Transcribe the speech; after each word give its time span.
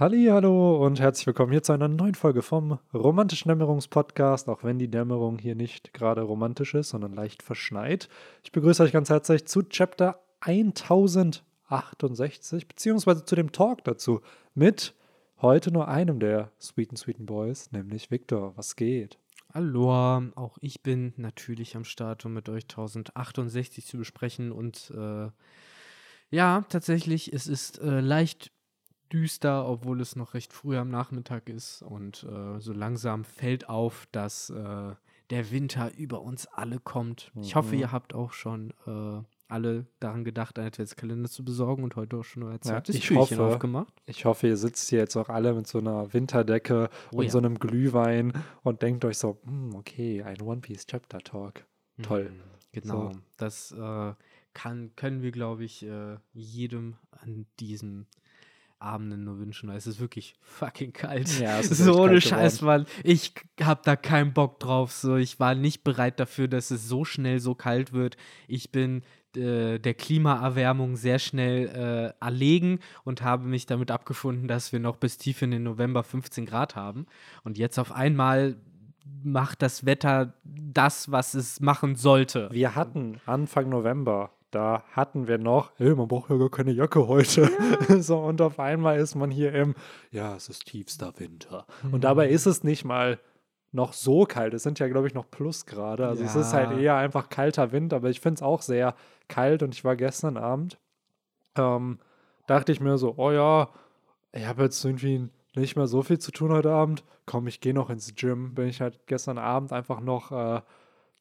Hallo 0.00 0.86
und 0.86 1.00
herzlich 1.00 1.26
willkommen 1.26 1.50
hier 1.50 1.64
zu 1.64 1.72
einer 1.72 1.88
neuen 1.88 2.14
Folge 2.14 2.42
vom 2.42 2.78
Romantischen 2.94 3.48
Dämmerungspodcast, 3.48 4.48
auch 4.48 4.62
wenn 4.62 4.78
die 4.78 4.88
Dämmerung 4.88 5.38
hier 5.38 5.56
nicht 5.56 5.92
gerade 5.92 6.20
romantisch 6.20 6.74
ist, 6.74 6.90
sondern 6.90 7.14
leicht 7.14 7.42
verschneit. 7.42 8.08
Ich 8.44 8.52
begrüße 8.52 8.84
euch 8.84 8.92
ganz 8.92 9.10
herzlich 9.10 9.46
zu 9.46 9.64
Chapter 9.64 10.20
1068, 10.38 12.68
beziehungsweise 12.68 13.24
zu 13.24 13.34
dem 13.34 13.50
Talk 13.50 13.82
dazu 13.82 14.20
mit 14.54 14.94
heute 15.42 15.72
nur 15.72 15.88
einem 15.88 16.20
der 16.20 16.52
sweeten, 16.60 16.94
sweeten 16.94 17.26
Boys, 17.26 17.72
nämlich 17.72 18.12
Victor. 18.12 18.56
Was 18.56 18.76
geht? 18.76 19.18
Hallo, 19.52 19.90
auch 20.36 20.58
ich 20.60 20.84
bin 20.84 21.12
natürlich 21.16 21.74
am 21.74 21.82
Start, 21.82 22.24
um 22.24 22.34
mit 22.34 22.48
euch 22.48 22.66
1068 22.66 23.84
zu 23.84 23.98
besprechen 23.98 24.52
und 24.52 24.92
äh, 24.96 25.28
ja, 26.30 26.64
tatsächlich, 26.68 27.32
es 27.32 27.48
ist 27.48 27.80
äh, 27.80 27.98
leicht 27.98 28.52
düster, 29.12 29.66
obwohl 29.66 30.00
es 30.00 30.16
noch 30.16 30.34
recht 30.34 30.52
früh 30.52 30.76
am 30.76 30.90
Nachmittag 30.90 31.48
ist. 31.48 31.82
Und 31.82 32.24
äh, 32.24 32.60
so 32.60 32.72
langsam 32.72 33.24
fällt 33.24 33.68
auf, 33.68 34.08
dass 34.12 34.50
äh, 34.50 34.94
der 35.30 35.50
Winter 35.50 35.92
über 35.96 36.22
uns 36.22 36.46
alle 36.46 36.78
kommt. 36.80 37.30
Mhm. 37.34 37.42
Ich 37.42 37.54
hoffe, 37.54 37.74
mhm. 37.74 37.80
ihr 37.80 37.92
habt 37.92 38.14
auch 38.14 38.32
schon 38.32 38.72
äh, 38.86 39.22
alle 39.48 39.86
daran 39.98 40.24
gedacht, 40.24 40.58
einen 40.58 40.68
Adventskalender 40.68 41.28
zu 41.28 41.44
besorgen 41.44 41.82
und 41.82 41.96
heute 41.96 42.18
auch 42.18 42.24
schon 42.24 42.42
euer 42.42 42.60
zweites 42.60 42.94
ja, 42.94 42.98
ich 43.00 43.06
Türchen 43.06 43.38
hoffe, 43.38 43.54
aufgemacht. 43.54 43.92
Ich 44.06 44.24
hoffe, 44.24 44.46
ihr 44.46 44.56
sitzt 44.56 44.88
hier 44.90 45.00
jetzt 45.00 45.16
auch 45.16 45.28
alle 45.28 45.54
mit 45.54 45.66
so 45.66 45.78
einer 45.78 46.12
Winterdecke 46.12 46.90
oh, 47.12 47.18
und 47.18 47.24
ja. 47.24 47.30
so 47.30 47.38
einem 47.38 47.58
Glühwein 47.58 48.32
und 48.62 48.82
denkt 48.82 49.04
euch 49.04 49.18
so, 49.18 49.38
hm, 49.44 49.74
okay, 49.74 50.22
ein 50.22 50.40
One 50.42 50.60
Piece 50.60 50.86
Chapter 50.86 51.18
Talk. 51.18 51.64
Toll. 52.02 52.30
Mhm, 52.30 52.40
genau. 52.72 53.12
So. 53.12 53.18
Das 53.38 53.72
äh, 53.72 54.14
kann, 54.52 54.92
können 54.96 55.22
wir, 55.22 55.32
glaube 55.32 55.64
ich, 55.64 55.84
äh, 55.84 56.16
jedem 56.32 56.96
an 57.10 57.46
diesem 57.58 58.06
Abenden 58.80 59.24
nur 59.24 59.38
wünschen, 59.38 59.68
weil 59.68 59.76
es 59.76 59.86
ist 59.86 60.00
wirklich 60.00 60.34
fucking 60.40 60.92
kalt. 60.92 61.40
Ja, 61.40 61.58
es 61.58 61.70
ist 61.70 61.78
so 61.84 62.00
ohne 62.00 62.20
Scheiß, 62.20 62.62
Mann. 62.62 62.86
Ich 63.02 63.34
hab 63.60 63.82
da 63.82 63.96
keinen 63.96 64.32
Bock 64.32 64.60
drauf. 64.60 64.92
So, 64.92 65.16
ich 65.16 65.40
war 65.40 65.54
nicht 65.54 65.84
bereit 65.84 66.20
dafür, 66.20 66.48
dass 66.48 66.70
es 66.70 66.88
so 66.88 67.04
schnell 67.04 67.40
so 67.40 67.54
kalt 67.54 67.92
wird. 67.92 68.16
Ich 68.46 68.70
bin 68.70 69.02
äh, 69.36 69.78
der 69.78 69.94
Klimaerwärmung 69.94 70.96
sehr 70.96 71.18
schnell 71.18 71.68
äh, 71.68 72.24
erlegen 72.24 72.78
und 73.04 73.22
habe 73.22 73.44
mich 73.46 73.66
damit 73.66 73.90
abgefunden, 73.90 74.48
dass 74.48 74.72
wir 74.72 74.80
noch 74.80 74.96
bis 74.96 75.18
tief 75.18 75.42
in 75.42 75.50
den 75.50 75.64
November 75.64 76.02
15 76.02 76.46
Grad 76.46 76.76
haben. 76.76 77.06
Und 77.44 77.58
jetzt 77.58 77.78
auf 77.78 77.92
einmal 77.92 78.56
macht 79.22 79.62
das 79.62 79.84
Wetter 79.84 80.34
das, 80.44 81.10
was 81.10 81.34
es 81.34 81.60
machen 81.60 81.94
sollte. 81.94 82.48
Wir 82.52 82.74
hatten 82.74 83.20
Anfang 83.26 83.68
November 83.68 84.30
da 84.50 84.82
hatten 84.92 85.28
wir 85.28 85.38
noch, 85.38 85.72
hey, 85.76 85.94
man 85.94 86.08
braucht 86.08 86.30
ja 86.30 86.36
gar 86.36 86.50
keine 86.50 86.72
Jacke 86.72 87.06
heute. 87.06 87.50
Ja. 87.88 88.00
so, 88.00 88.18
und 88.18 88.40
auf 88.40 88.58
einmal 88.58 88.98
ist 88.98 89.14
man 89.14 89.30
hier 89.30 89.52
im, 89.52 89.74
ja, 90.10 90.34
es 90.36 90.48
ist 90.48 90.66
tiefster 90.66 91.12
Winter. 91.18 91.66
Mhm. 91.82 91.94
Und 91.94 92.04
dabei 92.04 92.28
ist 92.28 92.46
es 92.46 92.64
nicht 92.64 92.84
mal 92.84 93.18
noch 93.72 93.92
so 93.92 94.24
kalt. 94.24 94.54
Es 94.54 94.62
sind 94.62 94.78
ja, 94.78 94.88
glaube 94.88 95.06
ich, 95.06 95.14
noch 95.14 95.30
Plusgrade. 95.30 96.06
Also 96.06 96.22
ja. 96.22 96.28
es 96.28 96.34
ist 96.34 96.52
halt 96.52 96.78
eher 96.78 96.96
einfach 96.96 97.28
kalter 97.28 97.72
Wind, 97.72 97.92
aber 97.92 98.08
ich 98.08 98.20
finde 98.20 98.36
es 98.36 98.42
auch 98.42 98.62
sehr 98.62 98.94
kalt. 99.28 99.62
Und 99.62 99.74
ich 99.74 99.84
war 99.84 99.96
gestern 99.96 100.38
Abend, 100.38 100.78
ähm, 101.56 101.98
dachte 102.46 102.72
ich 102.72 102.80
mir 102.80 102.96
so, 102.96 103.14
oh 103.18 103.30
ja, 103.30 103.68
ich 104.32 104.46
habe 104.46 104.62
jetzt 104.62 104.82
irgendwie 104.84 105.28
nicht 105.54 105.76
mehr 105.76 105.86
so 105.86 106.02
viel 106.02 106.18
zu 106.18 106.30
tun 106.30 106.52
heute 106.52 106.70
Abend. 106.70 107.04
Komm, 107.26 107.46
ich 107.46 107.60
gehe 107.60 107.74
noch 107.74 107.90
ins 107.90 108.14
Gym. 108.14 108.54
Bin 108.54 108.68
ich 108.68 108.80
halt 108.80 109.06
gestern 109.06 109.36
Abend 109.36 109.72
einfach 109.72 110.00
noch 110.00 110.32
äh, 110.32 110.62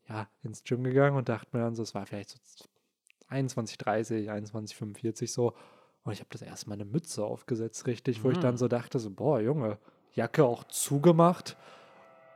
ja, 0.09 0.28
ins 0.44 0.64
Gym 0.64 0.84
gegangen 0.84 1.17
und 1.17 1.28
dachte 1.28 1.50
mir 1.52 1.64
dann 1.64 1.75
so, 1.75 1.84
es 1.84 1.94
war 1.94 2.06
vielleicht 2.06 2.30
so 2.30 2.38
21,30, 3.30 4.30
21,45 4.30 5.31
so. 5.31 5.53
Und 6.03 6.14
ich 6.14 6.20
habe 6.20 6.30
das 6.31 6.42
erste 6.42 6.70
Mal 6.70 6.75
eine 6.75 6.86
Mütze 6.86 7.25
aufgesetzt, 7.25 7.86
richtig, 7.88 8.23
wo 8.23 8.30
mhm. 8.30 8.34
ich 8.34 8.39
dann 8.39 8.53
mhm. 8.53 8.58
so 8.58 8.67
dachte, 8.67 9.00
so, 9.00 9.09
boah, 9.09 9.42
Junge, 9.42 9.78
Jacke 10.14 10.45
auch 10.45 10.64
zugemacht. 10.66 11.58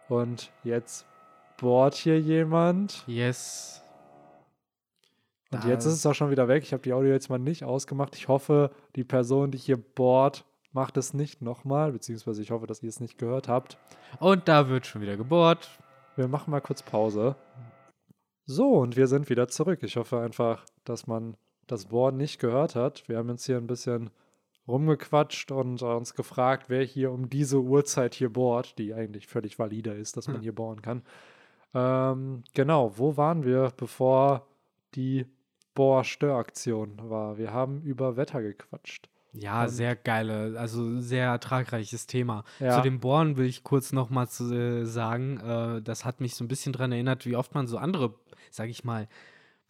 Und 0.09 0.52
jetzt 0.64 1.06
bohrt 1.58 1.95
hier 1.95 2.20
jemand. 2.20 3.03
Yes. 3.08 3.81
Und 5.52 5.65
jetzt 5.65 5.86
ist 5.86 5.93
es 5.93 6.05
auch 6.05 6.14
schon 6.14 6.32
wieder 6.32 6.48
weg. 6.48 6.64
Ich 6.64 6.73
habe 6.73 6.83
die 6.83 6.94
Audio 6.94 7.11
jetzt 7.11 7.30
mal 7.30 7.38
nicht 7.38 7.64
ausgemacht. 7.64 8.15
Ich 8.15 8.27
hoffe, 8.27 8.71
die 8.95 9.04
Person, 9.04 9.52
die 9.52 9.58
hier 9.58 9.77
bohrt, 9.77 10.45
macht 10.71 10.95
es 10.98 11.14
nicht 11.14 11.42
nochmal, 11.42 11.92
beziehungsweise 11.92 12.42
ich 12.42 12.52
hoffe, 12.52 12.67
dass 12.67 12.82
ihr 12.82 12.89
es 12.89 13.02
nicht 13.02 13.17
gehört 13.17 13.49
habt. 13.49 13.77
Und 14.20 14.48
da 14.48 14.70
wird 14.70 14.86
schon 14.86 15.02
wieder 15.02 15.17
gebohrt. 15.17 15.70
Wir 16.15 16.27
machen 16.27 16.52
mal 16.52 16.61
kurz 16.61 16.83
Pause. 16.83 17.36
So, 18.45 18.70
und 18.73 18.95
wir 18.95 19.08
sind 19.08 19.30
wieder 19.30 19.48
zurück. 19.48 19.80
Ich 19.83 19.98
hoffe 19.98 20.20
einfach, 20.20 20.65
dass 20.86 21.08
man 21.08 21.36
das 21.67 21.86
Board 21.86 22.15
nicht 22.15 22.39
gehört 22.39 22.75
hat. 22.75 23.08
Wir 23.08 23.17
haben 23.17 23.30
jetzt 23.30 23.45
hier 23.45 23.58
ein 23.58 23.67
bisschen 23.67 24.09
rumgequatscht 24.67 25.52
und 25.52 25.81
äh, 25.81 25.86
uns 25.86 26.14
gefragt, 26.14 26.65
wer 26.67 26.83
hier 26.83 27.11
um 27.11 27.30
diese 27.30 27.61
Uhrzeit 27.61 28.14
hier 28.14 28.31
bohrt, 28.31 28.77
die 28.77 28.93
eigentlich 28.93 29.27
völlig 29.27 29.58
valide 29.59 29.91
ist, 29.91 30.17
dass 30.17 30.27
man 30.27 30.37
hm. 30.37 30.43
hier 30.43 30.55
bohren 30.55 30.81
kann. 30.81 31.03
Ähm, 31.73 32.43
genau, 32.53 32.97
wo 32.97 33.17
waren 33.17 33.43
wir, 33.43 33.71
bevor 33.75 34.47
die 34.95 35.25
Bohrstöraktion 35.73 37.09
war? 37.09 37.37
Wir 37.37 37.53
haben 37.53 37.81
über 37.81 38.17
Wetter 38.17 38.41
gequatscht. 38.41 39.09
Ja, 39.33 39.70
sehr 39.70 39.95
geile, 39.95 40.59
also 40.59 40.99
sehr 40.99 41.27
ertragreiches 41.27 42.05
Thema. 42.05 42.43
Ja. 42.59 42.75
Zu 42.75 42.81
dem 42.81 42.99
Bohren 42.99 43.37
will 43.37 43.45
ich 43.45 43.64
kurz 43.64 43.93
nochmal 43.93 44.25
äh, 44.25 44.83
sagen, 44.83 45.37
äh, 45.37 45.81
das 45.81 46.03
hat 46.03 46.20
mich 46.20 46.36
so 46.36 46.43
ein 46.43 46.49
bisschen 46.49 46.73
daran 46.73 46.91
erinnert, 46.91 47.25
wie 47.25 47.37
oft 47.37 47.55
man 47.55 47.65
so 47.65 47.77
andere, 47.77 48.14
sag 48.49 48.67
ich 48.67 48.83
mal, 48.83 49.08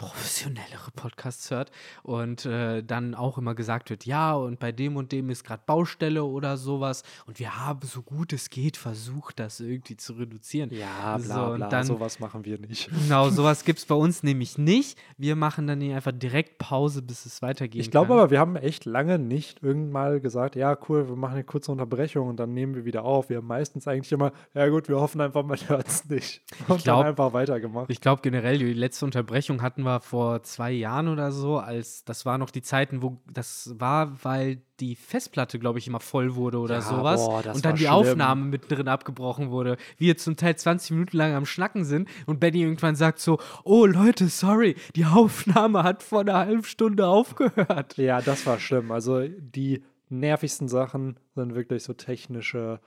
professionellere 0.01 0.89
Podcasts 0.95 1.51
hört 1.51 1.71
und 2.01 2.45
äh, 2.47 2.81
dann 2.83 3.13
auch 3.13 3.37
immer 3.37 3.53
gesagt 3.53 3.91
wird, 3.91 4.05
ja, 4.05 4.33
und 4.33 4.59
bei 4.59 4.71
dem 4.71 4.95
und 4.97 5.11
dem 5.11 5.29
ist 5.29 5.43
gerade 5.43 5.61
Baustelle 5.65 6.23
oder 6.23 6.57
sowas 6.57 7.03
und 7.27 7.37
wir 7.37 7.63
haben 7.63 7.81
so 7.83 8.01
gut 8.01 8.33
es 8.33 8.49
geht 8.49 8.77
versucht, 8.77 9.39
das 9.39 9.59
irgendwie 9.59 9.97
zu 9.97 10.13
reduzieren. 10.13 10.71
Ja, 10.73 11.17
bla 11.17 11.49
so, 11.49 11.55
bla, 11.55 11.69
dann, 11.69 11.85
sowas 11.85 12.19
machen 12.19 12.43
wir 12.45 12.57
nicht. 12.57 12.89
Genau, 12.89 13.29
sowas 13.39 13.63
gibt 13.63 13.77
es 13.77 13.85
bei 13.85 13.93
uns 13.93 14.23
nämlich 14.23 14.57
nicht. 14.57 14.97
Wir 15.17 15.35
machen 15.35 15.67
dann 15.67 15.79
einfach 15.81 16.13
direkt 16.13 16.57
Pause, 16.57 17.03
bis 17.03 17.27
es 17.27 17.43
weitergeht. 17.43 17.81
Ich 17.81 17.91
glaube 17.91 18.13
aber, 18.13 18.31
wir 18.31 18.39
haben 18.39 18.55
echt 18.55 18.85
lange 18.85 19.19
nicht 19.19 19.61
irgendwann 19.61 19.91
mal 19.91 20.19
gesagt, 20.19 20.55
ja, 20.55 20.75
cool, 20.89 21.07
wir 21.07 21.15
machen 21.15 21.33
eine 21.33 21.43
kurze 21.43 21.71
Unterbrechung 21.71 22.27
und 22.27 22.39
dann 22.39 22.53
nehmen 22.53 22.73
wir 22.75 22.85
wieder 22.85 23.03
auf. 23.03 23.29
Wir 23.29 23.37
haben 23.37 23.47
meistens 23.47 23.87
eigentlich 23.87 24.11
immer, 24.11 24.31
ja 24.53 24.67
gut, 24.69 24.89
wir 24.89 24.99
hoffen 24.99 25.21
einfach, 25.21 25.43
man 25.43 25.59
hört 25.67 25.87
es 25.87 26.09
nicht. 26.09 26.41
Und 26.67 26.83
glaub, 26.83 27.01
dann 27.01 27.07
einfach 27.07 27.33
weitergemacht. 27.33 27.89
Ich 27.89 28.01
glaube 28.01 28.21
generell, 28.23 28.57
die 28.57 28.73
letzte 28.73 29.05
Unterbrechung 29.05 29.61
hatten 29.61 29.83
wir 29.83 29.90
war 29.91 29.99
vor 29.99 30.43
zwei 30.43 30.71
Jahren 30.71 31.07
oder 31.07 31.31
so, 31.31 31.57
als 31.57 32.05
das 32.05 32.25
war 32.25 32.37
noch 32.37 32.49
die 32.49 32.61
Zeiten, 32.61 33.01
wo 33.01 33.17
das 33.31 33.73
war, 33.77 34.23
weil 34.23 34.61
die 34.79 34.95
Festplatte, 34.95 35.59
glaube 35.59 35.79
ich, 35.79 35.87
immer 35.87 35.99
voll 35.99 36.35
wurde 36.35 36.59
oder 36.59 36.75
ja, 36.75 36.81
sowas. 36.81 37.25
Boah, 37.25 37.53
und 37.53 37.65
dann 37.65 37.75
die 37.75 37.81
schlimm. 37.81 37.93
Aufnahme 37.93 38.45
mittendrin 38.45 38.87
abgebrochen 38.87 39.51
wurde. 39.51 39.77
Wir 39.97 40.17
zum 40.17 40.37
Teil 40.37 40.55
20 40.55 40.91
Minuten 40.91 41.17
lang 41.17 41.33
am 41.33 41.45
Schnacken 41.45 41.83
sind 41.83 42.07
und 42.25 42.39
Benny 42.39 42.61
irgendwann 42.61 42.95
sagt 42.95 43.19
so: 43.19 43.37
Oh 43.63 43.85
Leute, 43.85 44.27
sorry, 44.29 44.75
die 44.95 45.05
Aufnahme 45.05 45.83
hat 45.83 46.03
vor 46.03 46.21
einer 46.21 46.37
halben 46.37 46.63
Stunde 46.63 47.07
aufgehört. 47.07 47.97
Ja, 47.97 48.21
das 48.21 48.45
war 48.45 48.59
schlimm. 48.59 48.91
Also 48.91 49.27
die 49.27 49.83
nervigsten 50.09 50.67
Sachen 50.67 51.17
sind 51.35 51.53
wirklich 51.53 51.83
so 51.83 51.93
technische 51.93 52.79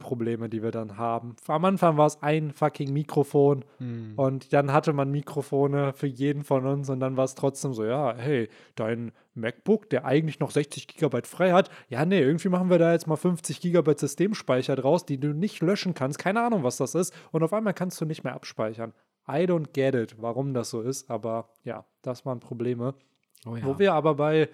Probleme, 0.00 0.48
die 0.48 0.62
wir 0.62 0.72
dann 0.72 0.96
haben. 0.96 1.36
Am 1.46 1.64
Anfang 1.64 1.96
war 1.96 2.06
es 2.06 2.20
ein 2.22 2.50
fucking 2.50 2.92
Mikrofon 2.92 3.64
hm. 3.78 4.14
und 4.16 4.52
dann 4.52 4.72
hatte 4.72 4.92
man 4.92 5.12
Mikrofone 5.12 5.92
für 5.92 6.08
jeden 6.08 6.42
von 6.42 6.66
uns 6.66 6.90
und 6.90 6.98
dann 6.98 7.16
war 7.16 7.24
es 7.24 7.36
trotzdem 7.36 7.72
so, 7.72 7.84
ja, 7.84 8.16
hey, 8.16 8.48
dein 8.74 9.12
MacBook, 9.34 9.88
der 9.90 10.04
eigentlich 10.04 10.40
noch 10.40 10.50
60 10.50 10.88
Gigabyte 10.88 11.28
frei 11.28 11.52
hat, 11.52 11.70
ja, 11.88 12.04
nee, 12.04 12.20
irgendwie 12.20 12.48
machen 12.48 12.70
wir 12.70 12.78
da 12.78 12.92
jetzt 12.92 13.06
mal 13.06 13.16
50 13.16 13.60
Gigabyte 13.60 14.00
Systemspeicher 14.00 14.74
draus, 14.74 15.06
die 15.06 15.20
du 15.20 15.28
nicht 15.28 15.62
löschen 15.62 15.94
kannst, 15.94 16.18
keine 16.18 16.42
Ahnung, 16.42 16.64
was 16.64 16.78
das 16.78 16.96
ist 16.96 17.14
und 17.30 17.44
auf 17.44 17.52
einmal 17.52 17.74
kannst 17.74 18.00
du 18.00 18.04
nicht 18.04 18.24
mehr 18.24 18.34
abspeichern. 18.34 18.92
I 19.28 19.44
don't 19.44 19.72
get 19.72 19.94
it, 19.94 20.16
warum 20.20 20.54
das 20.54 20.70
so 20.70 20.80
ist, 20.80 21.08
aber 21.08 21.50
ja, 21.62 21.84
das 22.02 22.26
waren 22.26 22.40
Probleme. 22.40 22.94
Oh 23.46 23.54
ja. 23.54 23.64
Wo 23.64 23.78
wir 23.78 23.94
aber 23.94 24.14
bei 24.16 24.48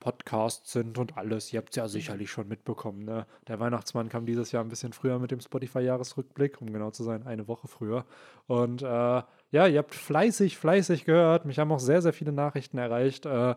Podcasts 0.00 0.72
sind 0.72 0.98
und 0.98 1.16
alles. 1.16 1.52
Ihr 1.52 1.58
habt 1.58 1.70
es 1.70 1.76
ja 1.76 1.86
sicherlich 1.86 2.30
schon 2.30 2.48
mitbekommen. 2.48 3.04
Ne? 3.04 3.26
Der 3.46 3.60
Weihnachtsmann 3.60 4.08
kam 4.08 4.26
dieses 4.26 4.50
Jahr 4.50 4.64
ein 4.64 4.68
bisschen 4.68 4.92
früher 4.92 5.18
mit 5.18 5.30
dem 5.30 5.40
Spotify-Jahresrückblick, 5.40 6.60
um 6.60 6.72
genau 6.72 6.90
zu 6.90 7.04
sein, 7.04 7.26
eine 7.26 7.46
Woche 7.46 7.68
früher. 7.68 8.04
Und 8.46 8.82
äh, 8.82 8.86
ja, 8.86 9.66
ihr 9.66 9.78
habt 9.78 9.94
fleißig, 9.94 10.58
fleißig 10.58 11.04
gehört. 11.04 11.44
Mich 11.44 11.58
haben 11.58 11.70
auch 11.70 11.80
sehr, 11.80 12.02
sehr 12.02 12.12
viele 12.12 12.32
Nachrichten 12.32 12.78
erreicht, 12.78 13.26
äh, 13.26 13.54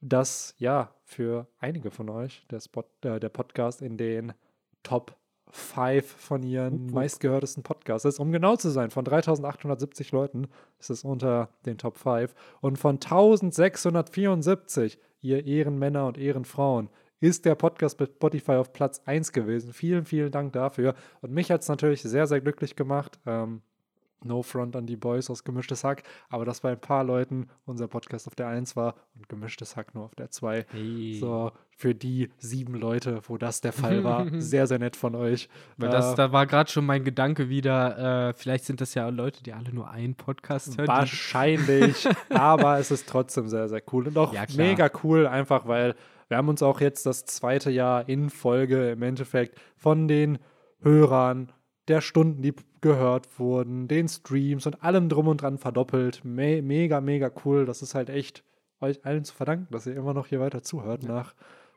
dass 0.00 0.54
ja 0.58 0.92
für 1.04 1.46
einige 1.58 1.90
von 1.90 2.10
euch 2.10 2.46
der, 2.50 2.60
Spot, 2.60 2.84
äh, 3.02 3.18
der 3.18 3.30
Podcast 3.30 3.80
in 3.80 3.96
den 3.96 4.34
Top 4.82 5.16
5 5.50 6.06
von 6.06 6.42
ihren 6.42 6.92
meistgehörtesten 6.92 7.62
Podcasts 7.62 8.04
ist. 8.04 8.18
Um 8.18 8.32
genau 8.32 8.56
zu 8.56 8.70
sein, 8.70 8.90
von 8.90 9.04
3870 9.04 10.12
Leuten 10.12 10.48
ist 10.78 10.90
es 10.90 11.04
unter 11.04 11.48
den 11.64 11.78
Top 11.78 11.96
5 11.96 12.34
und 12.60 12.78
von 12.78 12.96
1674 12.96 14.98
ihr 15.20 15.46
Ehrenmänner 15.46 16.06
und 16.06 16.18
Ehrenfrauen, 16.18 16.90
ist 17.20 17.44
der 17.44 17.54
Podcast 17.54 17.98
bei 17.98 18.06
Spotify 18.06 18.52
auf 18.52 18.72
Platz 18.72 19.02
1 19.04 19.32
gewesen. 19.32 19.72
Vielen, 19.72 20.04
vielen 20.04 20.30
Dank 20.30 20.52
dafür. 20.52 20.94
Und 21.20 21.32
mich 21.32 21.50
hat 21.50 21.62
es 21.62 21.68
natürlich 21.68 22.02
sehr, 22.02 22.26
sehr 22.26 22.40
glücklich 22.40 22.76
gemacht. 22.76 23.18
Ähm, 23.26 23.62
No 24.24 24.42
Front 24.42 24.76
an 24.76 24.86
die 24.86 24.96
Boys 24.96 25.30
aus 25.30 25.44
Gemischtes 25.44 25.84
Hack, 25.84 26.02
aber 26.28 26.44
dass 26.44 26.60
bei 26.60 26.72
ein 26.72 26.80
paar 26.80 27.04
Leuten 27.04 27.48
unser 27.66 27.88
Podcast 27.88 28.26
auf 28.26 28.34
der 28.34 28.48
1 28.48 28.76
war 28.76 28.94
und 29.14 29.28
Gemischtes 29.28 29.76
Hack 29.76 29.94
nur 29.94 30.04
auf 30.04 30.14
der 30.14 30.30
2. 30.30 30.66
Hey. 30.70 31.18
So, 31.20 31.52
für 31.70 31.94
die 31.94 32.30
sieben 32.38 32.74
Leute, 32.74 33.20
wo 33.28 33.38
das 33.38 33.60
der 33.60 33.72
Fall 33.72 34.02
war, 34.02 34.26
sehr, 34.40 34.66
sehr 34.66 34.78
nett 34.78 34.96
von 34.96 35.14
euch. 35.14 35.48
Weil 35.76 35.90
das, 35.90 36.12
äh, 36.12 36.16
da 36.16 36.32
war 36.32 36.46
gerade 36.46 36.70
schon 36.70 36.84
mein 36.84 37.04
Gedanke 37.04 37.48
wieder, 37.48 38.30
äh, 38.30 38.34
vielleicht 38.34 38.64
sind 38.64 38.80
das 38.80 38.94
ja 38.94 39.08
Leute, 39.08 39.42
die 39.42 39.52
alle 39.52 39.72
nur 39.72 39.88
einen 39.88 40.14
Podcast 40.14 40.76
hören. 40.76 40.88
Wahrscheinlich, 40.88 42.08
aber 42.30 42.78
es 42.78 42.90
ist 42.90 43.08
trotzdem 43.08 43.48
sehr, 43.48 43.68
sehr 43.68 43.82
cool 43.92 44.08
und 44.08 44.18
auch 44.18 44.34
ja, 44.34 44.44
mega 44.56 44.90
cool, 45.04 45.26
einfach 45.26 45.68
weil 45.68 45.94
wir 46.28 46.36
haben 46.36 46.48
uns 46.48 46.62
auch 46.62 46.80
jetzt 46.80 47.06
das 47.06 47.24
zweite 47.24 47.70
Jahr 47.70 48.08
in 48.08 48.28
Folge 48.28 48.90
im 48.90 49.02
Endeffekt 49.02 49.58
von 49.76 50.08
den 50.08 50.38
Hörern 50.80 51.52
der 51.88 52.00
Stunden, 52.00 52.42
die 52.42 52.54
gehört 52.80 53.38
wurden, 53.38 53.88
den 53.88 54.08
Streams 54.08 54.66
und 54.66 54.82
allem 54.82 55.08
drum 55.08 55.28
und 55.28 55.42
dran 55.42 55.58
verdoppelt. 55.58 56.24
Me 56.24 56.62
mega, 56.62 57.00
mega 57.00 57.30
cool. 57.44 57.66
Das 57.66 57.82
ist 57.82 57.94
halt 57.94 58.10
echt 58.10 58.44
euch 58.80 59.04
allen 59.04 59.24
zu 59.24 59.34
verdanken, 59.34 59.68
dass 59.70 59.86
ihr 59.86 59.96
immer 59.96 60.14
noch 60.14 60.26
hier 60.26 60.40
weiter 60.40 60.62
zuhört, 60.62 61.02
ja. 61.02 61.24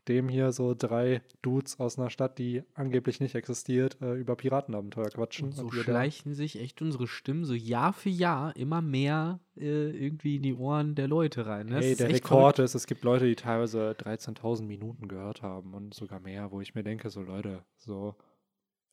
nachdem 0.01 0.30
hier 0.30 0.51
so 0.51 0.75
drei 0.77 1.21
Dudes 1.42 1.80
aus 1.80 1.98
einer 1.98 2.09
Stadt, 2.09 2.38
die 2.38 2.63
angeblich 2.75 3.19
nicht 3.19 3.36
existiert, 3.36 3.98
äh, 4.01 4.13
über 4.13 4.36
Piratenabenteuer 4.36 5.09
quatschen. 5.09 5.48
Und 5.48 5.56
so 5.56 5.63
und 5.63 5.74
schleichen 5.74 6.33
sich 6.33 6.59
echt 6.59 6.81
unsere 6.81 7.07
Stimmen 7.07 7.45
so 7.45 7.53
Jahr 7.53 7.94
für 7.94 8.09
Jahr 8.09 8.56
immer 8.56 8.81
mehr 8.81 9.39
äh, 9.57 9.89
irgendwie 9.89 10.36
in 10.36 10.44
die 10.44 10.53
Ohren 10.53 10.95
der 10.95 11.07
Leute 11.07 11.45
rein. 11.48 11.68
Ne? 11.68 11.80
Hey, 11.80 11.95
der 11.95 12.09
Rekord 12.09 12.59
ist, 12.59 12.75
es 12.75 12.86
gibt 12.86 13.03
Leute, 13.03 13.25
die 13.25 13.36
teilweise 13.36 13.95
13.000 13.98 14.63
Minuten 14.63 15.07
gehört 15.07 15.42
haben 15.42 15.74
und 15.74 15.94
sogar 15.94 16.19
mehr, 16.19 16.51
wo 16.51 16.62
ich 16.62 16.75
mir 16.75 16.83
denke, 16.83 17.09
so 17.09 17.21
Leute, 17.21 17.63
so 17.77 18.15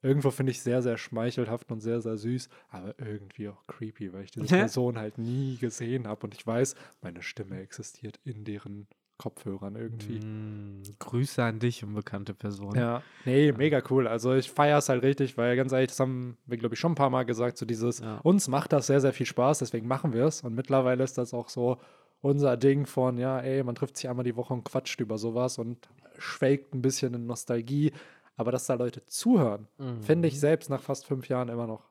irgendwo 0.02 0.30
finde 0.30 0.52
ich 0.52 0.62
sehr, 0.62 0.82
sehr 0.82 0.98
schmeichelhaft 0.98 1.70
und 1.72 1.80
sehr, 1.80 2.00
sehr 2.00 2.16
süß, 2.16 2.48
aber 2.68 2.94
irgendwie 2.98 3.48
auch 3.48 3.66
creepy, 3.66 4.12
weil 4.12 4.24
ich 4.24 4.30
diese 4.30 4.46
Person 4.56 4.98
halt 4.98 5.18
nie 5.18 5.56
gesehen 5.56 6.06
habe 6.06 6.26
und 6.26 6.34
ich 6.34 6.46
weiß, 6.46 6.74
meine 7.02 7.22
Stimme 7.22 7.60
existiert 7.60 8.18
in 8.24 8.44
deren 8.44 8.86
Kopfhörern 9.18 9.74
irgendwie. 9.74 10.20
Mm, 10.20 10.82
Grüße 11.00 11.42
an 11.42 11.58
dich, 11.58 11.84
unbekannte 11.84 12.34
Person. 12.34 12.76
Ja, 12.76 13.02
nee, 13.24 13.50
mega 13.50 13.82
cool. 13.90 14.06
Also 14.06 14.32
ich 14.34 14.50
feiere 14.50 14.78
es 14.78 14.88
halt 14.88 15.02
richtig, 15.02 15.36
weil 15.36 15.56
ganz 15.56 15.72
ehrlich, 15.72 15.88
das 15.88 15.98
haben 15.98 16.38
wir, 16.46 16.56
glaube 16.56 16.76
ich, 16.76 16.80
schon 16.80 16.92
ein 16.92 16.94
paar 16.94 17.10
Mal 17.10 17.24
gesagt, 17.24 17.58
so 17.58 17.66
dieses, 17.66 17.98
ja. 17.98 18.18
uns 18.18 18.46
macht 18.46 18.72
das 18.72 18.86
sehr, 18.86 19.00
sehr 19.00 19.12
viel 19.12 19.26
Spaß, 19.26 19.58
deswegen 19.58 19.88
machen 19.88 20.12
wir 20.12 20.24
es. 20.24 20.42
Und 20.42 20.54
mittlerweile 20.54 21.02
ist 21.02 21.18
das 21.18 21.34
auch 21.34 21.48
so 21.48 21.78
unser 22.20 22.56
Ding 22.56 22.86
von, 22.86 23.18
ja, 23.18 23.40
ey, 23.40 23.62
man 23.64 23.74
trifft 23.74 23.96
sich 23.96 24.08
einmal 24.08 24.24
die 24.24 24.36
Woche 24.36 24.54
und 24.54 24.64
quatscht 24.64 25.00
über 25.00 25.18
sowas 25.18 25.58
und 25.58 25.88
schwelgt 26.18 26.74
ein 26.74 26.82
bisschen 26.82 27.14
in 27.14 27.26
Nostalgie. 27.26 27.92
Aber 28.38 28.52
dass 28.52 28.66
da 28.66 28.74
Leute 28.74 29.04
zuhören, 29.04 29.66
mhm. 29.78 30.02
finde 30.02 30.28
ich 30.28 30.38
selbst 30.40 30.70
nach 30.70 30.80
fast 30.80 31.06
fünf 31.06 31.28
Jahren 31.28 31.48
immer 31.48 31.66
noch 31.66 31.90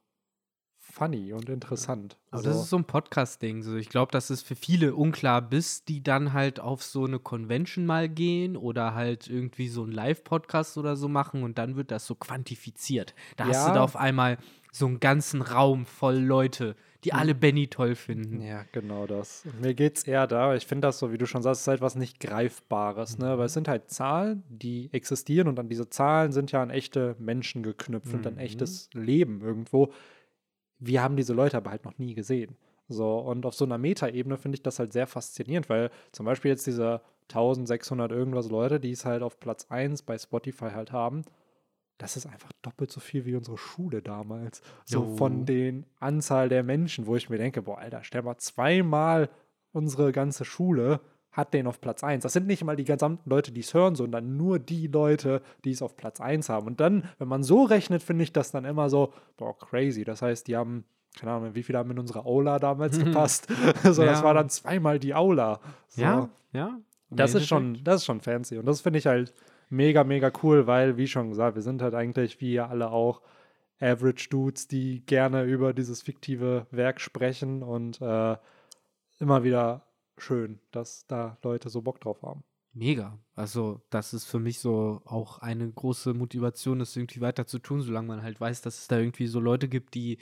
funny 0.79 1.33
und 1.33 1.49
interessant. 1.49 2.17
Aber 2.31 2.37
also, 2.37 2.49
das 2.49 2.61
ist 2.63 2.69
so 2.69 2.77
ein 2.77 2.85
Podcast-Ding. 2.85 3.61
So. 3.61 3.75
Ich 3.75 3.89
glaube, 3.89 4.13
dass 4.13 4.29
es 4.29 4.41
für 4.41 4.55
viele 4.55 4.95
unklar, 4.95 5.41
bis 5.41 5.83
die 5.83 6.01
dann 6.01 6.31
halt 6.31 6.61
auf 6.61 6.81
so 6.83 7.03
eine 7.03 7.19
Convention 7.19 7.85
mal 7.85 8.07
gehen 8.07 8.55
oder 8.55 8.95
halt 8.95 9.27
irgendwie 9.27 9.67
so 9.67 9.83
einen 9.83 9.91
Live-Podcast 9.91 10.77
oder 10.77 10.95
so 10.95 11.09
machen 11.09 11.43
und 11.43 11.57
dann 11.57 11.75
wird 11.75 11.91
das 11.91 12.07
so 12.07 12.15
quantifiziert. 12.15 13.13
Da 13.35 13.43
ja. 13.43 13.49
hast 13.49 13.67
du 13.67 13.73
da 13.73 13.83
auf 13.83 13.97
einmal 13.97 14.37
so 14.71 14.85
einen 14.85 15.01
ganzen 15.01 15.41
Raum 15.41 15.85
voll 15.85 16.17
Leute, 16.17 16.77
die 17.03 17.13
alle 17.13 17.33
hm. 17.33 17.39
Benny 17.39 17.67
toll 17.67 17.95
finden. 17.95 18.41
Ja, 18.41 18.65
genau 18.71 19.05
das. 19.07 19.45
Mir 19.61 19.73
geht 19.73 19.97
es 19.97 20.03
eher 20.03 20.27
da, 20.27 20.55
ich 20.55 20.65
finde 20.65 20.87
das 20.87 20.99
so, 20.99 21.11
wie 21.11 21.17
du 21.17 21.25
schon 21.25 21.41
sagst, 21.41 21.61
ist 21.61 21.67
halt 21.67 21.81
was 21.81 21.95
nicht 21.95 22.19
Greifbares, 22.19 23.17
ne? 23.17 23.37
Weil 23.37 23.45
es 23.45 23.53
sind 23.53 23.67
halt 23.67 23.89
Zahlen, 23.89 24.43
die 24.49 24.89
existieren 24.93 25.47
und 25.47 25.59
an 25.59 25.69
diese 25.69 25.89
Zahlen 25.89 26.31
sind 26.31 26.51
ja 26.51 26.61
an 26.61 26.69
echte 26.69 27.15
Menschen 27.19 27.63
geknüpft 27.63 28.07
mhm. 28.07 28.15
und 28.15 28.27
an 28.27 28.37
echtes 28.37 28.89
Leben 28.93 29.41
irgendwo. 29.41 29.91
Wir 30.79 31.01
haben 31.01 31.15
diese 31.15 31.33
Leute 31.33 31.57
aber 31.57 31.71
halt 31.71 31.85
noch 31.85 31.97
nie 31.97 32.13
gesehen. 32.13 32.55
So, 32.89 33.17
und 33.17 33.45
auf 33.45 33.53
so 33.53 33.65
einer 33.65 33.77
Metaebene 33.77 34.37
finde 34.37 34.55
ich 34.55 34.63
das 34.63 34.79
halt 34.79 34.93
sehr 34.93 35.07
faszinierend, 35.07 35.69
weil 35.69 35.91
zum 36.11 36.25
Beispiel 36.25 36.49
jetzt 36.49 36.65
diese 36.67 37.01
1600 37.23 38.11
irgendwas 38.11 38.49
Leute, 38.49 38.79
die 38.79 38.91
es 38.91 39.05
halt 39.05 39.23
auf 39.23 39.39
Platz 39.39 39.67
1 39.69 40.03
bei 40.03 40.17
Spotify 40.17 40.69
halt 40.71 40.93
haben, 40.93 41.23
das 41.97 42.15
ist 42.15 42.25
einfach 42.25 42.51
doppelt 42.61 42.91
so 42.91 42.99
viel 42.99 43.25
wie 43.25 43.35
unsere 43.35 43.57
Schule 43.57 44.01
damals. 44.01 44.61
So 44.85 45.03
jo. 45.03 45.15
von 45.15 45.45
den 45.45 45.85
Anzahl 45.99 46.49
der 46.49 46.63
Menschen, 46.63 47.07
wo 47.07 47.15
ich 47.15 47.29
mir 47.29 47.37
denke, 47.37 47.61
boah, 47.61 47.79
Alter, 47.79 48.03
stell 48.03 48.21
mal 48.21 48.37
zweimal 48.37 49.29
unsere 49.71 50.11
ganze 50.11 50.45
Schule 50.45 50.99
hat 51.37 51.53
den 51.53 51.67
auf 51.67 51.79
Platz 51.79 52.03
1. 52.03 52.23
Das 52.23 52.33
sind 52.33 52.47
nicht 52.47 52.63
mal 52.63 52.75
die 52.75 52.83
gesamten 52.83 53.29
Leute, 53.29 53.51
die 53.51 53.59
es 53.59 53.73
hören, 53.73 53.93
sondern 53.93 54.37
nur 54.37 54.57
die 54.57 54.87
Leute, 54.87 55.43
die 55.63 55.71
es 55.71 55.83
auf 55.83 55.95
Platz 55.95 56.19
1 56.19 56.49
haben. 56.49 56.65
Und 56.65 56.79
dann, 56.79 57.07
wenn 57.19 57.27
man 57.27 57.43
so 57.43 57.63
rechnet, 57.63 58.01
finde 58.01 58.23
ich 58.23 58.33
das 58.33 58.51
dann 58.51 58.65
immer 58.65 58.89
so, 58.89 59.13
boah, 59.37 59.55
crazy. 59.55 60.03
Das 60.03 60.23
heißt, 60.23 60.47
die 60.47 60.57
haben, 60.57 60.83
keine 61.15 61.33
Ahnung, 61.33 61.53
wie 61.53 61.61
viele 61.61 61.77
haben 61.77 61.91
in 61.91 61.99
unsere 61.99 62.25
Aula 62.25 62.57
damals 62.57 62.97
gepasst? 63.03 63.47
so, 63.83 64.03
ja. 64.03 64.11
das 64.11 64.23
war 64.23 64.33
dann 64.33 64.49
zweimal 64.49 64.97
die 64.97 65.13
Aula. 65.13 65.59
So. 65.89 66.01
Ja, 66.01 66.29
ja. 66.53 66.79
Das 67.11 67.35
ist 67.35 67.47
schon, 67.47 67.83
das 67.83 67.97
ist 67.97 68.05
schon 68.05 68.19
fancy. 68.19 68.57
Und 68.57 68.65
das 68.65 68.81
finde 68.81 68.99
ich 68.99 69.05
halt 69.05 69.33
mega, 69.69 70.03
mega 70.03 70.31
cool, 70.43 70.67
weil, 70.67 70.97
wie 70.97 71.07
schon 71.07 71.29
gesagt, 71.29 71.55
wir 71.55 71.61
sind 71.61 71.81
halt 71.81 71.93
eigentlich, 71.93 72.41
wie 72.41 72.53
ihr 72.53 72.69
alle 72.69 72.91
auch, 72.91 73.21
Average 73.79 74.29
Dudes, 74.29 74.67
die 74.67 75.05
gerne 75.05 75.43
über 75.43 75.73
dieses 75.73 76.01
fiktive 76.01 76.65
Werk 76.71 76.99
sprechen 76.99 77.61
und 77.61 78.01
äh, 78.01 78.35
immer 79.19 79.43
wieder 79.43 79.85
schön, 80.17 80.59
dass 80.71 81.05
da 81.07 81.37
Leute 81.43 81.69
so 81.69 81.81
Bock 81.81 82.01
drauf 82.01 82.23
haben. 82.23 82.43
Mega. 82.73 83.17
Also, 83.35 83.81
das 83.89 84.13
ist 84.13 84.25
für 84.25 84.39
mich 84.39 84.59
so 84.59 85.01
auch 85.05 85.39
eine 85.39 85.69
große 85.69 86.13
Motivation, 86.13 86.79
das 86.79 86.95
irgendwie 86.95 87.21
weiter 87.21 87.47
zu 87.47 87.59
tun, 87.59 87.81
solange 87.81 88.07
man 88.07 88.23
halt 88.23 88.39
weiß, 88.39 88.61
dass 88.61 88.79
es 88.79 88.87
da 88.87 88.99
irgendwie 88.99 89.27
so 89.27 89.39
Leute 89.39 89.67
gibt, 89.67 89.95
die 89.95 90.17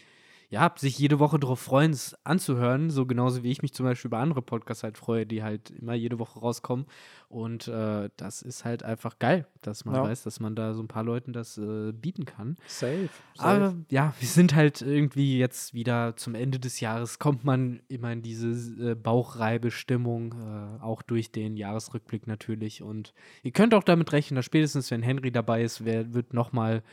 ja, 0.50 0.74
sich 0.78 0.98
jede 0.98 1.20
Woche 1.20 1.40
darauf 1.40 1.60
freuen, 1.60 1.92
es 1.92 2.16
anzuhören, 2.24 2.90
so 2.90 3.06
genauso 3.06 3.44
wie 3.44 3.52
ich 3.52 3.62
mich 3.62 3.74
zum 3.74 3.86
Beispiel 3.86 4.10
über 4.10 4.20
andere 4.20 4.42
Podcasts 4.42 4.84
halt 4.84 4.98
freue, 4.98 5.26
die 5.26 5.44
halt 5.44 5.72
immer 5.72 5.94
jede 5.94 6.20
Woche 6.20 6.40
rauskommen. 6.40 6.86
Und 7.28 7.68
äh, 7.68 8.10
das 8.18 8.42
ist 8.42 8.64
halt 8.64 8.84
einfach 8.84 9.20
geil, 9.20 9.48
dass 9.62 9.84
man 9.86 9.96
ja. 9.96 10.04
weiß, 10.04 10.24
dass 10.24 10.40
man 10.40 10.56
da 10.56 10.74
so 10.74 10.82
ein 10.82 10.88
paar 10.88 11.04
Leuten 11.04 11.34
das 11.34 11.58
äh, 11.58 11.92
bieten 11.92 12.26
kann. 12.26 12.56
Safe, 12.68 13.10
safe. 13.34 13.50
Aber 13.50 13.76
ja, 13.90 14.14
wir 14.20 14.28
sind 14.28 14.56
halt 14.56 14.82
irgendwie 14.82 15.38
jetzt 15.38 15.74
wieder 15.74 16.16
zum 16.16 16.36
Ende 16.36 16.60
des 16.60 16.80
Jahres, 16.80 17.20
kommt 17.20 17.44
man 17.44 17.82
immer 17.88 18.12
in 18.12 18.22
diese 18.22 18.92
äh, 18.92 18.96
Bauchreibestimmung, 18.96 20.34
äh, 20.34 20.84
auch 20.84 21.02
durch 21.02 21.32
den 21.32 21.58
Jahresrückblick 21.58 22.28
natürlich. 22.28 22.84
Und 22.84 23.14
ihr 23.44 23.52
könnt 23.52 23.74
auch 23.74 23.84
damit 23.84 24.14
rechnen, 24.14 24.36
dass 24.36 24.46
spätestens, 24.46 24.92
wenn 24.92 25.02
Henry 25.02 25.32
dabei 25.32 25.64
ist, 25.64 25.84
wer, 25.84 26.14
wird 26.14 26.34
nochmal 26.34 26.84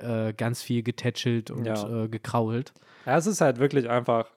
äh, 0.00 0.34
ganz 0.36 0.62
viel 0.62 0.82
getätschelt 0.82 1.50
und 1.50 1.64
ja. 1.64 2.04
äh, 2.04 2.08
gekrault. 2.08 2.72
Ja, 3.06 3.16
es 3.16 3.26
ist 3.26 3.40
halt 3.40 3.58
wirklich 3.58 3.88
einfach, 3.88 4.30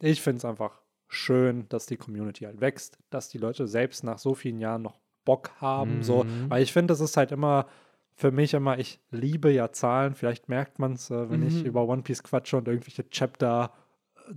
ich 0.00 0.20
finde 0.20 0.38
es 0.38 0.44
einfach 0.44 0.80
schön, 1.08 1.68
dass 1.68 1.86
die 1.86 1.96
Community 1.96 2.44
halt 2.44 2.60
wächst, 2.60 2.98
dass 3.10 3.28
die 3.28 3.38
Leute 3.38 3.66
selbst 3.66 4.04
nach 4.04 4.18
so 4.18 4.34
vielen 4.34 4.58
Jahren 4.58 4.82
noch 4.82 4.98
Bock 5.24 5.52
haben. 5.60 5.96
Mhm. 5.96 6.02
So, 6.02 6.26
weil 6.48 6.62
ich 6.62 6.72
finde, 6.72 6.92
das 6.92 7.00
ist 7.00 7.16
halt 7.16 7.32
immer 7.32 7.66
für 8.18 8.32
mich 8.32 8.52
immer, 8.52 8.78
ich 8.78 9.00
liebe 9.12 9.52
ja 9.52 9.70
Zahlen. 9.70 10.16
Vielleicht 10.16 10.48
merkt 10.48 10.80
man 10.80 10.94
es, 10.94 11.08
äh, 11.08 11.30
wenn 11.30 11.40
mhm. 11.40 11.46
ich 11.46 11.64
über 11.64 11.86
One 11.86 12.02
Piece 12.02 12.24
quatsche 12.24 12.56
und 12.56 12.66
irgendwelche 12.66 13.08
Chapter 13.08 13.72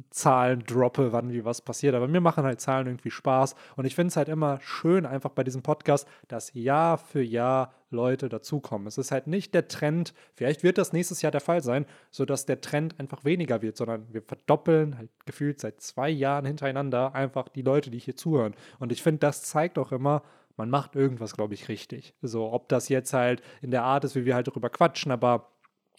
Zahlen 0.09 0.63
droppe, 0.65 1.11
wann 1.11 1.31
wie 1.31 1.45
was 1.45 1.61
passiert. 1.61 1.95
Aber 1.95 2.07
mir 2.07 2.21
machen 2.21 2.43
halt 2.43 2.61
Zahlen 2.61 2.87
irgendwie 2.87 3.11
Spaß. 3.11 3.55
Und 3.75 3.85
ich 3.85 3.95
finde 3.95 4.09
es 4.09 4.17
halt 4.17 4.29
immer 4.29 4.59
schön, 4.61 5.05
einfach 5.05 5.31
bei 5.31 5.43
diesem 5.43 5.61
Podcast, 5.61 6.07
dass 6.27 6.53
Jahr 6.53 6.97
für 6.97 7.21
Jahr 7.21 7.73
Leute 7.89 8.29
dazukommen. 8.29 8.87
Es 8.87 8.97
ist 8.97 9.11
halt 9.11 9.27
nicht 9.27 9.53
der 9.53 9.67
Trend, 9.67 10.13
vielleicht 10.33 10.63
wird 10.63 10.77
das 10.77 10.93
nächstes 10.93 11.21
Jahr 11.21 11.31
der 11.31 11.41
Fall 11.41 11.61
sein, 11.61 11.85
sodass 12.09 12.45
der 12.45 12.61
Trend 12.61 12.99
einfach 12.99 13.25
weniger 13.25 13.61
wird, 13.61 13.77
sondern 13.77 14.07
wir 14.13 14.21
verdoppeln 14.21 14.97
halt 14.97 15.09
gefühlt 15.25 15.59
seit 15.59 15.81
zwei 15.81 16.09
Jahren 16.09 16.45
hintereinander 16.45 17.13
einfach 17.13 17.49
die 17.49 17.61
Leute, 17.61 17.91
die 17.91 17.99
hier 17.99 18.15
zuhören. 18.15 18.55
Und 18.79 18.91
ich 18.91 19.03
finde, 19.03 19.19
das 19.19 19.43
zeigt 19.43 19.77
auch 19.77 19.91
immer, 19.91 20.23
man 20.57 20.69
macht 20.69 20.95
irgendwas, 20.95 21.35
glaube 21.35 21.53
ich, 21.53 21.69
richtig. 21.69 22.13
So, 22.21 22.51
ob 22.51 22.69
das 22.69 22.89
jetzt 22.89 23.13
halt 23.13 23.41
in 23.61 23.71
der 23.71 23.83
Art 23.83 24.03
ist, 24.03 24.15
wie 24.15 24.25
wir 24.25 24.35
halt 24.35 24.47
darüber 24.47 24.69
quatschen, 24.69 25.11
aber 25.11 25.49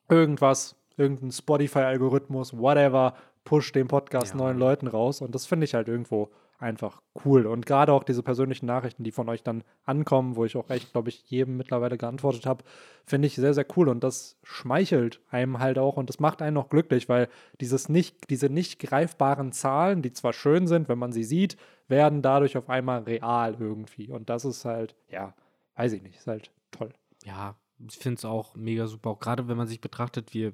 irgendwas, 0.08 0.76
irgendein 0.96 1.32
Spotify-Algorithmus, 1.32 2.56
whatever, 2.56 3.14
pusht 3.44 3.74
den 3.74 3.88
Podcast 3.88 4.32
ja. 4.32 4.38
neuen 4.38 4.58
Leuten 4.58 4.86
raus. 4.86 5.20
Und 5.20 5.34
das 5.34 5.46
finde 5.46 5.64
ich 5.64 5.74
halt 5.74 5.88
irgendwo 5.88 6.30
einfach 6.62 7.02
cool. 7.24 7.46
Und 7.46 7.66
gerade 7.66 7.92
auch 7.92 8.04
diese 8.04 8.22
persönlichen 8.22 8.66
Nachrichten, 8.66 9.02
die 9.02 9.10
von 9.10 9.28
euch 9.28 9.42
dann 9.42 9.64
ankommen, 9.84 10.36
wo 10.36 10.44
ich 10.44 10.56
auch 10.56 10.70
echt, 10.70 10.92
glaube 10.92 11.08
ich, 11.08 11.24
jedem 11.26 11.56
mittlerweile 11.56 11.98
geantwortet 11.98 12.46
habe, 12.46 12.64
finde 13.04 13.26
ich 13.26 13.34
sehr, 13.34 13.52
sehr 13.52 13.66
cool. 13.76 13.88
Und 13.88 14.04
das 14.04 14.38
schmeichelt 14.44 15.20
einem 15.28 15.58
halt 15.58 15.78
auch 15.78 15.96
und 15.96 16.08
das 16.08 16.20
macht 16.20 16.40
einen 16.40 16.56
auch 16.56 16.68
glücklich, 16.68 17.08
weil 17.08 17.28
dieses 17.60 17.88
nicht, 17.88 18.30
diese 18.30 18.48
nicht 18.48 18.78
greifbaren 18.78 19.50
Zahlen, 19.52 20.02
die 20.02 20.12
zwar 20.12 20.32
schön 20.32 20.68
sind, 20.68 20.88
wenn 20.88 20.98
man 20.98 21.12
sie 21.12 21.24
sieht, 21.24 21.56
werden 21.88 22.22
dadurch 22.22 22.56
auf 22.56 22.70
einmal 22.70 23.02
real 23.02 23.56
irgendwie. 23.58 24.10
Und 24.10 24.30
das 24.30 24.44
ist 24.44 24.64
halt, 24.64 24.94
ja, 25.08 25.34
weiß 25.74 25.92
ich 25.94 26.02
nicht, 26.02 26.16
ist 26.16 26.28
halt 26.28 26.52
toll. 26.70 26.92
Ja, 27.24 27.56
ich 27.88 27.98
finde 27.98 28.18
es 28.18 28.24
auch 28.24 28.54
mega 28.54 28.86
super. 28.86 29.10
Auch 29.10 29.18
gerade 29.18 29.48
wenn 29.48 29.56
man 29.56 29.66
sich 29.66 29.80
betrachtet, 29.80 30.32
wir 30.32 30.52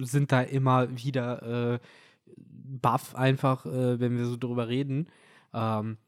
sind 0.00 0.32
da 0.32 0.42
immer 0.42 0.96
wieder 0.96 1.74
äh, 1.74 1.78
baff 2.36 3.14
einfach, 3.14 3.66
äh, 3.66 4.00
wenn 4.00 4.16
wir 4.16 4.26
so 4.26 4.36
drüber 4.36 4.68
reden. 4.68 5.08
Ähm, 5.52 5.98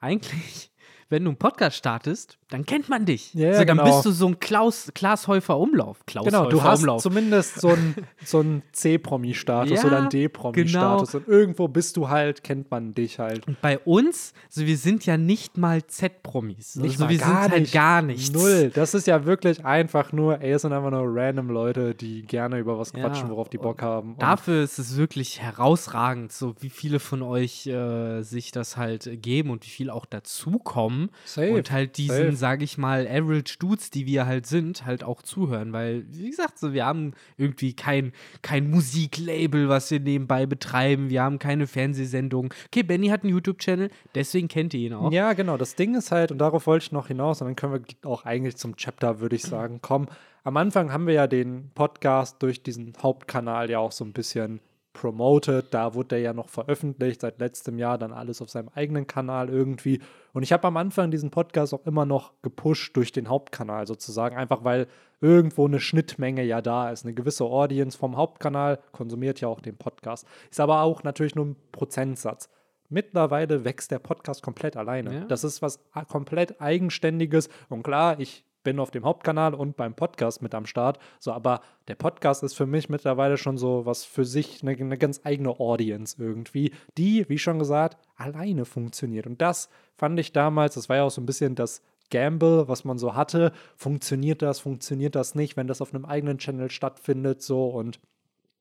eigentlich 0.00 0.70
wenn 1.08 1.24
du 1.24 1.30
einen 1.30 1.38
Podcast 1.38 1.76
startest, 1.76 2.38
dann 2.52 2.66
kennt 2.66 2.88
man 2.90 3.06
dich. 3.06 3.32
Ja, 3.32 3.48
also, 3.48 3.64
dann 3.64 3.78
genau. 3.78 3.90
bist 3.90 4.04
du 4.04 4.10
so 4.10 4.26
ein 4.26 4.38
Klaus, 4.38 4.90
Klaas 4.94 5.26
Häufer 5.26 5.58
Umlauf. 5.58 6.04
Klaus 6.04 6.26
genau, 6.26 6.40
Häufer 6.40 6.50
du 6.50 6.62
hast 6.62 6.80
Umlauf. 6.80 7.02
zumindest 7.02 7.60
so 7.60 7.68
einen 7.68 7.94
so 8.24 8.40
ein 8.40 8.62
C-Promi-Status 8.72 9.82
ja, 9.82 9.86
oder 9.86 9.98
einen 10.00 10.10
D-Promi-Status. 10.10 11.12
Genau. 11.12 11.24
Und 11.24 11.32
irgendwo 11.32 11.68
bist 11.68 11.96
du 11.96 12.10
halt, 12.10 12.44
kennt 12.44 12.70
man 12.70 12.92
dich 12.92 13.18
halt. 13.18 13.46
Und 13.46 13.60
bei 13.62 13.78
uns, 13.78 14.34
also 14.46 14.66
wir 14.66 14.76
sind 14.76 15.06
ja 15.06 15.16
nicht 15.16 15.56
mal 15.56 15.86
Z-Promis. 15.86 16.76
Nicht 16.76 17.00
also 17.00 17.08
wir 17.08 17.18
sind 17.18 17.50
halt 17.50 17.72
gar 17.72 18.02
nichts. 18.02 18.32
Null. 18.32 18.70
Das 18.74 18.92
ist 18.92 19.06
ja 19.06 19.24
wirklich 19.24 19.64
einfach 19.64 20.12
nur, 20.12 20.42
ey, 20.42 20.52
es 20.52 20.62
sind 20.62 20.74
einfach 20.74 20.90
nur 20.90 21.04
random 21.06 21.48
Leute, 21.48 21.94
die 21.94 22.22
gerne 22.22 22.58
über 22.58 22.78
was 22.78 22.92
quatschen, 22.92 23.28
ja, 23.28 23.30
worauf 23.30 23.48
die 23.48 23.58
Bock 23.58 23.80
haben. 23.80 24.12
Und 24.12 24.22
dafür 24.22 24.62
ist 24.62 24.78
es 24.78 24.98
wirklich 24.98 25.40
herausragend, 25.40 26.32
so 26.32 26.54
wie 26.60 26.70
viele 26.70 26.98
von 26.98 27.22
euch 27.22 27.66
äh, 27.66 28.20
sich 28.22 28.52
das 28.52 28.76
halt 28.76 29.22
geben 29.22 29.48
und 29.48 29.64
wie 29.64 29.70
viel 29.70 29.88
auch 29.88 30.04
dazukommen. 30.04 31.10
Safe. 31.24 31.54
Und 31.54 31.70
halt 31.70 31.96
diesen, 31.96 32.36
sage 32.42 32.64
ich 32.64 32.76
mal, 32.76 33.06
Average 33.06 33.58
Dudes, 33.60 33.90
die 33.90 34.04
wir 34.04 34.26
halt 34.26 34.46
sind, 34.46 34.84
halt 34.84 35.04
auch 35.04 35.22
zuhören. 35.22 35.72
Weil, 35.72 36.04
wie 36.10 36.28
gesagt, 36.28 36.58
so, 36.58 36.72
wir 36.72 36.84
haben 36.84 37.12
irgendwie 37.36 37.72
kein, 37.72 38.12
kein 38.42 38.68
Musiklabel, 38.68 39.68
was 39.68 39.92
wir 39.92 40.00
nebenbei 40.00 40.44
betreiben. 40.46 41.08
Wir 41.08 41.22
haben 41.22 41.38
keine 41.38 41.68
Fernsehsendung. 41.68 42.52
Okay, 42.66 42.82
Benny 42.82 43.06
hat 43.08 43.22
einen 43.22 43.30
YouTube-Channel, 43.30 43.90
deswegen 44.16 44.48
kennt 44.48 44.74
ihr 44.74 44.88
ihn 44.88 44.94
auch. 44.94 45.12
Ja, 45.12 45.34
genau. 45.34 45.56
Das 45.56 45.76
Ding 45.76 45.94
ist 45.94 46.10
halt, 46.10 46.32
und 46.32 46.38
darauf 46.38 46.66
wollte 46.66 46.86
ich 46.86 46.90
noch 46.92 47.06
hinaus, 47.06 47.40
und 47.40 47.46
dann 47.46 47.54
können 47.54 47.74
wir 47.74 48.10
auch 48.10 48.24
eigentlich 48.24 48.56
zum 48.56 48.74
Chapter, 48.74 49.20
würde 49.20 49.36
ich 49.36 49.42
sagen, 49.42 49.80
kommen. 49.80 50.08
Am 50.42 50.56
Anfang 50.56 50.92
haben 50.92 51.06
wir 51.06 51.14
ja 51.14 51.28
den 51.28 51.70
Podcast 51.76 52.42
durch 52.42 52.64
diesen 52.64 52.94
Hauptkanal 53.00 53.70
ja 53.70 53.78
auch 53.78 53.92
so 53.92 54.04
ein 54.04 54.12
bisschen 54.12 54.58
promoted. 54.92 55.72
Da 55.72 55.94
wurde 55.94 56.08
der 56.08 56.20
ja 56.20 56.32
noch 56.32 56.48
veröffentlicht, 56.48 57.20
seit 57.20 57.38
letztem 57.38 57.78
Jahr 57.78 57.98
dann 57.98 58.12
alles 58.12 58.42
auf 58.42 58.50
seinem 58.50 58.68
eigenen 58.74 59.06
Kanal 59.06 59.48
irgendwie. 59.48 60.00
Und 60.32 60.42
ich 60.42 60.52
habe 60.52 60.66
am 60.66 60.76
Anfang 60.76 61.10
diesen 61.10 61.30
Podcast 61.30 61.74
auch 61.74 61.86
immer 61.86 62.04
noch 62.04 62.32
gepusht 62.42 62.96
durch 62.96 63.12
den 63.12 63.28
Hauptkanal 63.28 63.86
sozusagen, 63.86 64.36
einfach 64.36 64.64
weil 64.64 64.86
irgendwo 65.20 65.66
eine 65.66 65.80
Schnittmenge 65.80 66.42
ja 66.42 66.60
da 66.60 66.90
ist. 66.90 67.04
Eine 67.04 67.14
gewisse 67.14 67.44
Audience 67.44 67.96
vom 67.96 68.16
Hauptkanal 68.16 68.78
konsumiert 68.92 69.40
ja 69.40 69.48
auch 69.48 69.60
den 69.60 69.76
Podcast. 69.76 70.26
Ist 70.50 70.60
aber 70.60 70.82
auch 70.82 71.02
natürlich 71.02 71.34
nur 71.34 71.46
ein 71.46 71.56
Prozentsatz. 71.70 72.48
Mittlerweile 72.88 73.64
wächst 73.64 73.90
der 73.90 74.00
Podcast 74.00 74.42
komplett 74.42 74.76
alleine. 74.76 75.14
Ja. 75.14 75.24
Das 75.24 75.44
ist 75.44 75.62
was 75.62 75.80
komplett 76.08 76.60
Eigenständiges. 76.60 77.48
Und 77.70 77.82
klar, 77.82 78.20
ich 78.20 78.44
bin 78.62 78.78
auf 78.78 78.90
dem 78.90 79.04
Hauptkanal 79.04 79.54
und 79.54 79.76
beim 79.76 79.94
Podcast 79.94 80.42
mit 80.42 80.54
am 80.54 80.66
Start. 80.66 80.98
So, 81.18 81.32
aber 81.32 81.60
der 81.88 81.94
Podcast 81.94 82.42
ist 82.42 82.54
für 82.54 82.66
mich 82.66 82.88
mittlerweile 82.88 83.36
schon 83.36 83.58
so 83.58 83.86
was 83.86 84.04
für 84.04 84.24
sich, 84.24 84.62
eine, 84.62 84.72
eine 84.72 84.98
ganz 84.98 85.20
eigene 85.24 85.60
Audience 85.60 86.16
irgendwie, 86.22 86.72
die, 86.96 87.28
wie 87.28 87.38
schon 87.38 87.58
gesagt, 87.58 87.98
alleine 88.16 88.64
funktioniert. 88.64 89.26
Und 89.26 89.40
das 89.40 89.68
fand 89.94 90.18
ich 90.18 90.32
damals, 90.32 90.74
das 90.74 90.88
war 90.88 90.96
ja 90.96 91.02
auch 91.04 91.10
so 91.10 91.20
ein 91.20 91.26
bisschen 91.26 91.54
das 91.54 91.82
Gamble, 92.10 92.68
was 92.68 92.84
man 92.84 92.98
so 92.98 93.14
hatte. 93.14 93.52
Funktioniert 93.76 94.42
das, 94.42 94.60
funktioniert 94.60 95.14
das 95.14 95.34
nicht, 95.34 95.56
wenn 95.56 95.66
das 95.66 95.80
auf 95.80 95.94
einem 95.94 96.04
eigenen 96.04 96.38
Channel 96.38 96.70
stattfindet, 96.70 97.42
so 97.42 97.68
und 97.68 98.00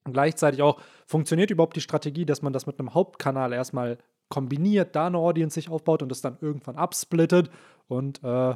gleichzeitig 0.05 0.61
auch, 0.61 0.79
funktioniert 1.05 1.51
überhaupt 1.51 1.75
die 1.75 1.81
Strategie, 1.81 2.25
dass 2.25 2.41
man 2.41 2.53
das 2.53 2.65
mit 2.65 2.79
einem 2.79 2.93
Hauptkanal 2.93 3.53
erstmal 3.53 3.97
kombiniert, 4.29 4.95
da 4.95 5.07
eine 5.07 5.17
Audience 5.17 5.55
sich 5.55 5.69
aufbaut 5.69 6.01
und 6.01 6.09
das 6.09 6.21
dann 6.21 6.37
irgendwann 6.41 6.77
absplittet 6.77 7.51
und 7.87 8.23
äh, 8.23 8.55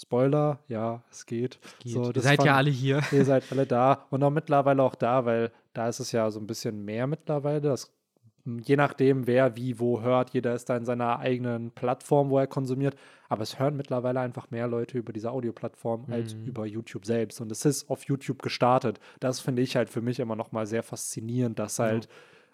Spoiler, 0.00 0.60
ja, 0.68 1.02
es 1.10 1.26
geht. 1.26 1.58
geht. 1.82 1.92
So, 1.92 2.10
ihr 2.10 2.22
seid 2.22 2.36
fand, 2.36 2.46
ja 2.46 2.56
alle 2.56 2.70
hier. 2.70 3.02
Ihr 3.12 3.24
seid 3.24 3.44
alle 3.50 3.66
da 3.66 4.06
und 4.10 4.22
auch 4.22 4.30
mittlerweile 4.30 4.82
auch 4.82 4.94
da, 4.94 5.26
weil 5.26 5.52
da 5.74 5.88
ist 5.88 6.00
es 6.00 6.12
ja 6.12 6.30
so 6.30 6.40
ein 6.40 6.46
bisschen 6.46 6.84
mehr 6.86 7.06
mittlerweile. 7.06 7.60
Das, 7.60 7.92
je 8.46 8.76
nachdem, 8.76 9.26
wer 9.26 9.56
wie 9.56 9.78
wo 9.78 10.00
hört, 10.00 10.30
jeder 10.30 10.54
ist 10.54 10.70
da 10.70 10.76
in 10.76 10.86
seiner 10.86 11.18
eigenen 11.18 11.70
Plattform, 11.72 12.30
wo 12.30 12.38
er 12.38 12.46
konsumiert. 12.46 12.96
Aber 13.28 13.42
es 13.42 13.58
hören 13.58 13.76
mittlerweile 13.76 14.20
einfach 14.20 14.50
mehr 14.50 14.68
Leute 14.68 14.96
über 14.96 15.12
diese 15.12 15.30
Audioplattform 15.30 16.06
mhm. 16.06 16.12
als 16.14 16.32
über 16.32 16.64
YouTube 16.64 17.04
selbst. 17.04 17.40
Und 17.42 17.52
es 17.52 17.66
ist 17.66 17.90
auf 17.90 18.04
YouTube 18.04 18.40
gestartet. 18.40 19.00
Das 19.20 19.40
finde 19.40 19.60
ich 19.60 19.76
halt 19.76 19.90
für 19.90 20.00
mich 20.00 20.18
immer 20.18 20.34
noch 20.34 20.50
mal 20.50 20.66
sehr 20.66 20.82
faszinierend, 20.82 21.58
dass 21.58 21.78
halt. 21.78 22.06
Ja 22.06 22.10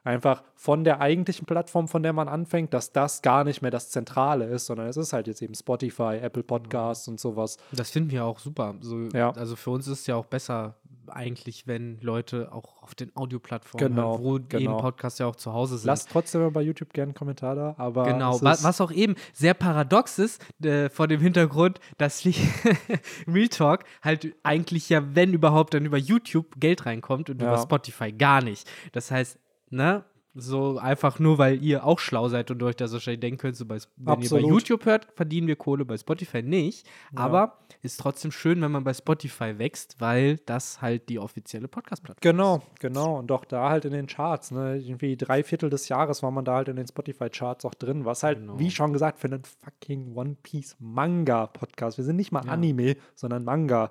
einfach 0.07 0.43
von 0.55 0.85
der 0.85 1.01
eigentlichen 1.01 1.47
Plattform, 1.47 1.89
von 1.89 2.03
der 2.03 2.13
man 2.13 2.29
anfängt, 2.29 2.73
dass 2.73 2.93
das 2.93 3.23
gar 3.23 3.45
nicht 3.45 3.63
mehr 3.63 3.71
das 3.71 3.91
Zentrale 3.91 4.47
ist, 4.47 4.67
sondern 4.67 4.87
es 4.87 4.97
ist 4.97 5.13
halt 5.13 5.27
jetzt 5.27 5.43
eben 5.43 5.55
Spotify, 5.55 6.19
Apple 6.21 6.43
Podcasts 6.43 7.09
und 7.09 7.21
sowas. 7.21 7.59
Das 7.73 7.91
finden 7.91 8.11
wir 8.11 8.25
auch 8.25 8.39
super. 8.39 8.75
So, 8.81 9.09
ja. 9.13 9.31
Also 9.31 9.57
für 9.57 9.71
uns 9.71 9.87
ist 9.87 10.01
es 10.01 10.07
ja 10.07 10.17
auch 10.17 10.27
besser 10.27 10.77
eigentlich, 11.09 11.67
wenn 11.67 11.99
Leute 12.01 12.53
auch 12.53 12.83
auf 12.83 12.95
den 12.95 13.15
Audioplattformen, 13.17 13.95
genau, 13.95 14.19
hören, 14.19 14.25
wo 14.25 14.41
genau. 14.49 14.73
eben 14.73 14.81
Podcasts 14.81 15.19
ja 15.19 15.27
auch 15.27 15.37
zu 15.37 15.53
Hause 15.53 15.79
sind. 15.79 15.87
Lasst 15.87 16.11
trotzdem 16.11 16.53
bei 16.53 16.63
YouTube 16.63 16.93
gerne 16.93 17.11
einen 17.11 17.15
Kommentar 17.15 17.55
da, 17.55 17.75
aber 17.79 18.05
genau, 18.07 18.41
was, 18.43 18.65
was 18.65 18.81
auch 18.81 18.93
eben 18.93 19.15
sehr 19.33 19.55
paradox 19.55 20.19
ist 20.19 20.43
äh, 20.65 20.89
vor 20.89 21.09
dem 21.09 21.21
Hintergrund, 21.21 21.81
dass 21.99 22.25
Real 23.29 23.49
Talk 23.49 23.85
halt 24.03 24.35
eigentlich 24.43 24.89
ja, 24.89 25.15
wenn 25.15 25.33
überhaupt, 25.33 25.75
dann 25.75 25.85
über 25.85 25.99
YouTube 25.99 26.59
Geld 26.59 26.87
reinkommt 26.87 27.31
und 27.31 27.41
ja. 27.41 27.49
über 27.49 27.59
Spotify 27.59 28.13
gar 28.13 28.43
nicht. 28.43 28.69
Das 28.93 29.11
heißt, 29.11 29.39
ne? 29.71 30.05
So 30.39 30.77
einfach 30.77 31.19
nur, 31.19 31.39
weil 31.39 31.63
ihr 31.63 31.87
auch 31.87 31.99
schlau 31.99 32.29
seid 32.29 32.51
und 32.51 32.63
euch 32.63 32.77
das 32.77 32.93
wahrscheinlich 32.93 33.21
denken 33.21 33.39
könnt, 33.39 33.57
so 33.57 33.65
bei, 33.65 33.79
wenn 33.97 34.13
Absolut. 34.13 34.43
ihr 34.43 34.49
bei 34.49 34.53
YouTube 34.53 34.85
hört, 34.85 35.09
verdienen 35.15 35.47
wir 35.47 35.57
Kohle, 35.57 35.87
bei 35.87 35.97
Spotify 35.97 36.43
nicht. 36.43 36.87
Ja. 37.15 37.21
Aber 37.21 37.59
ist 37.81 37.99
trotzdem 37.99 38.31
schön, 38.31 38.61
wenn 38.61 38.71
man 38.71 38.85
bei 38.85 38.93
Spotify 38.93 39.59
wächst, 39.59 39.99
weil 39.99 40.37
das 40.45 40.83
halt 40.83 41.09
die 41.09 41.19
offizielle 41.19 41.69
Podcast-Plattform 41.69 42.21
genau, 42.21 42.57
ist. 42.57 42.81
Genau, 42.81 43.05
genau. 43.05 43.19
Und 43.19 43.33
auch 43.33 43.47
da 43.47 43.71
halt 43.71 43.87
in 43.87 43.93
den 43.93 44.09
Charts, 44.09 44.51
ne? 44.51 44.77
Irgendwie 44.77 45.17
drei 45.17 45.43
Viertel 45.43 45.71
des 45.71 45.89
Jahres 45.89 46.23
war 46.23 46.31
man 46.31 46.45
da 46.45 46.57
halt 46.57 46.69
in 46.69 46.77
den 46.77 46.87
Spotify-Charts 46.87 47.65
auch 47.65 47.75
drin, 47.75 48.05
was 48.05 48.23
halt, 48.23 48.41
genau. 48.41 48.59
wie 48.59 48.71
schon 48.71 48.93
gesagt, 48.93 49.19
für 49.19 49.29
einen 49.29 49.43
fucking 49.45 50.15
One 50.15 50.37
Piece 50.43 50.77
Manga-Podcast. 50.81 51.97
Wir 51.97 52.05
sind 52.05 52.17
nicht 52.17 52.33
mal 52.33 52.45
ja. 52.45 52.53
Anime, 52.53 52.97
sondern 53.15 53.43
Manga 53.45 53.91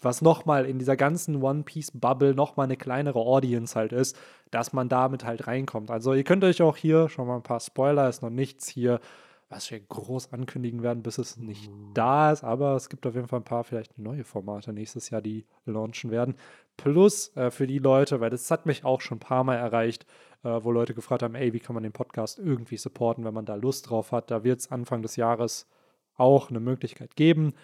was 0.00 0.22
nochmal 0.22 0.66
in 0.66 0.78
dieser 0.78 0.96
ganzen 0.96 1.42
One 1.42 1.62
Piece 1.62 1.90
Bubble 1.92 2.34
nochmal 2.34 2.64
eine 2.64 2.76
kleinere 2.76 3.18
Audience 3.18 3.74
halt 3.74 3.92
ist, 3.92 4.16
dass 4.50 4.72
man 4.72 4.88
damit 4.88 5.24
halt 5.24 5.46
reinkommt. 5.46 5.90
Also 5.90 6.12
ihr 6.14 6.24
könnt 6.24 6.44
euch 6.44 6.62
auch 6.62 6.76
hier 6.76 7.08
schon 7.08 7.26
mal 7.26 7.36
ein 7.36 7.42
paar 7.42 7.60
Spoiler, 7.60 8.08
ist 8.08 8.22
noch 8.22 8.30
nichts 8.30 8.68
hier, 8.68 9.00
was 9.48 9.70
wir 9.70 9.78
groß 9.80 10.32
ankündigen 10.32 10.82
werden, 10.82 11.02
bis 11.02 11.18
es 11.18 11.36
nicht 11.36 11.70
da 11.94 12.32
ist, 12.32 12.42
aber 12.42 12.74
es 12.74 12.88
gibt 12.88 13.06
auf 13.06 13.14
jeden 13.14 13.28
Fall 13.28 13.40
ein 13.40 13.44
paar 13.44 13.64
vielleicht 13.64 13.96
neue 13.96 14.24
Formate 14.24 14.72
nächstes 14.72 15.10
Jahr, 15.10 15.22
die 15.22 15.46
launchen 15.64 16.10
werden. 16.10 16.34
Plus 16.76 17.34
äh, 17.36 17.50
für 17.50 17.66
die 17.66 17.78
Leute, 17.78 18.20
weil 18.20 18.30
das 18.30 18.50
hat 18.50 18.66
mich 18.66 18.84
auch 18.84 19.00
schon 19.00 19.16
ein 19.16 19.20
paar 19.20 19.44
Mal 19.44 19.56
erreicht, 19.56 20.04
äh, 20.42 20.48
wo 20.62 20.72
Leute 20.72 20.94
gefragt 20.94 21.22
haben, 21.22 21.36
ey, 21.36 21.52
wie 21.52 21.60
kann 21.60 21.74
man 21.74 21.84
den 21.84 21.92
Podcast 21.92 22.38
irgendwie 22.38 22.76
supporten, 22.76 23.24
wenn 23.24 23.34
man 23.34 23.46
da 23.46 23.54
Lust 23.54 23.88
drauf 23.88 24.10
hat. 24.10 24.30
Da 24.30 24.42
wird 24.42 24.60
es 24.60 24.72
Anfang 24.72 25.02
des 25.02 25.14
Jahres 25.16 25.68
auch 26.16 26.50
eine 26.50 26.60
Möglichkeit 26.60 27.14
geben 27.14 27.54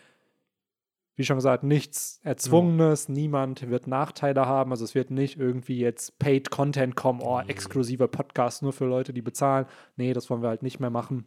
wie 1.14 1.24
schon 1.24 1.36
gesagt, 1.36 1.62
nichts 1.62 2.20
Erzwungenes, 2.24 3.08
ja. 3.08 3.14
niemand 3.14 3.68
wird 3.68 3.86
Nachteile 3.86 4.46
haben. 4.46 4.70
Also 4.70 4.84
es 4.84 4.94
wird 4.94 5.10
nicht 5.10 5.38
irgendwie 5.38 5.78
jetzt 5.78 6.18
Paid 6.18 6.50
Content 6.50 6.96
kommen, 6.96 7.20
oh, 7.22 7.40
exklusiver 7.40 8.08
Podcast 8.08 8.62
nur 8.62 8.72
für 8.72 8.86
Leute, 8.86 9.12
die 9.12 9.22
bezahlen. 9.22 9.66
Nee, 9.96 10.14
das 10.14 10.30
wollen 10.30 10.42
wir 10.42 10.48
halt 10.48 10.62
nicht 10.62 10.80
mehr 10.80 10.90
machen. 10.90 11.26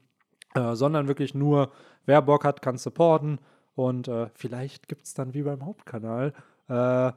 Äh, 0.55 0.75
sondern 0.75 1.07
wirklich 1.07 1.35
nur, 1.35 1.71
wer 2.05 2.21
Bock 2.21 2.45
hat, 2.45 2.61
kann 2.61 2.77
supporten. 2.77 3.39
Und 3.75 4.07
äh, 4.07 4.29
vielleicht 4.33 4.87
gibt 4.87 5.05
es 5.05 5.13
dann 5.13 5.33
wie 5.33 5.43
beim 5.43 5.65
Hauptkanal 5.65 6.33
äh, 6.69 7.11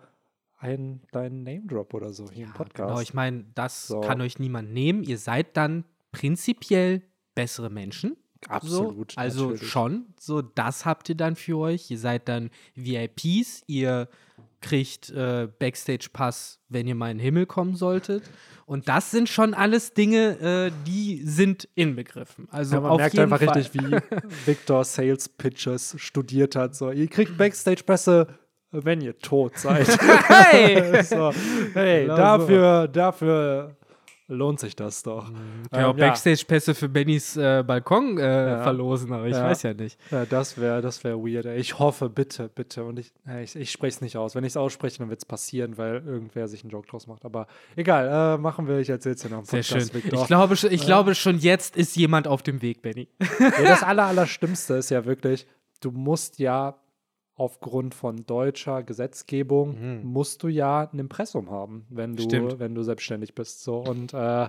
einen 0.59 1.03
kleinen 1.07 1.45
Name-Drop 1.45 1.95
oder 1.95 2.13
so 2.13 2.29
hier 2.31 2.43
ja, 2.43 2.47
im 2.49 2.53
Podcast. 2.53 2.89
Genau, 2.89 3.01
ich 3.01 3.15
meine, 3.15 3.45
das 3.55 3.87
so. 3.87 4.01
kann 4.01 4.21
euch 4.21 4.39
niemand 4.39 4.73
nehmen. 4.73 5.05
Ihr 5.05 5.19
seid 5.19 5.57
dann 5.57 5.85
prinzipiell 6.11 7.03
bessere 7.35 7.71
Menschen. 7.71 8.17
Absolut. 8.47 9.13
So, 9.13 9.19
also 9.21 9.51
natürlich. 9.51 9.71
schon, 9.71 10.07
so 10.19 10.43
das 10.43 10.87
habt 10.87 11.09
ihr 11.09 11.17
dann 11.17 11.37
für 11.37 11.59
euch. 11.59 11.91
Ihr 11.91 11.99
seid 11.99 12.29
dann 12.29 12.51
VIPs, 12.75 13.63
ihr 13.67 14.09
kriegt 14.61 15.11
äh, 15.11 15.49
Backstage-Pass, 15.59 16.61
wenn 16.69 16.87
ihr 16.87 16.95
mal 16.95 17.11
in 17.11 17.19
den 17.19 17.25
Himmel 17.25 17.47
kommen 17.47 17.77
solltet. 17.77 18.25
Und 18.67 18.89
das 18.89 19.11
sind 19.11 19.29
schon 19.29 19.55
alles 19.55 19.95
Dinge, 19.95 20.39
äh, 20.41 20.73
die 20.87 21.23
sind 21.25 21.69
inbegriffen. 21.75 22.49
Also 22.51 22.77
ja, 22.77 22.81
man 22.81 22.91
auf 22.91 22.99
merkt 22.99 23.15
jeden 23.15 23.33
einfach 23.33 23.45
Fall. 23.45 23.57
richtig, 23.57 23.83
wie 23.83 23.97
Victor 24.47 24.85
Sales 24.85 25.29
Pitches 25.29 25.95
studiert 25.99 26.57
hat. 26.57 26.75
So, 26.75 26.91
ihr 26.91 27.09
kriegt 27.09 27.39
Backstage-Pässe, 27.39 28.27
wenn 28.71 29.01
ihr 29.01 29.17
tot 29.19 29.57
seid. 29.59 29.87
hey, 30.29 31.03
so, 31.05 31.33
hey 31.75 32.07
dafür, 32.07 32.89
dafür 32.89 33.78
lohnt 34.29 34.61
sich 34.61 34.77
das 34.77 35.03
doch. 35.03 35.31
Mhm. 35.31 35.63
Ich 35.73 35.79
ähm, 35.79 35.97
Backstage-Pässe 35.97 36.75
für 36.75 36.89
Bennys 36.89 37.37
äh, 37.37 37.65
Balkon 37.67 38.19
äh, 38.19 38.23
ja. 38.23 38.63
verlosen, 38.63 39.13
aber 39.13 39.27
ich 39.27 39.35
ja. 39.35 39.45
weiß 39.45 39.63
ja 39.63 39.75
nicht. 39.75 39.99
Ja, 40.11 40.27
das 40.27 40.59
wäre 40.59 40.83
das 40.83 41.03
wär 41.03 41.17
weird. 41.17 41.47
Ich 41.47 41.79
hoffe, 41.79 42.09
bitte, 42.09 42.49
bitte. 42.49 42.85
Und 42.85 42.99
ich, 42.99 43.13
ich, 43.43 43.57
ich 43.57 43.71
spreche 43.73 43.97
es 43.97 44.01
nicht 44.01 44.17
aus. 44.17 44.35
Wenn 44.35 44.45
ich 44.45 44.53
es 44.53 44.57
ausspreche, 44.57 44.99
dann 44.99 45.09
wird 45.09 45.21
es 45.21 45.25
passieren, 45.25 45.79
weil 45.79 46.03
irgendwer 46.07 46.47
sich 46.47 46.63
einen 46.63 46.71
Joke 46.71 46.87
draus 46.87 47.07
macht. 47.07 47.25
Aber 47.25 47.47
egal, 47.75 48.37
äh, 48.37 48.39
machen 48.39 48.69
wir. 48.69 48.79
Ich 48.79 48.91
erzähle 48.91 49.15
es 49.15 49.23
dir 49.23 49.31
noch. 49.31 49.45
Sehr 49.45 49.63
schön. 49.63 49.89
Ich 49.95 50.27
glaube, 50.27 50.55
ich 50.55 50.83
glaube, 50.83 51.15
schon 51.15 51.39
jetzt 51.39 51.77
ist 51.77 51.97
jemand 51.97 52.29
auf 52.29 52.43
dem 52.43 52.63
Weg, 52.63 52.83
Benny. 52.83 53.09
das 53.39 53.83
aller, 53.83 54.05
Allerschlimmste 54.05 54.75
ist 54.75 54.91
ja 54.91 55.05
wirklich, 55.07 55.47
du 55.81 55.91
musst 55.91 56.39
ja 56.39 56.77
aufgrund 57.39 57.95
von 57.95 58.27
deutscher 58.27 58.83
Gesetzgebung 58.83 60.01
mhm. 60.01 60.07
musst 60.07 60.43
du 60.43 60.49
ja 60.49 60.89
ein 60.93 60.99
Impressum 60.99 61.51
haben, 61.51 61.87
wenn 61.89 62.17
du, 62.17 62.59
wenn 62.59 62.75
du 62.75 62.83
selbstständig 62.83 63.35
bist. 63.35 63.63
So 63.63 63.79
und 63.79 64.13
äh, 64.13 64.49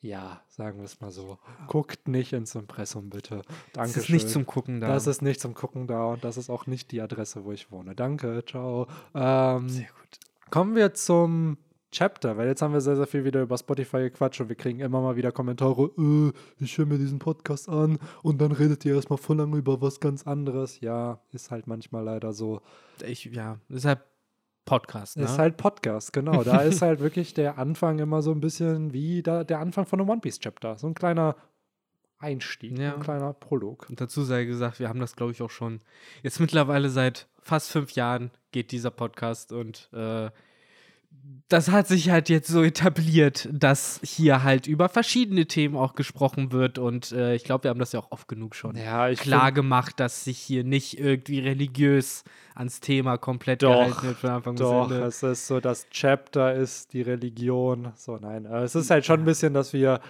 ja, 0.00 0.40
sagen 0.46 0.78
wir 0.78 0.84
es 0.84 1.00
mal 1.00 1.10
so. 1.10 1.38
Guckt 1.66 2.06
nicht 2.06 2.32
ins 2.32 2.54
Impressum, 2.54 3.10
bitte. 3.10 3.42
Danke. 3.72 3.94
Das 3.94 3.96
ist 3.96 4.10
nicht 4.10 4.28
zum 4.28 4.46
Gucken 4.46 4.80
da. 4.80 4.88
Das 4.88 5.06
ist 5.08 5.22
nicht 5.22 5.40
zum 5.40 5.54
Gucken 5.54 5.88
da 5.88 6.04
und 6.06 6.22
das 6.22 6.36
ist 6.36 6.50
auch 6.50 6.66
nicht 6.66 6.92
die 6.92 7.00
Adresse, 7.00 7.44
wo 7.44 7.52
ich 7.52 7.72
wohne. 7.72 7.96
Danke, 7.96 8.44
ciao. 8.46 8.86
Ähm, 9.14 9.68
sehr 9.68 9.88
gut. 9.88 10.20
Kommen 10.50 10.76
wir 10.76 10.94
zum 10.94 11.58
Chapter, 11.90 12.36
weil 12.36 12.48
jetzt 12.48 12.60
haben 12.60 12.74
wir 12.74 12.80
sehr, 12.80 12.96
sehr 12.96 13.06
viel 13.06 13.24
wieder 13.24 13.42
über 13.42 13.56
Spotify 13.56 13.98
gequatscht 13.98 14.40
und 14.40 14.48
wir 14.48 14.56
kriegen 14.56 14.80
immer 14.80 15.00
mal 15.00 15.16
wieder 15.16 15.32
Kommentare, 15.32 15.90
äh, 15.96 16.32
ich 16.62 16.76
höre 16.76 16.86
mir 16.86 16.98
diesen 16.98 17.18
Podcast 17.18 17.68
an 17.68 17.98
und 18.22 18.40
dann 18.40 18.52
redet 18.52 18.84
ihr 18.84 18.94
erstmal 18.94 19.18
voll 19.18 19.38
lange 19.38 19.56
über 19.56 19.80
was 19.80 19.98
ganz 19.98 20.26
anderes. 20.26 20.80
Ja, 20.80 21.20
ist 21.32 21.50
halt 21.50 21.66
manchmal 21.66 22.04
leider 22.04 22.32
so. 22.32 22.60
Ich, 23.06 23.24
ja, 23.24 23.58
deshalb 23.68 24.04
Podcast. 24.66 25.16
Ne? 25.16 25.24
Ist 25.24 25.38
halt 25.38 25.56
Podcast, 25.56 26.12
genau. 26.12 26.44
Da 26.44 26.60
ist 26.60 26.82
halt 26.82 27.00
wirklich 27.00 27.32
der 27.32 27.56
Anfang 27.56 27.98
immer 28.00 28.20
so 28.20 28.32
ein 28.32 28.40
bisschen 28.40 28.92
wie 28.92 29.22
da, 29.22 29.42
der 29.42 29.60
Anfang 29.60 29.86
von 29.86 29.98
einem 29.98 30.10
One 30.10 30.20
Piece 30.20 30.40
Chapter. 30.40 30.76
So 30.76 30.86
ein 30.86 30.94
kleiner 30.94 31.36
Einstieg, 32.18 32.78
ja. 32.78 32.94
ein 32.94 33.00
kleiner 33.00 33.32
Prolog. 33.32 33.86
Und 33.88 33.98
dazu 34.00 34.22
sei 34.24 34.44
gesagt, 34.44 34.78
wir 34.78 34.90
haben 34.90 35.00
das, 35.00 35.16
glaube 35.16 35.32
ich, 35.32 35.40
auch 35.40 35.50
schon 35.50 35.80
jetzt 36.22 36.38
mittlerweile 36.38 36.90
seit 36.90 37.28
fast 37.40 37.70
fünf 37.70 37.92
Jahren 37.92 38.30
geht 38.52 38.72
dieser 38.72 38.90
Podcast 38.90 39.52
und 39.52 39.88
äh, 39.94 40.30
das 41.48 41.70
hat 41.70 41.88
sich 41.88 42.10
halt 42.10 42.28
jetzt 42.28 42.48
so 42.48 42.62
etabliert, 42.62 43.48
dass 43.50 44.00
hier 44.04 44.42
halt 44.42 44.66
über 44.66 44.90
verschiedene 44.90 45.46
Themen 45.46 45.76
auch 45.76 45.94
gesprochen 45.94 46.52
wird. 46.52 46.78
Und 46.78 47.10
äh, 47.12 47.34
ich 47.34 47.44
glaube, 47.44 47.64
wir 47.64 47.70
haben 47.70 47.78
das 47.78 47.92
ja 47.92 48.00
auch 48.00 48.10
oft 48.10 48.28
genug 48.28 48.54
schon 48.54 48.76
ja, 48.76 49.12
klar 49.14 49.50
gemacht, 49.50 49.98
dass 49.98 50.24
sich 50.24 50.38
hier 50.38 50.62
nicht 50.62 50.98
irgendwie 50.98 51.40
religiös 51.40 52.22
ans 52.54 52.80
Thema 52.80 53.16
komplett 53.16 53.62
doch, 53.62 53.72
gehalten 53.72 54.06
wird 54.06 54.18
von 54.18 54.30
Anfang. 54.30 54.56
Doch, 54.56 54.90
es 54.90 55.22
ist 55.22 55.46
so, 55.46 55.58
das 55.58 55.88
Chapter 55.90 56.54
ist 56.54 56.92
die 56.92 57.02
Religion. 57.02 57.92
So, 57.96 58.18
nein. 58.18 58.44
Es 58.44 58.74
ist 58.74 58.90
halt 58.90 59.06
schon 59.06 59.20
ein 59.20 59.26
bisschen, 59.26 59.54
dass 59.54 59.72
wir 59.72 60.00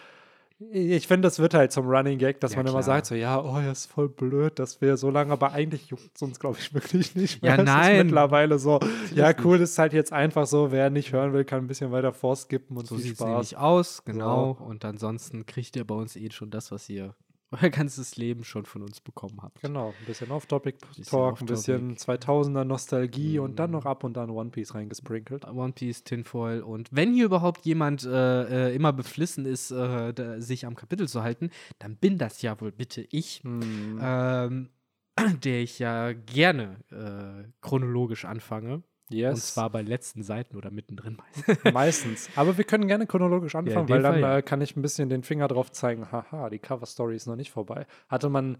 ich 0.72 1.06
finde, 1.06 1.26
das 1.26 1.38
wird 1.38 1.54
halt 1.54 1.70
zum 1.70 1.86
Running 1.86 2.18
Gag, 2.18 2.40
dass 2.40 2.52
ja, 2.52 2.58
man 2.58 2.66
klar. 2.66 2.74
immer 2.74 2.82
sagt, 2.82 3.06
so, 3.06 3.14
ja, 3.14 3.40
oh, 3.40 3.60
ja, 3.60 3.70
ist 3.70 3.86
voll 3.86 4.08
blöd, 4.08 4.58
dass 4.58 4.80
wir 4.80 4.96
so 4.96 5.08
lange, 5.08 5.32
aber 5.32 5.52
eigentlich 5.52 5.86
juckt 5.86 6.10
es 6.16 6.22
uns, 6.22 6.40
glaube 6.40 6.58
ich, 6.58 6.74
wirklich 6.74 7.14
nicht 7.14 7.42
mehr. 7.42 7.56
Ja, 7.56 7.62
nein. 7.62 7.96
Ist 7.96 8.04
mittlerweile 8.04 8.58
so, 8.58 8.80
ja, 9.14 9.32
cool, 9.44 9.58
das 9.58 9.70
ist 9.70 9.78
halt 9.78 9.92
jetzt 9.92 10.12
einfach 10.12 10.46
so, 10.46 10.72
wer 10.72 10.90
nicht 10.90 11.12
hören 11.12 11.32
will, 11.32 11.44
kann 11.44 11.60
ein 11.60 11.68
bisschen 11.68 11.92
weiter 11.92 12.12
vorskippen 12.12 12.76
und 12.76 12.86
so 12.86 12.96
sieht 12.96 13.14
es 13.14 13.20
nämlich 13.20 13.56
aus, 13.56 14.04
genau. 14.04 14.56
So. 14.58 14.64
Und 14.64 14.84
ansonsten 14.84 15.46
kriegt 15.46 15.76
ihr 15.76 15.86
bei 15.86 15.94
uns 15.94 16.16
eh 16.16 16.30
schon 16.30 16.50
das, 16.50 16.72
was 16.72 16.88
ihr 16.88 17.14
euer 17.62 17.70
ganzes 17.70 18.16
Leben 18.16 18.44
schon 18.44 18.64
von 18.66 18.82
uns 18.82 19.00
bekommen 19.00 19.38
habt. 19.42 19.60
Genau, 19.62 19.88
ein 19.98 20.06
bisschen 20.06 20.30
Off-Topic-Talk, 20.30 21.40
ein 21.40 21.46
bisschen 21.46 21.96
2000er 21.96 22.64
Nostalgie 22.64 23.38
mm. 23.38 23.42
und 23.42 23.58
dann 23.58 23.70
noch 23.70 23.86
ab 23.86 24.04
und 24.04 24.18
an 24.18 24.30
One 24.30 24.50
Piece 24.50 24.74
reingesprinkelt. 24.74 25.46
One 25.46 25.72
Piece, 25.72 26.04
Tinfoil 26.04 26.62
und 26.62 26.88
wenn 26.92 27.14
hier 27.14 27.24
überhaupt 27.24 27.64
jemand 27.64 28.04
äh, 28.04 28.68
äh, 28.70 28.74
immer 28.74 28.92
beflissen 28.92 29.46
ist, 29.46 29.70
äh, 29.70 30.12
da, 30.12 30.40
sich 30.40 30.66
am 30.66 30.74
Kapitel 30.74 31.08
zu 31.08 31.22
halten, 31.22 31.50
dann 31.78 31.96
bin 31.96 32.18
das 32.18 32.42
ja 32.42 32.60
wohl 32.60 32.72
bitte 32.72 33.06
ich, 33.10 33.42
mm. 33.44 33.98
ähm, 34.00 34.68
der 35.42 35.62
ich 35.62 35.78
ja 35.78 36.12
gerne 36.12 36.76
äh, 36.90 37.48
chronologisch 37.60 38.24
anfange. 38.24 38.82
Yes. 39.10 39.34
Und 39.34 39.42
zwar 39.42 39.70
bei 39.70 39.82
letzten 39.82 40.22
Seiten 40.22 40.56
oder 40.56 40.70
mittendrin 40.70 41.16
meistens. 41.16 41.64
meistens. 41.72 42.30
Aber 42.36 42.56
wir 42.56 42.64
können 42.64 42.86
gerne 42.88 43.06
chronologisch 43.06 43.54
anfangen, 43.54 43.88
ja, 43.88 43.94
weil 43.94 44.02
dann 44.02 44.12
Fall, 44.14 44.22
ja. 44.22 44.38
äh, 44.38 44.42
kann 44.42 44.60
ich 44.60 44.76
ein 44.76 44.82
bisschen 44.82 45.08
den 45.08 45.22
Finger 45.22 45.48
drauf 45.48 45.72
zeigen, 45.72 46.10
haha, 46.12 46.50
die 46.50 46.58
Cover-Story 46.58 47.16
ist 47.16 47.26
noch 47.26 47.36
nicht 47.36 47.50
vorbei. 47.50 47.86
Hatte 48.08 48.28
man 48.28 48.58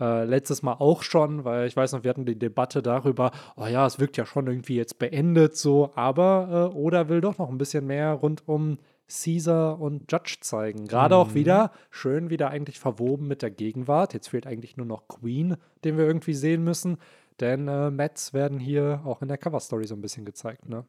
äh, 0.00 0.24
letztes 0.24 0.62
Mal 0.62 0.74
auch 0.74 1.02
schon, 1.02 1.44
weil 1.44 1.66
ich 1.66 1.76
weiß 1.76 1.92
noch, 1.92 2.04
wir 2.04 2.10
hatten 2.10 2.26
die 2.26 2.38
Debatte 2.38 2.82
darüber, 2.82 3.32
oh 3.56 3.66
ja, 3.66 3.86
es 3.86 3.98
wirkt 3.98 4.16
ja 4.16 4.26
schon 4.26 4.46
irgendwie 4.46 4.76
jetzt 4.76 4.98
beendet 4.98 5.56
so, 5.56 5.90
aber 5.94 6.70
äh, 6.72 6.76
Oda 6.76 7.08
will 7.08 7.20
doch 7.20 7.38
noch 7.38 7.48
ein 7.48 7.58
bisschen 7.58 7.86
mehr 7.86 8.12
rund 8.12 8.46
um 8.46 8.78
Caesar 9.08 9.80
und 9.80 10.12
Judge 10.12 10.36
zeigen. 10.40 10.86
Gerade 10.86 11.14
mhm. 11.14 11.20
auch 11.20 11.34
wieder 11.34 11.72
schön 11.90 12.30
wieder 12.30 12.50
eigentlich 12.50 12.78
verwoben 12.78 13.26
mit 13.26 13.42
der 13.42 13.50
Gegenwart. 13.50 14.14
Jetzt 14.14 14.28
fehlt 14.28 14.46
eigentlich 14.46 14.76
nur 14.76 14.86
noch 14.86 15.08
Queen, 15.08 15.56
den 15.84 15.96
wir 15.96 16.06
irgendwie 16.06 16.34
sehen 16.34 16.62
müssen. 16.62 16.98
Denn 17.40 17.68
äh, 17.68 17.90
Mets 17.90 18.32
werden 18.32 18.58
hier 18.58 19.02
auch 19.04 19.22
in 19.22 19.28
der 19.28 19.38
Cover-Story 19.38 19.86
so 19.86 19.94
ein 19.94 20.00
bisschen 20.00 20.24
gezeigt, 20.24 20.68
ne? 20.68 20.84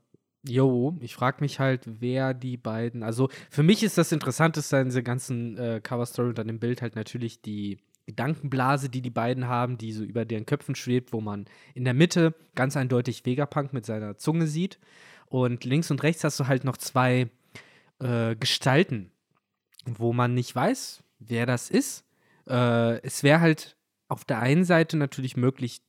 Jo, 0.48 0.96
ich 1.02 1.16
frage 1.16 1.42
mich 1.42 1.60
halt, 1.60 1.84
wer 1.86 2.34
die 2.34 2.56
beiden. 2.56 3.04
Also 3.04 3.30
für 3.50 3.62
mich 3.62 3.84
ist 3.84 3.98
das 3.98 4.12
Interessanteste 4.14 4.78
an 4.78 4.86
dieser 4.86 5.02
ganzen 5.02 5.58
äh, 5.58 5.82
Cover-Story 5.84 6.30
und 6.30 6.40
an 6.40 6.48
dem 6.48 6.60
Bild 6.60 6.82
halt 6.82 6.96
natürlich 6.96 7.42
die 7.42 7.80
Gedankenblase, 8.06 8.90
die 8.90 9.02
die 9.02 9.10
beiden 9.10 9.48
haben, 9.48 9.78
die 9.78 9.92
so 9.92 10.04
über 10.04 10.26
deren 10.26 10.46
Köpfen 10.46 10.76
schwebt, 10.76 11.14
wo 11.14 11.22
man 11.22 11.46
in 11.76 11.84
der 11.84 11.94
Mitte 11.94 12.34
ganz 12.56 12.78
eindeutig 12.78 13.26
Vegapunk 13.26 13.74
mit 13.74 13.86
seiner 13.86 14.18
Zunge 14.18 14.48
sieht. 14.48 14.80
Und 15.28 15.66
links 15.66 15.92
und 15.92 16.02
rechts 16.02 16.24
hast 16.24 16.40
du 16.40 16.48
halt 16.48 16.64
noch 16.64 16.78
zwei 16.78 17.30
äh, 18.00 18.36
Gestalten, 18.36 19.12
wo 19.86 20.14
man 20.14 20.34
nicht 20.34 20.56
weiß, 20.56 21.04
wer 21.20 21.46
das 21.46 21.70
ist. 21.70 22.06
Äh, 22.48 23.00
es 23.02 23.24
wäre 23.24 23.42
halt 23.42 23.78
auf 24.08 24.26
der 24.26 24.40
einen 24.40 24.64
Seite 24.64 24.98
natürlich 24.98 25.38
möglich, 25.38 25.82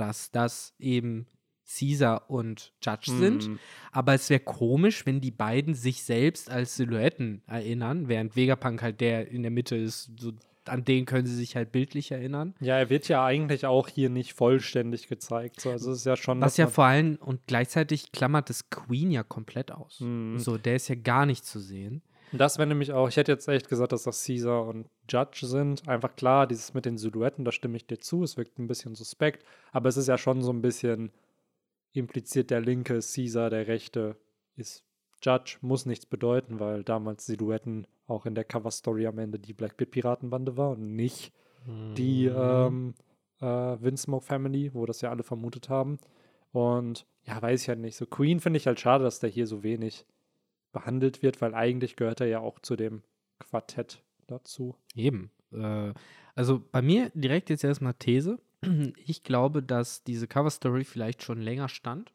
dass 0.00 0.30
das 0.30 0.74
eben 0.78 1.26
Caesar 1.68 2.30
und 2.30 2.72
Judge 2.82 3.12
mm. 3.12 3.18
sind. 3.18 3.50
Aber 3.92 4.14
es 4.14 4.30
wäre 4.30 4.40
komisch, 4.40 5.04
wenn 5.04 5.20
die 5.20 5.30
beiden 5.30 5.74
sich 5.74 6.02
selbst 6.02 6.50
als 6.50 6.76
Silhouetten 6.76 7.42
erinnern, 7.46 8.08
während 8.08 8.36
Vegapunk 8.36 8.82
halt 8.82 9.00
der 9.00 9.28
in 9.28 9.42
der 9.42 9.50
Mitte 9.50 9.76
ist, 9.76 10.10
so, 10.18 10.32
an 10.64 10.84
den 10.84 11.06
können 11.06 11.26
sie 11.26 11.34
sich 11.34 11.56
halt 11.56 11.72
bildlich 11.72 12.10
erinnern. 12.10 12.54
Ja, 12.60 12.78
er 12.78 12.90
wird 12.90 13.08
ja 13.08 13.24
eigentlich 13.24 13.66
auch 13.66 13.88
hier 13.88 14.10
nicht 14.10 14.34
vollständig 14.34 15.08
gezeigt. 15.08 15.60
So, 15.60 15.70
also 15.70 15.92
ist 15.92 16.06
ja 16.06 16.16
schon. 16.16 16.40
Was 16.40 16.56
ja 16.56 16.66
vor 16.66 16.84
allem 16.84 17.16
und 17.16 17.46
gleichzeitig 17.46 18.12
klammert 18.12 18.48
das 18.50 18.70
Queen 18.70 19.10
ja 19.10 19.22
komplett 19.22 19.72
aus. 19.72 19.98
Mm. 20.00 20.36
So, 20.38 20.58
der 20.58 20.76
ist 20.76 20.88
ja 20.88 20.94
gar 20.94 21.26
nicht 21.26 21.44
zu 21.44 21.58
sehen. 21.58 22.02
Das 22.32 22.58
wäre 22.58 22.66
nämlich 22.66 22.92
auch, 22.92 23.08
ich 23.08 23.16
hätte 23.16 23.32
jetzt 23.32 23.48
echt 23.48 23.68
gesagt, 23.68 23.92
dass 23.92 24.02
das 24.02 24.24
Caesar 24.24 24.66
und 24.66 24.88
Judge 25.08 25.46
sind. 25.46 25.88
Einfach 25.88 26.14
klar, 26.16 26.46
dieses 26.46 26.74
mit 26.74 26.84
den 26.84 26.98
Silhouetten, 26.98 27.44
da 27.44 27.52
stimme 27.52 27.76
ich 27.76 27.86
dir 27.86 27.98
zu. 27.98 28.22
Es 28.22 28.36
wirkt 28.36 28.58
ein 28.58 28.66
bisschen 28.66 28.94
suspekt, 28.94 29.44
aber 29.72 29.88
es 29.88 29.96
ist 29.96 30.08
ja 30.08 30.18
schon 30.18 30.42
so 30.42 30.52
ein 30.52 30.62
bisschen 30.62 31.10
impliziert, 31.92 32.50
der 32.50 32.60
linke 32.60 33.00
Caesar, 33.00 33.50
der 33.50 33.66
rechte 33.66 34.16
ist 34.56 34.84
Judge. 35.22 35.58
Muss 35.62 35.86
nichts 35.86 36.06
bedeuten, 36.06 36.60
weil 36.60 36.84
damals 36.84 37.26
Silhouetten 37.26 37.86
auch 38.06 38.26
in 38.26 38.34
der 38.34 38.44
Cover-Story 38.44 39.06
am 39.06 39.18
Ende 39.18 39.38
die 39.38 39.54
Blackbeard-Piratenbande 39.54 40.56
war 40.56 40.70
und 40.70 40.96
nicht 40.96 41.32
mhm. 41.66 41.94
die 41.94 42.26
ähm, 42.26 42.94
äh, 43.40 43.44
Windsmoke 43.46 44.24
Family, 44.24 44.72
wo 44.74 44.86
das 44.86 45.00
ja 45.00 45.10
alle 45.10 45.22
vermutet 45.22 45.68
haben. 45.68 45.98
Und 46.52 47.06
ja, 47.24 47.40
weiß 47.40 47.62
ich 47.62 47.68
halt 47.68 47.80
nicht. 47.80 47.96
So 47.96 48.06
Queen 48.06 48.40
finde 48.40 48.56
ich 48.58 48.66
halt 48.66 48.80
schade, 48.80 49.04
dass 49.04 49.20
der 49.20 49.30
hier 49.30 49.46
so 49.46 49.62
wenig 49.62 50.06
behandelt 50.72 51.22
wird, 51.22 51.40
weil 51.40 51.54
eigentlich 51.54 51.96
gehört 51.96 52.20
er 52.20 52.26
ja 52.26 52.40
auch 52.40 52.58
zu 52.60 52.76
dem 52.76 53.02
Quartett 53.38 54.02
dazu. 54.26 54.76
Eben. 54.94 55.30
Äh, 55.52 55.92
also 56.34 56.62
bei 56.70 56.82
mir 56.82 57.10
direkt 57.14 57.50
jetzt 57.50 57.64
erstmal 57.64 57.94
These. 57.94 58.38
Ich 59.06 59.22
glaube, 59.22 59.62
dass 59.62 60.02
diese 60.04 60.26
Cover 60.26 60.50
Story 60.50 60.84
vielleicht 60.84 61.22
schon 61.22 61.40
länger 61.40 61.68
stand. 61.68 62.12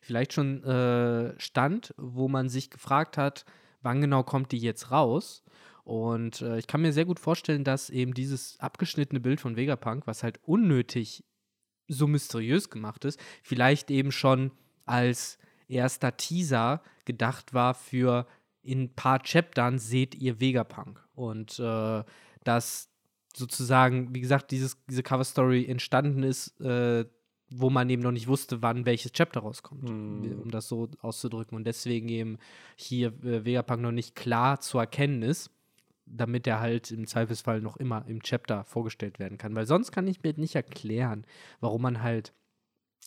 Vielleicht 0.00 0.32
schon 0.32 0.62
äh, 0.64 1.38
stand, 1.40 1.94
wo 1.96 2.28
man 2.28 2.48
sich 2.48 2.70
gefragt 2.70 3.16
hat, 3.16 3.44
wann 3.82 4.00
genau 4.00 4.22
kommt 4.22 4.52
die 4.52 4.58
jetzt 4.58 4.90
raus. 4.90 5.42
Und 5.84 6.42
äh, 6.42 6.58
ich 6.58 6.66
kann 6.66 6.82
mir 6.82 6.92
sehr 6.92 7.06
gut 7.06 7.18
vorstellen, 7.18 7.64
dass 7.64 7.90
eben 7.90 8.12
dieses 8.12 8.60
abgeschnittene 8.60 9.20
Bild 9.20 9.40
von 9.40 9.56
Vegapunk, 9.56 10.06
was 10.06 10.22
halt 10.22 10.38
unnötig 10.44 11.24
so 11.88 12.06
mysteriös 12.06 12.68
gemacht 12.68 13.06
ist, 13.06 13.18
vielleicht 13.42 13.90
eben 13.90 14.12
schon 14.12 14.52
als 14.84 15.38
erster 15.68 16.16
Teaser 16.16 16.82
gedacht 17.04 17.54
war 17.54 17.74
für 17.74 18.26
in 18.62 18.82
ein 18.82 18.94
paar 18.94 19.20
Chaptern 19.20 19.78
seht 19.78 20.14
ihr 20.14 20.40
Vegapunk. 20.40 21.02
Und 21.14 21.58
äh, 21.58 22.02
dass 22.44 22.90
sozusagen, 23.34 24.14
wie 24.14 24.20
gesagt, 24.20 24.50
dieses, 24.50 24.76
diese 24.88 25.02
Cover-Story 25.02 25.66
entstanden 25.66 26.22
ist, 26.22 26.60
äh, 26.60 27.04
wo 27.50 27.70
man 27.70 27.88
eben 27.88 28.02
noch 28.02 28.12
nicht 28.12 28.28
wusste, 28.28 28.60
wann 28.60 28.84
welches 28.84 29.12
Chapter 29.12 29.40
rauskommt, 29.40 29.84
mm. 29.84 30.42
um 30.42 30.50
das 30.50 30.68
so 30.68 30.88
auszudrücken. 31.00 31.56
Und 31.56 31.66
deswegen 31.66 32.08
eben 32.08 32.38
hier 32.76 33.08
äh, 33.24 33.44
Vegapunk 33.44 33.80
noch 33.80 33.92
nicht 33.92 34.14
klar 34.14 34.60
zu 34.60 34.78
erkennen 34.78 35.22
ist, 35.22 35.50
damit 36.04 36.46
er 36.46 36.60
halt 36.60 36.90
im 36.90 37.06
Zweifelsfall 37.06 37.60
noch 37.60 37.76
immer 37.76 38.04
im 38.06 38.22
Chapter 38.22 38.64
vorgestellt 38.64 39.18
werden 39.18 39.38
kann. 39.38 39.54
Weil 39.54 39.66
sonst 39.66 39.92
kann 39.92 40.06
ich 40.06 40.22
mir 40.22 40.34
nicht 40.36 40.56
erklären, 40.56 41.24
warum 41.60 41.82
man 41.82 42.02
halt 42.02 42.32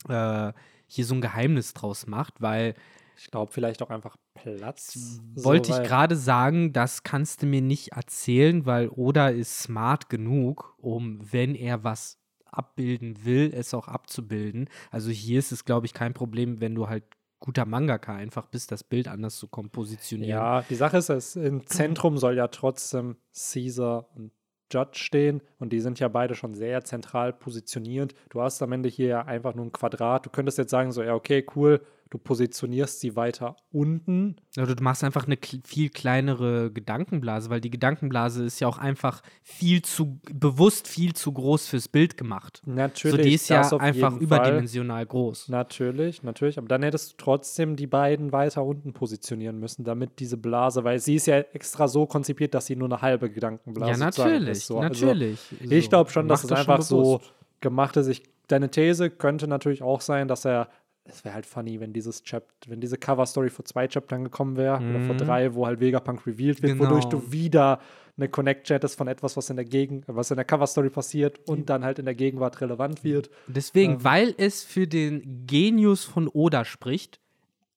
äh, 0.07 0.53
hier 0.91 1.05
so 1.05 1.15
ein 1.15 1.21
Geheimnis 1.21 1.73
draus 1.73 2.07
macht, 2.07 2.41
weil 2.41 2.75
ich 3.17 3.29
glaube, 3.29 3.51
vielleicht 3.51 3.81
auch 3.83 3.89
einfach 3.89 4.17
Platz. 4.33 5.19
Wollte 5.35 5.73
so, 5.73 5.79
ich 5.79 5.87
gerade 5.87 6.15
sagen, 6.15 6.73
das 6.73 7.03
kannst 7.03 7.43
du 7.43 7.45
mir 7.45 7.61
nicht 7.61 7.89
erzählen, 7.89 8.65
weil 8.65 8.89
Oda 8.89 9.29
ist 9.29 9.59
smart 9.59 10.09
genug, 10.09 10.75
um, 10.79 11.19
wenn 11.31 11.53
er 11.53 11.83
was 11.83 12.17
abbilden 12.45 13.23
will, 13.23 13.53
es 13.53 13.73
auch 13.73 13.87
abzubilden. 13.87 14.69
Also 14.89 15.11
hier 15.11 15.39
ist 15.39 15.51
es, 15.51 15.65
glaube 15.65 15.85
ich, 15.85 15.93
kein 15.93 16.13
Problem, 16.13 16.59
wenn 16.61 16.75
du 16.75 16.89
halt 16.89 17.03
guter 17.39 17.65
Mangaka 17.65 18.15
einfach 18.15 18.47
bist, 18.47 18.71
das 18.71 18.83
Bild 18.83 19.07
anders 19.07 19.37
zu 19.37 19.47
kompositionieren. 19.47 20.29
Ja, 20.29 20.61
die 20.63 20.75
Sache 20.75 20.97
ist, 20.97 21.09
dass 21.09 21.35
im 21.35 21.65
Zentrum 21.65 22.17
soll 22.17 22.35
ja 22.35 22.47
trotzdem 22.47 23.17
Caesar 23.33 24.09
und 24.15 24.31
Judge 24.71 24.99
stehen 24.99 25.41
und 25.59 25.73
die 25.73 25.79
sind 25.79 25.99
ja 25.99 26.07
beide 26.07 26.35
schon 26.35 26.53
sehr 26.53 26.83
zentral 26.83 27.33
positioniert. 27.33 28.13
Du 28.29 28.41
hast 28.41 28.61
am 28.61 28.71
Ende 28.71 28.89
hier 28.89 29.07
ja 29.07 29.21
einfach 29.25 29.53
nur 29.55 29.65
ein 29.65 29.71
Quadrat. 29.71 30.25
Du 30.25 30.29
könntest 30.29 30.57
jetzt 30.57 30.71
sagen, 30.71 30.91
so, 30.91 31.03
ja, 31.03 31.13
okay, 31.13 31.45
cool, 31.55 31.81
du 32.11 32.17
positionierst 32.17 32.99
sie 32.99 33.15
weiter 33.15 33.55
unten. 33.71 34.35
Also 34.57 34.75
du 34.75 34.83
machst 34.83 35.03
einfach 35.03 35.25
eine 35.25 35.37
viel 35.63 35.89
kleinere 35.89 36.69
Gedankenblase, 36.69 37.49
weil 37.49 37.61
die 37.61 37.71
Gedankenblase 37.71 38.43
ist 38.43 38.59
ja 38.59 38.67
auch 38.67 38.77
einfach 38.77 39.23
viel 39.41 39.81
zu 39.81 40.19
bewusst 40.31 40.89
viel 40.89 41.13
zu 41.13 41.31
groß 41.31 41.67
fürs 41.67 41.87
Bild 41.87 42.17
gemacht. 42.17 42.61
Natürlich. 42.65 43.15
So, 43.15 43.23
die 43.23 43.33
ist 43.33 43.49
ja 43.49 43.61
einfach 43.77 44.17
überdimensional 44.17 44.99
Fall. 44.99 45.05
groß. 45.07 45.49
Natürlich, 45.49 46.21
natürlich. 46.21 46.57
Aber 46.57 46.67
dann 46.67 46.83
hättest 46.83 47.13
du 47.13 47.15
trotzdem 47.17 47.77
die 47.77 47.87
beiden 47.87 48.33
weiter 48.33 48.63
unten 48.63 48.91
positionieren 48.91 49.57
müssen, 49.57 49.85
damit 49.85 50.19
diese 50.19 50.35
Blase, 50.35 50.83
weil 50.83 50.99
sie 50.99 51.15
ist 51.15 51.27
ja 51.27 51.37
extra 51.39 51.87
so 51.87 52.05
konzipiert, 52.05 52.53
dass 52.53 52.65
sie 52.65 52.75
nur 52.75 52.89
eine 52.89 53.01
halbe 53.01 53.29
Gedankenblase 53.29 53.91
ist. 53.93 53.99
Ja, 53.99 54.05
natürlich, 54.05 54.49
ist, 54.49 54.67
so. 54.67 54.79
Also 54.79 55.05
natürlich. 55.05 55.39
Also, 55.61 55.73
ich 55.73 55.89
glaube 55.89 56.09
schon, 56.11 56.27
dass 56.27 56.43
es 56.43 56.51
einfach 56.51 56.77
schon 56.77 56.83
so 56.83 57.21
gemacht 57.61 57.95
ist. 57.95 58.07
Ich, 58.07 58.23
deine 58.47 58.69
These 58.69 59.09
könnte 59.09 59.47
natürlich 59.47 59.81
auch 59.81 60.01
sein, 60.01 60.27
dass 60.27 60.43
er 60.43 60.67
es 61.05 61.25
wäre 61.25 61.35
halt 61.35 61.45
funny, 61.45 61.79
wenn 61.79 61.93
dieses 61.93 62.23
Chapter, 62.23 62.69
wenn 62.69 62.79
diese 62.79 62.97
Cover-Story 62.97 63.49
vor 63.49 63.65
zwei 63.65 63.87
Chaptern 63.87 64.23
gekommen 64.23 64.55
wäre 64.55 64.79
mhm. 64.79 64.89
oder 64.89 65.05
vor 65.05 65.15
mhm. 65.15 65.19
drei, 65.19 65.53
wo 65.53 65.65
halt 65.65 65.79
Vegapunk 65.79 66.25
revealed 66.27 66.61
wird, 66.61 66.73
genau. 66.73 66.85
wodurch 66.85 67.05
du 67.05 67.31
wieder 67.31 67.79
eine 68.17 68.29
Connection 68.29 68.75
hättest 68.75 68.97
von 68.97 69.07
etwas, 69.07 69.35
was 69.37 69.49
in 69.49 69.55
der 69.55 69.65
Gegend, 69.65 70.05
was 70.07 70.31
in 70.31 70.35
der 70.35 70.45
Cover-Story 70.45 70.89
passiert 70.89 71.39
und 71.47 71.69
dann 71.69 71.83
halt 71.83 71.97
in 71.97 72.05
der 72.05 72.15
Gegenwart 72.15 72.61
relevant 72.61 73.03
wird. 73.03 73.29
Deswegen, 73.47 73.93
ähm, 73.93 74.03
weil 74.03 74.35
es 74.37 74.63
für 74.63 74.87
den 74.87 75.45
Genius 75.47 76.03
von 76.03 76.27
Oda 76.27 76.65
spricht, 76.65 77.19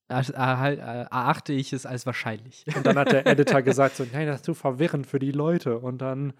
erachte 0.09 1.53
ich 1.53 1.73
es 1.73 1.87
als 1.87 2.05
wahrscheinlich. 2.05 2.65
Und 2.77 2.85
dann 2.85 2.99
hat 2.99 3.13
der 3.13 3.27
Editor 3.27 3.63
gesagt 3.63 3.97
so, 3.97 4.05
nein, 4.13 4.27
das 4.27 4.37
ist 4.37 4.45
zu 4.45 4.55
verwirrend 4.55 5.07
für 5.07 5.19
die 5.19 5.33
Leute. 5.33 5.79
Und 5.79 5.99
dann 6.03 6.35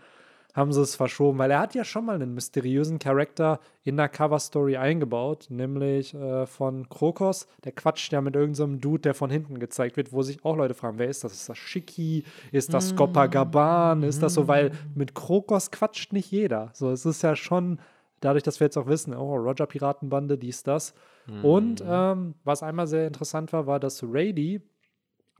haben 0.55 0.73
sie 0.73 0.81
es 0.81 0.95
verschoben, 0.95 1.39
weil 1.39 1.51
er 1.51 1.59
hat 1.59 1.75
ja 1.75 1.85
schon 1.85 2.07
mal 2.07 2.15
einen 2.15 2.33
mysteriösen 2.33 3.01
Charakter 3.01 3.59
in 3.83 3.97
der 3.97 4.09
Cover-Story 4.09 4.77
eingebaut, 4.77 5.47
nämlich 5.51 6.15
äh, 6.15 6.47
von 6.47 6.89
Krokos. 6.89 7.49
Der 7.65 7.73
quatscht 7.73 8.13
ja 8.13 8.21
mit 8.21 8.37
irgendeinem 8.37 8.75
so 8.75 8.81
Dude, 8.81 9.03
der 9.03 9.15
von 9.15 9.31
hinten 9.31 9.59
gezeigt 9.59 9.97
wird, 9.97 10.13
wo 10.13 10.23
sich 10.23 10.45
auch 10.45 10.57
Leute 10.57 10.75
fragen, 10.75 10.99
wer 10.99 11.09
ist 11.09 11.25
das? 11.25 11.33
Ist 11.33 11.49
das 11.49 11.59
Shiki? 11.59 12.25
Ist 12.53 12.73
das 12.73 12.95
mm. 12.95 12.97
Gaban? 13.31 14.05
Ist 14.05 14.23
das 14.23 14.35
so? 14.35 14.47
Weil 14.47 14.71
mit 14.95 15.15
Krokos 15.15 15.73
quatscht 15.73 16.13
nicht 16.13 16.31
jeder. 16.31 16.71
So, 16.73 16.91
es 16.91 17.05
ist 17.05 17.23
ja 17.23 17.35
schon 17.35 17.81
dadurch, 18.21 18.45
dass 18.45 18.61
wir 18.61 18.67
jetzt 18.67 18.77
auch 18.77 18.87
wissen, 18.87 19.13
oh, 19.13 19.35
Roger 19.35 19.67
Piratenbande, 19.67 20.39
dies, 20.39 20.63
das. 20.63 20.95
Mm. 21.27 21.45
Und 21.45 21.85
ähm, 21.87 22.35
was 22.45 22.63
einmal 22.63 22.87
sehr 22.87 23.09
interessant 23.09 23.53
war, 23.53 23.67
war, 23.67 23.81
dass 23.81 24.05
Rady, 24.05 24.63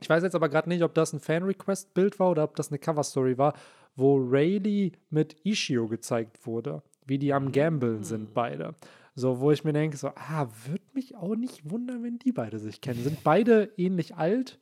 ich 0.01 0.09
weiß 0.09 0.23
jetzt 0.23 0.35
aber 0.35 0.49
gerade 0.49 0.67
nicht, 0.67 0.83
ob 0.83 0.93
das 0.93 1.13
ein 1.13 1.21
Fan-Request-Bild 1.21 2.19
war 2.19 2.31
oder 2.31 2.43
ob 2.43 2.57
das 2.57 2.69
eine 2.69 2.79
Cover-Story 2.79 3.37
war, 3.37 3.53
wo 3.95 4.17
Rayleigh 4.17 4.91
mit 5.09 5.35
Ishio 5.43 5.87
gezeigt 5.87 6.45
wurde, 6.45 6.83
wie 7.05 7.17
die 7.17 7.33
am 7.33 7.51
Gambeln 7.51 8.03
sind, 8.03 8.31
mm. 8.31 8.33
beide. 8.33 8.75
So, 9.15 9.39
wo 9.39 9.51
ich 9.51 9.63
mir 9.63 9.71
denke, 9.71 9.95
so, 9.95 10.09
ah, 10.09 10.49
würde 10.65 10.83
mich 10.93 11.15
auch 11.15 11.35
nicht 11.35 11.69
wundern, 11.69 12.03
wenn 12.03 12.19
die 12.19 12.33
beide 12.33 12.59
sich 12.59 12.81
kennen. 12.81 13.01
Sind 13.01 13.23
beide 13.23 13.71
ähnlich 13.77 14.15
alt? 14.15 14.59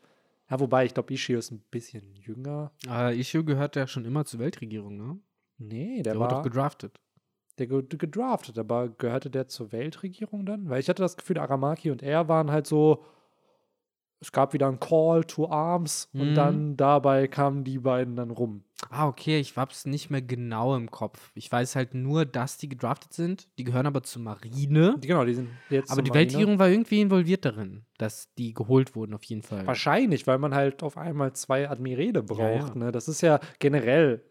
Ja, 0.50 0.60
wobei, 0.60 0.86
ich 0.86 0.94
glaube, 0.94 1.12
Ishio 1.14 1.40
ist 1.40 1.52
ein 1.52 1.64
bisschen 1.72 2.14
jünger. 2.14 2.72
Aber 2.88 3.14
Ishio 3.14 3.44
gehört 3.44 3.76
ja 3.76 3.88
schon 3.88 4.06
immer 4.06 4.26
zur 4.26 4.40
Weltregierung, 4.40 4.98
ne? 4.98 5.20
Nee, 5.58 6.04
der, 6.04 6.14
der 6.14 6.20
war 6.20 6.28
doch 6.28 6.44
gedraftet. 6.44 7.00
Der 7.58 7.70
wurde 7.70 7.98
gedraftet, 7.98 8.60
aber 8.60 8.90
gehörte 8.90 9.30
der 9.30 9.48
zur 9.48 9.72
Weltregierung 9.72 10.46
dann? 10.46 10.70
Weil 10.70 10.80
ich 10.80 10.90
hatte 10.90 11.02
das 11.02 11.18
Gefühl, 11.18 11.40
Aramaki 11.40 11.90
und 11.90 12.04
er 12.04 12.28
waren 12.28 12.52
halt 12.52 12.68
so 12.68 13.06
es 14.24 14.32
gab 14.32 14.54
wieder 14.54 14.68
ein 14.68 14.80
Call 14.80 15.26
to 15.26 15.50
Arms 15.50 16.10
mhm. 16.14 16.22
und 16.22 16.36
dann 16.36 16.78
dabei 16.78 17.28
kamen 17.28 17.66
die 17.66 17.80
beiden 17.80 18.16
dann 18.16 18.32
rum. 18.32 18.64
Ah, 18.90 19.08
okay, 19.08 19.40
ich 19.40 19.56
hab's 19.58 19.86
nicht 19.86 20.10
mehr 20.10 20.22
genau 20.22 20.76
im 20.76 20.90
Kopf. 20.92 21.32
Ich 21.36 21.52
weiß 21.52 21.76
halt 21.76 21.94
nur, 21.94 22.26
dass 22.26 22.58
die 22.58 22.70
gedraftet 22.70 23.14
sind. 23.14 23.48
Die 23.58 23.66
gehören 23.66 23.86
aber 23.86 24.02
zur 24.04 24.22
Marine. 24.22 24.98
Genau, 25.02 25.26
die 25.26 25.34
sind 25.34 25.50
jetzt. 25.70 25.92
Aber 25.92 26.02
die 26.02 26.10
Marine. 26.10 26.26
Weltregierung 26.26 26.60
war 26.60 26.70
irgendwie 26.70 27.02
involviert 27.02 27.44
darin, 27.44 27.84
dass 27.98 28.34
die 28.36 28.54
geholt 28.54 28.96
wurden, 28.96 29.14
auf 29.14 29.24
jeden 29.26 29.42
Fall. 29.42 29.68
Wahrscheinlich, 29.68 30.26
weil 30.26 30.38
man 30.38 30.56
halt 30.56 30.84
auf 30.84 30.98
einmal 30.98 31.34
zwei 31.34 31.70
Admirale 31.70 32.24
braucht. 32.24 32.40
Ja, 32.40 32.68
ja. 32.68 32.76
Ne? 32.76 32.92
Das 32.92 33.10
ist 33.10 33.22
ja 33.22 33.40
generell 33.60 34.24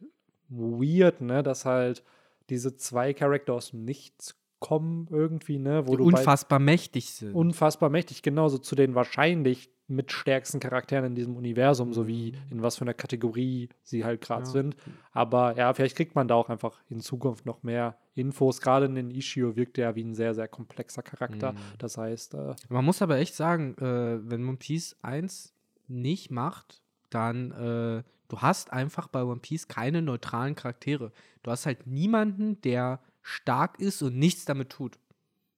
weird, 0.49 1.21
ne? 1.21 1.43
dass 1.43 1.65
halt 1.67 2.03
diese 2.49 2.77
zwei 2.77 3.13
Charakter 3.13 3.55
aus 3.55 3.71
dem 3.71 3.85
Nichts 3.85 4.39
kommen 4.63 5.09
irgendwie, 5.11 5.59
ne? 5.59 5.87
Wo 5.87 5.97
die 5.97 6.03
unfassbar 6.03 6.61
mächtig 6.61 7.11
sind. 7.11 7.35
Unfassbar 7.35 7.91
mächtig, 7.91 8.23
genauso 8.23 8.59
zu 8.59 8.77
den 8.77 8.95
wahrscheinlich 8.95 9.71
mit 9.93 10.13
stärksten 10.13 10.61
Charakteren 10.61 11.05
in 11.05 11.15
diesem 11.15 11.37
Universum, 11.37 11.93
so 11.93 12.07
wie 12.07 12.35
in 12.51 12.63
was 12.63 12.77
für 12.77 12.83
einer 12.83 12.95
Kategorie 12.95 13.69
sie 13.83 14.05
halt 14.05 14.21
gerade 14.21 14.45
ja. 14.45 14.51
sind. 14.51 14.77
Aber 15.13 15.57
ja, 15.57 15.73
vielleicht 15.75 15.97
kriegt 15.97 16.15
man 16.15 16.29
da 16.29 16.35
auch 16.35 16.49
einfach 16.49 16.81
in 16.89 17.01
Zukunft 17.01 17.47
noch 17.47 17.63
mehr 17.63 17.97
Infos. 18.15 18.61
Gerade 18.61 18.87
in 18.87 18.95
den 18.95 19.11
Ishio 19.11 19.57
wirkt 19.57 19.79
er 19.79 19.95
wie 19.95 20.05
ein 20.05 20.15
sehr, 20.15 20.35
sehr 20.35 20.49
komplexer 20.49 21.03
Charakter. 21.03 21.53
Mhm. 21.53 21.59
Das 21.79 21.99
heißt. 21.99 22.35
Äh, 22.35 22.55
man 22.69 22.85
muss 22.85 23.03
aber 23.03 23.19
echt 23.19 23.35
sagen, 23.35 23.77
äh, 23.79 24.31
wenn 24.31 24.49
One 24.49 24.57
Piece 24.57 24.97
1 25.03 25.55
nicht 25.89 26.31
macht, 26.31 26.83
dann 27.11 27.53
äh, 27.53 28.03
du 28.29 28.39
hast 28.39 28.73
einfach 28.73 29.09
bei 29.09 29.23
One 29.23 29.41
Piece 29.41 29.69
keine 29.69 30.03
neutralen 30.03 30.55
Charaktere. 30.55 31.13
Du 31.43 31.51
hast 31.51 31.67
halt 31.67 31.87
niemanden, 31.87 32.61
der 32.63 33.01
stark 33.23 33.79
ist 33.79 34.03
und 34.03 34.19
nichts 34.19 34.45
damit 34.45 34.71
tut 34.71 34.99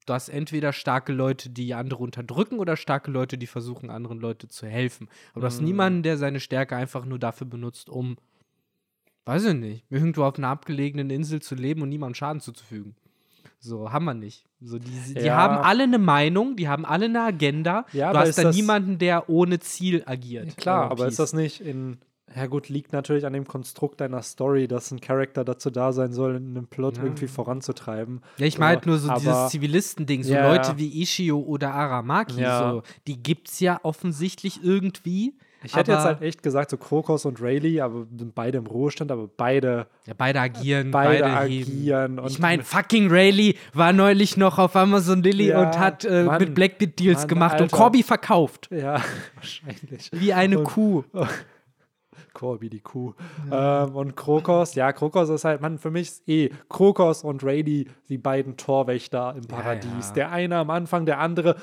du 0.07 0.13
hast 0.13 0.29
entweder 0.29 0.73
starke 0.73 1.13
Leute, 1.13 1.51
die 1.51 1.75
andere 1.75 2.03
unterdrücken 2.03 2.59
oder 2.59 2.77
starke 2.77 3.11
Leute, 3.11 3.39
die 3.39 3.47
versuchen, 3.47 3.91
anderen 3.91 4.19
Leuten 4.19 4.49
zu 4.51 4.67
helfen. 4.67 5.09
Aber 5.33 5.43
du 5.43 5.47
hast 5.47 5.61
mhm. 5.61 5.67
niemanden, 5.67 6.03
der 6.03 6.17
seine 6.17 6.41
Stärke 6.41 6.77
einfach 6.77 7.05
nur 7.05 7.19
dafür 7.19 7.47
benutzt, 7.47 7.89
um, 7.89 8.17
weiß 9.25 9.47
ich 9.47 9.55
nicht, 9.55 9.85
irgendwo 9.91 10.25
auf 10.25 10.39
einer 10.39 10.49
abgelegenen 10.49 11.11
Insel 11.11 11.41
zu 11.41 11.55
leben 11.55 11.83
und 11.83 11.89
niemandem 11.89 12.15
Schaden 12.15 12.41
zuzufügen. 12.41 12.97
So, 13.59 13.93
haben 13.93 14.05
wir 14.05 14.15
nicht. 14.15 14.45
So, 14.61 14.79
die, 14.79 14.91
die 15.15 15.21
ja. 15.21 15.37
haben 15.37 15.57
alle 15.57 15.85
eine 15.85 15.99
Meinung, 15.99 16.57
die 16.57 16.69
haben 16.69 16.85
alle 16.85 17.07
eine 17.07 17.23
Agenda. 17.23 17.87
Ja, 17.93 18.13
du 18.13 18.19
hast 18.19 18.37
da 18.37 18.51
niemanden, 18.51 18.99
der 18.99 19.31
ohne 19.31 19.59
Ziel 19.59 20.03
agiert. 20.05 20.57
Klar, 20.59 20.91
aber 20.91 21.07
ist 21.07 21.19
das 21.19 21.33
nicht 21.33 21.61
in 21.61 21.99
ja 22.37 22.47
gut, 22.47 22.69
liegt 22.69 22.93
natürlich 22.93 23.27
an 23.27 23.33
dem 23.33 23.47
Konstrukt 23.47 24.01
deiner 24.01 24.23
Story, 24.23 24.67
dass 24.67 24.91
ein 24.91 25.01
Charakter 25.01 25.45
dazu 25.45 25.71
da 25.71 25.93
sein 25.93 26.13
soll, 26.13 26.37
einen 26.37 26.67
Plot 26.67 26.97
ja. 26.97 27.05
irgendwie 27.05 27.29
voranzutreiben. 27.29 28.23
Ja, 28.39 28.47
ich 28.47 28.59
meine 28.59 28.77
halt 28.77 28.87
nur 28.87 28.99
so 28.99 29.09
aber, 29.09 29.21
dieses 29.21 29.49
Zivilistending, 29.51 30.23
so 30.25 30.35
ja, 30.35 30.53
Leute 30.53 30.77
wie 30.77 31.03
Ishio 31.03 31.39
oder 31.39 31.73
Aramaki, 31.73 32.41
ja. 32.41 32.73
so, 32.73 32.83
die 33.07 33.23
gibt's 33.23 33.61
ja 33.61 33.79
offensichtlich 33.83 34.65
irgendwie. 34.65 35.35
Ich 35.65 35.75
hätte 35.75 35.93
jetzt 35.93 36.05
halt 36.05 36.21
echt 36.21 36.43
gesagt, 36.43 36.71
so 36.71 36.77
Krokos 36.77 37.25
und 37.25 37.41
Rayleigh, 37.41 37.81
aber 37.81 38.07
sind 38.17 38.35
beide 38.35 38.59
im 38.59 38.67
Ruhestand, 38.67 39.11
aber 39.11 39.29
beide. 39.35 39.87
Ja, 40.07 40.13
beide 40.17 40.41
agieren, 40.41 40.91
beide, 40.91 41.23
beide 41.23 41.37
agieren. 41.37 42.21
ich 42.27 42.39
meine, 42.39 42.63
fucking 42.63 43.11
Rayleigh 43.11 43.55
war 43.73 43.95
neulich 43.95 44.37
noch 44.37 44.59
auf 44.59 44.77
Amazon 44.77 45.23
Lily 45.23 45.49
ja, 45.49 45.63
und 45.63 45.79
hat 45.79 46.05
äh, 46.05 46.25
Mann, 46.25 46.39
mit 46.39 46.55
Blackbeard 46.55 46.99
Deals 46.99 47.21
Mann, 47.21 47.29
gemacht 47.29 47.53
Alter. 47.53 47.65
und 47.65 47.73
Corby 47.73 48.03
verkauft. 48.03 48.69
Ja, 48.71 49.01
wahrscheinlich. 49.37 50.11
Wie 50.13 50.35
eine 50.35 50.59
und, 50.59 50.65
Kuh. 50.65 51.05
Corby, 52.35 52.69
die 52.69 52.81
Kuh. 52.81 53.15
Ja. 53.51 53.85
Ähm, 53.85 53.97
und 53.97 54.17
Krokos, 54.17 54.75
ja, 54.75 54.93
Krokos 54.93 55.29
ist 55.31 55.45
halt, 55.45 55.61
man, 55.61 55.79
für 55.79 55.91
mich 55.91 56.09
ist 56.09 56.29
eh 56.29 56.51
Krokos 56.69 57.25
und 57.25 57.43
Rady 57.43 57.89
die 58.09 58.19
beiden 58.19 58.57
Torwächter 58.57 59.35
im 59.37 59.47
Paradies. 59.47 60.09
Ja. 60.09 60.15
Der 60.15 60.33
eine 60.33 60.57
am 60.59 60.71
Anfang, 60.71 61.07
der 61.07 61.21
andere 61.21 61.57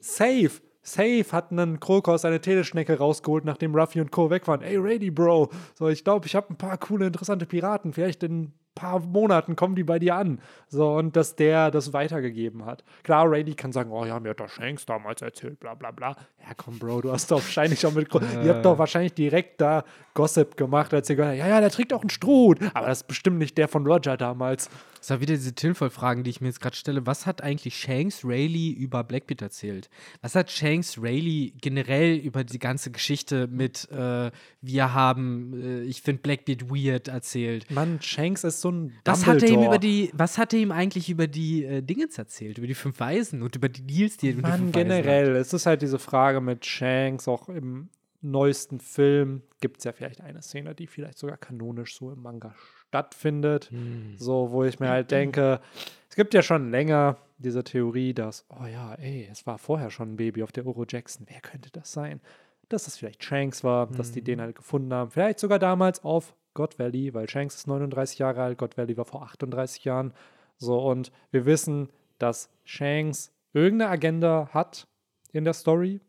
safe. 0.00 0.60
Safe 0.84 1.24
hat 1.30 1.52
einen 1.52 1.78
Krokos 1.78 2.24
eine 2.24 2.40
Teleschnecke 2.40 2.98
rausgeholt, 2.98 3.44
nachdem 3.44 3.74
Ruffy 3.74 4.00
und 4.00 4.10
Co. 4.10 4.30
weg 4.30 4.48
waren. 4.48 4.62
Ey, 4.62 4.76
Rady, 4.78 5.12
Bro. 5.12 5.50
So, 5.74 5.88
ich 5.88 6.02
glaube, 6.02 6.26
ich 6.26 6.34
habe 6.34 6.50
ein 6.50 6.56
paar 6.56 6.76
coole, 6.76 7.06
interessante 7.06 7.46
Piraten. 7.46 7.92
Vielleicht 7.92 8.24
in 8.24 8.52
paar 8.74 9.00
Monaten 9.00 9.56
kommen 9.56 9.74
die 9.74 9.84
bei 9.84 9.98
dir 9.98 10.16
an. 10.16 10.40
So, 10.68 10.94
und 10.94 11.16
dass 11.16 11.36
der 11.36 11.70
das 11.70 11.92
weitergegeben 11.92 12.64
hat. 12.64 12.84
Klar, 13.02 13.30
Rady 13.30 13.54
kann 13.54 13.72
sagen, 13.72 13.90
oh 13.90 14.04
ja, 14.04 14.18
mir 14.20 14.30
hat 14.30 14.40
der 14.40 14.48
Shanks 14.48 14.86
damals 14.86 15.22
erzählt, 15.22 15.60
bla 15.60 15.74
bla 15.74 15.90
bla. 15.90 16.16
Ja, 16.40 16.54
komm, 16.56 16.78
Bro, 16.78 17.02
du 17.02 17.12
hast 17.12 17.30
doch 17.30 17.42
wahrscheinlich 17.42 17.80
schon 17.80 17.94
mit. 17.94 18.12
Äh. 18.14 18.20
Ihr 18.44 18.54
habt 18.54 18.64
doch 18.64 18.78
wahrscheinlich 18.78 19.14
direkt 19.14 19.60
da 19.60 19.84
Gossip 20.14 20.56
gemacht, 20.56 20.92
als 20.92 21.08
ihr 21.08 21.16
gesagt 21.16 21.38
habt, 21.38 21.38
ja, 21.38 21.54
ja, 21.54 21.60
der 21.60 21.70
trägt 21.70 21.92
auch 21.92 22.02
einen 22.02 22.10
Stroh. 22.10 22.54
Aber 22.74 22.86
das 22.86 22.98
ist 23.02 23.08
bestimmt 23.08 23.38
nicht 23.38 23.56
der 23.56 23.68
von 23.68 23.86
Roger 23.86 24.16
damals. 24.16 24.68
Das 24.98 25.08
sind 25.08 25.20
wieder 25.20 25.34
diese 25.34 25.54
Tinfoil-Fragen, 25.54 26.22
die 26.22 26.30
ich 26.30 26.40
mir 26.40 26.48
jetzt 26.48 26.60
gerade 26.60 26.76
stelle. 26.76 27.06
Was 27.06 27.26
hat 27.26 27.42
eigentlich 27.42 27.76
Shanks 27.76 28.24
Rayleigh 28.24 28.72
über 28.72 29.02
Blackbeard 29.02 29.42
erzählt? 29.42 29.90
Was 30.20 30.34
hat 30.34 30.50
Shanks 30.50 30.96
Rayleigh 30.96 31.52
generell 31.60 32.16
über 32.16 32.44
die 32.44 32.58
ganze 32.58 32.90
Geschichte 32.90 33.48
mit 33.48 33.90
äh, 33.90 34.30
wir 34.60 34.94
haben, 34.94 35.60
äh, 35.60 35.82
ich 35.82 36.02
finde 36.02 36.22
Blackbeard 36.22 36.70
weird 36.70 37.08
erzählt? 37.08 37.70
Mann, 37.70 38.00
Shanks 38.00 38.44
ist 38.44 38.60
so 38.62 38.70
ein 38.70 38.92
was 39.04 39.26
hat 39.26 39.42
er 39.42 39.48
ihm 39.48 39.62
über 39.62 39.78
die, 39.78 40.10
Was 40.14 40.38
hat 40.38 40.52
er 40.54 40.60
ihm 40.60 40.72
eigentlich 40.72 41.10
über 41.10 41.26
die 41.26 41.64
äh, 41.64 41.82
Dingens 41.82 42.16
erzählt? 42.16 42.58
Über 42.58 42.66
die 42.66 42.74
fünf 42.74 42.98
Weisen 43.00 43.42
und 43.42 43.56
über 43.56 43.68
die 43.68 43.82
Deals, 43.82 44.16
die 44.16 44.30
er 44.30 44.36
mit 44.36 44.42
Mann, 44.42 44.52
den 44.52 44.60
fünf 44.60 44.74
generell. 44.74 45.36
Es 45.36 45.52
ist 45.52 45.66
halt 45.66 45.82
diese 45.82 45.98
Frage 45.98 46.40
mit 46.40 46.64
Shanks, 46.64 47.28
auch 47.28 47.48
im 47.48 47.90
neuesten 48.22 48.80
Film 48.80 49.42
gibt 49.60 49.78
es 49.78 49.84
ja 49.84 49.92
vielleicht 49.92 50.20
eine 50.20 50.42
Szene, 50.42 50.74
die 50.74 50.86
vielleicht 50.86 51.18
sogar 51.18 51.36
kanonisch 51.36 51.96
so 51.96 52.10
im 52.10 52.22
Manga 52.22 52.54
stattfindet. 52.88 53.70
Hm. 53.70 54.14
So, 54.16 54.50
wo 54.52 54.64
ich 54.64 54.78
mir 54.80 54.88
halt 54.88 55.10
denke, 55.10 55.60
es 56.08 56.16
gibt 56.16 56.32
ja 56.34 56.42
schon 56.42 56.70
länger 56.70 57.16
diese 57.38 57.64
Theorie, 57.64 58.14
dass, 58.14 58.46
oh 58.48 58.66
ja, 58.66 58.94
ey, 58.94 59.28
es 59.30 59.46
war 59.46 59.58
vorher 59.58 59.90
schon 59.90 60.12
ein 60.12 60.16
Baby 60.16 60.42
auf 60.42 60.52
der 60.52 60.66
Oro 60.66 60.84
Jackson. 60.88 61.26
Wer 61.28 61.40
könnte 61.40 61.70
das 61.72 61.92
sein? 61.92 62.20
Dass 62.68 62.84
das 62.84 62.96
vielleicht 62.96 63.24
Shanks 63.24 63.64
war, 63.64 63.88
hm. 63.88 63.96
dass 63.96 64.12
die 64.12 64.22
den 64.22 64.38
hm. 64.38 64.44
halt 64.46 64.56
gefunden 64.56 64.94
haben. 64.94 65.10
Vielleicht 65.10 65.40
sogar 65.40 65.58
damals 65.58 66.04
auf 66.04 66.34
God 66.54 66.78
Valley, 66.78 67.14
weil 67.14 67.28
Shanks 67.28 67.56
ist 67.56 67.66
39 67.66 68.18
Jahre 68.18 68.42
alt, 68.42 68.58
God 68.58 68.76
Valley 68.76 68.96
war 68.96 69.04
vor 69.04 69.22
38 69.22 69.84
Jahren. 69.84 70.12
So, 70.56 70.78
und 70.80 71.12
wir 71.30 71.44
wissen, 71.46 71.88
dass 72.18 72.50
Shanks 72.64 73.32
irgendeine 73.52 73.90
Agenda 73.90 74.48
hat 74.52 74.86
in 75.32 75.44
der 75.44 75.54
Story. 75.54 76.00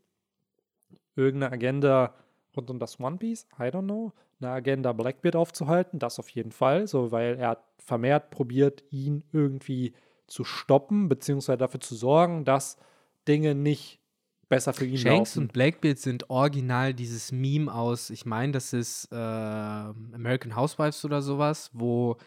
Irgendeine 1.15 1.53
Agenda 1.53 2.13
rund 2.55 2.69
um 2.69 2.79
das 2.79 2.99
One 2.99 3.17
Piece, 3.17 3.47
I 3.57 3.63
don't 3.63 3.83
know. 3.83 4.13
Eine 4.41 4.51
Agenda 4.51 4.91
Blackbeard 4.91 5.35
aufzuhalten, 5.35 5.99
das 5.99 6.19
auf 6.19 6.29
jeden 6.29 6.51
Fall, 6.51 6.87
so 6.87 7.11
weil 7.11 7.37
er 7.37 7.63
vermehrt 7.77 8.29
probiert, 8.29 8.83
ihn 8.89 9.23
irgendwie 9.31 9.93
zu 10.27 10.43
stoppen, 10.43 11.07
beziehungsweise 11.07 11.57
dafür 11.57 11.79
zu 11.79 11.95
sorgen, 11.95 12.43
dass 12.43 12.77
Dinge 13.27 13.55
nicht 13.55 13.99
besser 14.53 14.73
für 14.73 14.85
ihn 14.85 14.97
Shanks 14.97 15.35
laufen. 15.35 15.43
und 15.43 15.53
Blackbeard 15.53 15.97
sind 15.97 16.29
original 16.29 16.93
dieses 16.93 17.31
Meme 17.31 17.73
aus, 17.73 18.09
ich 18.09 18.25
meine, 18.25 18.51
das 18.51 18.73
ist 18.73 19.11
äh, 19.11 19.15
American 19.15 20.55
Housewives 20.55 21.03
oder 21.05 21.21
sowas, 21.21 21.71
wo 21.73 22.17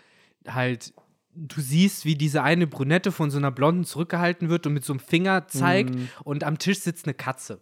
halt 0.47 0.93
du 1.37 1.61
siehst, 1.61 2.05
wie 2.05 2.15
diese 2.15 2.43
eine 2.43 2.67
Brünette 2.67 3.12
von 3.12 3.31
so 3.31 3.39
einer 3.39 3.51
Blonden 3.51 3.85
zurückgehalten 3.85 4.49
wird 4.49 4.67
und 4.67 4.73
mit 4.73 4.85
so 4.85 4.93
einem 4.93 5.01
Finger 5.01 5.49
zeigt 5.49 5.95
mm. 5.95 6.05
und 6.25 6.45
am 6.45 6.59
Tisch 6.59 6.81
sitzt 6.81 7.07
eine 7.07 7.15
Katze, 7.15 7.61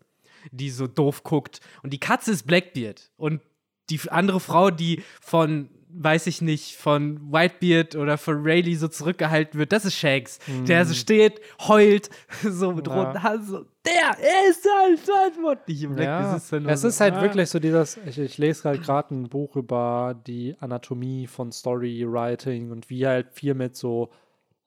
die 0.53 0.71
so 0.71 0.87
doof 0.87 1.25
guckt. 1.25 1.61
Und 1.83 1.93
die 1.93 1.99
Katze 1.99 2.31
ist 2.31 2.47
Blackbeard 2.47 3.11
und 3.17 3.43
die 3.91 4.01
andere 4.09 4.41
Frau, 4.41 4.71
die 4.71 5.03
von 5.21 5.69
weiß 5.97 6.27
ich 6.27 6.43
nicht, 6.43 6.77
von 6.77 7.33
Whitebeard 7.33 7.97
oder 7.97 8.19
von 8.19 8.43
Rayleigh 8.43 8.77
so 8.77 8.89
zurückgehalten 8.89 9.59
wird, 9.59 9.73
das 9.73 9.85
ist 9.85 9.95
Shanks. 9.95 10.39
Mm. 10.47 10.65
Der 10.65 10.85
so 10.85 10.95
steht, 10.95 11.41
heult, 11.67 12.11
so 12.43 12.73
mit 12.73 12.87
ja. 12.87 12.95
roten 12.95 13.23
Haaren, 13.23 13.45
so, 13.45 13.65
der 13.85 14.17
ist 14.49 14.67
halt 14.81 14.99
verantwortlich 15.01 15.83
im 15.83 15.97
ja. 15.99 16.37
Es 16.37 16.45
ist, 16.45 16.53
es 16.53 16.81
so, 16.81 16.89
ist 16.89 17.01
halt 17.01 17.15
ah. 17.15 17.23
wirklich 17.23 17.49
so 17.49 17.59
dieses, 17.59 17.99
ich, 18.07 18.19
ich 18.19 18.39
lese 18.39 18.69
halt 18.69 18.83
gerade 18.83 19.15
ein 19.15 19.29
Buch 19.29 19.57
über 19.57 20.21
die 20.27 20.57
Anatomie 20.61 21.27
von 21.27 21.53
Storywriting 21.53 22.71
und 22.71 22.91
wie 22.91 23.07
halt 23.07 23.33
viel 23.33 23.55
mit 23.55 23.77
so 23.77 24.11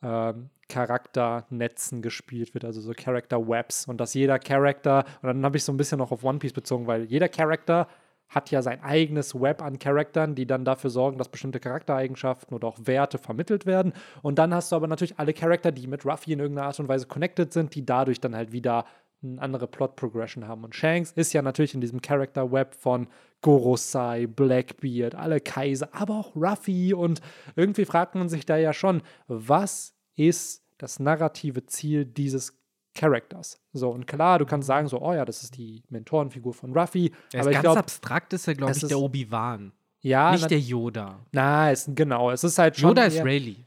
ähm, 0.01 0.49
Charakternetzen 0.69 2.01
gespielt 2.01 2.53
wird, 2.53 2.65
also 2.65 2.81
so 2.81 2.93
Character 2.95 3.47
Webs 3.47 3.87
und 3.87 3.99
dass 3.99 4.13
jeder 4.13 4.37
Charakter, 4.39 5.05
und 5.21 5.27
dann 5.27 5.45
habe 5.45 5.57
ich 5.57 5.63
so 5.63 5.71
ein 5.71 5.77
bisschen 5.77 5.97
noch 5.97 6.11
auf 6.11 6.23
One 6.23 6.39
Piece 6.39 6.53
bezogen, 6.53 6.87
weil 6.87 7.05
jeder 7.05 7.29
Charakter 7.29 7.87
hat 8.29 8.51
ja 8.51 8.61
sein 8.61 8.83
eigenes 8.83 9.39
Web 9.39 9.61
an 9.61 9.79
Charakteren, 9.79 10.35
die 10.35 10.45
dann 10.45 10.65
dafür 10.65 10.89
sorgen, 10.89 11.17
dass 11.17 11.29
bestimmte 11.29 11.59
Charaktereigenschaften 11.59 12.55
oder 12.55 12.67
auch 12.67 12.77
Werte 12.83 13.17
vermittelt 13.17 13.65
werden. 13.65 13.93
Und 14.21 14.37
dann 14.39 14.53
hast 14.53 14.71
du 14.71 14.75
aber 14.75 14.87
natürlich 14.87 15.17
alle 15.17 15.33
Charakter, 15.33 15.71
die 15.71 15.87
mit 15.87 16.05
Ruffy 16.05 16.33
in 16.33 16.39
irgendeiner 16.39 16.67
Art 16.67 16.79
und 16.79 16.87
Weise 16.87 17.07
connected 17.07 17.53
sind, 17.53 17.75
die 17.75 17.85
dadurch 17.85 18.19
dann 18.19 18.35
halt 18.35 18.51
wieder 18.51 18.85
eine 19.23 19.41
andere 19.41 19.67
Plot-Progression 19.67 20.47
haben. 20.47 20.63
Und 20.63 20.75
Shanks 20.75 21.11
ist 21.11 21.33
ja 21.33 21.41
natürlich 21.41 21.73
in 21.73 21.81
diesem 21.81 22.01
Character-Web 22.01 22.75
von 22.75 23.07
Gorosei, 23.41 24.27
Blackbeard, 24.27 25.15
alle 25.15 25.39
Kaiser, 25.39 25.89
aber 25.91 26.15
auch 26.15 26.35
Ruffy. 26.35 26.93
Und 26.93 27.21
irgendwie 27.55 27.85
fragt 27.85 28.15
man 28.15 28.29
sich 28.29 28.45
da 28.45 28.57
ja 28.57 28.73
schon, 28.73 29.01
was 29.27 29.95
ist 30.15 30.63
das 30.77 30.99
narrative 30.99 31.65
Ziel 31.65 32.05
dieses 32.05 32.59
Characters. 32.97 33.59
So, 33.73 33.89
und 33.89 34.07
klar, 34.07 34.39
du 34.39 34.45
kannst 34.45 34.67
sagen, 34.67 34.87
so, 34.87 35.01
oh 35.01 35.13
ja, 35.13 35.25
das 35.25 35.43
ist 35.43 35.57
die 35.57 35.83
Mentorenfigur 35.89 36.53
von 36.53 36.77
Ruffy. 36.77 37.11
Ja, 37.33 37.41
aber 37.41 37.51
ganz 37.51 37.61
glaub, 37.63 37.77
abstrakt 37.77 38.33
ist 38.33 38.47
ja, 38.47 38.53
glaube 38.53 38.73
ich, 38.73 38.85
der 38.85 38.99
Obi-Wan. 38.99 39.71
Ja. 40.01 40.31
Nicht 40.31 40.49
der 40.49 40.59
Yoda. 40.59 41.19
Na, 41.31 41.71
es, 41.71 41.89
genau. 41.93 42.31
Es 42.31 42.43
ist 42.43 42.57
halt 42.57 42.77
schon. 42.77 42.89
Yoda 42.89 43.03
ist 43.03 43.23
Rayleigh. 43.23 43.65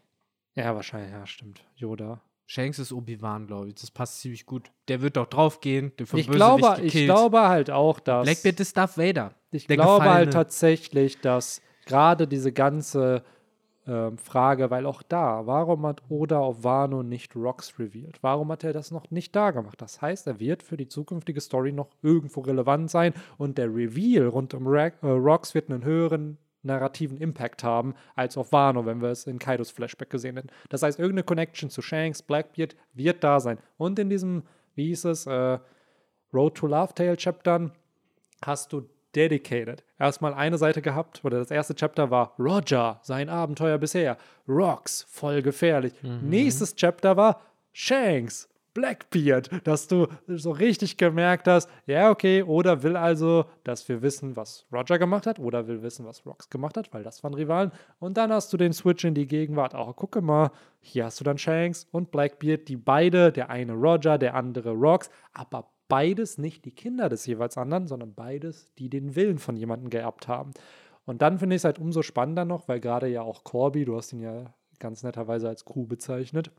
Ja, 0.54 0.74
wahrscheinlich, 0.74 1.12
ja, 1.12 1.26
stimmt. 1.26 1.62
Yoda. 1.76 2.20
Shanks 2.46 2.80
ist 2.80 2.92
Obi-Wan, 2.92 3.46
glaube 3.46 3.68
ich. 3.68 3.76
Das 3.76 3.90
passt 3.92 4.20
ziemlich 4.20 4.44
gut. 4.44 4.70
Der 4.88 5.00
wird 5.02 5.16
doch 5.16 5.26
draufgehen. 5.26 5.92
Den 5.96 6.06
ich 6.14 6.28
glaube, 6.28 6.80
ich 6.82 6.92
glaube 6.92 7.48
halt 7.48 7.70
auch, 7.70 8.00
dass. 8.00 8.24
Blackbeard 8.24 8.58
ist 8.58 8.76
Darth 8.76 8.98
Vader. 8.98 9.34
Ich 9.52 9.68
glaube 9.68 9.84
halt 9.84 10.00
Gefallene. 10.00 10.18
halt 10.18 10.32
tatsächlich, 10.32 11.20
dass 11.20 11.62
gerade 11.86 12.26
diese 12.26 12.52
ganze 12.52 13.22
ähm, 13.90 14.18
Frage, 14.18 14.70
weil 14.70 14.86
auch 14.86 15.02
da, 15.02 15.46
warum 15.46 15.84
hat 15.84 16.02
Oda 16.08 16.38
auf 16.38 16.62
Wano 16.62 17.02
nicht 17.02 17.34
Rocks 17.34 17.76
revealed? 17.80 18.22
Warum 18.22 18.52
hat 18.52 18.62
er 18.62 18.72
das 18.72 18.92
noch 18.92 19.10
nicht 19.10 19.34
da 19.34 19.50
gemacht? 19.50 19.82
Das 19.82 20.00
heißt, 20.00 20.28
er 20.28 20.38
wird 20.38 20.62
für 20.62 20.76
die 20.76 20.86
zukünftige 20.86 21.40
Story 21.40 21.72
noch 21.72 21.88
irgendwo 22.00 22.40
relevant 22.42 22.88
sein 22.88 23.14
und 23.36 23.58
der 23.58 23.66
Reveal 23.66 24.28
rund 24.28 24.54
um 24.54 24.68
Ra 24.68 24.86
äh, 24.86 24.94
Rocks 25.02 25.54
wird 25.54 25.70
einen 25.70 25.84
höheren 25.84 26.38
narrativen 26.62 27.18
Impact 27.18 27.64
haben 27.64 27.94
als 28.14 28.36
auf 28.36 28.52
Wano, 28.52 28.86
wenn 28.86 29.02
wir 29.02 29.08
es 29.08 29.26
in 29.26 29.40
Kaidos 29.40 29.72
Flashback 29.72 30.10
gesehen 30.10 30.36
hätten. 30.36 30.50
Das 30.68 30.84
heißt, 30.84 30.98
irgendeine 30.98 31.24
Connection 31.24 31.68
zu 31.68 31.82
Shanks, 31.82 32.22
Blackbeard 32.22 32.76
wird 32.94 33.24
da 33.24 33.40
sein. 33.40 33.58
Und 33.76 33.98
in 33.98 34.08
diesem, 34.08 34.44
wie 34.76 34.86
hieß 34.86 35.06
es, 35.06 35.26
äh, 35.26 35.58
Road 36.32 36.54
to 36.54 36.68
Love 36.68 36.94
Tale 36.94 37.16
Chaptern 37.16 37.72
hast 38.44 38.72
du 38.72 38.88
Dedicated. 39.14 39.84
Erstmal 39.98 40.34
eine 40.34 40.58
Seite 40.58 40.82
gehabt, 40.82 41.24
oder 41.24 41.38
das 41.38 41.50
erste 41.50 41.74
Chapter 41.74 42.10
war 42.10 42.34
Roger, 42.38 43.00
sein 43.02 43.28
Abenteuer 43.28 43.78
bisher. 43.78 44.16
Rocks, 44.48 45.06
voll 45.08 45.42
gefährlich. 45.42 45.94
Mhm. 46.02 46.28
Nächstes 46.28 46.74
Chapter 46.74 47.16
war 47.16 47.40
Shanks, 47.72 48.48
Blackbeard, 48.72 49.66
dass 49.66 49.88
du 49.88 50.06
so 50.28 50.52
richtig 50.52 50.96
gemerkt 50.96 51.48
hast, 51.48 51.68
ja, 51.86 52.10
okay, 52.10 52.42
oder 52.42 52.82
will 52.82 52.96
also, 52.96 53.46
dass 53.64 53.88
wir 53.88 54.00
wissen, 54.02 54.36
was 54.36 54.66
Roger 54.72 54.98
gemacht 54.98 55.26
hat, 55.26 55.38
oder 55.38 55.66
will 55.66 55.82
wissen, 55.82 56.06
was 56.06 56.24
Rocks 56.24 56.50
gemacht 56.50 56.76
hat, 56.76 56.92
weil 56.92 57.02
das 57.02 57.22
waren 57.24 57.34
Rivalen. 57.34 57.72
Und 57.98 58.16
dann 58.16 58.32
hast 58.32 58.52
du 58.52 58.56
den 58.56 58.72
Switch 58.72 59.04
in 59.04 59.14
die 59.14 59.26
Gegenwart. 59.26 59.74
Auch 59.74 59.94
gucke 59.96 60.20
mal, 60.20 60.50
hier 60.80 61.06
hast 61.06 61.18
du 61.20 61.24
dann 61.24 61.38
Shanks 61.38 61.88
und 61.90 62.10
Blackbeard, 62.10 62.68
die 62.68 62.76
beide, 62.76 63.32
der 63.32 63.50
eine 63.50 63.72
Roger, 63.72 64.18
der 64.18 64.34
andere 64.34 64.70
Rocks, 64.70 65.10
aber 65.32 65.68
beides 65.90 66.38
nicht 66.38 66.64
die 66.64 66.70
Kinder 66.70 67.10
des 67.10 67.26
jeweils 67.26 67.58
anderen, 67.58 67.86
sondern 67.86 68.14
beides, 68.14 68.72
die 68.78 68.88
den 68.88 69.14
Willen 69.14 69.38
von 69.38 69.56
jemandem 69.56 69.90
geerbt 69.90 70.28
haben. 70.28 70.52
Und 71.04 71.20
dann 71.20 71.38
finde 71.38 71.56
ich 71.56 71.60
es 71.60 71.64
halt 71.64 71.78
umso 71.78 72.00
spannender 72.00 72.46
noch, 72.46 72.68
weil 72.68 72.80
gerade 72.80 73.08
ja 73.08 73.20
auch 73.20 73.44
Corby, 73.44 73.84
du 73.84 73.96
hast 73.96 74.12
ihn 74.14 74.20
ja 74.20 74.54
ganz 74.78 75.02
netterweise 75.02 75.48
als 75.48 75.64
Crew 75.64 75.86
bezeichnet, 75.86 76.50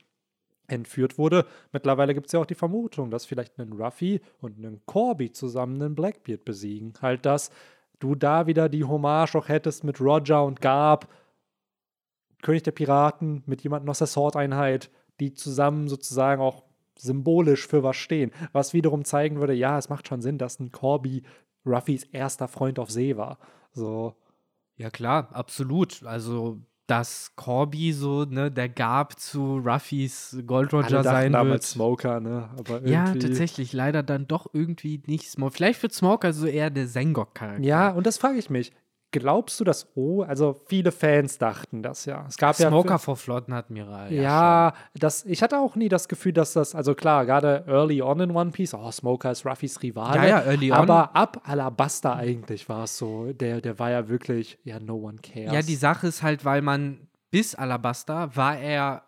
entführt 0.67 1.17
wurde. 1.17 1.45
Mittlerweile 1.71 2.13
gibt 2.13 2.27
es 2.27 2.33
ja 2.33 2.39
auch 2.39 2.45
die 2.45 2.55
Vermutung, 2.55 3.09
dass 3.09 3.25
vielleicht 3.25 3.59
einen 3.59 3.73
Ruffy 3.73 4.21
und 4.41 4.57
einen 4.57 4.85
Corby 4.85 5.31
zusammen 5.31 5.81
einen 5.81 5.95
Blackbeard 5.95 6.45
besiegen. 6.45 6.93
Halt, 7.01 7.25
dass 7.25 7.49
du 7.99 8.15
da 8.15 8.47
wieder 8.47 8.69
die 8.69 8.83
Hommage 8.83 9.35
auch 9.35 9.47
hättest 9.47 9.83
mit 9.83 9.99
Roger 10.01 10.43
und 10.43 10.61
Garb, 10.61 11.07
König 12.41 12.63
der 12.63 12.71
Piraten, 12.71 13.43
mit 13.45 13.61
jemandem 13.61 13.89
aus 13.89 13.99
der 13.99 14.07
Sword-Einheit, 14.07 14.89
die 15.19 15.33
zusammen 15.33 15.87
sozusagen 15.87 16.41
auch 16.41 16.63
symbolisch 17.01 17.67
für 17.67 17.83
was 17.83 17.97
stehen. 17.97 18.31
Was 18.51 18.73
wiederum 18.73 19.03
zeigen 19.05 19.39
würde, 19.39 19.53
ja, 19.53 19.77
es 19.77 19.89
macht 19.89 20.07
schon 20.07 20.21
Sinn, 20.21 20.37
dass 20.37 20.59
ein 20.59 20.71
Corby 20.71 21.23
Ruffys 21.65 22.03
erster 22.11 22.47
Freund 22.47 22.79
auf 22.79 22.91
See 22.91 23.17
war. 23.17 23.37
So. 23.73 24.15
Ja, 24.77 24.89
klar, 24.89 25.29
absolut. 25.33 26.03
Also, 26.03 26.59
dass 26.87 27.35
Corby 27.35 27.93
so, 27.93 28.25
ne, 28.25 28.51
der 28.51 28.67
Gab 28.67 29.19
zu 29.19 29.57
Ruffys 29.59 30.37
Gold 30.45 30.73
Roger 30.73 30.97
Alle 30.97 31.03
sein 31.03 31.31
damals 31.31 31.71
Smoker, 31.71 32.19
ne? 32.19 32.49
Aber 32.57 32.85
ja, 32.85 33.13
tatsächlich, 33.13 33.73
leider 33.73 34.03
dann 34.03 34.27
doch 34.27 34.47
irgendwie 34.53 35.01
nicht 35.05 35.29
Smoker. 35.29 35.51
Vielleicht 35.51 35.81
wird 35.83 35.93
Smoker 35.93 36.33
so 36.33 36.47
eher 36.47 36.69
der 36.69 36.87
Sengok-Charakter. 36.87 37.63
Ja, 37.63 37.91
und 37.91 38.07
das 38.07 38.17
frage 38.17 38.37
ich 38.39 38.49
mich. 38.49 38.73
Glaubst 39.11 39.59
du, 39.59 39.65
dass 39.65 39.87
Oh, 39.95 40.23
also 40.23 40.61
viele 40.67 40.91
Fans 40.91 41.37
dachten 41.37 41.83
das 41.83 42.05
ja. 42.05 42.25
Es 42.29 42.37
gab 42.37 42.55
Smoker 42.55 42.91
ja 42.91 42.97
vor 42.97 43.17
Flottenadmiral. 43.17 44.11
Ja, 44.13 44.21
ja 44.21 44.73
das, 44.93 45.25
ich 45.25 45.43
hatte 45.43 45.59
auch 45.59 45.75
nie 45.75 45.89
das 45.89 46.07
Gefühl, 46.07 46.31
dass 46.31 46.53
das, 46.53 46.73
also 46.75 46.95
klar, 46.95 47.25
gerade 47.25 47.65
early 47.67 48.01
on 48.01 48.21
in 48.21 48.31
One 48.31 48.51
Piece, 48.51 48.73
oh, 48.73 48.89
Smoker 48.89 49.31
ist 49.31 49.45
Ruffys 49.45 49.81
Rivale. 49.81 50.15
Ja, 50.15 50.25
ja, 50.25 50.41
early 50.43 50.71
on. 50.71 50.77
Aber 50.77 51.15
ab 51.15 51.41
Alabasta 51.43 52.15
eigentlich 52.15 52.69
war 52.69 52.85
es 52.85 52.97
so, 52.97 53.33
der, 53.33 53.59
der 53.59 53.77
war 53.79 53.91
ja 53.91 54.07
wirklich, 54.07 54.59
ja, 54.63 54.79
no 54.79 54.95
one 54.95 55.17
cares. 55.21 55.53
Ja, 55.53 55.61
die 55.61 55.75
Sache 55.75 56.07
ist 56.07 56.23
halt, 56.23 56.45
weil 56.45 56.61
man 56.61 57.09
bis 57.31 57.53
Alabasta 57.53 58.35
war 58.35 58.57
er 58.57 59.03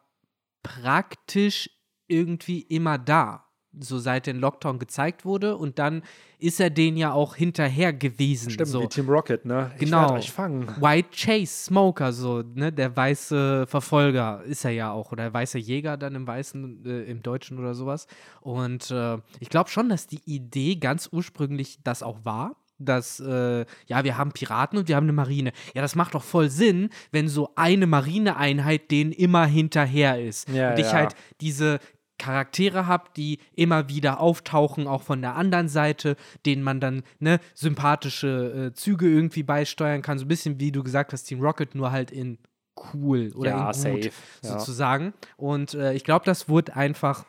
praktisch 0.63 1.70
irgendwie 2.08 2.62
immer 2.62 2.98
da 2.98 3.42
so 3.79 3.99
seit 3.99 4.27
den 4.27 4.39
Lockdown 4.39 4.79
gezeigt 4.79 5.25
wurde 5.25 5.57
und 5.57 5.79
dann 5.79 6.03
ist 6.39 6.59
er 6.59 6.69
den 6.69 6.97
ja 6.97 7.13
auch 7.13 7.36
hinterher 7.36 7.93
gewesen. 7.93 8.51
Stimmt, 8.51 8.69
so. 8.69 8.81
wie 8.81 8.88
Team 8.88 9.09
Rocket, 9.09 9.45
ne? 9.45 9.71
Ich 9.75 9.86
genau. 9.86 10.13
euch 10.13 10.31
fangen. 10.31 10.67
White 10.79 11.09
Chase, 11.15 11.65
Smoker, 11.65 12.12
so, 12.12 12.43
ne? 12.53 12.71
Der 12.71 12.95
weiße 12.95 13.65
Verfolger 13.67 14.43
ist 14.43 14.65
er 14.65 14.71
ja 14.71 14.91
auch 14.91 15.12
oder 15.12 15.23
der 15.23 15.33
weiße 15.33 15.57
Jäger 15.57 15.97
dann 15.97 16.15
im 16.15 16.27
Weißen, 16.27 16.86
äh, 16.86 17.03
im 17.03 17.23
Deutschen 17.23 17.59
oder 17.59 17.73
sowas. 17.73 18.07
Und 18.41 18.91
äh, 18.91 19.17
ich 19.39 19.49
glaube 19.49 19.69
schon, 19.69 19.89
dass 19.89 20.07
die 20.07 20.21
Idee 20.25 20.75
ganz 20.75 21.09
ursprünglich 21.12 21.79
das 21.83 22.03
auch 22.03 22.25
war 22.25 22.55
dass, 22.86 23.19
äh, 23.19 23.65
ja, 23.88 24.03
wir 24.03 24.17
haben 24.17 24.31
Piraten 24.31 24.77
und 24.77 24.88
wir 24.88 24.95
haben 24.95 25.05
eine 25.05 25.13
Marine. 25.13 25.51
Ja, 25.73 25.81
das 25.81 25.95
macht 25.95 26.15
doch 26.15 26.23
voll 26.23 26.49
Sinn, 26.49 26.89
wenn 27.12 27.27
so 27.27 27.51
eine 27.55 27.88
Marineeinheit 27.88 28.91
denen 28.91 29.12
immer 29.12 29.45
hinterher 29.45 30.21
ist. 30.21 30.49
Ja, 30.49 30.71
und 30.71 30.79
ich 30.79 30.88
ja. 30.88 30.93
halt 30.93 31.15
diese 31.41 31.79
Charaktere 32.17 32.88
habt, 32.88 33.17
die 33.17 33.39
immer 33.56 33.89
wieder 33.89 34.19
auftauchen, 34.19 34.88
auch 34.88 35.02
von 35.02 35.21
der 35.21 35.36
anderen 35.36 35.67
Seite, 35.67 36.15
denen 36.45 36.63
man 36.63 36.80
dann 36.80 37.04
ne, 37.19 37.39
sympathische 37.54 38.71
äh, 38.71 38.73
Züge 38.73 39.10
irgendwie 39.10 39.43
beisteuern 39.43 40.02
kann. 40.02 40.17
So 40.17 40.26
ein 40.26 40.30
bisschen 40.30 40.60
wie 40.60 40.71
du 40.71 40.84
gesagt 40.84 41.13
hast, 41.13 41.23
Team 41.23 41.41
Rocket, 41.41 41.76
nur 41.76 41.91
halt 41.91 42.12
in 42.12 42.38
cool 42.93 43.32
oder 43.36 43.52
ja, 43.52 43.60
in 43.60 43.65
gut 43.65 43.76
safe. 43.76 44.12
sozusagen. 44.41 45.06
Ja. 45.06 45.12
Und 45.38 45.73
äh, 45.73 45.93
ich 45.93 46.04
glaube, 46.04 46.26
das 46.26 46.49
wurde 46.49 46.76
einfach 46.76 47.26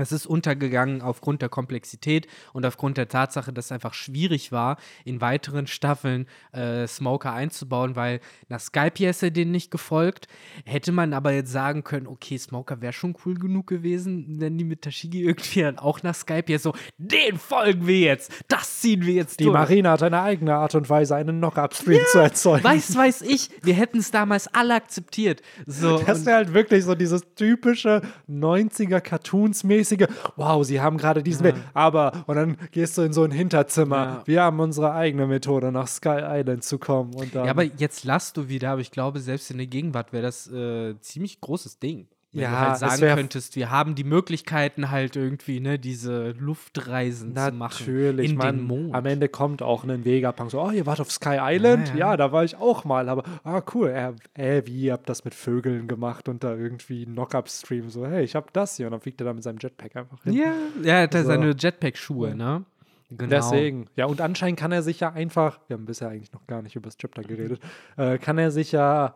Das 0.00 0.12
ist 0.12 0.26
untergegangen 0.26 1.02
aufgrund 1.02 1.42
der 1.42 1.48
Komplexität 1.48 2.26
und 2.52 2.64
aufgrund 2.66 2.96
der 2.96 3.08
Tatsache, 3.08 3.52
dass 3.52 3.66
es 3.66 3.72
einfach 3.72 3.94
schwierig 3.94 4.52
war, 4.52 4.76
in 5.04 5.20
weiteren 5.20 5.66
Staffeln 5.66 6.26
äh, 6.52 6.86
Smoker 6.86 7.32
einzubauen, 7.32 7.96
weil 7.96 8.20
nach 8.48 8.60
Skype 8.60 9.04
ist 9.06 9.22
er 9.22 9.30
denen 9.30 9.50
nicht 9.50 9.70
gefolgt. 9.70 10.26
Hätte 10.64 10.92
man 10.92 11.12
aber 11.12 11.32
jetzt 11.32 11.52
sagen 11.52 11.84
können, 11.84 12.06
okay, 12.06 12.38
Smoker 12.38 12.80
wäre 12.80 12.92
schon 12.92 13.16
cool 13.24 13.34
genug 13.34 13.66
gewesen, 13.66 14.40
wenn 14.40 14.58
die 14.58 14.64
mit 14.64 14.82
Tashigi 14.82 15.22
irgendwie 15.22 15.62
dann 15.62 15.78
auch 15.78 16.02
nach 16.02 16.14
Skype 16.14 16.44
jetzt 16.46 16.62
so, 16.62 16.74
den 16.98 17.38
folgen 17.38 17.86
wir 17.86 17.98
jetzt, 17.98 18.32
das 18.48 18.80
ziehen 18.80 19.04
wir 19.04 19.14
jetzt 19.14 19.40
die 19.40 19.44
durch. 19.44 19.54
Die 19.54 19.58
Marine 19.58 19.90
hat 19.90 20.02
eine 20.02 20.22
eigene 20.22 20.54
Art 20.54 20.74
und 20.74 20.88
Weise, 20.88 21.16
einen 21.16 21.38
Knock-Up-Stream 21.38 21.98
ja, 21.98 22.06
zu 22.06 22.18
erzeugen. 22.18 22.64
Weiß, 22.64 22.96
weiß 22.96 23.22
ich, 23.22 23.50
wir 23.62 23.74
hätten 23.74 23.98
es 23.98 24.10
damals 24.10 24.48
alle 24.48 24.74
akzeptiert. 24.74 25.42
So, 25.66 25.98
das 25.98 26.24
wäre 26.26 26.36
halt 26.36 26.54
wirklich 26.54 26.84
so 26.84 26.94
dieses 26.94 27.22
typische 27.34 28.02
90er-Cartoons-mäßige 28.28 29.85
mäßige, 29.90 30.08
wow, 30.36 30.64
sie 30.64 30.80
haben 30.80 30.98
gerade 30.98 31.22
diesen 31.22 31.46
ja. 31.46 31.54
Weg. 31.54 31.62
Aber, 31.74 32.24
und 32.26 32.36
dann 32.36 32.56
gehst 32.72 32.96
du 32.98 33.02
in 33.02 33.12
so 33.12 33.24
ein 33.24 33.30
Hinterzimmer. 33.30 33.96
Ja. 33.96 34.22
Wir 34.26 34.42
haben 34.42 34.60
unsere 34.60 34.92
eigene 34.92 35.26
Methode, 35.26 35.72
nach 35.72 35.88
Sky 35.88 36.20
Island 36.22 36.64
zu 36.64 36.78
kommen. 36.78 37.14
Und 37.14 37.34
dann 37.34 37.44
ja, 37.44 37.50
aber 37.50 37.64
jetzt 37.64 38.04
lass 38.04 38.32
du 38.32 38.48
wieder, 38.48 38.70
aber 38.70 38.80
ich 38.80 38.90
glaube, 38.90 39.20
selbst 39.20 39.50
in 39.50 39.58
der 39.58 39.66
Gegenwart 39.66 40.12
wäre 40.12 40.22
das 40.22 40.50
äh, 40.50 40.98
ziemlich 41.00 41.40
großes 41.40 41.78
Ding. 41.78 42.08
Wenn 42.36 42.42
ja, 42.42 42.50
du 42.50 42.56
halt 42.68 42.78
sagen 42.78 43.14
könntest, 43.16 43.56
wir 43.56 43.70
haben 43.70 43.94
die 43.94 44.04
Möglichkeiten 44.04 44.90
halt 44.90 45.16
irgendwie, 45.16 45.58
ne, 45.58 45.78
diese 45.78 46.32
Luftreisen 46.32 47.34
zu 47.34 47.52
machen. 47.52 47.86
Natürlich, 47.86 48.30
in 48.30 48.36
man, 48.36 48.56
den 48.58 48.66
Mond. 48.66 48.94
Am 48.94 49.06
Ende 49.06 49.30
kommt 49.30 49.62
auch 49.62 49.84
ein 49.84 50.04
Vegapunk 50.04 50.50
so, 50.50 50.60
oh, 50.60 50.70
ihr 50.70 50.84
wart 50.84 51.00
auf 51.00 51.10
Sky 51.10 51.38
Island? 51.40 51.88
Ja, 51.88 51.94
ja. 51.94 52.10
ja 52.10 52.16
da 52.18 52.32
war 52.32 52.44
ich 52.44 52.54
auch 52.56 52.84
mal, 52.84 53.08
aber 53.08 53.24
ah, 53.42 53.62
cool, 53.72 53.88
äh, 53.88 54.58
äh, 54.58 54.66
wie, 54.66 54.82
ihr 54.82 54.92
habt 54.92 55.08
das 55.08 55.24
mit 55.24 55.34
Vögeln 55.34 55.88
gemacht 55.88 56.28
und 56.28 56.44
da 56.44 56.54
irgendwie 56.54 57.06
Knock-Up-Stream, 57.06 57.88
so, 57.88 58.06
hey, 58.06 58.22
ich 58.22 58.34
hab 58.34 58.52
das 58.52 58.76
hier 58.76 58.86
und 58.86 58.92
dann 58.92 59.00
fliegt 59.00 59.18
er 59.22 59.24
da 59.24 59.32
mit 59.32 59.42
seinem 59.42 59.58
Jetpack 59.58 59.96
einfach 59.96 60.22
hin. 60.22 60.34
Ja, 60.34 60.52
er 60.84 61.02
hat 61.04 61.14
also, 61.14 61.28
seine 61.28 61.54
Jetpack-Schuhe, 61.56 62.34
ne? 62.34 62.66
Genau. 63.08 63.30
Deswegen. 63.30 63.86
Ja, 63.96 64.04
und 64.06 64.20
anscheinend 64.20 64.58
kann 64.58 64.72
er 64.72 64.82
sich 64.82 65.00
ja 65.00 65.10
einfach, 65.10 65.60
wir 65.68 65.74
haben 65.74 65.86
bisher 65.86 66.10
eigentlich 66.10 66.32
noch 66.32 66.46
gar 66.46 66.60
nicht 66.60 66.76
über 66.76 66.88
das 66.88 66.98
Chapter 66.98 67.22
geredet, 67.22 67.60
äh, 67.96 68.18
kann 68.18 68.36
er 68.36 68.50
sich 68.50 68.72
ja 68.72 69.14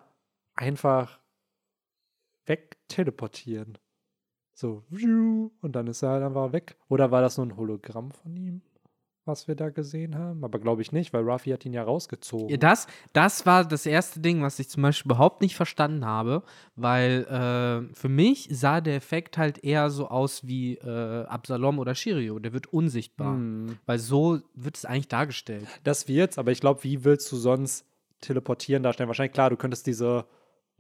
einfach 0.55 1.19
wegteleportieren. 2.91 3.79
So, 4.53 4.85
und 4.91 5.73
dann 5.73 5.87
ist 5.87 6.03
er 6.03 6.11
halt 6.11 6.23
einfach 6.23 6.53
weg. 6.53 6.77
Oder 6.89 7.11
war 7.11 7.23
das 7.23 7.39
nur 7.39 7.47
ein 7.47 7.57
Hologramm 7.57 8.11
von 8.11 8.37
ihm, 8.37 8.61
was 9.25 9.49
wir 9.49 9.55
da 9.55 9.71
gesehen 9.71 10.19
haben? 10.19 10.45
Aber 10.45 10.59
glaube 10.59 10.83
ich 10.83 10.93
nicht, 10.93 11.15
weil 11.15 11.23
Ruffy 11.23 11.51
hat 11.51 11.65
ihn 11.65 11.73
ja 11.73 11.83
rausgezogen. 11.83 12.61
Das, 12.61 12.87
das 13.15 13.47
war 13.47 13.65
das 13.65 13.87
erste 13.87 14.21
Ding, 14.21 14.43
was 14.43 14.59
ich 14.59 14.69
zum 14.69 14.83
Beispiel 14.83 15.13
überhaupt 15.13 15.41
nicht 15.41 15.57
verstanden 15.57 16.05
habe, 16.05 16.43
weil 16.77 17.25
äh, 17.25 17.95
für 17.95 18.11
mich 18.11 18.49
sah 18.51 18.83
der 18.83 18.97
Effekt 18.97 19.39
halt 19.39 19.65
eher 19.65 19.89
so 19.89 20.09
aus 20.09 20.47
wie 20.47 20.75
äh, 20.75 21.25
Absalom 21.25 21.79
oder 21.79 21.95
Shirio. 21.95 22.39
Der 22.39 22.53
wird 22.53 22.67
unsichtbar, 22.67 23.37
hm. 23.37 23.79
weil 23.87 23.99
so 23.99 24.41
wird 24.55 24.77
es 24.77 24.85
eigentlich 24.85 25.09
dargestellt. 25.09 25.69
Das 25.85 26.07
wird's, 26.07 26.37
aber 26.37 26.51
ich 26.51 26.61
glaube, 26.61 26.85
wie 26.85 27.05
willst 27.05 27.33
du 27.33 27.37
sonst 27.37 27.87
teleportieren 28.21 28.83
darstellen? 28.83 29.09
Wahrscheinlich 29.09 29.33
klar, 29.33 29.49
du 29.49 29.57
könntest 29.57 29.87
diese 29.87 30.27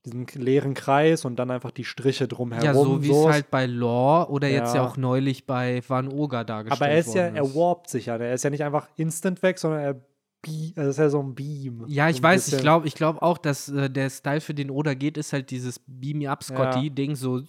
diesen 0.04 0.26
leeren 0.34 0.74
Kreis 0.74 1.24
und 1.24 1.36
dann 1.36 1.50
einfach 1.50 1.70
die 1.70 1.84
Striche 1.84 2.26
drumherum. 2.26 2.64
Ja, 2.64 2.74
so 2.74 3.02
wie 3.02 3.10
es 3.10 3.26
halt 3.26 3.50
bei 3.50 3.66
Lore 3.66 4.30
oder 4.30 4.48
ja. 4.48 4.60
jetzt 4.60 4.74
ja 4.74 4.86
auch 4.86 4.96
neulich 4.96 5.46
bei 5.46 5.82
Van 5.86 6.08
Oga 6.08 6.44
dargestellt 6.44 6.80
Aber 6.80 6.90
er 6.90 6.98
ist 6.98 7.14
ja, 7.14 7.26
ist. 7.28 7.36
er 7.36 7.54
warpt 7.54 7.90
sich 7.90 8.06
ja. 8.06 8.16
Er 8.16 8.34
ist 8.34 8.44
ja 8.44 8.50
nicht 8.50 8.64
einfach 8.64 8.88
instant 8.96 9.42
weg, 9.42 9.58
sondern 9.58 9.80
er 9.80 10.00
Beam, 10.42 10.72
das 10.74 10.86
ist 10.88 10.98
ja 10.98 11.08
so 11.08 11.20
ein 11.20 11.34
Beam. 11.34 11.84
Ja, 11.86 12.08
ich 12.08 12.18
so 12.18 12.22
weiß, 12.22 12.52
ich 12.52 12.60
glaube 12.60 12.86
ich 12.86 12.94
glaub 12.94 13.20
auch, 13.22 13.38
dass 13.38 13.68
äh, 13.68 13.90
der 13.90 14.10
Style 14.10 14.40
für 14.40 14.54
den 14.54 14.70
Oda 14.70 14.94
geht, 14.94 15.18
ist 15.18 15.32
halt 15.32 15.50
dieses 15.50 15.80
Beam 15.86 16.18
Me 16.18 16.30
Up 16.30 16.42
Scotty-Ding, 16.42 17.14
so 17.14 17.42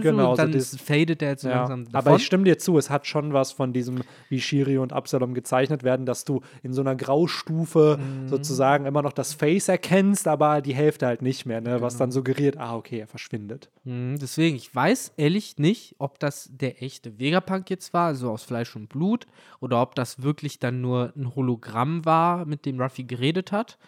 genau, 0.00 0.30
und 0.30 0.38
dann 0.38 0.58
so 0.58 0.76
fadet 0.78 1.20
der 1.20 1.30
jetzt 1.30 1.42
so 1.42 1.48
ja. 1.48 1.56
langsam 1.56 1.84
davon. 1.84 1.96
Aber 1.96 2.16
ich 2.16 2.24
stimme 2.24 2.44
dir 2.44 2.58
zu, 2.58 2.78
es 2.78 2.90
hat 2.90 3.06
schon 3.06 3.32
was 3.32 3.52
von 3.52 3.72
diesem, 3.72 4.02
wie 4.28 4.40
Shiri 4.40 4.78
und 4.78 4.92
Absalom 4.92 5.34
gezeichnet 5.34 5.82
werden, 5.82 6.06
dass 6.06 6.24
du 6.24 6.40
in 6.62 6.72
so 6.72 6.80
einer 6.80 6.96
Graustufe 6.96 7.98
mhm. 7.98 8.28
sozusagen 8.28 8.86
immer 8.86 9.02
noch 9.02 9.12
das 9.12 9.34
Face 9.34 9.68
erkennst, 9.68 10.28
aber 10.28 10.60
die 10.60 10.74
Hälfte 10.74 11.06
halt 11.06 11.22
nicht 11.22 11.46
mehr, 11.46 11.60
ne? 11.60 11.70
Genau. 11.70 11.82
was 11.82 11.96
dann 11.96 12.12
suggeriert, 12.12 12.58
ah, 12.58 12.76
okay, 12.76 13.00
er 13.00 13.06
verschwindet. 13.06 13.70
Mhm, 13.84 14.18
deswegen, 14.20 14.56
ich 14.56 14.74
weiß 14.74 15.12
ehrlich 15.16 15.58
nicht, 15.58 15.96
ob 15.98 16.18
das 16.18 16.50
der 16.52 16.82
echte 16.82 17.18
Vegapunk 17.18 17.70
jetzt 17.70 17.92
war, 17.92 18.08
also 18.08 18.30
aus 18.30 18.42
Fleisch 18.42 18.76
und 18.76 18.88
Blut, 18.88 19.26
oder 19.60 19.80
ob 19.80 19.94
das 19.94 20.22
wirklich 20.22 20.58
dann 20.58 20.80
nur 20.80 21.12
ein 21.16 21.34
Hologramm 21.34 21.81
Programm 21.82 22.04
war, 22.04 22.44
mit 22.46 22.66
dem 22.66 22.80
Ruffy 22.80 23.04
geredet 23.04 23.52
hat. 23.52 23.78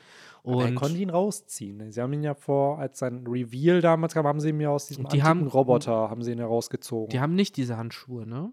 Und 0.43 0.61
er 0.61 0.75
konnte 0.75 0.99
ihn 0.99 1.09
rausziehen. 1.09 1.91
Sie 1.91 2.01
haben 2.01 2.13
ihn 2.13 2.23
ja 2.23 2.35
vor, 2.35 2.79
als 2.79 2.99
sein 2.99 3.27
Reveal 3.27 3.81
damals 3.81 4.13
kam, 4.13 4.27
haben 4.27 4.41
sie 4.41 4.51
ihn 4.51 4.61
ja 4.61 4.69
aus 4.69 4.87
diesem 4.87 5.09
die 5.09 5.23
haben, 5.23 5.47
Roboter, 5.47 6.11
haben 6.11 6.23
sie 6.23 6.33
ihn 6.33 6.39
herausgezogen. 6.39 7.09
Die 7.09 7.21
haben 7.21 7.35
nicht 7.35 7.57
diese 7.57 7.79
Handschuhe, 7.79 8.27
ne? 8.27 8.53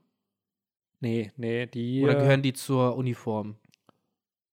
Nee, 1.02 1.32
nee, 1.36 1.66
die. 1.66 2.02
Oder 2.02 2.16
gehören 2.16 2.44
die 2.44 2.54
zur 2.54 2.96
Uniform? 2.96 3.56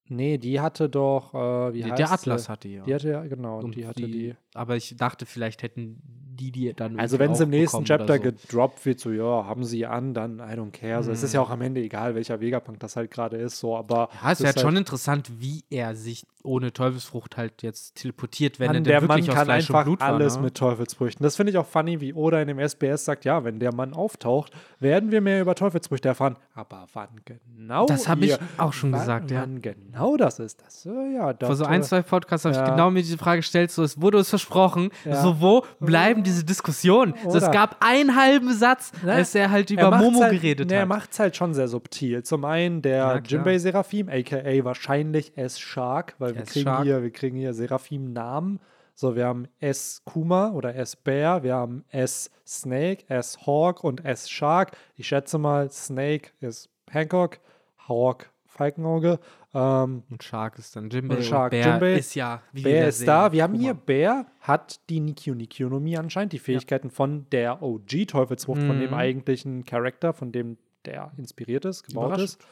Nee, 0.09 0.39
die 0.39 0.59
hatte 0.59 0.89
doch, 0.89 1.33
äh, 1.35 1.75
wie 1.75 1.83
die, 1.83 1.85
heißt 1.85 1.99
Der 1.99 2.11
Atlas 2.11 2.49
hatte 2.49 2.69
ja. 2.69 2.83
Die 2.83 2.95
hatte 2.95 3.11
ja, 3.11 3.23
genau, 3.27 3.61
Und 3.61 3.77
die 3.77 3.87
hatte 3.87 4.03
die, 4.03 4.11
die. 4.11 4.35
Aber 4.55 4.75
ich 4.75 4.97
dachte, 4.97 5.25
vielleicht 5.27 5.63
hätten 5.63 6.03
die, 6.39 6.51
die 6.51 6.73
dann. 6.75 6.99
Also, 6.99 7.19
wenn 7.19 7.33
es 7.33 7.41
im 7.41 7.51
nächsten 7.51 7.85
Chapter 7.85 8.17
so. 8.17 8.23
gedroppt 8.23 8.87
wird, 8.87 9.01
so, 9.01 9.11
ja, 9.11 9.45
haben 9.45 9.65
sie 9.65 9.87
an, 9.87 10.15
dann 10.15 10.39
I 10.39 10.55
don't 10.55 10.71
care. 10.71 10.97
Also, 10.97 11.11
mhm. 11.11 11.15
Es 11.15 11.23
ist 11.23 11.35
ja 11.35 11.41
auch 11.41 11.51
am 11.51 11.61
Ende 11.61 11.81
egal, 11.81 12.15
welcher 12.15 12.41
Vegapunk 12.41 12.81
das 12.81 12.97
halt 12.97 13.11
gerade 13.11 13.37
ist, 13.37 13.59
so, 13.59 13.77
aber. 13.77 14.09
Ja, 14.23 14.33
es 14.33 14.41
wäre 14.41 14.55
halt 14.55 14.61
schon 14.61 14.77
interessant, 14.77 15.31
wie 15.39 15.65
er 15.71 15.95
sich 15.95 16.27
ohne 16.49 16.73
Teufelsfrucht 16.73 17.37
halt 17.37 17.63
jetzt 17.63 17.97
teleportiert, 17.97 18.59
wenn 18.59 18.69
Mann, 18.69 18.77
er 18.77 18.83
der 18.83 19.03
wirklich 19.03 19.27
Mann 19.27 19.31
aus 19.31 19.35
kann 19.37 19.45
Fleisch 19.45 19.71
einfach 19.71 19.85
Blut 19.85 20.01
alles 20.01 20.35
war, 20.35 20.41
ne? 20.41 20.45
mit 20.47 20.55
Teufelsfrüchten. 20.57 21.23
Das 21.23 21.37
finde 21.37 21.53
ich 21.53 21.59
auch 21.59 21.67
funny, 21.67 22.01
wie 22.01 22.15
Oda 22.15 22.41
in 22.41 22.49
dem 22.49 22.59
SBS 22.59 23.05
sagt, 23.05 23.25
ja, 23.25 23.45
wenn 23.45 23.61
der 23.61 23.75
Mann 23.75 23.93
auftaucht, 23.93 24.53
werden 24.81 25.11
wir 25.11 25.21
mehr 25.21 25.41
über 25.41 25.55
Teufelsfrüchte 25.55 26.09
erfahren. 26.09 26.37
Aber 26.55 26.87
wann 26.95 27.21
genau? 27.25 27.87
Das 27.87 28.09
habe 28.09 28.25
ich 28.25 28.37
auch 28.57 28.73
schon 28.73 28.93
wann, 28.93 29.01
gesagt, 29.01 29.31
ja. 29.31 29.43
Wann 29.43 29.61
genau 29.61 30.17
das 30.17 30.39
ist, 30.39 30.63
das, 30.65 30.85
ja. 30.85 31.33
Das, 31.33 31.47
Vor 31.47 31.57
so 31.57 31.65
ein, 31.65 31.83
zwei 31.83 32.03
Podcasts 32.03 32.45
habe 32.45 32.57
ja. 32.57 32.65
ich 32.65 32.71
genau 32.71 32.91
mir 32.91 33.03
diese 33.03 33.19
Frage 33.19 33.41
gestellt, 33.41 33.71
so, 33.71 33.83
es 33.83 34.01
wurde 34.01 34.19
uns 34.19 34.31
versprochen, 34.31 34.91
ja. 35.05 35.23
so, 35.23 35.41
wo 35.41 35.65
bleiben 35.81 36.23
diese 36.23 36.45
Diskussionen? 36.45 37.15
So, 37.29 37.37
es 37.37 37.51
gab 37.51 37.77
einen 37.81 38.17
halben 38.17 38.53
Satz, 38.55 38.93
ne? 39.05 39.13
als 39.13 39.35
er 39.35 39.51
halt 39.51 39.71
über 39.71 39.83
er 39.83 39.99
Momo 39.99 40.23
halt, 40.23 40.33
geredet 40.33 40.69
ne, 40.69 40.77
hat. 40.77 40.81
Er 40.81 40.87
macht 40.87 41.13
es 41.13 41.19
halt 41.19 41.37
schon 41.37 41.55
sehr 41.55 41.69
subtil. 41.69 42.23
Zum 42.23 42.45
einen 42.45 42.83
der 42.83 43.23
Jimbei 43.27 43.59
Seraphim, 43.59 44.09
aka 44.09 44.65
wahrscheinlich 44.65 45.37
S-Shark, 45.37 46.15
weil 46.19 46.38
wir 46.39 46.45
kriegen, 46.45 46.83
hier, 46.83 47.03
wir 47.03 47.11
kriegen 47.11 47.37
hier 47.37 47.55
Seraphim-Namen. 47.55 48.61
So, 48.95 49.15
wir 49.15 49.27
haben 49.27 49.47
S 49.61 50.03
Kuma 50.05 50.51
oder 50.53 50.75
S 50.75 50.97
Bear, 50.97 51.45
wir 51.45 51.55
haben 51.55 51.85
S 51.91 52.31
Snake, 52.47 53.05
S 53.09 53.47
Hawk 53.47 53.85
und 53.85 54.05
S 54.05 54.29
Shark. 54.29 54.77
Ich 54.97 55.07
schätze 55.07 55.39
mal, 55.39 55.71
Snake 55.71 56.31
ist 56.41 56.69
Hancock, 56.91 57.39
Hawk 57.87 58.31
Falkenauge. 58.59 59.21
Ähm, 59.55 60.03
und 60.11 60.23
Shark 60.23 60.59
ist 60.59 60.75
dann 60.75 60.91
Jimbei. 60.91 61.17
Und 61.17 61.25
Shark, 61.25 61.53
Bear 61.53 61.75
Jimbei. 61.75 61.95
ist 61.95 62.15
ja, 62.15 62.43
wie 62.53 62.63
Bear 62.63 62.89
ist 62.89 62.99
sehen, 62.99 63.07
da. 63.07 63.33
Wir 63.33 63.45
haben 63.45 63.55
hier 63.55 63.75
Bear 63.75 64.27
hat 64.41 64.81
die 64.91 65.01
Nikyu 65.01 65.35
Nikyonomie 65.35 65.97
anscheinend, 65.97 66.33
die 66.33 66.39
Fähigkeiten 66.39 66.89
ja. 66.89 66.95
von 66.95 67.27
der 67.31 67.63
OG 67.63 68.09
Teufelsfrucht, 68.09 68.61
mhm. 68.61 68.67
von 68.67 68.81
dem 68.81 68.91
mhm. 68.91 68.97
eigentlichen 68.97 69.65
Charakter, 69.65 70.13
von 70.13 70.33
dem 70.33 70.59
der 70.85 71.13
inspiriert 71.17 71.65
ist, 71.65 71.85
gebaut 71.85 72.19
ist. 72.19 72.45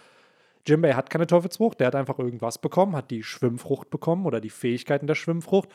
Jimbei 0.66 0.94
hat 0.94 1.10
keine 1.10 1.26
Teufelsfrucht, 1.26 1.80
der 1.80 1.88
hat 1.88 1.94
einfach 1.94 2.18
irgendwas 2.18 2.58
bekommen, 2.58 2.96
hat 2.96 3.10
die 3.10 3.22
Schwimmfrucht 3.22 3.90
bekommen 3.90 4.26
oder 4.26 4.40
die 4.40 4.50
Fähigkeiten 4.50 5.06
der 5.06 5.14
Schwimmfrucht. 5.14 5.68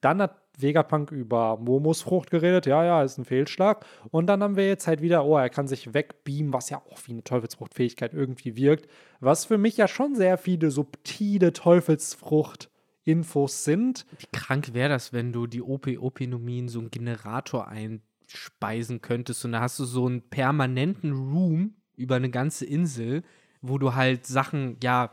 Dann 0.00 0.22
hat 0.22 0.40
Vegapunk 0.56 1.10
über 1.10 1.58
Momos 1.58 2.02
Frucht 2.02 2.30
geredet, 2.30 2.66
ja, 2.66 2.84
ja, 2.84 3.02
ist 3.02 3.18
ein 3.18 3.24
Fehlschlag. 3.24 3.84
Und 4.10 4.26
dann 4.26 4.42
haben 4.42 4.56
wir 4.56 4.66
jetzt 4.66 4.86
halt 4.86 5.02
wieder, 5.02 5.24
oh, 5.24 5.36
er 5.36 5.50
kann 5.50 5.68
sich 5.68 5.92
wegbeamen, 5.92 6.52
was 6.52 6.70
ja 6.70 6.78
auch 6.78 6.98
wie 7.06 7.12
eine 7.12 7.24
Teufelsfruchtfähigkeit 7.24 8.14
irgendwie 8.14 8.56
wirkt. 8.56 8.88
Was 9.20 9.44
für 9.44 9.58
mich 9.58 9.76
ja 9.76 9.88
schon 9.88 10.14
sehr 10.14 10.38
viele 10.38 10.70
subtile 10.70 11.52
Teufelsfrucht-Infos 11.52 13.64
sind. 13.64 14.06
Wie 14.18 14.26
krank 14.32 14.74
wäre 14.74 14.90
das, 14.90 15.12
wenn 15.12 15.32
du 15.32 15.46
die 15.46 15.62
OP-Opinomie 15.62 16.60
in 16.60 16.68
so 16.68 16.78
einen 16.78 16.90
Generator 16.90 17.68
einspeisen 17.68 19.02
könntest 19.02 19.44
und 19.44 19.52
da 19.52 19.60
hast 19.60 19.78
du 19.78 19.84
so 19.84 20.06
einen 20.06 20.22
permanenten 20.22 21.12
Room 21.12 21.74
über 21.96 22.16
eine 22.16 22.30
ganze 22.30 22.64
Insel, 22.64 23.22
wo 23.66 23.78
du 23.78 23.94
halt 23.94 24.26
Sachen, 24.26 24.76
ja, 24.82 25.10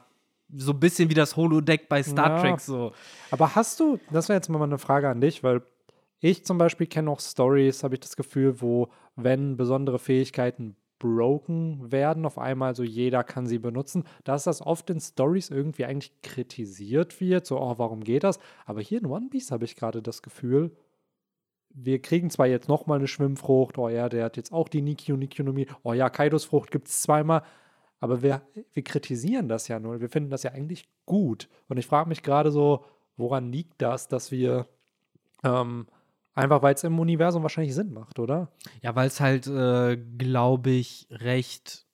so 0.53 0.73
ein 0.73 0.79
bisschen 0.79 1.09
wie 1.09 1.13
das 1.13 1.37
Holodeck 1.37 1.87
bei 1.87 2.03
Star 2.03 2.37
ja. 2.37 2.41
Trek 2.41 2.59
so. 2.59 2.91
Aber 3.31 3.55
hast 3.55 3.79
du, 3.79 3.99
das 4.11 4.27
wäre 4.27 4.37
jetzt 4.37 4.49
mal 4.49 4.61
eine 4.61 4.77
Frage 4.77 5.07
an 5.07 5.21
dich, 5.21 5.43
weil 5.43 5.61
ich 6.19 6.45
zum 6.45 6.57
Beispiel 6.57 6.87
kenne 6.87 7.09
auch 7.09 7.21
Stories, 7.21 7.83
habe 7.83 7.95
ich 7.95 8.01
das 8.01 8.17
Gefühl, 8.17 8.61
wo, 8.61 8.89
wenn 9.15 9.55
besondere 9.55 9.99
Fähigkeiten 9.99 10.75
broken 10.99 11.91
werden, 11.91 12.25
auf 12.25 12.37
einmal 12.37 12.75
so 12.75 12.83
jeder 12.83 13.23
kann 13.23 13.47
sie 13.47 13.57
benutzen, 13.57 14.03
dass 14.23 14.43
das 14.43 14.61
oft 14.61 14.89
in 14.89 14.99
Stories 14.99 15.49
irgendwie 15.49 15.85
eigentlich 15.85 16.11
kritisiert 16.21 17.19
wird, 17.21 17.47
so, 17.47 17.59
oh, 17.59 17.75
warum 17.77 18.03
geht 18.03 18.23
das? 18.23 18.37
Aber 18.65 18.81
hier 18.81 18.99
in 18.99 19.07
One 19.07 19.29
Piece 19.29 19.51
habe 19.51 19.65
ich 19.65 19.75
gerade 19.75 20.01
das 20.01 20.21
Gefühl, 20.21 20.75
wir 21.73 22.01
kriegen 22.01 22.29
zwar 22.29 22.47
jetzt 22.47 22.67
nochmal 22.67 22.99
eine 22.99 23.07
Schwimmfrucht, 23.07 23.77
oh 23.77 23.89
ja, 23.89 24.09
der 24.09 24.25
hat 24.25 24.37
jetzt 24.37 24.51
auch 24.51 24.67
die 24.67 24.81
Nikyu 24.81 25.15
Nikyonomie, 25.15 25.67
oh 25.83 25.93
ja, 25.93 26.09
Kaidos 26.09 26.45
Frucht 26.45 26.69
gibt 26.69 26.87
es 26.87 27.01
zweimal, 27.01 27.43
aber 28.01 28.21
wir, 28.21 28.41
wir 28.73 28.83
kritisieren 28.83 29.47
das 29.47 29.69
ja 29.69 29.79
nur. 29.79 30.01
Wir 30.01 30.09
finden 30.09 30.29
das 30.29 30.43
ja 30.43 30.51
eigentlich 30.51 30.89
gut. 31.05 31.47
Und 31.69 31.77
ich 31.77 31.87
frage 31.87 32.09
mich 32.09 32.21
gerade 32.21 32.51
so, 32.51 32.83
woran 33.15 33.53
liegt 33.53 33.81
das, 33.81 34.09
dass 34.09 34.31
wir 34.31 34.67
ähm, 35.43 35.87
Einfach 36.34 36.61
weil 36.61 36.76
es 36.76 36.84
im 36.84 36.97
Universum 36.97 37.43
wahrscheinlich 37.43 37.76
Sinn 37.76 37.93
macht, 37.93 38.17
oder? 38.17 38.49
Ja, 38.82 38.95
weil 38.95 39.07
es 39.07 39.19
halt, 39.19 39.47
äh, 39.47 39.97
glaube 39.97 40.69
ich, 40.69 41.07
recht 41.11 41.86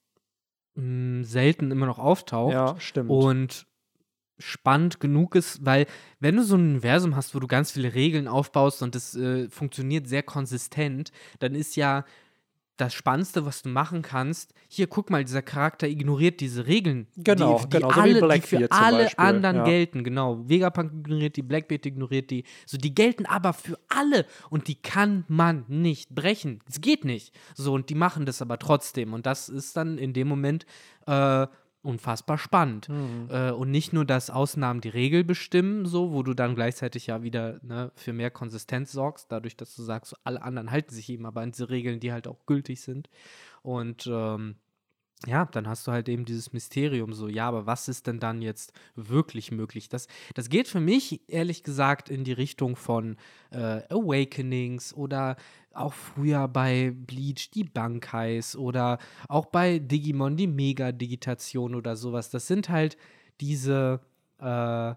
mh, 0.76 0.84
hm, 0.84 1.24
selten 1.24 1.72
immer 1.72 1.88
noch 1.88 1.98
auftaucht. 1.98 2.54
Ja, 2.54 2.80
stimmt. 2.80 3.10
Und 3.10 3.66
spannend 4.38 5.00
genug 5.00 5.34
ist, 5.34 5.66
weil 5.66 5.88
wenn 6.20 6.36
du 6.36 6.44
so 6.44 6.56
ein 6.56 6.70
Universum 6.70 7.16
hast, 7.16 7.34
wo 7.34 7.40
du 7.40 7.48
ganz 7.48 7.72
viele 7.72 7.96
Regeln 7.96 8.28
aufbaust 8.28 8.84
und 8.84 8.94
das 8.94 9.16
äh, 9.16 9.50
funktioniert 9.50 10.08
sehr 10.08 10.22
konsistent, 10.22 11.12
dann 11.40 11.56
ist 11.56 11.76
ja 11.76 12.06
das 12.78 12.94
Spannendste, 12.94 13.46
was 13.46 13.64
du 13.64 13.70
machen 13.70 14.02
kannst, 14.02 14.54
hier 14.68 14.88
guck 14.88 15.10
mal, 15.10 15.24
dieser 15.24 15.42
Charakter 15.42 15.88
ignoriert 15.88 16.40
diese 16.40 16.68
Regeln, 16.68 17.08
genau, 17.18 17.58
die, 17.58 17.64
die 17.64 17.70
genau, 17.78 17.90
alle, 17.90 18.20
so 18.20 18.28
die 18.28 18.42
für 18.42 18.72
alle 18.72 19.04
Beispiel, 19.04 19.26
anderen 19.26 19.56
ja. 19.58 19.64
gelten, 19.64 20.04
genau. 20.04 20.48
Vegapunk 20.48 20.92
ignoriert 20.94 21.36
die, 21.36 21.42
Blackbeard 21.42 21.86
ignoriert 21.86 22.30
die, 22.30 22.44
so 22.66 22.78
die 22.78 22.94
gelten 22.94 23.26
aber 23.26 23.54
für 23.54 23.78
alle 23.90 24.26
und 24.50 24.68
die 24.68 24.76
kann 24.76 25.26
man 25.28 25.66
nicht 25.68 26.14
brechen. 26.14 26.62
Es 26.70 26.80
geht 26.80 27.04
nicht. 27.04 27.34
So 27.56 27.74
und 27.74 27.90
die 27.90 27.96
machen 27.96 28.26
das 28.26 28.42
aber 28.42 28.60
trotzdem 28.60 29.14
und 29.14 29.26
das 29.26 29.50
ist 29.50 29.76
dann 29.76 29.98
in 29.98 30.14
dem 30.14 30.28
Moment 30.28 30.66
äh, 31.08 31.48
unfassbar 31.88 32.38
spannend. 32.38 32.90
Mhm. 32.90 33.30
Äh, 33.30 33.52
und 33.52 33.72
nicht 33.72 33.94
nur, 33.94 34.06
dass 34.06 34.30
Ausnahmen 34.30 34.82
die 34.82 34.90
Regel 34.90 35.24
bestimmen, 35.24 35.86
so, 35.86 36.12
wo 36.12 36.22
du 36.22 36.34
dann 36.34 36.54
gleichzeitig 36.54 37.08
ja 37.08 37.24
wieder 37.24 37.60
ne, 37.64 37.92
für 37.96 38.14
mehr 38.14 38.30
Konsistenz 38.30 38.92
sorgst, 38.92 39.32
dadurch, 39.32 39.56
dass 39.56 39.76
du 39.76 39.82
sagst, 39.82 40.16
alle 40.24 40.42
anderen 40.42 40.70
halten 40.70 40.94
sich 40.94 41.10
eben 41.10 41.26
aber 41.26 41.42
an 41.42 41.52
diese 41.52 41.70
Regeln, 41.70 42.00
die 42.00 42.12
halt 42.12 42.28
auch 42.28 42.46
gültig 42.46 42.82
sind. 42.82 43.10
Und 43.64 44.06
ähm, 44.12 44.56
ja, 45.26 45.46
dann 45.46 45.68
hast 45.68 45.88
du 45.88 45.92
halt 45.92 46.10
eben 46.10 46.26
dieses 46.26 46.54
Mysterium 46.54 47.14
so, 47.14 47.28
ja, 47.28 47.48
aber 47.48 47.66
was 47.66 47.88
ist 47.88 48.06
denn 48.06 48.20
dann 48.20 48.42
jetzt 48.42 48.72
wirklich 48.96 49.52
möglich? 49.52 49.90
Das, 49.90 50.08
das 50.36 50.50
geht 50.50 50.68
für 50.68 50.80
mich, 50.80 51.22
ehrlich 51.28 51.64
gesagt, 51.64 52.10
in 52.10 52.24
die 52.24 52.34
Richtung 52.34 52.76
von 52.76 53.18
äh, 53.50 53.82
Awakenings 53.90 54.94
oder 54.94 55.36
auch 55.74 55.94
früher 55.94 56.48
bei 56.48 56.92
Bleach 56.96 57.50
die 57.52 57.64
Bankais 57.64 58.56
oder 58.56 59.00
auch 59.28 59.48
bei 59.48 59.80
Digimon 59.80 60.38
die 60.38 60.48
Mega-Digitation 60.48 61.74
oder 61.74 61.96
sowas. 61.96 62.30
Das 62.30 62.46
sind 62.46 62.70
halt 62.70 62.98
diese 63.42 64.02
äh, 64.40 64.94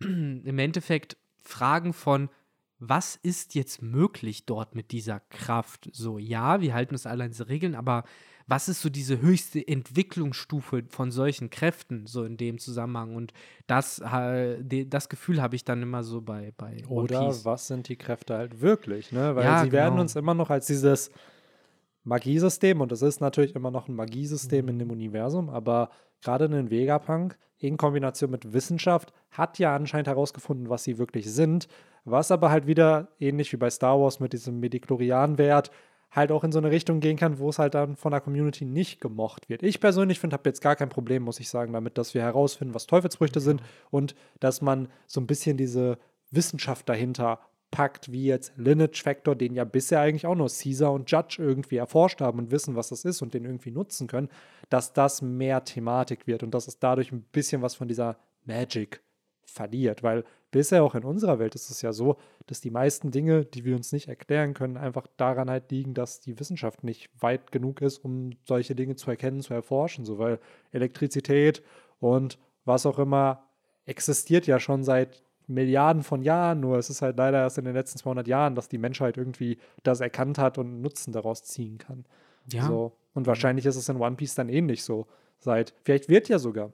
im 0.00 0.58
Endeffekt 0.58 1.18
Fragen 1.42 1.92
von, 1.92 2.30
was 2.78 3.16
ist 3.16 3.54
jetzt 3.54 3.80
möglich 3.82 4.44
dort 4.44 4.74
mit 4.74 4.92
dieser 4.92 5.20
Kraft? 5.20 5.88
So, 5.92 6.18
ja, 6.18 6.60
wir 6.60 6.74
halten 6.74 6.94
uns 6.94 7.06
alle 7.06 7.24
an 7.24 7.30
diese 7.30 7.48
Regeln, 7.48 7.74
aber 7.74 8.04
was 8.46 8.68
ist 8.68 8.80
so 8.80 8.88
diese 8.88 9.20
höchste 9.20 9.66
Entwicklungsstufe 9.66 10.84
von 10.88 11.10
solchen 11.10 11.50
Kräften, 11.50 12.06
so 12.06 12.24
in 12.24 12.36
dem 12.36 12.58
Zusammenhang? 12.58 13.16
Und 13.16 13.32
das, 13.66 14.00
das 14.00 15.08
Gefühl 15.08 15.42
habe 15.42 15.56
ich 15.56 15.64
dann 15.64 15.82
immer 15.82 16.04
so 16.04 16.20
bei, 16.20 16.52
bei 16.56 16.84
Oder 16.88 17.34
was 17.44 17.66
sind 17.66 17.88
die 17.88 17.96
Kräfte 17.96 18.36
halt 18.36 18.60
wirklich, 18.60 19.10
ne? 19.10 19.34
Weil 19.34 19.44
Ja, 19.44 19.64
sie 19.64 19.72
werden 19.72 19.94
genau. 19.94 20.02
uns 20.02 20.14
immer 20.14 20.34
noch 20.34 20.50
als 20.50 20.66
dieses 20.66 21.10
Magiesystem, 22.04 22.80
und 22.80 22.92
es 22.92 23.02
ist 23.02 23.20
natürlich 23.20 23.56
immer 23.56 23.72
noch 23.72 23.88
ein 23.88 23.94
Magiesystem 23.94 24.68
in 24.68 24.78
dem 24.78 24.92
Universum, 24.92 25.50
aber 25.50 25.90
gerade 26.22 26.44
ein 26.44 26.70
Vegapunk 26.70 27.36
in 27.58 27.76
Kombination 27.76 28.30
mit 28.30 28.52
Wissenschaft 28.52 29.12
hat 29.30 29.58
ja 29.58 29.74
anscheinend 29.74 30.06
herausgefunden, 30.06 30.68
was 30.68 30.84
sie 30.84 30.98
wirklich 30.98 31.32
sind, 31.32 31.66
was 32.04 32.30
aber 32.30 32.50
halt 32.50 32.68
wieder 32.68 33.08
ähnlich 33.18 33.52
wie 33.52 33.56
bei 33.56 33.70
Star 33.70 33.98
Wars 33.98 34.20
mit 34.20 34.32
diesem 34.34 34.60
Mediklorian-Wert 34.60 35.72
halt 36.16 36.32
auch 36.32 36.42
in 36.42 36.50
so 36.50 36.58
eine 36.58 36.70
Richtung 36.70 37.00
gehen 37.00 37.16
kann, 37.16 37.38
wo 37.38 37.50
es 37.50 37.58
halt 37.58 37.74
dann 37.74 37.94
von 37.94 38.10
der 38.10 38.22
Community 38.22 38.64
nicht 38.64 39.00
gemocht 39.00 39.48
wird. 39.48 39.62
Ich 39.62 39.80
persönlich 39.80 40.18
finde, 40.18 40.34
habe 40.34 40.48
jetzt 40.48 40.62
gar 40.62 40.74
kein 40.74 40.88
Problem, 40.88 41.22
muss 41.22 41.38
ich 41.38 41.50
sagen, 41.50 41.74
damit, 41.74 41.98
dass 41.98 42.14
wir 42.14 42.22
herausfinden, 42.22 42.74
was 42.74 42.86
Teufelsfrüchte 42.86 43.40
sind 43.40 43.62
und 43.90 44.14
dass 44.40 44.62
man 44.62 44.88
so 45.06 45.20
ein 45.20 45.26
bisschen 45.26 45.58
diese 45.58 45.98
Wissenschaft 46.30 46.88
dahinter 46.88 47.38
packt, 47.70 48.10
wie 48.10 48.24
jetzt 48.24 48.52
Lineage 48.56 49.02
Factor, 49.02 49.36
den 49.36 49.54
ja 49.54 49.64
bisher 49.64 50.00
eigentlich 50.00 50.26
auch 50.26 50.34
nur 50.34 50.48
Caesar 50.48 50.92
und 50.92 51.10
Judge 51.10 51.36
irgendwie 51.38 51.76
erforscht 51.76 52.20
haben 52.22 52.38
und 52.38 52.50
wissen, 52.50 52.76
was 52.76 52.88
das 52.88 53.04
ist 53.04 53.20
und 53.20 53.34
den 53.34 53.44
irgendwie 53.44 53.70
nutzen 53.70 54.06
können, 54.06 54.30
dass 54.70 54.94
das 54.94 55.20
mehr 55.20 55.64
Thematik 55.64 56.26
wird 56.26 56.42
und 56.42 56.54
dass 56.54 56.68
es 56.68 56.78
dadurch 56.78 57.12
ein 57.12 57.22
bisschen 57.22 57.60
was 57.60 57.74
von 57.74 57.88
dieser 57.88 58.16
Magic 58.44 59.02
verliert, 59.46 60.02
weil 60.02 60.24
bisher 60.50 60.84
auch 60.84 60.94
in 60.94 61.04
unserer 61.04 61.38
Welt 61.38 61.54
ist 61.54 61.70
es 61.70 61.82
ja 61.82 61.92
so, 61.92 62.16
dass 62.46 62.60
die 62.60 62.70
meisten 62.70 63.10
Dinge, 63.10 63.44
die 63.44 63.64
wir 63.64 63.76
uns 63.76 63.92
nicht 63.92 64.08
erklären 64.08 64.54
können, 64.54 64.76
einfach 64.76 65.06
daran 65.16 65.50
halt 65.50 65.70
liegen, 65.70 65.94
dass 65.94 66.20
die 66.20 66.38
Wissenschaft 66.38 66.84
nicht 66.84 67.10
weit 67.20 67.52
genug 67.52 67.80
ist, 67.80 67.98
um 67.98 68.30
solche 68.44 68.74
Dinge 68.74 68.96
zu 68.96 69.10
erkennen, 69.10 69.40
zu 69.40 69.54
erforschen, 69.54 70.04
so 70.04 70.18
weil 70.18 70.38
Elektrizität 70.72 71.62
und 72.00 72.38
was 72.64 72.86
auch 72.86 72.98
immer 72.98 73.44
existiert 73.84 74.46
ja 74.46 74.58
schon 74.58 74.82
seit 74.82 75.22
Milliarden 75.46 76.02
von 76.02 76.22
Jahren, 76.22 76.60
nur 76.60 76.76
es 76.76 76.90
ist 76.90 77.02
halt 77.02 77.16
leider 77.16 77.38
erst 77.38 77.58
in 77.58 77.64
den 77.64 77.74
letzten 77.74 77.98
200 77.98 78.26
Jahren, 78.26 78.56
dass 78.56 78.68
die 78.68 78.78
Menschheit 78.78 79.16
irgendwie 79.16 79.58
das 79.84 80.00
erkannt 80.00 80.38
hat 80.38 80.58
und 80.58 80.66
einen 80.66 80.80
Nutzen 80.80 81.12
daraus 81.12 81.44
ziehen 81.44 81.78
kann. 81.78 82.04
Ja. 82.52 82.66
So. 82.66 82.96
Und 83.14 83.26
wahrscheinlich 83.26 83.64
ist 83.64 83.76
es 83.76 83.88
in 83.88 83.96
One 83.96 84.16
Piece 84.16 84.34
dann 84.34 84.48
ähnlich 84.48 84.82
so. 84.82 85.06
Seit, 85.38 85.74
vielleicht 85.84 86.08
wird 86.08 86.28
ja 86.28 86.38
sogar 86.38 86.72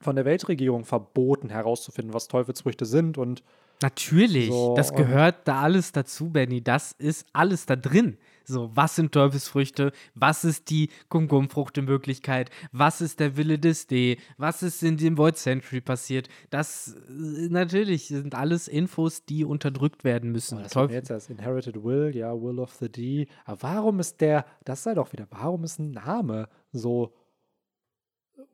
von 0.00 0.16
der 0.16 0.24
Weltregierung 0.24 0.84
verboten, 0.84 1.48
herauszufinden, 1.50 2.12
was 2.14 2.28
Teufelsfrüchte 2.28 2.84
sind 2.86 3.18
und 3.18 3.42
Natürlich, 3.82 4.48
So, 4.50 4.74
das 4.76 4.94
gehört 4.94 5.46
da 5.48 5.60
alles 5.60 5.92
dazu, 5.92 6.30
Benny. 6.30 6.62
Das 6.62 6.92
ist 6.92 7.26
alles 7.32 7.66
da 7.66 7.74
drin. 7.76 8.16
So, 8.44 8.70
was 8.74 8.94
sind 8.94 9.12
Teufelsfrüchte? 9.12 9.92
Was 10.14 10.44
ist 10.44 10.70
die 10.70 10.90
Kum-Kum-Frucht 11.08 11.76
in 11.78 11.86
Wirklichkeit? 11.88 12.50
Was 12.72 13.00
ist 13.00 13.18
der 13.20 13.36
Wille 13.36 13.58
des 13.58 13.86
D? 13.86 14.18
Was 14.38 14.62
ist 14.62 14.82
in 14.82 14.96
dem 14.96 15.18
Void 15.18 15.36
Century 15.36 15.80
passiert? 15.80 16.28
Das 16.50 16.94
äh, 17.08 17.48
natürlich 17.48 18.06
sind 18.08 18.34
alles 18.34 18.68
Infos, 18.68 19.24
die 19.24 19.44
unterdrückt 19.44 20.04
werden 20.04 20.30
müssen. 20.30 20.58
Oh, 20.58 20.62
das 20.62 20.72
Teufel- 20.72 20.94
jetzt 20.94 21.10
als 21.10 21.28
Inherited 21.28 21.82
Will, 21.82 22.14
ja, 22.14 22.32
Will 22.32 22.60
of 22.60 22.72
the 22.74 22.88
D. 22.88 23.26
Aber 23.44 23.62
warum 23.62 23.98
ist 23.98 24.20
der, 24.20 24.46
das 24.64 24.82
sei 24.84 24.94
doch 24.94 25.12
wieder, 25.12 25.26
warum 25.30 25.64
ist 25.64 25.78
ein 25.78 25.90
Name 25.90 26.48
so 26.72 27.12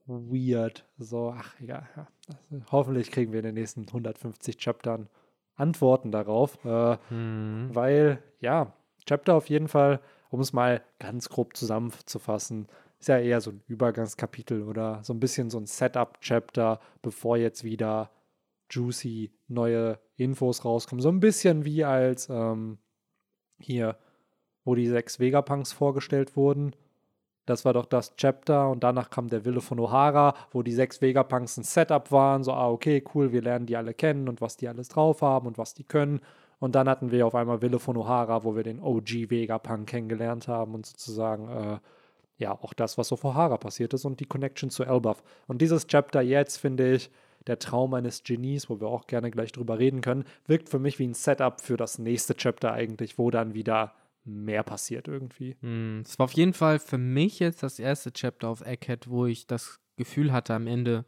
weird? 0.07 0.85
So, 0.99 1.35
ach, 1.37 1.55
egal. 1.61 1.89
Ja. 1.97 2.07
Also, 2.29 2.65
hoffentlich 2.73 3.11
kriegen 3.11 3.33
wir 3.33 3.41
in 3.41 3.47
den 3.47 3.55
nächsten 3.55 3.87
150 3.87 4.59
Chaptern 4.59 5.09
Antworten 5.57 6.11
darauf. 6.11 6.65
Äh, 6.65 6.97
Hm. 7.09 7.71
Weil, 7.73 8.23
ja, 8.41 8.73
Chapter 9.07 9.35
auf 9.35 9.49
jeden 9.49 9.69
Fall, 9.69 10.01
um 10.31 10.41
es 10.41 10.53
mal 10.53 10.83
ganz 10.99 11.29
grob 11.29 11.57
zusammenzufassen, 11.57 12.69
ist 12.99 13.09
ja 13.09 13.19
eher 13.19 13.41
so 13.41 13.51
ein 13.51 13.63
Übergangskapitel 13.67 14.63
oder 14.63 15.03
so 15.03 15.15
ein 15.15 15.21
bisschen 15.21 15.51
so 15.51 15.59
ein 15.59 15.67
Setup-Chapter, 15.67 16.81
bevor 17.03 17.37
jetzt 17.37 17.65
wieder 17.65 18.11
juicy 18.71 19.33
neue 19.49 19.99
Infos 20.17 20.65
rauskommen. 20.65 21.03
So 21.03 21.09
ein 21.09 21.21
bisschen 21.21 21.65
wie 21.65 21.85
als 21.85 22.29
ähm, 22.29 22.79
hier, 23.59 23.97
wo 24.65 24.75
die 24.75 24.87
sechs 24.87 25.19
Vegapunks 25.19 25.73
vorgestellt 25.73 26.37
wurden. 26.37 26.75
Das 27.47 27.65
war 27.65 27.73
doch 27.73 27.87
das 27.87 28.17
Chapter 28.17 28.69
und 28.71 28.85
danach 28.85 29.11
kam 29.11 29.29
der 29.29 29.45
Wille 29.45 29.61
von 29.61 29.79
O'Hara, 29.79 30.35
wo 30.53 30.63
die 30.63 30.73
sechs 30.73 31.01
Vegapunks 31.01 31.57
ein 31.57 31.65
Setup 31.65 32.13
waren. 32.13 32.45
So, 32.45 32.53
ah, 32.53 32.69
okay, 32.71 33.03
cool, 33.15 33.33
wir 33.33 33.43
lernen 33.43 33.67
die 33.67 33.77
alle 33.77 33.95
kennen 33.95 34.29
und 34.29 34.41
was 34.41 34.57
die 34.57 34.69
alles 34.69 34.89
drauf 34.89 35.23
haben 35.23 35.47
und 35.47 35.59
was 35.59 35.75
die 35.75 35.85
können. 35.85 36.21
Und 36.59 36.75
dann 36.75 36.89
hatten 36.89 37.11
wir 37.11 37.27
auf 37.27 37.35
einmal 37.35 37.63
Wille 37.63 37.79
von 37.79 37.97
O'Hara, 37.97 38.45
wo 38.45 38.55
wir 38.55 38.63
den 38.63 38.81
OG 38.81 39.31
Vegapunk 39.31 39.89
kennengelernt 39.89 40.47
haben 40.47 40.75
und 40.75 40.87
sozusagen, 40.87 41.49
äh, 41.49 41.79
ja, 42.37 42.53
auch 42.53 42.75
das, 42.75 42.99
was 42.99 43.13
auf 43.13 43.25
O'Hara 43.25 43.57
passiert 43.57 43.95
ist 43.95 44.05
und 44.05 44.21
die 44.21 44.27
Connection 44.27 44.71
zu 44.71 44.85
Elbaf. 44.85 45.23
Und 45.47 45.63
dieses 45.63 45.87
Chapter 45.87 46.21
jetzt, 46.21 46.59
finde 46.59 46.93
ich, 46.95 47.11
der 47.47 47.59
Traum 47.59 47.95
eines 47.95 48.23
Genies, 48.23 48.69
wo 48.69 48.81
wir 48.81 48.89
auch 48.89 49.07
gerne 49.07 49.31
gleich 49.31 49.53
drüber 49.53 49.79
reden 49.79 50.03
können, 50.03 50.25
wirkt 50.47 50.69
für 50.69 50.79
mich 50.79 50.99
wie 50.99 51.07
ein 51.07 51.15
Setup 51.15 51.61
für 51.61 51.77
das 51.77 51.99
nächste 51.99 52.35
Chapter 52.35 52.73
eigentlich, 52.73 53.19
wo 53.19 53.31
dann 53.31 53.55
wieder 53.55 53.95
mehr 54.25 54.63
passiert 54.63 55.09
irgendwie. 55.09 55.57
Hm, 55.61 56.03
Es 56.05 56.19
war 56.19 56.25
auf 56.25 56.33
jeden 56.33 56.53
Fall 56.55 56.79
für 56.79 56.99
mich 56.99 57.39
jetzt 57.39 57.63
das 57.63 57.79
erste 57.79 58.13
Chapter 58.13 58.49
auf 58.49 58.61
Egghead, 58.61 59.09
wo 59.09 59.27
ich 59.27 59.47
das 59.47 59.81
Gefühl 59.97 60.33
hatte 60.33 60.55
am 60.55 60.67
Ende, 60.67 61.05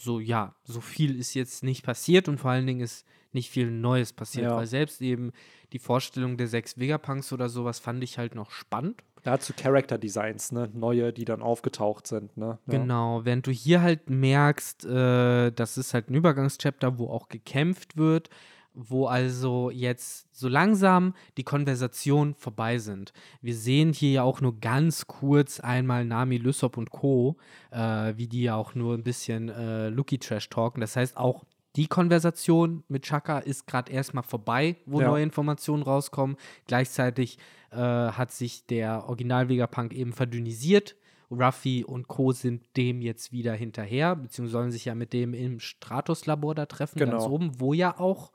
so 0.00 0.20
ja, 0.20 0.54
so 0.64 0.80
viel 0.80 1.18
ist 1.18 1.34
jetzt 1.34 1.62
nicht 1.62 1.84
passiert 1.84 2.28
und 2.28 2.38
vor 2.38 2.50
allen 2.50 2.66
Dingen 2.66 2.80
ist 2.80 3.06
nicht 3.32 3.50
viel 3.50 3.70
Neues 3.70 4.12
passiert, 4.12 4.46
Ja. 4.46 4.56
weil 4.56 4.66
selbst 4.66 5.00
eben 5.02 5.32
die 5.72 5.78
Vorstellung 5.78 6.36
der 6.36 6.48
sechs 6.48 6.78
Vegapunks 6.78 7.32
oder 7.32 7.48
sowas 7.48 7.78
fand 7.78 8.02
ich 8.02 8.18
halt 8.18 8.34
noch 8.34 8.50
spannend. 8.50 9.02
Dazu 9.22 9.52
Character 9.56 9.98
Designs, 9.98 10.52
ne? 10.52 10.70
Neue, 10.72 11.12
die 11.12 11.24
dann 11.24 11.42
aufgetaucht 11.42 12.06
sind, 12.06 12.36
ne? 12.36 12.58
Ja. 12.66 12.78
Genau, 12.78 13.24
während 13.24 13.46
du 13.46 13.50
hier 13.50 13.82
halt 13.82 14.08
merkst, 14.08 14.84
äh, 14.86 15.50
das 15.50 15.76
ist 15.76 15.94
halt 15.94 16.10
ein 16.10 16.14
Übergangschapter, 16.14 16.98
wo 16.98 17.08
auch 17.08 17.28
gekämpft 17.28 17.96
wird, 17.96 18.30
wo 18.78 19.06
also 19.06 19.70
jetzt 19.70 20.28
so 20.36 20.48
langsam 20.48 21.14
die 21.38 21.44
Konversationen 21.44 22.34
vorbei 22.34 22.78
sind. 22.78 23.12
Wir 23.40 23.54
sehen 23.54 23.92
hier 23.94 24.10
ja 24.12 24.22
auch 24.22 24.40
nur 24.42 24.60
ganz 24.60 25.06
kurz 25.06 25.58
einmal 25.60 26.04
Nami, 26.04 26.36
Lysop 26.36 26.76
und 26.76 26.90
Co., 26.90 27.36
äh, 27.70 28.12
wie 28.16 28.28
die 28.28 28.42
ja 28.42 28.54
auch 28.54 28.74
nur 28.74 28.94
ein 28.94 29.02
bisschen 29.02 29.48
äh, 29.48 29.88
Lucky 29.88 30.18
Trash 30.18 30.48
talken. 30.50 30.80
Das 30.82 30.94
heißt, 30.94 31.16
auch 31.16 31.44
die 31.74 31.86
Konversation 31.88 32.84
mit 32.88 33.04
Chaka 33.04 33.38
ist 33.38 33.66
gerade 33.66 33.90
erstmal 33.92 34.22
vorbei, 34.24 34.76
wo 34.86 35.00
Ja. 35.00 35.08
neue 35.08 35.22
Informationen 35.22 35.82
rauskommen. 35.82 36.36
Gleichzeitig 36.66 37.38
äh, 37.70 37.76
hat 37.76 38.30
sich 38.30 38.66
der 38.66 39.08
Original-Vegapunk 39.08 39.92
eben 39.92 40.12
verdünnisiert. 40.12 40.96
Ruffy 41.30 41.82
und 41.84 42.06
Co. 42.08 42.30
sind 42.32 42.62
dem 42.76 43.02
jetzt 43.02 43.32
wieder 43.32 43.52
hinterher, 43.54 44.14
beziehungsweise 44.14 44.52
sollen 44.52 44.70
sich 44.70 44.84
ja 44.84 44.94
mit 44.94 45.12
dem 45.12 45.34
im 45.34 45.58
Stratos-Labor 45.58 46.54
da 46.54 46.66
treffen, 46.66 46.98
ganz 47.00 47.10
Genau. 47.24 47.30
oben, 47.30 47.58
wo 47.60 47.72
ja 47.74 47.98
auch 47.98 48.30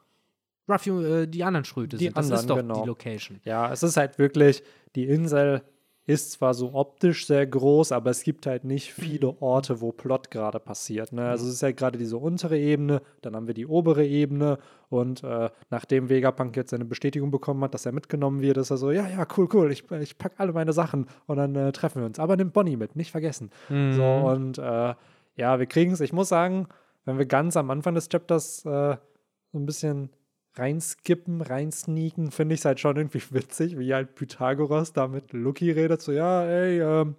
Ruffy, 0.69 0.89
äh, 0.89 1.27
die 1.27 1.43
anderen 1.43 1.65
Schröte 1.65 1.97
die 1.97 2.05
sind. 2.05 2.17
Das 2.17 2.25
anderen, 2.25 2.39
ist 2.41 2.49
doch 2.49 2.57
genau. 2.57 2.81
die 2.81 2.87
Location. 2.87 3.39
Ja, 3.43 3.71
es 3.71 3.83
ist 3.83 3.97
halt 3.97 4.17
wirklich, 4.19 4.63
die 4.95 5.05
Insel 5.05 5.61
ist 6.07 6.31
zwar 6.31 6.53
so 6.53 6.73
optisch 6.73 7.27
sehr 7.27 7.45
groß, 7.45 7.91
aber 7.91 8.09
es 8.09 8.23
gibt 8.23 8.47
halt 8.47 8.63
nicht 8.63 8.91
viele 8.91 9.39
Orte, 9.39 9.81
wo 9.81 9.91
Plot 9.91 10.31
gerade 10.31 10.59
passiert. 10.59 11.13
Ne? 11.13 11.29
Also 11.29 11.47
es 11.47 11.53
ist 11.53 11.61
ja 11.61 11.71
gerade 11.71 11.97
diese 11.97 12.17
untere 12.17 12.57
Ebene, 12.57 13.01
dann 13.21 13.35
haben 13.35 13.47
wir 13.47 13.53
die 13.53 13.67
obere 13.67 14.05
Ebene 14.05 14.57
und 14.89 15.23
äh, 15.23 15.49
nachdem 15.69 16.09
Vegapunk 16.09 16.57
jetzt 16.57 16.71
seine 16.71 16.85
Bestätigung 16.85 17.29
bekommen 17.29 17.63
hat, 17.63 17.73
dass 17.75 17.85
er 17.85 17.91
mitgenommen 17.91 18.41
wird, 18.41 18.57
ist 18.57 18.71
er 18.71 18.77
so, 18.77 18.91
ja, 18.91 19.07
ja, 19.07 19.27
cool, 19.37 19.47
cool, 19.53 19.71
ich, 19.71 19.89
ich 19.91 20.17
packe 20.17 20.39
alle 20.39 20.53
meine 20.53 20.73
Sachen 20.73 21.05
und 21.27 21.37
dann 21.37 21.55
äh, 21.55 21.71
treffen 21.71 22.01
wir 22.01 22.07
uns. 22.07 22.19
Aber 22.19 22.35
nimm 22.35 22.51
Bonnie 22.51 22.77
mit, 22.77 22.95
nicht 22.95 23.11
vergessen. 23.11 23.51
Mhm. 23.69 23.93
So 23.93 24.03
und 24.03 24.57
äh, 24.57 24.95
ja, 25.35 25.59
wir 25.59 25.65
kriegen 25.67 25.91
es. 25.91 26.01
Ich 26.01 26.13
muss 26.13 26.29
sagen, 26.29 26.67
wenn 27.05 27.19
wir 27.19 27.25
ganz 27.25 27.55
am 27.55 27.69
Anfang 27.69 27.93
des 27.95 28.09
Chapters 28.09 28.65
äh, 28.65 28.97
so 29.51 29.59
ein 29.59 29.65
bisschen 29.65 30.09
reinskippen, 30.55 31.41
reinsneaken, 31.41 32.31
finde 32.31 32.55
ich 32.55 32.61
es 32.61 32.65
halt 32.65 32.79
schon 32.79 32.97
irgendwie 32.97 33.21
witzig, 33.31 33.77
wie 33.77 33.93
halt 33.93 34.15
Pythagoras 34.15 34.93
da 34.93 35.07
mit 35.07 35.33
Lucky 35.33 35.71
redet, 35.71 36.01
so, 36.01 36.11
ja, 36.11 36.43
ey, 36.45 36.81
ähm, 36.81 37.15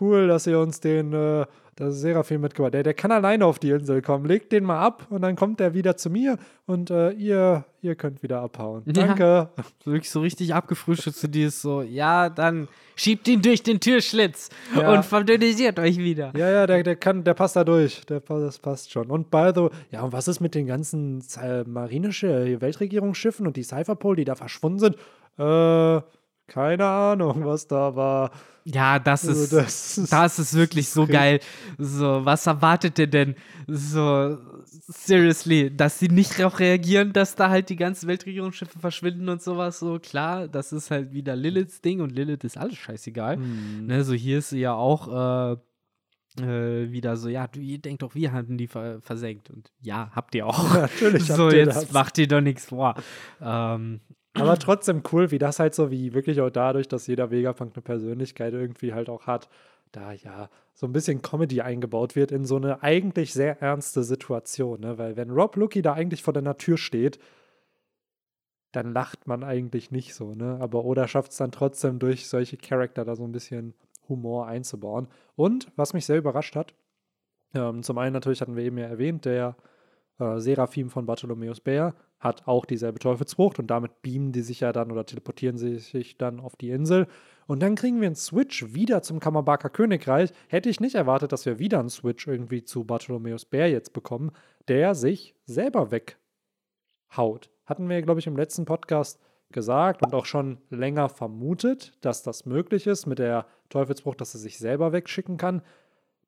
cool, 0.00 0.28
dass 0.28 0.46
ihr 0.46 0.58
uns 0.58 0.80
den, 0.80 1.12
äh, 1.12 1.46
das 1.76 2.00
Seraphim 2.00 2.42
mitgebracht 2.42 2.74
der, 2.74 2.82
der 2.82 2.94
kann 2.94 3.10
alleine 3.10 3.46
auf 3.46 3.58
die 3.58 3.70
Insel 3.70 4.02
kommen, 4.02 4.26
legt 4.26 4.52
den 4.52 4.64
mal 4.64 4.80
ab 4.80 5.06
und 5.10 5.22
dann 5.22 5.36
kommt 5.36 5.60
er 5.60 5.74
wieder 5.74 5.96
zu 5.96 6.10
mir 6.10 6.38
und 6.66 6.90
äh, 6.90 7.10
ihr, 7.12 7.64
ihr 7.80 7.94
könnt 7.94 8.22
wieder 8.22 8.40
abhauen. 8.40 8.82
Danke. 8.86 9.22
Ja, 9.22 9.50
wirklich 9.84 10.10
so 10.10 10.20
richtig 10.20 10.54
abgefrühstückt 10.54 11.16
zu 11.16 11.28
dir 11.28 11.48
ist 11.48 11.62
so, 11.62 11.82
ja, 11.82 12.28
dann 12.28 12.68
schiebt 12.94 13.26
ihn 13.28 13.40
durch 13.40 13.62
den 13.62 13.80
Türschlitz 13.80 14.50
ja. 14.76 14.92
und 14.92 15.04
verdünnisiert 15.04 15.78
euch 15.78 15.96
wieder. 15.98 16.32
Ja, 16.36 16.50
ja, 16.50 16.66
der, 16.66 16.82
der 16.82 16.96
kann, 16.96 17.24
der 17.24 17.34
passt 17.34 17.56
da 17.56 17.64
durch. 17.64 18.04
Der, 18.06 18.20
das 18.20 18.58
passt 18.58 18.92
schon. 18.92 19.10
Und 19.10 19.30
by 19.30 19.52
the 19.54 19.68
ja, 19.90 20.02
und 20.02 20.12
was 20.12 20.28
ist 20.28 20.40
mit 20.40 20.54
den 20.54 20.66
ganzen 20.66 21.24
äh, 21.40 21.64
marinische 21.64 22.60
Weltregierungsschiffen 22.60 23.46
und 23.46 23.56
die 23.56 23.64
Cypherpole, 23.64 24.16
die 24.16 24.24
da 24.24 24.34
verschwunden 24.34 24.78
sind? 24.78 24.96
Äh, 25.38 26.02
keine 26.46 26.84
Ahnung, 26.84 27.44
was 27.44 27.66
da 27.66 27.96
war. 27.96 28.30
Ja, 28.64 28.98
das 28.98 29.26
also 29.26 29.42
ist, 29.42 29.52
das, 29.52 30.08
das 30.10 30.38
ist 30.38 30.54
wirklich 30.54 30.88
so 30.88 31.06
geil. 31.06 31.40
So, 31.78 32.24
was 32.24 32.46
erwartet 32.46 32.98
ihr 32.98 33.08
denn? 33.08 33.34
So, 33.66 34.38
seriously, 34.64 35.74
dass 35.74 35.98
sie 35.98 36.08
nicht 36.08 36.38
darauf 36.38 36.60
reagieren, 36.60 37.12
dass 37.12 37.34
da 37.34 37.50
halt 37.50 37.68
die 37.70 37.76
ganzen 37.76 38.08
Weltregierungsschiffe 38.08 38.78
verschwinden 38.78 39.28
und 39.28 39.42
sowas. 39.42 39.78
So, 39.78 39.98
klar, 39.98 40.48
das 40.48 40.72
ist 40.72 40.90
halt 40.90 41.12
wieder 41.12 41.34
Liliths 41.34 41.80
Ding 41.80 42.00
und 42.00 42.12
Lilith 42.12 42.44
ist 42.44 42.56
alles 42.56 42.76
scheißegal. 42.76 43.36
Mhm. 43.38 43.86
Ne, 43.86 44.04
so, 44.04 44.14
hier 44.14 44.38
ist 44.38 44.50
sie 44.50 44.60
ja 44.60 44.74
auch. 44.74 45.52
Äh, 45.52 45.56
äh, 46.40 46.90
wieder 46.90 47.16
so, 47.18 47.28
ja, 47.28 47.46
du, 47.46 47.60
ihr 47.60 47.78
denkt 47.78 48.02
doch, 48.02 48.14
wir 48.14 48.32
hatten 48.32 48.56
die 48.56 48.66
ver 48.66 49.02
versenkt. 49.02 49.50
Und 49.50 49.70
ja, 49.80 50.10
habt 50.14 50.34
ihr 50.34 50.46
auch. 50.46 50.74
Ja, 50.74 50.80
natürlich. 50.82 51.26
so, 51.26 51.50
jetzt 51.50 51.76
das. 51.76 51.92
macht 51.92 52.16
ihr 52.16 52.26
doch 52.26 52.40
nichts 52.40 52.66
vor. 52.66 52.94
Ähm, 53.40 54.00
aber 54.34 54.58
trotzdem 54.58 55.02
cool, 55.12 55.30
wie 55.30 55.38
das 55.38 55.58
halt 55.58 55.74
so, 55.74 55.90
wie 55.90 56.14
wirklich 56.14 56.40
auch 56.40 56.50
dadurch, 56.50 56.88
dass 56.88 57.06
jeder 57.06 57.30
Vegapunk 57.30 57.72
eine 57.74 57.82
Persönlichkeit 57.82 58.54
irgendwie 58.54 58.94
halt 58.94 59.08
auch 59.08 59.26
hat, 59.26 59.48
da 59.92 60.12
ja 60.12 60.48
so 60.74 60.86
ein 60.86 60.92
bisschen 60.92 61.20
Comedy 61.20 61.60
eingebaut 61.60 62.16
wird 62.16 62.32
in 62.32 62.46
so 62.46 62.56
eine 62.56 62.82
eigentlich 62.82 63.34
sehr 63.34 63.60
ernste 63.60 64.02
Situation. 64.02 64.80
Ne? 64.80 64.96
Weil 64.98 65.16
wenn 65.16 65.30
Rob 65.30 65.56
Lucky 65.56 65.82
da 65.82 65.92
eigentlich 65.92 66.22
vor 66.22 66.32
der 66.32 66.56
Tür 66.56 66.78
steht, 66.78 67.18
dann 68.72 68.94
lacht 68.94 69.26
man 69.26 69.44
eigentlich 69.44 69.90
nicht 69.90 70.14
so, 70.14 70.34
ne? 70.34 70.56
Aber 70.58 70.84
Oda 70.86 71.06
schafft 71.06 71.32
es 71.32 71.36
dann 71.36 71.52
trotzdem 71.52 71.98
durch 71.98 72.26
solche 72.26 72.56
Charakter 72.56 73.04
da 73.04 73.16
so 73.16 73.24
ein 73.24 73.32
bisschen 73.32 73.74
Humor 74.08 74.46
einzubauen. 74.46 75.08
Und 75.36 75.70
was 75.76 75.92
mich 75.92 76.06
sehr 76.06 76.16
überrascht 76.16 76.56
hat, 76.56 76.74
ähm, 77.54 77.82
zum 77.82 77.98
einen 77.98 78.14
natürlich 78.14 78.40
hatten 78.40 78.56
wir 78.56 78.64
eben 78.64 78.78
ja 78.78 78.86
erwähnt, 78.86 79.26
der 79.26 79.56
äh, 80.18 80.38
Seraphim 80.38 80.88
von 80.88 81.04
Bartholomäus 81.04 81.60
Bär 81.60 81.94
hat 82.22 82.46
auch 82.46 82.64
dieselbe 82.64 83.00
Teufelsfrucht 83.00 83.58
und 83.58 83.66
damit 83.66 84.00
beamen 84.00 84.30
die 84.30 84.42
sich 84.42 84.60
ja 84.60 84.72
dann 84.72 84.92
oder 84.92 85.04
teleportieren 85.04 85.58
sie 85.58 85.78
sich 85.78 86.16
dann 86.16 86.38
auf 86.38 86.54
die 86.54 86.70
Insel. 86.70 87.08
Und 87.48 87.60
dann 87.60 87.74
kriegen 87.74 88.00
wir 88.00 88.06
einen 88.06 88.14
Switch 88.14 88.72
wieder 88.74 89.02
zum 89.02 89.18
Kamabaka 89.18 89.68
Königreich. 89.68 90.30
Hätte 90.46 90.70
ich 90.70 90.78
nicht 90.78 90.94
erwartet, 90.94 91.32
dass 91.32 91.44
wir 91.46 91.58
wieder 91.58 91.80
einen 91.80 91.90
Switch 91.90 92.28
irgendwie 92.28 92.62
zu 92.62 92.84
Bartholomäus 92.84 93.44
Bär 93.44 93.68
jetzt 93.68 93.92
bekommen, 93.92 94.30
der 94.68 94.94
sich 94.94 95.34
selber 95.46 95.90
weghaut. 95.90 97.50
Hatten 97.66 97.88
wir, 97.88 98.00
glaube 98.02 98.20
ich, 98.20 98.28
im 98.28 98.36
letzten 98.36 98.66
Podcast 98.66 99.20
gesagt 99.50 100.02
und 100.06 100.14
auch 100.14 100.24
schon 100.24 100.58
länger 100.70 101.08
vermutet, 101.08 101.92
dass 102.00 102.22
das 102.22 102.46
möglich 102.46 102.86
ist 102.86 103.06
mit 103.06 103.18
der 103.18 103.46
Teufelsbruch, 103.68 104.14
dass 104.14 104.34
er 104.34 104.40
sich 104.40 104.58
selber 104.58 104.92
wegschicken 104.92 105.38
kann. 105.38 105.62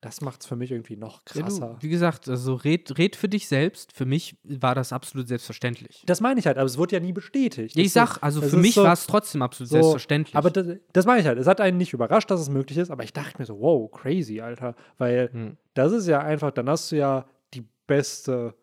Das 0.05 0.21
macht 0.21 0.43
es 0.43 0.47
für 0.47 0.55
mich 0.55 0.71
irgendwie 0.71 0.97
noch 0.97 1.25
krasser. 1.25 1.67
Ja, 1.67 1.73
du, 1.73 1.77
wie 1.83 1.89
gesagt, 1.89 2.29
also 2.29 2.57
red, 2.57 2.99
red 2.99 3.17
für 3.17 3.27
dich 3.27 3.49
selbst. 3.49 3.91
Für 3.97 4.05
mich 4.05 4.37
war 4.45 4.75
das 4.75 4.93
absolut 4.93 5.29
selbstverständlich. 5.29 6.03
Das 6.05 6.21
meine 6.21 6.39
ich 6.39 6.47
halt, 6.47 6.59
aber 6.59 6.67
es 6.67 6.77
wurde 6.77 6.97
ja 6.97 7.01
nie 7.01 7.15
bestätigt. 7.15 7.75
Ja, 7.75 7.83
ich 7.83 7.93
sag, 7.93 8.19
also 8.21 8.43
für 8.43 8.59
mich 8.59 8.75
so, 8.75 8.83
war 8.83 8.93
es 8.93 9.07
trotzdem 9.07 9.41
absolut 9.41 9.71
so, 9.71 9.77
selbstverständlich. 9.77 10.37
Aber 10.37 10.51
das, 10.51 10.77
das 10.93 11.07
meine 11.07 11.23
ich 11.23 11.27
halt. 11.27 11.39
Es 11.39 11.47
hat 11.47 11.59
einen 11.63 11.79
nicht 11.79 11.95
überrascht, 11.95 12.31
dass 12.31 12.39
es 12.39 12.51
möglich 12.51 12.77
ist, 12.77 12.91
aber 12.91 13.03
ich 13.03 13.15
dachte 13.15 13.39
mir 13.39 13.47
so, 13.47 13.59
wow, 13.61 13.91
crazy, 13.91 14.43
Alter. 14.43 14.75
Weil 14.99 15.31
hm. 15.33 15.57
das 15.73 15.93
ist 15.93 16.07
ja 16.07 16.21
einfach, 16.21 16.51
dann 16.51 16.69
hast 16.69 16.93
du 16.93 16.97
ja 16.97 17.25
die 17.55 17.65
beste 17.87 18.55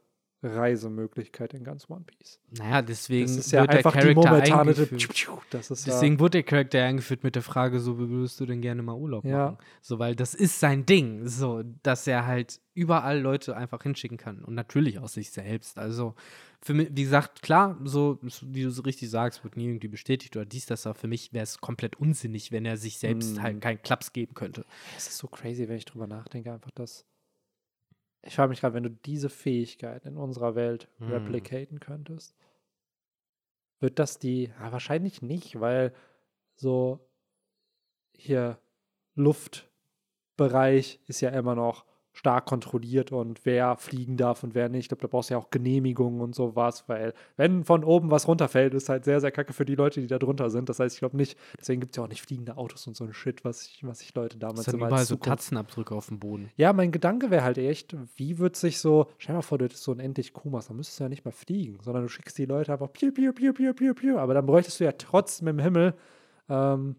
Reisemöglichkeit 0.44 1.54
in 1.54 1.64
ganz 1.64 1.89
One 1.89 2.04
Piece. 2.06 2.39
Naja, 2.50 2.82
deswegen 2.82 3.28
das 3.28 3.38
ist 3.38 3.52
ja 3.52 3.62
wird 3.62 3.72
einfach 3.72 3.94
der 3.94 4.02
Charakter 4.14 4.22
die 4.22 4.52
momentane 4.52 4.74
deswegen 4.74 6.14
ja 6.14 6.20
wurde 6.20 6.32
der 6.32 6.44
Charakter 6.44 6.84
eingeführt 6.84 7.24
mit 7.24 7.36
der 7.36 7.44
Frage, 7.44 7.80
so 7.80 8.00
wie 8.00 8.10
würdest 8.10 8.39
du 8.39 8.46
denn 8.46 8.62
gerne 8.62 8.82
mal 8.82 8.96
Urlaub 8.96 9.24
ja. 9.24 9.52
machen? 9.52 9.58
So, 9.82 10.00
weil 10.00 10.16
das 10.16 10.34
ist 10.34 10.60
sein 10.60 10.86
Ding, 10.86 11.28
so, 11.28 11.62
dass 11.84 12.08
er 12.08 12.26
halt 12.26 12.60
überall 12.74 13.20
Leute 13.20 13.56
einfach 13.56 13.84
hinschicken 13.84 14.18
kann 14.18 14.44
und 14.44 14.56
natürlich 14.56 14.98
aus 14.98 15.14
sich 15.14 15.30
selbst. 15.32 15.78
Also 15.78 16.16
für 16.62 16.74
mich, 16.74 16.89
wie 16.92 17.04
gesagt, 17.04 17.42
klar, 17.44 17.78
so 17.84 18.20
wie 18.42 18.64
du 18.64 18.72
so 18.72 18.82
richtig 18.82 19.10
sagst, 19.10 19.44
wird 19.44 19.58
nie 19.58 19.68
irgendwie 19.68 19.89
bestätigt 19.89 20.36
oder 20.36 20.46
dies, 20.46 20.66
das, 20.66 20.88
aber 20.88 20.96
für 20.96 21.08
mich 21.08 21.34
wäre 21.34 21.44
es 21.44 21.60
komplett 21.60 21.98
unsinnig, 21.98 22.52
wenn 22.52 22.66
er 22.66 22.78
sich 22.78 22.98
selbst 22.98 23.38
mm. 23.38 23.42
halt 23.42 23.62
keinen 23.62 23.82
Klaps 23.82 24.14
geben 24.14 24.34
könnte. 24.34 24.66
Es 24.98 25.08
ist 25.08 25.18
so 25.18 25.28
crazy, 25.28 25.68
wenn 25.68 25.78
ich 25.78 25.86
drüber 25.86 26.08
nachdenke, 26.08 26.54
einfach 26.54 26.72
das 26.72 27.06
ich 28.24 28.36
frage 28.36 28.49
mich 28.49 28.61
gerade, 28.61 28.76
wenn 28.76 28.84
du 28.84 28.89
diese 28.89 29.30
Fähigkeit 29.30 30.05
in 30.05 30.17
unserer 30.17 30.55
Welt 30.55 30.88
hm. 30.99 31.11
replicaten 31.11 31.80
könntest, 31.80 32.36
wird 33.80 33.99
das 33.99 34.19
die, 34.19 34.51
ja, 34.59 34.72
wahrscheinlich 34.72 35.22
nicht, 35.22 35.59
weil 35.59 35.93
so 36.55 37.07
hier 38.15 38.59
Luftbereich 39.15 40.99
ist 41.07 41.22
ja 41.22 41.30
immer 41.30 41.55
noch 41.55 41.86
stark 42.14 42.45
kontrolliert 42.45 43.12
und 43.12 43.45
wer 43.45 43.78
fliegen 43.78 44.18
darf 44.18 44.43
und 44.43 44.53
wer 44.53 44.70
nicht. 44.70 44.82
Ich 44.82 44.89
glaube, 44.89 45.01
da 45.01 45.07
brauchst 45.07 45.30
du 45.30 45.36
ja 45.36 45.39
auch 45.39 45.49
Genehmigungen 45.49 46.22
und 46.22 46.36
sowas, 46.36 46.84
weil 46.88 47.14
wenn 47.38 47.64
von 47.64 47.84
oben 47.84 48.12
was 48.12 48.28
runterfällt, 48.28 48.74
ist 48.74 48.89
halt 48.89 49.05
sehr, 49.05 49.22
sehr 49.22 49.32
kacke 49.32 49.53
für 49.53 49.66
die 49.66 49.76
Leute, 49.76 50.01
die 50.01 50.07
da 50.07 50.20
drunter 50.20 50.49
sind. 50.49 50.68
Das 50.70 50.80
heißt, 50.80 50.95
ich 50.95 50.99
glaube 50.99 51.16
nicht, 51.16 51.38
deswegen 51.57 51.80
gibt 51.80 51.93
es 51.93 51.97
ja 51.97 52.03
auch 52.03 52.09
nicht 52.09 52.22
fliegende 52.22 52.57
Autos 52.57 52.86
und 52.88 52.95
so 52.95 53.05
ein 53.05 53.14
Shit, 53.14 53.45
was 53.45 53.66
ich, 53.66 53.84
was 53.84 54.01
ich 54.01 54.14
Leute 54.14 54.38
damals 54.38 54.66
das 54.66 54.74
immer 54.74 54.88
überall 54.88 55.05
so 55.05 55.16
Tatzenabdrücke 55.16 55.95
auf 55.95 56.07
dem 56.07 56.20
Boden. 56.20 56.49
Ja, 56.57 56.74
mein 56.74 56.91
Gedanke 56.91 57.32
wäre 57.32 57.43
halt 57.43 57.57
echt, 57.57 57.95
wie 58.16 58.38
wird 58.39 58.55
sich 58.55 58.80
so, 58.80 59.07
stell 59.18 59.34
dir 59.34 59.38
mal 59.38 59.41
vor, 59.41 59.57
du 59.57 59.66
hättest 59.66 59.84
so 59.84 59.91
unendlich 59.91 60.34
Kumas, 60.34 60.68
dann 60.68 60.78
müsstest 60.78 60.99
du 60.99 61.05
ja 61.05 61.09
nicht 61.09 61.24
mal 61.24 61.32
fliegen, 61.32 61.80
sondern 61.82 62.03
du 62.03 62.09
schickst 62.09 62.38
die 62.38 62.45
Leute 62.45 62.74
einfach 62.74 62.91
piu, 62.91 63.12
piu, 63.12 63.32
piu, 63.32 63.53
piu, 63.53 63.74
piu, 63.74 63.93
piu, 63.93 64.18
aber 64.18 64.34
dann 64.34 64.45
bräuchtest 64.45 64.80
du 64.80 64.84
ja 64.84 64.91
trotzdem 64.91 65.47
im 65.47 65.59
Himmel 65.59 65.93
ähm, 66.49 66.95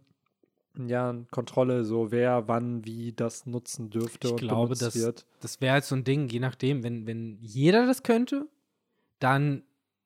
ja, 0.79 1.15
Kontrolle, 1.31 1.85
so 1.85 2.11
wer, 2.11 2.49
wann, 2.49 2.85
wie 2.85 3.13
das 3.13 3.47
nutzen 3.47 3.91
dürfte 3.91 4.29
ich 4.29 4.33
und 4.33 4.41
glaube, 4.41 4.75
das, 4.75 4.97
wird. 4.97 5.27
Das 5.41 5.61
wäre 5.61 5.75
halt 5.75 5.85
so 5.85 5.95
ein 5.95 6.05
Ding, 6.05 6.29
je 6.29 6.41
nachdem, 6.41 6.83
wenn, 6.83 7.07
wenn 7.07 7.39
jeder 7.41 7.87
das 7.87 8.03
könnte, 8.03 8.49
dann 9.19 9.63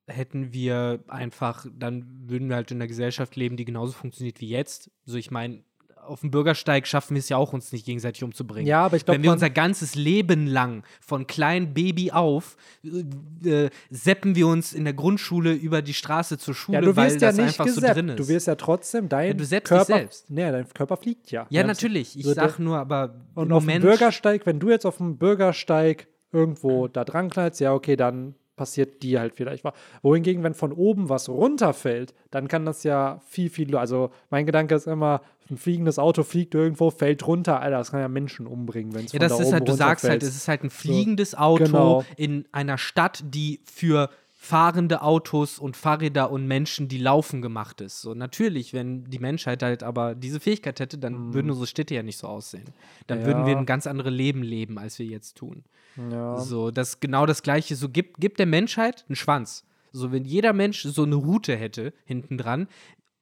hätten 0.08 0.52
wir 0.52 1.04
einfach, 1.08 1.66
dann 1.76 2.28
würden 2.28 2.48
wir 2.48 2.56
halt 2.56 2.70
in 2.70 2.78
einer 2.78 2.86
Gesellschaft 2.86 3.36
leben, 3.36 3.56
die 3.56 3.64
genauso 3.64 3.92
funktioniert 3.92 4.40
wie 4.40 4.48
jetzt. 4.48 4.90
So, 5.04 5.16
ich 5.16 5.30
meine, 5.30 5.64
auf 6.06 6.20
dem 6.20 6.30
Bürgersteig 6.30 6.86
schaffen 6.86 7.14
wir 7.14 7.20
es 7.20 7.28
ja 7.28 7.36
auch, 7.36 7.52
uns 7.52 7.72
nicht 7.72 7.84
gegenseitig 7.84 8.22
umzubringen. 8.22 8.66
Ja, 8.66 8.84
aber 8.84 8.96
ich 8.96 9.04
glaube. 9.04 9.16
Wenn 9.16 9.22
wir 9.22 9.32
unser 9.32 9.50
ganzes 9.50 9.94
Leben 9.94 10.46
lang 10.46 10.82
von 11.00 11.26
klein 11.26 11.74
Baby 11.74 12.12
auf 12.12 12.56
äh, 12.84 13.64
äh, 13.64 13.70
seppen 13.90 14.34
wir 14.34 14.46
uns 14.46 14.72
in 14.72 14.84
der 14.84 14.94
Grundschule 14.94 15.52
über 15.52 15.82
die 15.82 15.94
Straße 15.94 16.38
zur 16.38 16.54
Schule, 16.54 16.78
ja, 16.78 16.80
du 16.82 16.96
weil 16.96 17.12
ja 17.12 17.18
das 17.18 17.38
einfach 17.38 17.64
gesappt. 17.64 17.86
so 17.86 17.94
drin 17.94 18.08
ist. 18.10 18.18
Du 18.18 18.28
wirst 18.28 18.46
ja 18.46 18.54
trotzdem 18.54 19.08
dein 19.08 19.38
ja, 19.38 19.60
Körper. 19.60 19.84
selbst. 19.84 20.30
Nee, 20.30 20.50
dein 20.50 20.68
Körper 20.68 20.96
fliegt 20.96 21.30
ja. 21.30 21.46
Ja, 21.50 21.64
natürlich. 21.64 22.18
Ich 22.18 22.26
sag 22.26 22.58
nur, 22.58 22.78
aber. 22.78 23.14
Und 23.34 23.52
auf 23.52 23.66
dem 23.66 23.82
Bürgersteig, 23.82 24.46
wenn 24.46 24.60
du 24.60 24.70
jetzt 24.70 24.86
auf 24.86 24.98
dem 24.98 25.18
Bürgersteig 25.18 26.08
irgendwo 26.32 26.88
da 26.92 27.04
dran 27.04 27.30
knallst, 27.30 27.60
ja, 27.60 27.72
okay, 27.72 27.96
dann 27.96 28.34
passiert 28.56 29.02
die 29.02 29.18
halt 29.18 29.34
vielleicht 29.34 29.64
was. 29.64 29.74
Wohingegen, 30.02 30.42
wenn 30.42 30.54
von 30.54 30.72
oben 30.72 31.08
was 31.08 31.28
runterfällt, 31.28 32.14
dann 32.30 32.48
kann 32.48 32.64
das 32.64 32.82
ja 32.82 33.20
viel, 33.28 33.50
viel. 33.50 33.76
Also 33.76 34.10
mein 34.30 34.46
Gedanke 34.46 34.74
ist 34.74 34.86
immer, 34.86 35.20
ein 35.50 35.56
fliegendes 35.56 35.98
Auto 35.98 36.24
fliegt 36.24 36.54
irgendwo, 36.54 36.90
fällt 36.90 37.26
runter, 37.26 37.60
Alter, 37.60 37.78
das 37.78 37.90
kann 37.92 38.00
ja 38.00 38.08
Menschen 38.08 38.46
umbringen, 38.46 38.94
wenn 38.94 39.04
es 39.04 39.12
Ja, 39.12 39.18
das 39.18 39.36
da 39.36 39.44
ist 39.44 39.52
halt, 39.52 39.68
du 39.68 39.72
sagst 39.72 40.08
halt, 40.08 40.22
es 40.22 40.34
ist 40.34 40.48
halt 40.48 40.64
ein 40.64 40.70
fliegendes 40.70 41.34
Auto 41.34 41.64
genau. 41.64 42.04
in 42.16 42.46
einer 42.50 42.78
Stadt, 42.78 43.22
die 43.24 43.60
für 43.64 44.10
fahrende 44.46 45.02
Autos 45.02 45.58
und 45.58 45.76
Fahrräder 45.76 46.30
und 46.30 46.46
Menschen, 46.46 46.86
die 46.86 46.98
laufen, 46.98 47.42
gemacht 47.42 47.80
ist. 47.80 48.00
So 48.00 48.14
natürlich, 48.14 48.72
wenn 48.72 49.04
die 49.04 49.18
Menschheit 49.18 49.62
halt 49.62 49.82
aber 49.82 50.14
diese 50.14 50.38
Fähigkeit 50.38 50.78
hätte, 50.78 50.98
dann 50.98 51.30
mm. 51.30 51.34
würden 51.34 51.50
unsere 51.50 51.66
Städte 51.66 51.94
ja 51.94 52.04
nicht 52.04 52.18
so 52.18 52.28
aussehen. 52.28 52.64
Dann 53.08 53.20
ja. 53.20 53.26
würden 53.26 53.46
wir 53.46 53.56
ein 53.56 53.66
ganz 53.66 53.88
anderes 53.88 54.12
Leben 54.12 54.42
leben, 54.42 54.78
als 54.78 55.00
wir 55.00 55.06
jetzt 55.06 55.36
tun. 55.36 55.64
Ja. 56.10 56.38
So, 56.38 56.70
das 56.70 57.00
genau 57.00 57.26
das 57.26 57.42
Gleiche. 57.42 57.74
So 57.74 57.88
gibt, 57.88 58.20
gibt 58.20 58.38
der 58.38 58.46
Menschheit 58.46 59.04
einen 59.08 59.16
Schwanz. 59.16 59.64
So, 59.90 60.12
wenn 60.12 60.24
jeder 60.24 60.52
Mensch 60.52 60.82
so 60.82 61.02
eine 61.02 61.16
Route 61.16 61.56
hätte 61.56 61.92
hinten 62.04 62.38
dran, 62.38 62.68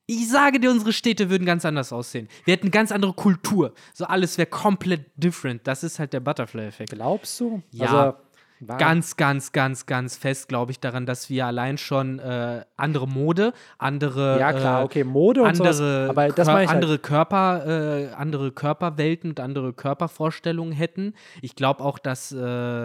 ich 0.07 0.29
sage 0.29 0.61
dir, 0.61 0.71
unsere 0.71 0.93
Städte 0.93 1.31
würden 1.31 1.47
ganz 1.47 1.65
anders 1.65 1.91
aussehen. 1.91 2.29
Wir 2.45 2.53
hätten 2.53 2.71
ganz 2.71 2.93
andere 2.93 3.15
Kultur. 3.15 3.73
So 3.95 4.05
alles 4.05 4.37
wäre 4.37 4.47
komplett 4.47 5.07
different. 5.17 5.67
Das 5.67 5.83
ist 5.83 5.99
halt 5.99 6.13
der 6.13 6.21
Butterfly-Effekt. 6.21 6.91
Glaubst 6.91 7.41
du? 7.41 7.63
Ja. 7.71 7.87
Also, 7.87 8.19
ganz, 8.67 9.17
ganz, 9.17 9.53
ganz, 9.53 9.87
ganz 9.87 10.17
fest, 10.17 10.49
glaube 10.49 10.73
ich, 10.73 10.81
daran, 10.81 11.07
dass 11.07 11.31
wir 11.31 11.47
allein 11.47 11.79
schon 11.79 12.19
äh, 12.19 12.65
andere 12.77 13.07
Mode, 13.07 13.53
andere 13.79 14.39
ja 14.39 14.53
klar, 14.53 14.83
äh, 14.83 14.85
okay, 14.85 15.05
Mode 15.05 15.43
und 15.43 15.49
andere, 15.49 15.75
sowas, 15.75 16.11
aber 16.11 16.29
das 16.29 16.49
Kör 16.49 16.55
halt. 16.55 16.69
andere 16.69 16.99
Körper, 16.99 17.67
äh, 17.67 18.09
andere 18.15 18.53
Körperwelten 18.53 19.31
und 19.31 19.41
andere 19.41 19.73
Körpervorstellungen 19.73 20.73
hätten. 20.73 21.15
Ich 21.43 21.57
glaube 21.57 21.83
auch, 21.83 21.99
dass 21.99 22.33
äh, 22.33 22.39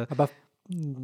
aber 0.09 0.29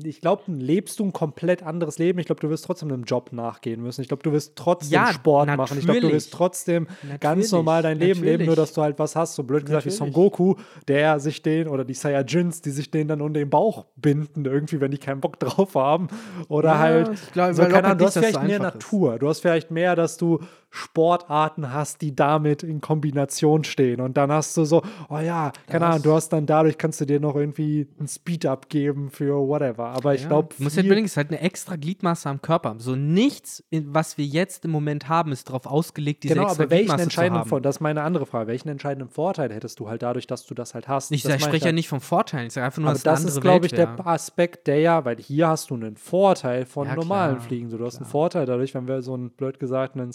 ich 0.03 0.21
glaube, 0.21 0.43
lebst 0.47 0.99
du 0.99 1.05
ein 1.05 1.13
komplett 1.13 1.63
anderes 1.63 1.97
Leben. 1.97 2.19
Ich 2.19 2.27
glaube, 2.27 2.39
du 2.39 2.49
wirst 2.49 2.65
trotzdem 2.65 2.91
einem 2.91 3.03
Job 3.03 3.31
nachgehen 3.33 3.81
müssen. 3.81 4.01
Ich 4.01 4.07
glaube, 4.07 4.21
du 4.21 4.31
wirst 4.31 4.55
trotzdem 4.55 4.93
ja, 4.93 5.11
Sport 5.11 5.47
natürlich. 5.47 5.57
machen. 5.57 5.79
Ich 5.79 5.85
glaube, 5.85 6.01
du 6.01 6.11
wirst 6.11 6.33
trotzdem 6.33 6.83
natürlich. 6.83 7.19
ganz 7.19 7.51
normal 7.51 7.81
dein 7.81 7.97
Leben 7.97 8.19
natürlich. 8.19 8.37
leben, 8.37 8.45
nur 8.45 8.55
dass 8.55 8.73
du 8.73 8.83
halt 8.83 8.99
was 8.99 9.15
hast. 9.15 9.33
So 9.33 9.41
blöd 9.41 9.65
gesagt 9.65 9.87
wie 9.87 9.89
Son 9.89 10.13
Goku, 10.13 10.53
der 10.87 11.19
sich 11.19 11.41
den, 11.41 11.67
oder 11.67 11.83
die 11.83 11.95
Saiyajins, 11.95 12.61
die 12.61 12.69
sich 12.69 12.91
den 12.91 13.07
dann 13.07 13.21
unter 13.21 13.39
den 13.39 13.49
Bauch 13.49 13.85
binden, 13.95 14.45
irgendwie, 14.45 14.79
wenn 14.81 14.91
die 14.91 14.99
keinen 14.99 15.19
Bock 15.19 15.39
drauf 15.39 15.73
haben. 15.73 16.09
Oder 16.47 16.69
ja, 16.69 16.79
halt, 16.79 17.09
ich 17.13 17.31
glaub, 17.31 17.53
so, 17.53 17.63
keine 17.63 17.85
Ahnung, 17.85 17.97
du 17.97 18.05
hast 18.05 18.17
vielleicht 18.19 18.43
mehr 18.43 18.59
Natur. 18.59 19.13
Ist. 19.13 19.21
Du 19.23 19.29
hast 19.29 19.39
vielleicht 19.39 19.71
mehr, 19.71 19.95
dass 19.95 20.17
du 20.17 20.41
Sportarten 20.69 21.71
hast, 21.71 22.01
die 22.01 22.15
damit 22.15 22.63
in 22.63 22.81
Kombination 22.81 23.63
stehen. 23.63 24.01
Und 24.01 24.17
dann 24.17 24.31
hast 24.31 24.57
du 24.57 24.65
so, 24.65 24.81
oh 25.09 25.19
ja, 25.19 25.51
keine 25.67 25.85
Ahnung, 25.85 26.03
du 26.03 26.13
hast 26.13 26.29
dann 26.29 26.45
dadurch, 26.45 26.77
kannst 26.77 26.99
du 27.01 27.05
dir 27.05 27.19
noch 27.19 27.35
irgendwie 27.35 27.87
ein 27.99 28.07
Speed-Up 28.07 28.69
geben 28.69 29.09
für 29.09 29.35
whatever. 29.35 29.87
Aber 29.87 30.13
ich 30.15 30.23
ja. 30.23 30.27
glaube. 30.27 30.53
Du 30.57 30.63
musst 30.63 30.77
ja 30.77 30.83
überlegen, 30.83 31.05
es 31.05 31.13
ist 31.13 31.17
halt 31.17 31.29
eine 31.29 31.41
extra 31.41 31.75
Gliedmaße 31.75 32.29
am 32.29 32.41
Körper. 32.41 32.75
So 32.77 32.95
nichts, 32.95 33.63
was 33.71 34.17
wir 34.17 34.25
jetzt 34.25 34.65
im 34.65 34.71
Moment 34.71 35.07
haben, 35.07 35.31
ist 35.31 35.47
darauf 35.49 35.65
ausgelegt, 35.65 36.23
diese 36.23 36.35
genau, 36.35 36.47
extra 36.47 36.63
aber 36.63 36.71
welchen 36.71 36.99
entscheidenden 36.99 37.45
Vor 37.45 37.61
das 37.61 37.77
ist 37.77 37.81
meine 37.81 38.01
andere 38.01 38.25
Frage. 38.25 38.47
Welchen 38.47 38.69
entscheidenden 38.69 39.09
Vorteil 39.09 39.51
hättest 39.53 39.79
du 39.79 39.87
halt 39.89 40.01
dadurch, 40.01 40.27
dass 40.27 40.45
du 40.45 40.53
das 40.53 40.73
halt 40.73 40.87
hast? 40.87 41.11
Ich, 41.11 41.25
ich 41.25 41.43
spreche 41.43 41.67
ja 41.67 41.71
nicht 41.71 41.87
vom 41.87 42.01
Vorteil, 42.01 42.47
ich 42.47 42.53
sage 42.53 42.65
einfach 42.65 42.81
nur, 42.81 42.89
aber 42.89 42.99
dass 42.99 43.23
das 43.23 43.23
ist, 43.23 43.41
glaube 43.41 43.65
ich, 43.65 43.71
der 43.71 44.05
Aspekt, 44.05 44.67
der 44.67 44.79
ja, 44.79 45.05
weil 45.05 45.17
hier 45.17 45.47
hast 45.47 45.69
du 45.69 45.75
einen 45.75 45.97
Vorteil 45.97 46.65
von 46.65 46.87
ja, 46.87 46.95
normalen 46.95 47.37
klar, 47.37 47.47
Fliegen. 47.47 47.69
So, 47.69 47.77
du 47.77 47.85
hast 47.85 47.97
klar. 47.97 48.05
einen 48.05 48.11
Vorteil 48.11 48.45
dadurch, 48.45 48.73
wenn 48.73 48.87
wir 48.87 49.01
so 49.01 49.13
einen 49.13 49.29
blöd 49.29 49.59
gesagt 49.59 49.95
einen 49.95 50.11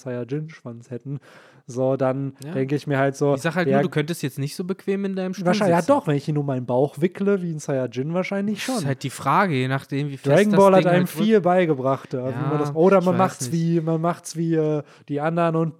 Saiyajin-Schwanz 0.50 0.90
hätten, 0.90 1.20
so, 1.66 1.96
dann 1.96 2.34
ja. 2.44 2.52
denke 2.52 2.74
ich 2.74 2.86
mir 2.86 2.98
halt 2.98 3.16
so. 3.16 3.34
Ich 3.34 3.42
sag 3.42 3.54
halt 3.54 3.68
nur, 3.68 3.80
du 3.80 3.88
könntest 3.88 4.22
jetzt 4.22 4.38
nicht 4.38 4.56
so 4.56 4.64
bequem 4.64 5.04
in 5.04 5.14
deinem 5.14 5.34
Stuhl 5.34 5.46
Wahrscheinlich, 5.46 5.76
sitzen. 5.76 5.90
ja 5.90 5.94
doch, 5.94 6.06
wenn 6.06 6.16
ich 6.16 6.28
ihn 6.28 6.34
nur 6.34 6.44
meinen 6.44 6.66
Bauch 6.66 7.00
wickle, 7.00 7.42
wie 7.42 7.52
ein 7.52 7.58
Saiyajin 7.58 8.12
wahrscheinlich 8.12 8.62
schon. 8.62 8.74
Das 8.74 8.82
ist 8.82 8.88
halt 8.88 9.02
die 9.02 9.10
Frage, 9.10 9.54
je 9.54 9.68
nachdem, 9.68 10.08
wie 10.08 10.16
fest 10.16 10.36
Dragon 10.36 10.56
Ball 10.56 10.74
hat 10.76 10.86
einem 10.86 11.06
halt 11.06 11.08
viel 11.08 11.40
beigebracht. 11.40 12.12
Ja, 12.12 12.30
man 12.30 12.58
das, 12.58 12.74
oder 12.74 13.00
man 13.00 13.16
macht's 13.16 13.52
wie, 13.52 13.80
man 13.80 14.00
macht's 14.00 14.36
wie 14.36 14.54
äh, 14.54 14.82
die 15.08 15.20
anderen 15.20 15.56
und 15.56 15.74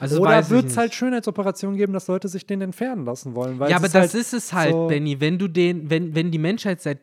also 0.00 0.20
oder 0.20 0.48
wird 0.50 0.66
es 0.66 0.76
halt 0.76 0.94
Schönheitsoperationen 0.94 1.76
geben, 1.76 1.92
dass 1.92 2.08
Leute 2.08 2.28
sich 2.28 2.46
den 2.46 2.60
entfernen 2.60 3.04
lassen 3.04 3.34
wollen. 3.34 3.58
ja, 3.68 3.76
aber 3.76 3.88
das 3.88 3.94
halt 3.94 4.14
ist 4.14 4.32
es 4.32 4.52
halt, 4.52 4.72
so 4.72 4.88
Benny. 4.88 5.20
Wenn 5.20 5.38
du 5.38 5.48
den, 5.48 5.88
wenn, 5.90 6.14
wenn 6.14 6.30
die 6.30 6.38
Menschheit 6.38 6.80
seit 6.80 6.98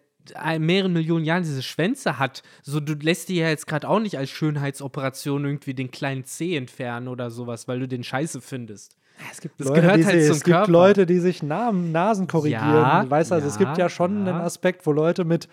mehreren 0.60 0.94
Millionen 0.94 1.26
Jahren 1.26 1.44
diese 1.44 1.64
Schwänze 1.64 2.20
hat, 2.20 2.44
so 2.62 2.80
du 2.80 2.94
lässt 2.94 3.30
dir 3.30 3.44
ja 3.44 3.50
jetzt 3.50 3.68
gerade 3.68 3.88
auch 3.88 4.00
nicht 4.00 4.18
als 4.18 4.30
Schönheitsoperation 4.30 5.46
irgendwie 5.46 5.74
den 5.74 5.92
kleinen 5.92 6.26
Zeh 6.26 6.56
entfernen 6.56 7.08
oder 7.08 7.32
sowas, 7.32 7.68
weil 7.68 7.80
du 7.80 7.88
den 7.88 8.04
scheiße 8.04 8.42
findest. 8.42 8.96
Es 9.32 9.42
gibt, 9.42 9.60
das 9.60 9.68
Leute, 9.68 9.82
gehört 9.82 10.06
halt 10.06 10.24
zum 10.24 10.36
es 10.36 10.44
Körper. 10.44 10.62
gibt 10.62 10.72
Leute, 10.72 11.06
die 11.06 11.20
sich 11.20 11.44
Namen, 11.44 11.92
Nasen 11.92 12.28
korrigieren. 12.28 12.64
Ja, 12.64 13.06
weißt 13.10 13.32
du, 13.32 13.36
also 13.36 13.48
ja, 13.48 13.52
es 13.52 13.58
gibt 13.58 13.78
ja 13.78 13.90
schon 13.90 14.26
ja. 14.26 14.34
einen 14.34 14.42
Aspekt, 14.42 14.86
wo 14.86 14.92
Leute 14.92 15.26
mit 15.26 15.50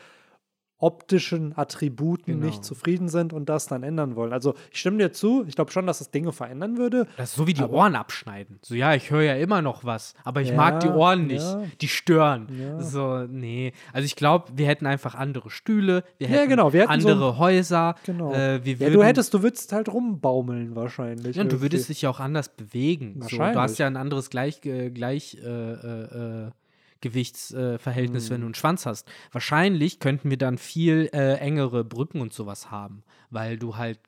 optischen 0.79 1.57
Attributen 1.57 2.35
genau. 2.35 2.47
nicht 2.47 2.65
zufrieden 2.65 3.09
sind 3.09 3.33
und 3.33 3.49
das 3.49 3.67
dann 3.67 3.83
ändern 3.83 4.15
wollen. 4.15 4.33
Also 4.33 4.55
ich 4.71 4.81
stimme 4.81 4.99
dir 4.99 5.11
zu, 5.11 5.45
ich 5.47 5.55
glaube 5.55 5.73
schon, 5.73 5.87
dass 5.87 6.03
es 6.03 6.11
Dinge 6.11 6.33
verändern 6.33 6.77
würde. 6.77 7.07
Das 7.17 7.31
ist 7.31 7.37
so 7.37 7.47
wie 7.47 7.55
die 7.55 7.63
Ohren 7.63 7.97
abschneiden. 7.97 8.59
So, 8.63 8.75
ja, 8.75 8.95
ich 8.95 9.11
höre 9.11 9.23
ja 9.23 9.35
immer 9.37 9.63
noch 9.63 9.85
was, 9.85 10.15
aber 10.23 10.43
ich 10.43 10.51
ja, 10.51 10.57
mag 10.57 10.81
die 10.81 10.89
Ohren 10.89 11.29
nicht. 11.29 11.43
Ja. 11.43 11.63
Die 11.81 11.89
stören. 11.89 12.49
Ja. 12.61 12.81
So, 12.81 13.25
nee. 13.27 13.73
Also 13.93 14.05
ich 14.05 14.17
glaube, 14.17 14.53
wir 14.55 14.67
hätten 14.67 14.87
einfach 14.87 15.15
andere 15.15 15.51
Stühle, 15.51 16.05
wir 16.19 16.29
hätten, 16.29 16.51
genau, 16.51 16.73
wir 16.75 16.83
hätten 16.83 16.93
andere 16.93 17.33
so, 17.33 17.39
Häuser. 17.39 17.95
Genau. 18.05 18.33
Äh, 18.33 18.65
würden, 18.65 18.93
du 18.93 19.03
hättest, 19.03 19.33
du 19.33 19.43
würdest 19.43 19.73
halt 19.73 19.89
rumbaumeln 19.89 20.77
wahrscheinlich. 20.77 21.37
Ja, 21.37 21.43
und 21.43 21.53
du 21.53 21.63
würdest 21.63 21.89
dich 21.89 22.03
ja 22.03 22.11
auch 22.11 22.21
anders 22.21 22.51
bewegen. 22.51 23.21
So, 23.23 23.39
du 23.39 23.61
hast 23.61 23.79
ja 23.79 23.87
ein 23.87 23.97
anderes 23.97 24.29
Gleich, 24.29 24.65
äh, 24.67 24.91
gleich 24.91 25.39
äh, 25.43 26.51
äh 26.97 27.09
Gewichtsverhältnis, 27.09 28.29
äh, 28.29 28.31
wenn 28.31 28.41
du 28.41 28.47
einen 28.47 28.55
Schwanz 28.55 28.87
hast. 28.87 29.09
Wahrscheinlich 29.33 30.01
könnten 30.01 30.31
wir 30.31 30.39
dann 30.39 30.59
viel 30.59 31.09
äh, 31.13 31.35
engere 31.35 31.85
Brücken 31.85 32.21
und 32.21 32.33
sowas 32.33 32.71
haben, 32.71 33.03
weil 33.31 33.59
du 33.59 33.77
halt 33.77 34.01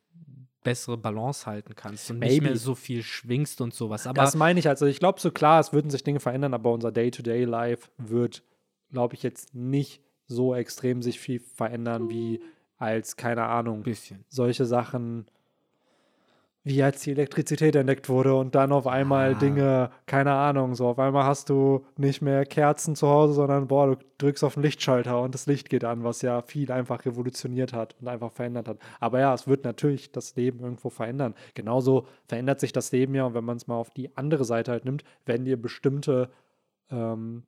bessere 0.65 0.99
Balance 0.99 1.47
halten 1.47 1.75
kannst 1.75 2.11
und 2.11 2.19
Maybe. 2.19 2.33
nicht 2.33 2.43
mehr 2.43 2.57
so 2.57 2.75
viel 2.75 3.03
schwingst 3.03 3.61
und 3.61 3.73
sowas. 3.73 4.07
Aber 4.07 4.23
das 4.23 4.35
meine 4.35 4.59
ich 4.59 4.69
also. 4.69 4.87
Ich 4.87 4.99
glaube 4.99 5.21
so 5.21 5.31
klar, 5.31 5.61
es 5.61 5.73
würden 5.73 5.91
sich 5.91 6.05
Dinge 6.05 6.21
verändern, 6.21 6.53
aber 6.53 6.73
unser 6.73 6.93
Day-to-Day-Life 6.93 7.89
wird, 7.97 8.43
glaube 8.91 9.15
ich, 9.15 9.23
jetzt 9.23 9.55
nicht 9.55 10.03
so 10.27 10.55
extrem 10.55 11.01
sich 11.03 11.21
viel 11.21 11.41
verändern 11.41 12.11
wie 12.11 12.41
als 12.77 13.17
keine 13.17 13.45
Ahnung. 13.45 13.83
Bisschen. 13.83 14.25
Solche 14.29 14.67
Sachen 14.67 15.27
wie 16.65 16.83
als 16.83 17.03
die 17.03 17.13
Elektrizität 17.13 17.75
entdeckt 17.77 18.09
wurde 18.09 18.35
und 18.35 18.55
dann 18.55 18.73
auf 18.73 18.87
einmal 18.87 19.35
ah. 19.35 19.39
Dinge, 19.39 19.91
keine 20.07 20.33
Ahnung, 20.33 20.75
so 20.75 20.89
auf 20.89 20.99
einmal 20.99 21.25
hast 21.25 21.49
du 21.49 21.87
nicht 21.97 22.21
mehr 22.21 22.45
Kerzen 22.45 22.95
zu 22.95 23.09
Hause, 23.09 23.33
sondern 23.35 23.69
boah, 23.69 23.87
du 23.87 24.05
drückst 24.19 24.45
auf 24.45 24.55
den 24.55 24.63
Lichtschalter 24.63 25.21
und 25.21 25.35
das 25.35 25.47
Licht 25.47 25.71
geht 25.71 25.85
an, 25.85 26.05
was 26.05 26.21
ja 26.23 26.43
viel 26.43 26.71
einfach 26.71 27.05
revolutioniert 27.07 27.73
hat 27.73 27.97
und 28.01 28.09
einfach 28.09 28.33
verändert 28.33 28.69
hat. 28.69 28.79
Aber 29.01 29.21
ja, 29.21 29.33
es 29.33 29.47
wird 29.47 29.65
natürlich 29.65 30.13
das 30.13 30.37
Leben 30.37 30.61
irgendwo 30.61 30.91
verändern. 30.91 31.35
Genauso 31.55 32.07
verändert 32.27 32.61
sich 32.61 32.73
das 32.73 32.93
Leben 32.93 33.15
ja 33.15 33.25
und 33.25 33.35
wenn 33.35 33.45
man 33.45 33.57
es 33.57 33.67
mal 33.67 33.77
auf 33.77 33.91
die 33.91 34.17
andere 34.17 34.45
Seite 34.45 34.73
halt 34.73 34.85
nimmt, 34.85 35.05
wenn 35.25 35.45
dir 35.45 35.61
bestimmte 35.61 36.31
ähm, 36.91 37.45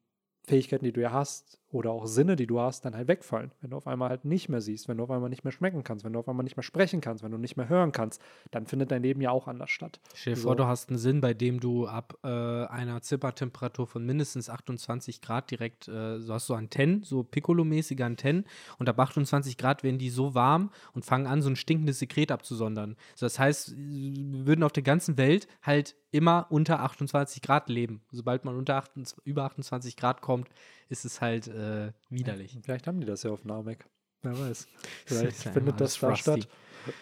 Fähigkeiten, 0.47 0.85
die 0.85 0.93
du 0.93 1.03
ja 1.03 1.13
hast, 1.13 1.60
oder 1.73 1.93
auch 1.93 2.07
Sinne, 2.07 2.37
die 2.37 2.47
du 2.47 2.61
hast, 2.61 2.85
dann 2.85 2.95
halt 2.95 3.07
wegfallen. 3.09 3.53
Wenn 3.61 3.71
du 3.71 3.77
auf 3.77 3.87
einmal 3.87 4.11
halt 4.11 4.25
nicht 4.25 4.49
mehr 4.49 4.61
siehst, 4.61 4.89
wenn 4.89 4.97
du 4.97 5.05
auf 5.05 5.11
einmal 5.11 5.31
nicht 5.31 5.45
mehr 5.45 5.53
schmecken 5.53 5.85
kannst, 5.85 6.05
wenn 6.05 6.13
du 6.13 6.19
auf 6.19 6.29
einmal 6.29 6.43
nicht 6.43 6.57
mehr 6.57 6.65
sprechen 6.65 7.01
kannst, 7.01 7.23
wenn 7.23 7.31
du 7.31 7.39
nicht 7.39 7.57
mehr 7.57 7.69
hören 7.69 7.93
kannst, 7.93 8.21
dann 8.51 8.67
findet 8.67 8.91
dein 8.91 9.03
Leben 9.03 9.21
ja 9.21 9.31
auch 9.31 9.47
anders 9.47 9.71
statt. 9.71 10.01
Stell 10.15 10.35
dir 10.35 10.41
so. 10.41 10.49
vor, 10.49 10.57
du 10.57 10.67
hast 10.67 10.89
einen 10.89 10.99
Sinn, 10.99 11.21
bei 11.21 11.33
dem 11.33 11.61
du 11.61 11.87
ab 11.87 12.19
äh, 12.25 12.29
einer 12.29 13.03
Zippertemperatur 13.03 13.87
von 13.87 14.05
mindestens 14.05 14.51
28 14.51 15.21
Grad 15.21 15.51
direkt, 15.51 15.87
äh, 15.87 16.19
so 16.19 16.35
hast 16.35 16.49
du 16.49 16.55
Antennen, 16.55 17.05
so 17.05 17.23
Piccolo-mäßige 17.23 18.01
Antennen 18.01 18.45
und 18.79 18.89
ab 18.89 18.99
28 18.99 19.57
Grad 19.57 19.85
werden 19.85 19.99
die 19.99 20.11
so 20.11 20.35
warm 20.35 20.71
und 20.93 21.05
fangen 21.05 21.27
an, 21.27 21.41
so 21.41 21.51
ein 21.51 21.57
stinkendes 21.57 22.01
Sekret 22.01 22.33
abzusondern. 22.33 22.97
So, 23.15 23.27
das 23.27 23.39
heißt, 23.39 23.77
wir 23.77 24.47
würden 24.47 24.65
auf 24.65 24.73
der 24.73 24.83
ganzen 24.83 25.19
Welt 25.19 25.47
halt 25.63 25.95
immer 26.11 26.47
unter 26.51 26.81
28 26.81 27.43
Grad 27.43 27.69
leben. 27.69 28.03
Sobald 28.11 28.45
man 28.45 28.57
unter 28.57 28.77
28, 28.77 29.19
über 29.25 29.45
28 29.45 29.97
Grad 29.97 30.21
kommt, 30.21 30.49
ist 30.91 31.05
es 31.05 31.21
halt 31.21 31.49
äh, 31.49 31.93
widerlich. 32.11 32.59
Vielleicht 32.63 32.87
haben 32.87 33.01
die 33.01 33.07
das 33.07 33.23
ja 33.23 33.31
auf 33.31 33.45
Namek. 33.45 33.87
Wer 34.23 34.39
weiß. 34.39 34.69
Vielleicht 35.07 35.37
findet 35.37 35.81
das 35.81 35.99
da 35.99 36.15
statt. 36.15 36.47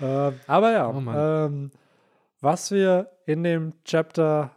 Äh, 0.01 0.33
aber 0.47 0.73
ja, 0.73 0.89
oh 0.89 1.01
ähm, 1.11 1.71
was 2.41 2.71
wir 2.71 3.11
in 3.27 3.43
dem 3.43 3.73
Chapter 3.85 4.53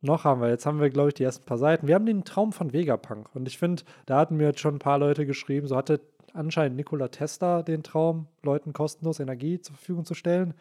noch 0.00 0.24
haben 0.24 0.40
wir, 0.40 0.48
jetzt 0.48 0.66
haben 0.66 0.80
wir, 0.80 0.88
glaube 0.90 1.08
ich, 1.08 1.14
die 1.14 1.24
ersten 1.24 1.44
paar 1.44 1.58
Seiten. 1.58 1.86
Wir 1.86 1.96
haben 1.96 2.06
den 2.06 2.24
Traum 2.24 2.52
von 2.52 2.72
Vegapunk. 2.72 3.28
Und 3.34 3.48
ich 3.48 3.58
finde, 3.58 3.82
da 4.06 4.18
hatten 4.18 4.36
mir 4.36 4.44
jetzt 4.44 4.60
schon 4.60 4.76
ein 4.76 4.80
paar 4.80 4.98
Leute 4.98 5.26
geschrieben, 5.26 5.66
so 5.66 5.76
hatte 5.76 6.00
anscheinend 6.32 6.76
Nikola 6.76 7.08
Tesla 7.08 7.62
den 7.62 7.82
Traum, 7.82 8.28
Leuten 8.42 8.72
kostenlos 8.72 9.20
Energie 9.20 9.60
zur 9.60 9.74
Verfügung 9.74 10.04
zu 10.04 10.14
stellen. 10.14 10.54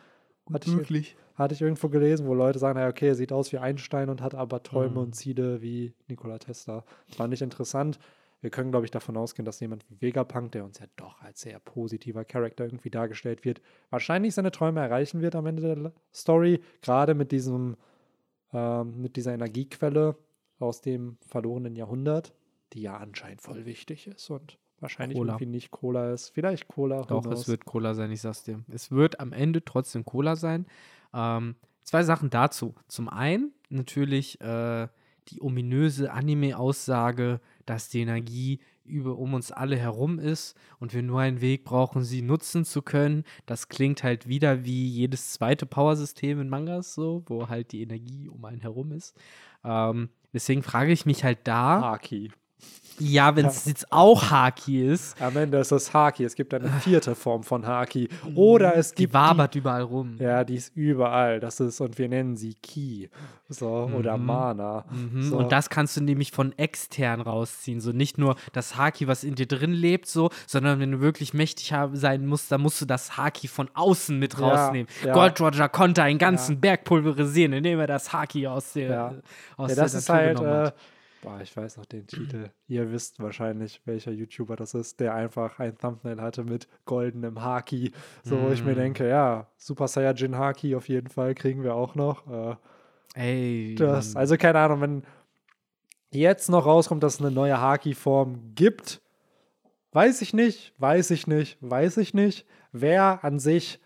Hatte 0.51 0.69
Möglich. 0.69 1.15
Ich, 1.17 1.37
hatte 1.39 1.53
ich 1.53 1.61
irgendwo 1.61 1.89
gelesen, 1.89 2.27
wo 2.27 2.33
Leute 2.33 2.59
sagen, 2.59 2.79
okay, 2.87 3.09
er 3.09 3.15
sieht 3.15 3.31
aus 3.31 3.51
wie 3.51 3.57
Einstein 3.57 4.09
und 4.09 4.21
hat 4.21 4.35
aber 4.35 4.61
Träume 4.63 4.91
mhm. 4.91 4.97
und 4.97 5.15
Ziele 5.15 5.61
wie 5.61 5.93
Nikola 6.07 6.37
Tesla. 6.37 6.83
Fand 7.07 7.33
ich 7.33 7.41
interessant. 7.41 7.99
Wir 8.41 8.51
können, 8.51 8.69
glaube 8.69 8.85
ich, 8.85 8.91
davon 8.91 9.17
ausgehen, 9.17 9.45
dass 9.45 9.59
jemand 9.59 9.85
wie 9.89 9.99
Vegapunk, 10.01 10.51
der 10.51 10.65
uns 10.65 10.77
ja 10.77 10.85
doch 10.97 11.19
als 11.21 11.41
sehr 11.41 11.59
positiver 11.59 12.25
Charakter 12.25 12.65
irgendwie 12.65 12.91
dargestellt 12.91 13.43
wird, 13.43 13.59
wahrscheinlich 13.89 14.35
seine 14.35 14.51
Träume 14.51 14.81
erreichen 14.81 15.21
wird 15.21 15.35
am 15.35 15.47
Ende 15.47 15.63
der 15.63 15.93
Story. 16.13 16.61
Gerade 16.81 17.15
mit 17.15 17.31
diesem, 17.31 17.75
ähm, 18.53 19.01
mit 19.01 19.15
dieser 19.15 19.33
Energiequelle 19.33 20.15
aus 20.59 20.81
dem 20.81 21.17
verlorenen 21.25 21.75
Jahrhundert, 21.75 22.35
die 22.73 22.81
ja 22.81 22.97
anscheinend 22.97 23.41
voll 23.41 23.65
wichtig 23.65 24.07
ist 24.07 24.29
und 24.29 24.59
wahrscheinlich 24.85 25.17
Cola. 25.17 25.33
irgendwie 25.33 25.45
nicht 25.47 25.71
Cola 25.71 26.13
ist. 26.13 26.29
Vielleicht 26.29 26.67
Cola. 26.67 27.03
Doch, 27.03 27.25
es 27.25 27.47
wird 27.47 27.65
Cola 27.65 27.93
sein, 27.93 28.11
ich 28.11 28.21
sag's 28.21 28.43
dir. 28.43 28.63
Es 28.71 28.91
wird 28.91 29.19
am 29.19 29.33
Ende 29.33 29.63
trotzdem 29.63 30.05
Cola 30.05 30.35
sein. 30.35 30.65
Ähm, 31.13 31.55
zwei 31.83 32.03
Sachen 32.03 32.29
dazu. 32.29 32.75
Zum 32.87 33.09
einen 33.09 33.53
natürlich 33.69 34.39
äh, 34.41 34.87
die 35.29 35.41
ominöse 35.41 36.11
Anime-Aussage, 36.11 37.39
dass 37.65 37.89
die 37.89 38.01
Energie 38.01 38.59
über 38.83 39.17
um 39.17 39.33
uns 39.33 39.51
alle 39.51 39.77
herum 39.77 40.19
ist 40.19 40.55
und 40.79 40.93
wir 40.93 41.01
nur 41.01 41.19
einen 41.19 41.41
Weg 41.41 41.63
brauchen, 41.63 42.03
sie 42.03 42.21
nutzen 42.21 42.65
zu 42.65 42.83
können. 42.83 43.23
Das 43.47 43.67
klingt 43.67 44.03
halt 44.03 44.27
wieder 44.27 44.63
wie 44.63 44.87
jedes 44.87 45.31
zweite 45.31 45.65
Power-System 45.65 46.39
in 46.39 46.49
Mangas, 46.49 46.93
so, 46.93 47.23
wo 47.25 47.49
halt 47.49 47.71
die 47.71 47.81
Energie 47.81 48.29
um 48.29 48.45
einen 48.45 48.61
herum 48.61 48.91
ist. 48.91 49.17
Ähm, 49.63 50.09
deswegen 50.33 50.61
frage 50.61 50.91
ich 50.91 51.07
mich 51.07 51.23
halt 51.23 51.39
da. 51.45 51.81
Haki. 51.81 52.31
Ja, 52.99 53.35
wenn 53.35 53.45
es 53.45 53.65
jetzt 53.65 53.91
auch 53.91 54.31
Haki 54.31 54.87
ist. 54.87 55.21
Am 55.21 55.35
Ende 55.35 55.57
ist 55.57 55.71
es 55.71 55.93
Haki. 55.93 56.23
Es 56.23 56.35
gibt 56.35 56.53
eine 56.53 56.69
vierte 56.79 57.13
Form 57.15 57.43
von 57.43 57.65
Haki. 57.65 58.07
Oder 58.35 58.77
es 58.77 58.95
gibt. 58.95 59.09
Die 59.09 59.13
wabert 59.13 59.53
die, 59.53 59.59
überall 59.59 59.81
rum. 59.81 60.15
Ja, 60.19 60.43
die 60.43 60.55
ist 60.55 60.75
überall. 60.75 61.39
Das 61.39 61.59
ist, 61.59 61.81
und 61.81 61.97
wir 61.97 62.07
nennen 62.07 62.37
sie 62.37 62.53
Ki. 62.53 63.09
So, 63.49 63.87
mhm. 63.89 63.95
oder 63.95 64.17
Mana. 64.17 64.85
Mhm. 64.89 65.21
So. 65.23 65.37
Und 65.37 65.51
das 65.51 65.69
kannst 65.69 65.97
du 65.97 66.01
nämlich 66.01 66.31
von 66.31 66.57
extern 66.57 67.19
rausziehen. 67.19 67.81
So 67.81 67.91
nicht 67.91 68.17
nur 68.17 68.35
das 68.53 68.77
Haki, 68.77 69.07
was 69.07 69.23
in 69.23 69.35
dir 69.35 69.47
drin 69.47 69.73
lebt, 69.73 70.07
so, 70.07 70.29
sondern 70.47 70.79
wenn 70.79 70.93
du 70.93 71.01
wirklich 71.01 71.33
mächtig 71.33 71.73
sein 71.93 72.25
musst, 72.25 72.51
dann 72.51 72.61
musst 72.61 72.79
du 72.79 72.85
das 72.85 73.17
Haki 73.17 73.47
von 73.49 73.69
außen 73.73 74.17
mit 74.17 74.39
rausnehmen. 74.39 74.87
Ja, 75.01 75.07
ja. 75.07 75.13
Gold 75.13 75.41
Roger 75.41 75.67
konnte 75.67 76.01
einen 76.01 76.17
ganzen 76.17 76.53
ja. 76.53 76.59
Berg 76.59 76.85
pulverisieren, 76.85 77.53
indem 77.53 77.79
er 77.79 77.87
das 77.87 78.13
Haki 78.13 78.47
aus 78.47 78.73
der. 78.73 78.89
Ja, 78.89 79.13
aus 79.57 79.71
ja 79.71 79.75
das 79.75 79.91
der 79.91 79.99
ist 79.99 80.09
halt. 80.09 80.73
Boah, 81.25 81.41
ich 81.41 81.57
weiß 81.57 81.77
noch 81.77 81.85
den 81.85 82.05
Titel. 82.05 82.51
Ihr 82.67 82.91
wisst 82.91 83.19
wahrscheinlich, 83.19 83.81
welcher 83.85 84.11
YouTuber 84.11 84.55
das 84.55 84.75
ist, 84.75 84.99
der 84.99 85.15
einfach 85.15 85.57
ein 85.57 85.75
Thumbnail 85.75 86.21
hatte 86.21 86.43
mit 86.43 86.67
goldenem 86.85 87.41
Haki. 87.41 87.91
So, 88.23 88.39
wo 88.39 88.49
ich 88.49 88.63
mir 88.63 88.73
mm. 88.73 88.77
denke, 88.77 89.09
ja, 89.09 89.47
Super 89.57 89.87
Saiyajin 89.87 90.37
Haki 90.37 90.75
auf 90.75 90.87
jeden 90.87 91.09
Fall 91.09 91.33
kriegen 91.33 91.63
wir 91.63 91.73
auch 91.73 91.95
noch. 91.95 92.27
Äh, 92.27 92.55
Ey. 93.15 93.75
Das, 93.75 94.15
also 94.15 94.37
keine 94.37 94.59
Ahnung, 94.59 94.81
wenn 94.81 95.03
jetzt 96.11 96.49
noch 96.49 96.67
rauskommt, 96.67 97.01
dass 97.01 97.15
es 97.15 97.21
eine 97.21 97.31
neue 97.31 97.59
Haki-Form 97.59 98.53
gibt, 98.53 99.01
weiß 99.93 100.21
ich 100.21 100.33
nicht, 100.33 100.73
weiß 100.77 101.09
ich 101.09 101.25
nicht, 101.25 101.57
weiß 101.61 101.97
ich 101.97 102.13
nicht. 102.13 102.45
Wer 102.71 103.23
an 103.23 103.39
sich 103.39 103.79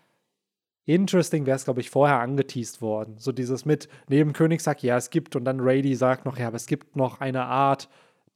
Interesting 0.94 1.46
wäre 1.46 1.56
es, 1.56 1.64
glaube 1.64 1.80
ich, 1.80 1.90
vorher 1.90 2.18
angeteased 2.18 2.82
worden. 2.82 3.16
So 3.18 3.32
dieses 3.32 3.64
mit, 3.64 3.88
neben 4.08 4.32
König 4.32 4.60
sagt, 4.60 4.82
ja, 4.82 4.96
es 4.96 5.10
gibt, 5.10 5.36
und 5.36 5.44
dann 5.44 5.60
Rady 5.60 5.94
sagt 5.94 6.24
noch, 6.24 6.36
ja, 6.36 6.48
aber 6.48 6.56
es 6.56 6.66
gibt 6.66 6.96
noch 6.96 7.20
eine 7.20 7.44
Art, 7.44 7.88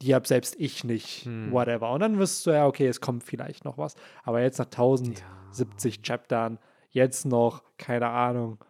die 0.02 0.14
habe 0.14 0.26
selbst 0.26 0.54
ich 0.58 0.84
nicht, 0.84 1.24
hm. 1.24 1.50
whatever. 1.50 1.90
Und 1.92 2.00
dann 2.00 2.18
wirst 2.18 2.46
du 2.46 2.50
ja, 2.50 2.66
okay, 2.66 2.86
es 2.86 3.00
kommt 3.00 3.24
vielleicht 3.24 3.64
noch 3.64 3.78
was. 3.78 3.94
Aber 4.22 4.40
jetzt 4.40 4.58
nach 4.58 4.66
1070 4.66 5.96
ja. 5.96 6.02
Chaptern, 6.02 6.58
jetzt 6.90 7.26
noch, 7.26 7.62
keine 7.76 8.08
Ahnung, 8.08 8.64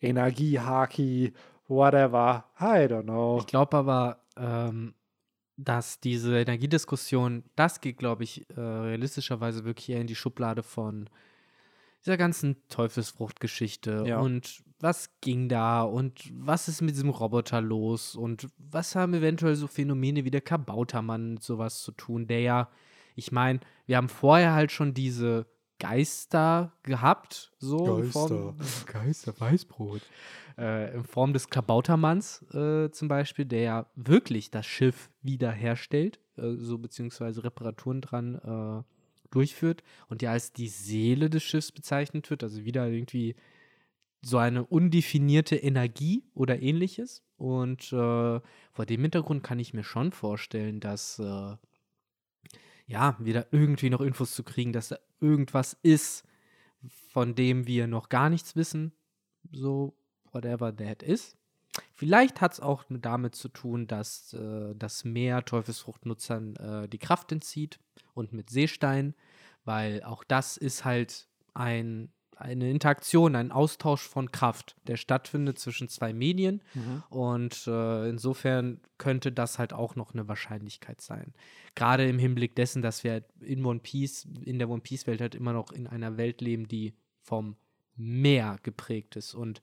Energie-Haki, 0.00 1.32
whatever, 1.68 2.44
I 2.60 2.86
don't 2.86 3.02
know. 3.02 3.38
Ich 3.40 3.46
glaube 3.46 3.76
aber, 3.76 4.20
ähm, 4.36 4.94
dass 5.56 6.00
diese 6.00 6.38
Energiediskussion, 6.38 7.44
das 7.56 7.80
geht, 7.80 7.96
glaube 7.96 8.24
ich, 8.24 8.48
äh, 8.50 8.60
realistischerweise 8.60 9.64
wirklich 9.64 9.88
eher 9.88 10.00
in 10.00 10.06
die 10.06 10.14
Schublade 10.14 10.62
von 10.62 11.08
dieser 12.06 12.16
ganzen 12.16 12.56
Teufelsfruchtgeschichte 12.68 14.04
ja. 14.06 14.20
und 14.20 14.62
was 14.78 15.10
ging 15.20 15.48
da 15.48 15.82
und 15.82 16.30
was 16.32 16.68
ist 16.68 16.80
mit 16.80 16.94
diesem 16.94 17.10
Roboter 17.10 17.60
los 17.60 18.14
und 18.14 18.48
was 18.58 18.94
haben 18.94 19.14
eventuell 19.14 19.56
so 19.56 19.66
Phänomene 19.66 20.24
wie 20.24 20.30
der 20.30 20.40
Kabautermann 20.40 21.34
mit 21.34 21.42
sowas 21.42 21.82
zu 21.82 21.90
tun, 21.92 22.28
der 22.28 22.40
ja, 22.40 22.68
ich 23.16 23.32
meine, 23.32 23.60
wir 23.86 23.96
haben 23.96 24.08
vorher 24.08 24.52
halt 24.52 24.70
schon 24.70 24.94
diese 24.94 25.46
Geister 25.78 26.72
gehabt, 26.84 27.52
so 27.58 28.02
Geister, 28.02 28.28
Form, 28.28 28.56
Geister, 28.86 29.40
Weißbrot, 29.40 30.02
äh, 30.58 30.94
in 30.94 31.04
Form 31.04 31.32
des 31.32 31.50
Kabautermanns 31.50 32.42
äh, 32.54 32.90
zum 32.90 33.08
Beispiel, 33.08 33.46
der 33.46 33.60
ja 33.62 33.86
wirklich 33.96 34.50
das 34.50 34.64
Schiff 34.64 35.10
wiederherstellt, 35.22 36.20
äh, 36.36 36.54
so 36.56 36.78
beziehungsweise 36.78 37.42
Reparaturen 37.42 38.00
dran 38.00 38.36
äh, 38.36 38.95
durchführt 39.30 39.82
und 40.08 40.22
ja 40.22 40.32
als 40.32 40.52
die 40.52 40.68
Seele 40.68 41.30
des 41.30 41.42
Schiffs 41.42 41.72
bezeichnet 41.72 42.30
wird, 42.30 42.42
also 42.42 42.64
wieder 42.64 42.88
irgendwie 42.88 43.34
so 44.22 44.38
eine 44.38 44.64
undefinierte 44.64 45.56
Energie 45.56 46.24
oder 46.34 46.60
ähnliches. 46.60 47.22
Und 47.36 47.92
äh, 47.92 48.40
vor 48.72 48.86
dem 48.86 49.02
Hintergrund 49.02 49.42
kann 49.42 49.58
ich 49.58 49.74
mir 49.74 49.84
schon 49.84 50.10
vorstellen, 50.10 50.80
dass 50.80 51.18
äh, 51.18 51.56
ja, 52.86 53.16
wieder 53.18 53.46
irgendwie 53.50 53.90
noch 53.90 54.00
Infos 54.00 54.32
zu 54.32 54.42
kriegen, 54.42 54.72
dass 54.72 54.88
da 54.88 54.98
irgendwas 55.20 55.76
ist, 55.82 56.24
von 57.12 57.34
dem 57.34 57.66
wir 57.66 57.86
noch 57.86 58.08
gar 58.08 58.30
nichts 58.30 58.56
wissen. 58.56 58.92
So, 59.52 59.96
whatever 60.32 60.74
that 60.74 61.02
is. 61.02 61.36
Vielleicht 61.92 62.40
hat 62.40 62.54
es 62.54 62.60
auch 62.60 62.84
damit 62.88 63.34
zu 63.34 63.48
tun, 63.48 63.86
dass 63.86 64.32
äh, 64.32 64.74
das 64.76 65.04
Meer 65.04 65.44
Teufelsfruchtnutzern 65.44 66.56
äh, 66.56 66.88
die 66.88 66.98
Kraft 66.98 67.32
entzieht 67.32 67.78
und 68.14 68.32
mit 68.32 68.50
Seestein, 68.50 69.14
weil 69.64 70.02
auch 70.02 70.24
das 70.24 70.56
ist 70.56 70.84
halt 70.84 71.28
ein, 71.54 72.10
eine 72.36 72.70
Interaktion, 72.70 73.34
ein 73.34 73.50
Austausch 73.50 74.02
von 74.02 74.30
Kraft, 74.30 74.76
der 74.86 74.96
stattfindet 74.96 75.58
zwischen 75.58 75.88
zwei 75.88 76.12
Medien 76.12 76.62
mhm. 76.74 77.02
und 77.08 77.66
äh, 77.66 78.08
insofern 78.08 78.80
könnte 78.98 79.32
das 79.32 79.58
halt 79.58 79.72
auch 79.72 79.96
noch 79.96 80.12
eine 80.12 80.28
Wahrscheinlichkeit 80.28 81.00
sein. 81.00 81.32
Gerade 81.74 82.08
im 82.08 82.18
Hinblick 82.18 82.54
dessen, 82.54 82.82
dass 82.82 83.04
wir 83.04 83.24
in 83.40 83.64
One 83.64 83.80
Piece, 83.80 84.26
in 84.44 84.58
der 84.58 84.68
One 84.68 84.82
Piece 84.82 85.06
Welt 85.06 85.20
halt 85.20 85.34
immer 85.34 85.52
noch 85.52 85.72
in 85.72 85.86
einer 85.86 86.16
Welt 86.16 86.40
leben, 86.40 86.68
die 86.68 86.94
vom 87.22 87.56
Meer 87.96 88.58
geprägt 88.62 89.16
ist 89.16 89.34
und 89.34 89.62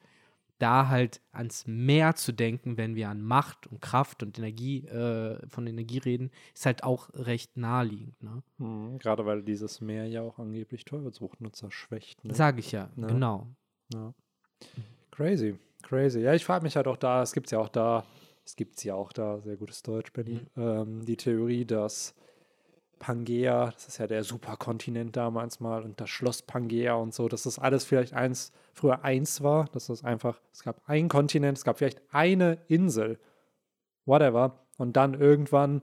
da 0.63 0.87
halt 0.87 1.19
ans 1.33 1.67
Meer 1.67 2.15
zu 2.15 2.31
denken, 2.31 2.77
wenn 2.77 2.95
wir 2.95 3.09
an 3.09 3.21
Macht 3.21 3.67
und 3.67 3.81
Kraft 3.81 4.23
und 4.23 4.37
Energie, 4.37 4.85
äh, 4.87 5.37
von 5.49 5.67
Energie 5.67 5.97
reden, 5.97 6.31
ist 6.55 6.65
halt 6.65 6.85
auch 6.85 7.09
recht 7.13 7.57
naheliegend. 7.57 8.23
Ne? 8.23 8.41
Mhm, 8.59 8.97
gerade 8.97 9.25
weil 9.25 9.43
dieses 9.43 9.81
Meer 9.81 10.05
ja 10.05 10.21
auch 10.21 10.39
angeblich 10.39 10.85
Teufelsbuchnutzer 10.85 11.69
schwächt. 11.69 12.23
Ne? 12.23 12.33
Sag 12.33 12.59
ich 12.59 12.71
ja, 12.71 12.89
ne? 12.95 13.07
genau. 13.07 13.47
Ja. 13.93 14.13
Crazy, 15.11 15.59
crazy. 15.81 16.21
Ja, 16.21 16.33
ich 16.33 16.45
frage 16.45 16.63
mich 16.63 16.77
halt 16.77 16.87
auch 16.87 16.95
da, 16.97 17.21
es 17.21 17.33
gibt 17.33 17.47
es 17.47 17.51
ja 17.51 17.59
auch 17.59 17.67
da, 17.67 18.05
es 18.45 18.55
gibt 18.55 18.81
ja 18.85 18.95
auch 18.95 19.11
da, 19.11 19.41
sehr 19.41 19.57
gutes 19.57 19.83
Deutsch, 19.83 20.13
Benny, 20.13 20.39
mhm. 20.55 20.61
ähm, 20.61 21.05
die 21.05 21.17
Theorie, 21.17 21.65
dass 21.65 22.15
Pangea, 22.99 23.71
das 23.71 23.87
ist 23.87 23.97
ja 23.97 24.07
der 24.07 24.23
Superkontinent 24.23 25.15
damals 25.15 25.59
mal, 25.59 25.83
und 25.83 25.99
das 25.99 26.09
Schloss 26.09 26.41
Pangea 26.41 26.93
und 26.93 27.13
so, 27.13 27.27
dass 27.27 27.43
das 27.43 27.59
alles 27.59 27.83
vielleicht 27.85 28.13
eins, 28.13 28.51
früher 28.73 29.03
eins 29.03 29.41
war, 29.41 29.65
dass 29.65 29.87
das 29.87 30.03
einfach, 30.03 30.39
es 30.51 30.63
gab 30.63 30.81
einen 30.87 31.09
Kontinent, 31.09 31.57
es 31.57 31.63
gab 31.63 31.77
vielleicht 31.77 32.01
eine 32.11 32.59
Insel, 32.67 33.19
whatever, 34.05 34.59
und 34.77 34.95
dann 34.95 35.13
irgendwann, 35.13 35.81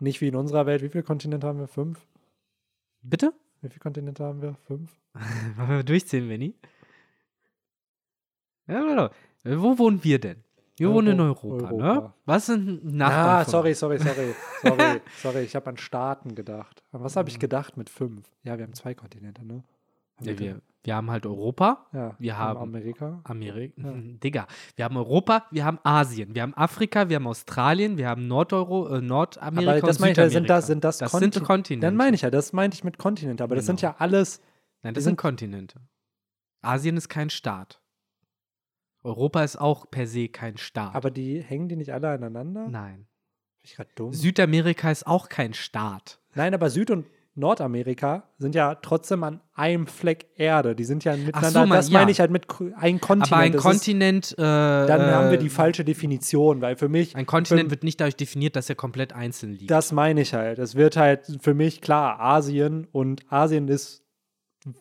nicht 0.00 0.20
wie 0.20 0.28
in 0.28 0.36
unserer 0.36 0.66
Welt, 0.66 0.82
wie 0.82 0.88
viele 0.88 1.04
Kontinente 1.04 1.46
haben 1.46 1.58
wir? 1.58 1.68
Fünf? 1.68 2.06
Bitte? 3.02 3.32
Wie 3.60 3.68
viele 3.68 3.80
Kontinente 3.80 4.24
haben 4.24 4.42
wir? 4.42 4.54
Fünf? 4.66 4.90
Wollen 5.56 5.68
wir 5.68 5.82
durchzählen, 5.82 6.28
Benny? 6.28 6.54
Ja, 8.66 9.10
Wo 9.44 9.78
wohnen 9.78 10.04
wir 10.04 10.20
denn? 10.20 10.44
Wir 10.78 10.92
wohnen 10.92 11.14
in 11.14 11.20
Europa? 11.20 11.66
Europa, 11.70 11.94
ne? 11.94 12.12
Was 12.24 12.46
sind 12.46 12.84
Nachbarn? 12.84 13.40
Ah, 13.40 13.44
sorry, 13.44 13.74
sorry, 13.74 13.98
sorry, 13.98 14.34
sorry, 14.62 15.00
sorry. 15.16 15.40
Ich 15.42 15.56
habe 15.56 15.70
an 15.70 15.76
Staaten 15.76 16.34
gedacht. 16.34 16.82
An 16.92 17.02
was 17.02 17.16
habe 17.16 17.28
ich 17.28 17.38
gedacht 17.38 17.76
mit 17.76 17.90
fünf? 17.90 18.30
Ja, 18.44 18.58
wir 18.58 18.64
haben 18.64 18.74
zwei 18.74 18.94
Kontinente, 18.94 19.44
ne? 19.44 19.64
Ja, 20.20 20.38
wir, 20.38 20.60
wir 20.84 20.96
haben 20.96 21.10
halt 21.10 21.26
Europa. 21.26 21.86
Ja, 21.92 22.16
wir 22.18 22.38
haben 22.38 22.60
Amerika. 22.60 23.20
Amerika. 23.24 23.74
Ja. 23.76 23.92
Digga. 23.94 24.46
Wir 24.76 24.84
haben 24.84 24.96
Europa, 24.96 25.44
wir 25.50 25.64
haben 25.64 25.78
Asien, 25.82 26.34
wir 26.34 26.42
haben 26.42 26.54
Afrika, 26.54 27.08
wir 27.08 27.16
haben 27.16 27.26
Australien, 27.26 27.98
wir 27.98 28.08
haben 28.08 28.26
Nordeuro, 28.26 28.88
äh, 28.88 29.00
Nordamerika. 29.00 29.72
Aber 29.72 29.80
das 29.86 29.96
und 29.96 30.00
meine 30.00 30.26
ich, 30.26 30.32
sind 30.32 30.48
das, 30.48 30.66
sind 30.66 30.84
das, 30.84 30.98
das 30.98 31.10
Kontin 31.10 31.32
sind 31.32 31.44
Kontinente. 31.44 31.86
Dann 31.86 31.96
meine 31.96 32.14
ich 32.14 32.22
ja, 32.22 32.30
das 32.30 32.52
meinte 32.52 32.76
ich 32.76 32.84
mit 32.84 32.98
Kontinente. 32.98 33.42
Aber 33.44 33.54
genau. 33.54 33.58
das 33.58 33.66
sind 33.66 33.80
genau. 33.80 33.92
ja 33.92 33.96
alles. 33.98 34.40
Nein, 34.82 34.94
das 34.94 35.04
sind 35.04 35.16
Kontinente. 35.16 35.80
Asien 36.62 36.96
ist 36.96 37.08
kein 37.08 37.30
Staat. 37.30 37.80
Europa 39.08 39.42
ist 39.42 39.56
auch 39.56 39.90
per 39.90 40.06
se 40.06 40.28
kein 40.28 40.56
Staat. 40.58 40.94
Aber 40.94 41.10
die 41.10 41.40
hängen 41.42 41.68
die 41.68 41.76
nicht 41.76 41.92
alle 41.92 42.08
aneinander? 42.10 42.68
Nein. 42.68 43.06
Bin 43.60 43.64
ich 43.64 43.74
gerade 43.74 43.90
dumm? 43.94 44.12
Südamerika 44.12 44.90
ist 44.90 45.06
auch 45.06 45.28
kein 45.28 45.54
Staat. 45.54 46.20
Nein, 46.34 46.54
aber 46.54 46.70
Süd- 46.70 46.90
und 46.90 47.06
Nordamerika 47.34 48.24
sind 48.38 48.54
ja 48.54 48.74
trotzdem 48.74 49.22
an 49.22 49.40
einem 49.54 49.86
Fleck 49.86 50.26
Erde. 50.36 50.74
Die 50.74 50.84
sind 50.84 51.04
ja 51.04 51.16
miteinander. 51.16 51.50
So, 51.50 51.58
man, 51.60 51.70
das 51.70 51.90
meine 51.90 52.10
ich 52.10 52.20
halt 52.20 52.30
mit 52.30 52.46
einem 52.76 53.00
Kontinent. 53.00 53.32
Aber 53.32 53.40
ein 53.40 53.52
das 53.52 53.62
Kontinent. 53.62 54.24
Ist, 54.26 54.38
äh, 54.38 54.42
dann 54.42 55.10
haben 55.10 55.30
wir 55.30 55.38
die 55.38 55.48
falsche 55.48 55.84
Definition, 55.84 56.60
weil 56.60 56.76
für 56.76 56.88
mich. 56.88 57.14
Ein 57.16 57.26
Kontinent 57.26 57.68
für, 57.68 57.70
wird 57.70 57.84
nicht 57.84 58.00
dadurch 58.00 58.16
definiert, 58.16 58.56
dass 58.56 58.68
er 58.68 58.74
komplett 58.74 59.12
einzeln 59.12 59.52
liegt. 59.52 59.70
Das 59.70 59.92
meine 59.92 60.20
ich 60.20 60.34
halt. 60.34 60.58
Es 60.58 60.74
wird 60.74 60.96
halt 60.96 61.38
für 61.40 61.54
mich 61.54 61.80
klar, 61.80 62.20
Asien 62.20 62.88
und 62.90 63.22
Asien 63.32 63.68
ist 63.68 64.02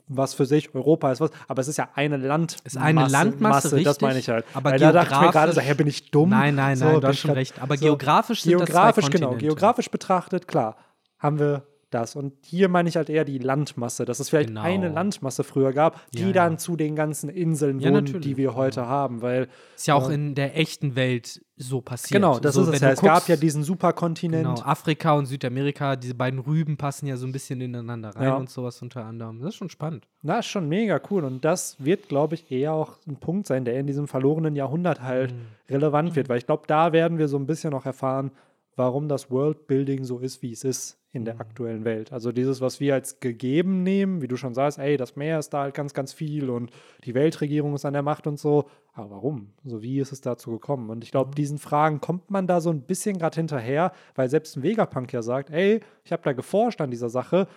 was 0.08 0.34
für 0.34 0.46
sich, 0.46 0.74
Europa 0.74 1.12
ist 1.12 1.22
was, 1.22 1.32
aber 1.48 1.62
es 1.62 1.68
ist 1.68 1.78
ja 1.78 1.90
eine 1.96 2.18
Landmasse. 2.18 2.62
Es 2.64 2.74
ist 2.76 2.82
eine 2.82 3.08
Landmasse, 3.08 3.72
richtig, 3.74 3.86
das 3.86 4.02
meine 4.02 4.20
ich 4.20 4.30
halt. 4.30 4.46
Aber 4.54 4.72
Weil 4.72 4.80
da 4.80 4.92
dachte 4.92 5.14
ich 5.14 5.22
mir 5.22 5.32
gerade 5.32 5.54
so, 5.54 5.62
hey, 5.62 5.76
bin 5.76 5.88
ich 5.88 6.12
dumm? 6.12 6.30
Nein, 6.30 6.56
nein, 6.56 6.78
nein, 6.78 6.94
so, 6.96 7.00
du 7.00 7.08
hast 7.08 7.20
schon 7.20 7.32
recht. 7.32 7.62
Aber 7.62 7.78
so, 7.78 7.86
geografisch 7.86 8.42
sind 8.42 8.58
geografisch, 8.58 9.06
das 9.06 9.12
zwei 9.12 9.28
genau, 9.28 9.36
geografisch 9.36 9.90
betrachtet, 9.90 10.48
klar, 10.48 10.76
haben 11.20 11.40
wir 11.40 11.64
das. 11.90 12.16
Und 12.16 12.34
hier 12.44 12.70
meine 12.70 12.90
ich 12.90 12.96
halt 12.96 13.10
eher 13.10 13.26
die 13.26 13.38
Landmasse, 13.38 14.06
dass 14.06 14.20
es 14.20 14.30
vielleicht 14.30 14.50
genau. 14.50 14.62
eine 14.62 14.90
Landmasse 14.90 15.44
früher 15.44 15.74
gab, 15.74 16.10
die 16.12 16.28
ja, 16.28 16.32
dann 16.32 16.54
ja. 16.54 16.58
zu 16.58 16.76
den 16.76 16.96
ganzen 16.96 17.30
Inseln 17.30 17.80
ja, 17.80 17.92
wohnen, 17.92 18.22
die 18.22 18.38
wir 18.38 18.56
heute 18.56 18.88
haben. 18.88 19.22
Weil, 19.22 19.48
ist 19.76 19.88
ja 19.88 19.96
auch 19.96 20.10
äh, 20.10 20.14
in 20.14 20.36
der 20.36 20.58
echten 20.58 20.96
Welt 20.96 21.42
so 21.56 21.82
passiert. 21.82 22.22
Genau, 22.22 22.40
das 22.40 22.56
so, 22.56 22.62
ist 22.64 22.76
es 22.76 22.82
ja. 22.82 22.92
Es 22.92 23.02
gab 23.02 23.28
ja 23.28 23.36
diesen 23.36 23.64
Superkontinent. 23.64 24.56
Genau, 24.56 24.62
Afrika 24.62 25.14
und 25.14 25.26
Südamerika, 25.26 25.96
diese 25.96 26.14
beiden 26.14 26.40
Rüben 26.40 26.78
passen 26.78 27.08
ja 27.08 27.18
so 27.18 27.26
ein 27.26 27.32
bisschen 27.32 27.62
ineinander 27.62 28.10
rein 28.10 28.34
und 28.34 28.50
sowas 28.50 28.82
unter 28.82 29.06
anderem. 29.06 29.40
Das 29.40 29.50
ist 29.50 29.56
schon 29.56 29.70
spannend. 29.70 30.08
Na, 30.22 30.40
ist 30.40 30.48
schon 30.48 30.68
mega 30.70 31.00
cool. 31.10 31.24
Und 31.24 31.46
das 31.46 31.78
wird, 31.84 32.10
glaube 32.10 32.36
ich, 32.36 32.52
eher 32.52 32.74
auch 32.74 32.98
ein 33.08 33.18
Punkt 33.18 33.48
sein, 33.48 33.66
der 33.66 33.80
in 33.80 33.88
diesem 33.88 34.08
verlorenen 34.08 34.56
Jahrhundert 34.56 35.02
halt 35.02 35.34
mhm. 35.34 35.48
relevant 35.70 36.16
wird. 36.16 36.30
Weil 36.30 36.38
ich 36.38 36.46
glaube, 36.46 36.64
da 36.68 36.92
werden 36.92 37.18
wir 37.18 37.28
so 37.28 37.38
ein 37.38 37.48
bisschen 37.48 37.72
noch 37.72 37.86
erfahren, 37.86 38.32
warum 38.78 39.10
das 39.10 39.30
Worldbuilding 39.30 40.06
so 40.06 40.20
ist, 40.20 40.42
wie 40.42 40.54
es 40.54 40.64
ist 40.64 40.98
in 41.12 41.26
der 41.26 41.34
mhm. 41.34 41.42
aktuellen 41.42 41.84
Welt. 41.84 42.14
Also 42.14 42.32
dieses, 42.32 42.62
was 42.62 42.80
wir 42.80 42.94
als 42.94 43.20
gegeben 43.20 43.84
nehmen, 43.84 44.22
wie 44.22 44.28
du 44.28 44.38
schon 44.38 44.54
sagst, 44.54 44.78
ey, 44.78 44.96
das 44.96 45.16
Meer 45.16 45.40
ist 45.40 45.50
da 45.50 45.64
halt 45.64 45.76
ganz, 45.76 45.94
ganz 45.94 46.14
viel 46.14 46.50
und 46.50 46.72
die 47.04 47.16
Weltregierung 47.16 47.74
ist 47.74 47.86
an 47.86 47.94
der 47.94 48.04
Macht 48.04 48.28
und 48.28 48.40
so. 48.40 48.70
Aber 48.94 49.12
warum? 49.12 49.54
So, 49.66 49.82
wie 49.82 50.00
ist 50.00 50.12
es 50.12 50.22
dazu 50.22 50.52
gekommen? 50.52 50.90
Und 50.90 51.04
ich 51.04 51.12
glaube, 51.12 51.32
mhm. 51.32 51.36
diesen 51.36 51.58
Fragen 51.58 52.00
kommt 52.00 52.32
man 52.32 52.48
da 52.48 52.62
so 52.62 52.70
ein 52.70 52.82
bisschen 52.82 53.18
gerade 53.18 53.36
hinterher, 53.36 53.92
weil 54.16 54.30
selbst 54.30 54.56
ein 54.56 54.64
Vegapunk 54.64 55.12
ja 55.12 55.22
sagt, 55.22 55.50
ey, 55.50 55.82
ich 56.04 56.12
habe 56.12 56.24
da 56.24 56.34
geforscht 56.34 56.80
an 56.80 56.92
dieser 56.92 57.10
Sache 57.10 57.48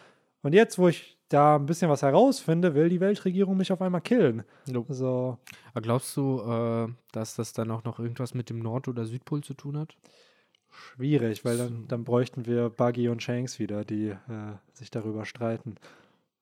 und 0.42 0.54
jetzt, 0.54 0.78
wo 0.78 0.88
ich 0.88 1.18
da 1.28 1.56
ein 1.56 1.66
bisschen 1.66 1.90
was 1.90 2.02
herausfinde, 2.02 2.74
will 2.74 2.88
die 2.88 3.00
Weltregierung 3.00 3.56
mich 3.56 3.70
auf 3.72 3.82
einmal 3.82 4.00
killen. 4.00 4.42
Nope. 4.66 4.94
So. 4.94 5.38
Aber 5.72 5.80
glaubst 5.82 6.16
du, 6.16 6.40
äh, 6.40 6.88
dass 7.12 7.36
das 7.36 7.52
dann 7.52 7.70
auch 7.70 7.84
noch 7.84 8.00
irgendwas 8.00 8.34
mit 8.34 8.50
dem 8.50 8.58
Nord- 8.58 8.88
oder 8.88 9.04
Südpol 9.04 9.42
zu 9.42 9.54
tun 9.54 9.78
hat? 9.78 9.96
Schwierig, 10.70 11.44
weil 11.44 11.58
dann, 11.58 11.86
dann 11.88 12.04
bräuchten 12.04 12.46
wir 12.46 12.70
Buggy 12.70 13.08
und 13.08 13.22
Shanks 13.22 13.58
wieder, 13.58 13.84
die 13.84 14.08
äh, 14.08 14.16
sich 14.72 14.90
darüber 14.90 15.24
streiten. 15.24 15.76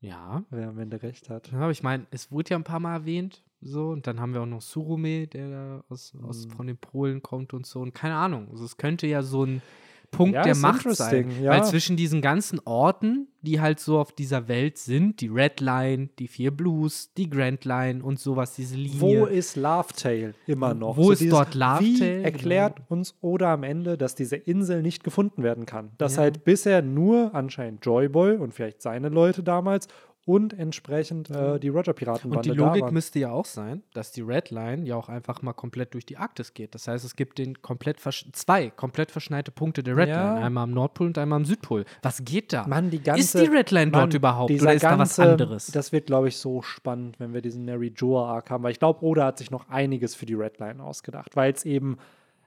Ja. 0.01 0.45
Wer 0.51 0.68
am 0.68 0.79
Ende 0.79 1.03
recht 1.03 1.29
hat. 1.29 1.51
Ja, 1.51 1.61
aber 1.61 1.70
ich 1.70 1.83
meine, 1.83 2.07
es 2.11 2.31
wurde 2.31 2.51
ja 2.51 2.57
ein 2.57 2.64
paar 2.64 2.81
Mal 2.81 2.95
erwähnt, 2.95 3.43
so, 3.61 3.89
und 3.89 4.07
dann 4.07 4.20
haben 4.20 4.35
wir 4.35 4.43
auch 4.43 4.47
noch 4.47 4.62
Surume, 4.62 5.26
der 5.26 5.51
da 5.51 5.85
aus, 5.89 6.12
aus, 6.22 6.45
hm. 6.45 6.51
von 6.51 6.66
den 6.68 6.76
Polen 6.76 7.22
kommt 7.22 7.53
und 7.55 7.66
so. 7.66 7.81
Und 7.81 7.95
keine 7.95 8.14
Ahnung. 8.14 8.49
Also 8.51 8.64
es 8.64 8.76
könnte 8.76 9.07
ja 9.07 9.22
so 9.22 9.45
ein 9.45 9.62
Punkt 10.11 10.35
ja, 10.35 10.43
der 10.43 10.57
Macht 10.57 10.91
sein. 10.95 11.31
Ja. 11.43 11.51
Weil 11.51 11.65
zwischen 11.65 11.97
diesen 11.97 12.23
ganzen 12.23 12.61
Orten, 12.65 13.29
die 13.43 13.61
halt 13.61 13.79
so 13.79 13.99
auf 13.99 14.13
dieser 14.13 14.49
Welt 14.49 14.79
sind, 14.79 15.21
die 15.21 15.29
Red 15.29 15.61
Line, 15.61 16.09
die 16.19 16.29
vier 16.29 16.51
Blues, 16.51 17.13
die 17.17 17.29
Grand 17.29 17.65
Line 17.65 18.03
und 18.03 18.19
sowas, 18.19 18.55
diese 18.55 18.77
Linie. 18.77 19.01
Wo 19.01 19.27
ist 19.27 19.57
Lovetail 19.57 20.35
immer 20.47 20.75
noch? 20.75 20.97
Wo 20.97 21.05
so 21.05 21.13
ist 21.13 21.21
dieses, 21.21 21.35
dort 21.35 21.55
Lovetail? 21.55 22.21
Wie 22.21 22.25
erklärt 22.25 22.77
genau. 22.77 22.87
uns 22.89 23.15
Oda 23.21 23.53
am 23.53 23.63
Ende, 23.63 23.99
dass 23.99 24.15
diese 24.15 24.37
Insel 24.37 24.83
nicht 24.83 25.05
gefunden 25.05 25.43
werden 25.43 25.67
kann? 25.67 25.91
Dass 25.99 26.17
ja. 26.17 26.23
halt 26.23 26.45
bisher 26.45 26.83
nur 26.83 27.35
anscheinend 27.35 27.85
Joyboy 27.85 28.37
und 28.37 28.55
vielleicht 28.55 28.83
seine 28.83 29.11
Leute 29.11 29.43
damals 29.43 29.89
und 30.29 30.53
entsprechend 30.53 31.31
äh, 31.31 31.59
die 31.59 31.70
Roger-Piraten 31.70 32.31
Und 32.31 32.45
die 32.45 32.51
Logik 32.51 32.93
müsste 32.93 33.18
ja 33.18 33.31
auch 33.31 33.47
sein, 33.47 33.83
dass 33.95 34.12
die 34.12 34.20
Red 34.20 34.51
Line 34.51 34.85
ja 34.85 34.95
auch 34.95 35.09
einfach 35.09 35.41
mal 35.41 35.55
komplett 35.55 35.95
durch 35.95 36.05
die 36.05 36.18
Arktis 36.18 36.53
geht. 36.53 36.74
Das 36.74 36.87
heißt, 36.87 37.03
es 37.03 37.16
gibt 37.16 37.39
den 37.39 37.62
komplett 37.62 37.99
zwei 38.33 38.68
komplett 38.68 39.11
verschneite 39.11 39.51
Punkte 39.51 39.83
der 39.83 39.97
Red 39.97 40.11
ja. 40.11 40.35
Line. 40.35 40.45
Einmal 40.45 40.64
am 40.64 40.72
Nordpol 40.72 41.07
und 41.07 41.16
einmal 41.16 41.39
am 41.39 41.47
Südpol. 41.47 41.87
Was 42.03 42.22
geht 42.26 42.53
da? 42.53 42.66
Mann, 42.66 42.91
die 42.91 43.03
ganze, 43.03 43.22
ist 43.22 43.47
die 43.47 43.51
Red 43.51 43.70
Line 43.70 43.91
Mann, 43.91 44.03
dort 44.03 44.14
überhaupt 44.14 44.51
oder 44.51 44.74
ist 44.74 44.83
ganze, 44.83 44.97
da 44.97 44.99
was 44.99 45.18
anderes? 45.18 45.66
Das 45.68 45.93
wird, 45.93 46.09
glaube 46.09 46.29
ich, 46.29 46.37
so 46.37 46.61
spannend, 46.61 47.18
wenn 47.18 47.33
wir 47.33 47.41
diesen 47.41 47.64
Neri 47.64 47.95
Joa 47.97 48.29
Arc 48.29 48.51
haben, 48.51 48.62
weil 48.62 48.72
ich 48.72 48.79
glaube, 48.79 49.03
Oda 49.03 49.24
hat 49.24 49.39
sich 49.39 49.51
noch 49.51 49.70
einiges 49.70 50.14
für 50.14 50.26
die 50.26 50.35
Red 50.35 50.59
Line 50.59 50.83
ausgedacht, 50.83 51.37
weil 51.37 51.55
es 51.55 51.64
eben, 51.64 51.97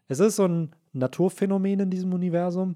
es 0.07 0.19
ist 0.19 0.35
so 0.35 0.45
ein 0.45 0.75
Naturphänomen 0.93 1.79
in 1.79 1.89
diesem 1.89 2.13
Universum 2.13 2.75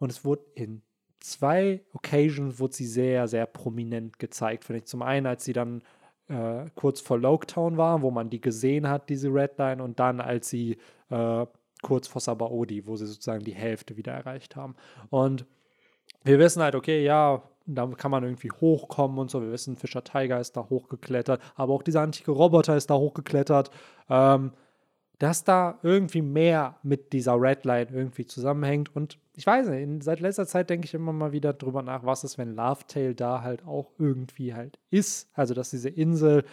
und 0.00 0.10
es 0.10 0.24
wurde 0.24 0.42
in 0.56 0.82
zwei 1.20 1.82
Occasions 1.92 2.58
wurde 2.58 2.74
sie 2.74 2.86
sehr, 2.86 3.28
sehr 3.28 3.46
prominent 3.46 4.18
gezeigt, 4.18 4.64
finde 4.64 4.78
ich. 4.78 4.86
Zum 4.86 5.02
einen, 5.02 5.26
als 5.26 5.44
sie 5.44 5.52
dann 5.52 5.82
äh, 6.28 6.66
kurz 6.74 7.00
vor 7.00 7.18
Loketown 7.18 7.76
war, 7.76 8.02
wo 8.02 8.10
man 8.10 8.30
die 8.30 8.40
gesehen 8.40 8.88
hat, 8.88 9.08
diese 9.08 9.28
Redline, 9.28 9.82
und 9.82 10.00
dann, 10.00 10.20
als 10.20 10.48
sie 10.48 10.78
äh, 11.10 11.46
kurz 11.82 12.08
vor 12.08 12.20
Sabaody, 12.20 12.86
wo 12.86 12.96
sie 12.96 13.06
sozusagen 13.06 13.44
die 13.44 13.54
Hälfte 13.54 13.96
wieder 13.96 14.12
erreicht 14.12 14.56
haben. 14.56 14.74
Und 15.10 15.46
wir 16.24 16.38
wissen 16.38 16.62
halt, 16.62 16.74
okay, 16.74 17.04
ja, 17.04 17.42
da 17.66 17.86
kann 17.86 18.10
man 18.10 18.24
irgendwie 18.24 18.50
hochkommen 18.50 19.18
und 19.18 19.30
so. 19.30 19.40
Wir 19.42 19.52
wissen, 19.52 19.76
Fischer 19.76 20.02
Tiger 20.02 20.40
ist 20.40 20.56
da 20.56 20.68
hochgeklettert, 20.68 21.40
aber 21.54 21.74
auch 21.74 21.82
dieser 21.82 22.02
antike 22.02 22.32
Roboter 22.32 22.76
ist 22.76 22.90
da 22.90 22.94
hochgeklettert. 22.94 23.70
Ähm, 24.08 24.52
dass 25.20 25.44
da 25.44 25.78
irgendwie 25.82 26.22
mehr 26.22 26.78
mit 26.82 27.12
dieser 27.12 27.40
Redline 27.40 27.90
irgendwie 27.92 28.24
zusammenhängt. 28.24 28.96
Und 28.96 29.18
ich 29.40 29.46
weiß 29.46 29.68
nicht, 29.68 30.02
seit 30.02 30.20
letzter 30.20 30.46
Zeit 30.46 30.68
denke 30.68 30.84
ich 30.84 30.92
immer 30.92 31.14
mal 31.14 31.32
wieder 31.32 31.54
drüber 31.54 31.80
nach, 31.80 32.04
was 32.04 32.24
ist, 32.24 32.36
wenn 32.36 32.54
Lovetail 32.54 33.14
da 33.14 33.40
halt 33.40 33.64
auch 33.64 33.90
irgendwie 33.96 34.52
halt 34.52 34.78
ist. 34.90 35.30
Also, 35.32 35.54
dass 35.54 35.70
diese 35.70 35.88
Insel, 35.88 36.44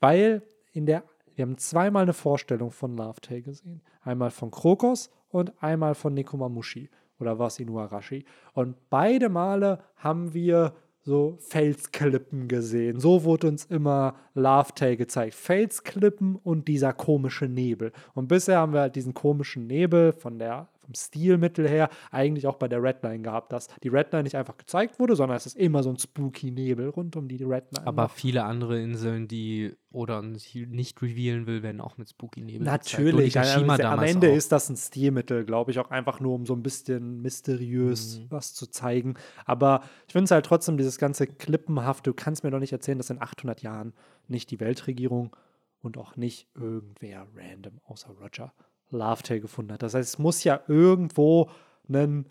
weil 0.00 0.42
in 0.72 0.84
der, 0.84 1.04
wir 1.36 1.44
haben 1.44 1.58
zweimal 1.58 2.02
eine 2.02 2.12
Vorstellung 2.12 2.72
von 2.72 2.96
Lovetail 2.96 3.42
gesehen. 3.42 3.82
Einmal 4.02 4.32
von 4.32 4.50
Krokos 4.50 5.10
und 5.28 5.52
einmal 5.62 5.94
von 5.94 6.12
Nekomamushi 6.12 6.90
oder 7.20 7.38
was 7.38 7.60
Inuarashi. 7.60 8.24
Und 8.52 8.74
beide 8.90 9.28
Male 9.28 9.78
haben 9.94 10.34
wir 10.34 10.74
so 11.02 11.36
Felsklippen 11.38 12.48
gesehen. 12.48 12.98
So 12.98 13.22
wurde 13.22 13.46
uns 13.46 13.64
immer 13.66 14.16
Lovetail 14.34 14.96
gezeigt. 14.96 15.34
Felsklippen 15.34 16.34
und 16.34 16.66
dieser 16.66 16.94
komische 16.94 17.44
Nebel. 17.44 17.92
Und 18.12 18.26
bisher 18.26 18.58
haben 18.58 18.72
wir 18.72 18.80
halt 18.80 18.96
diesen 18.96 19.14
komischen 19.14 19.68
Nebel 19.68 20.12
von 20.12 20.40
der 20.40 20.68
vom 20.84 20.94
Stilmittel 20.94 21.68
her 21.68 21.88
eigentlich 22.10 22.46
auch 22.46 22.56
bei 22.56 22.68
der 22.68 22.82
Redline 22.82 23.22
gehabt, 23.22 23.52
dass 23.52 23.68
die 23.82 23.88
Redline 23.88 24.24
nicht 24.24 24.36
einfach 24.36 24.56
gezeigt 24.56 24.98
wurde, 24.98 25.16
sondern 25.16 25.36
es 25.36 25.46
ist 25.46 25.56
immer 25.56 25.82
so 25.82 25.90
ein 25.90 25.98
spooky 25.98 26.50
Nebel 26.50 26.88
rund 26.88 27.16
um 27.16 27.28
die 27.28 27.42
Redline. 27.42 27.86
Aber 27.86 28.08
viele 28.08 28.44
andere 28.44 28.80
Inseln, 28.80 29.28
die 29.28 29.74
oder 29.90 30.22
nicht 30.22 31.00
revealen 31.00 31.46
will, 31.46 31.62
werden 31.62 31.80
auch 31.80 31.96
mit 31.98 32.08
spooky 32.08 32.40
Nebel 32.40 32.64
Natürlich, 32.64 33.34
gezeigt. 33.34 33.78
Ja, 33.78 33.92
am 33.92 34.02
Ende 34.02 34.30
auch. 34.30 34.36
ist 34.36 34.50
das 34.52 34.68
ein 34.68 34.76
Stilmittel, 34.76 35.44
glaube 35.44 35.70
ich, 35.70 35.78
auch 35.78 35.90
einfach 35.90 36.20
nur, 36.20 36.34
um 36.34 36.46
so 36.46 36.54
ein 36.54 36.62
bisschen 36.62 37.22
mysteriös 37.22 38.18
mhm. 38.18 38.26
was 38.30 38.54
zu 38.54 38.66
zeigen. 38.66 39.14
Aber 39.46 39.82
ich 40.06 40.12
finde 40.12 40.24
es 40.24 40.30
halt 40.32 40.46
trotzdem 40.46 40.76
dieses 40.76 40.98
ganze 40.98 41.26
Klippenhaft, 41.26 42.06
du 42.06 42.12
kannst 42.12 42.44
mir 42.44 42.50
doch 42.50 42.58
nicht 42.58 42.72
erzählen, 42.72 42.98
dass 42.98 43.10
in 43.10 43.22
800 43.22 43.62
Jahren 43.62 43.94
nicht 44.26 44.50
die 44.50 44.60
Weltregierung 44.60 45.34
und 45.80 45.98
auch 45.98 46.16
nicht 46.16 46.48
irgendwer 46.54 47.26
random 47.36 47.80
außer 47.84 48.10
Roger 48.20 48.52
Lovetail 48.94 49.40
gefunden 49.40 49.72
hat. 49.72 49.82
Das 49.82 49.94
heißt, 49.94 50.14
es 50.14 50.18
muss 50.18 50.44
ja 50.44 50.60
irgendwo 50.68 51.50
einen 51.88 52.26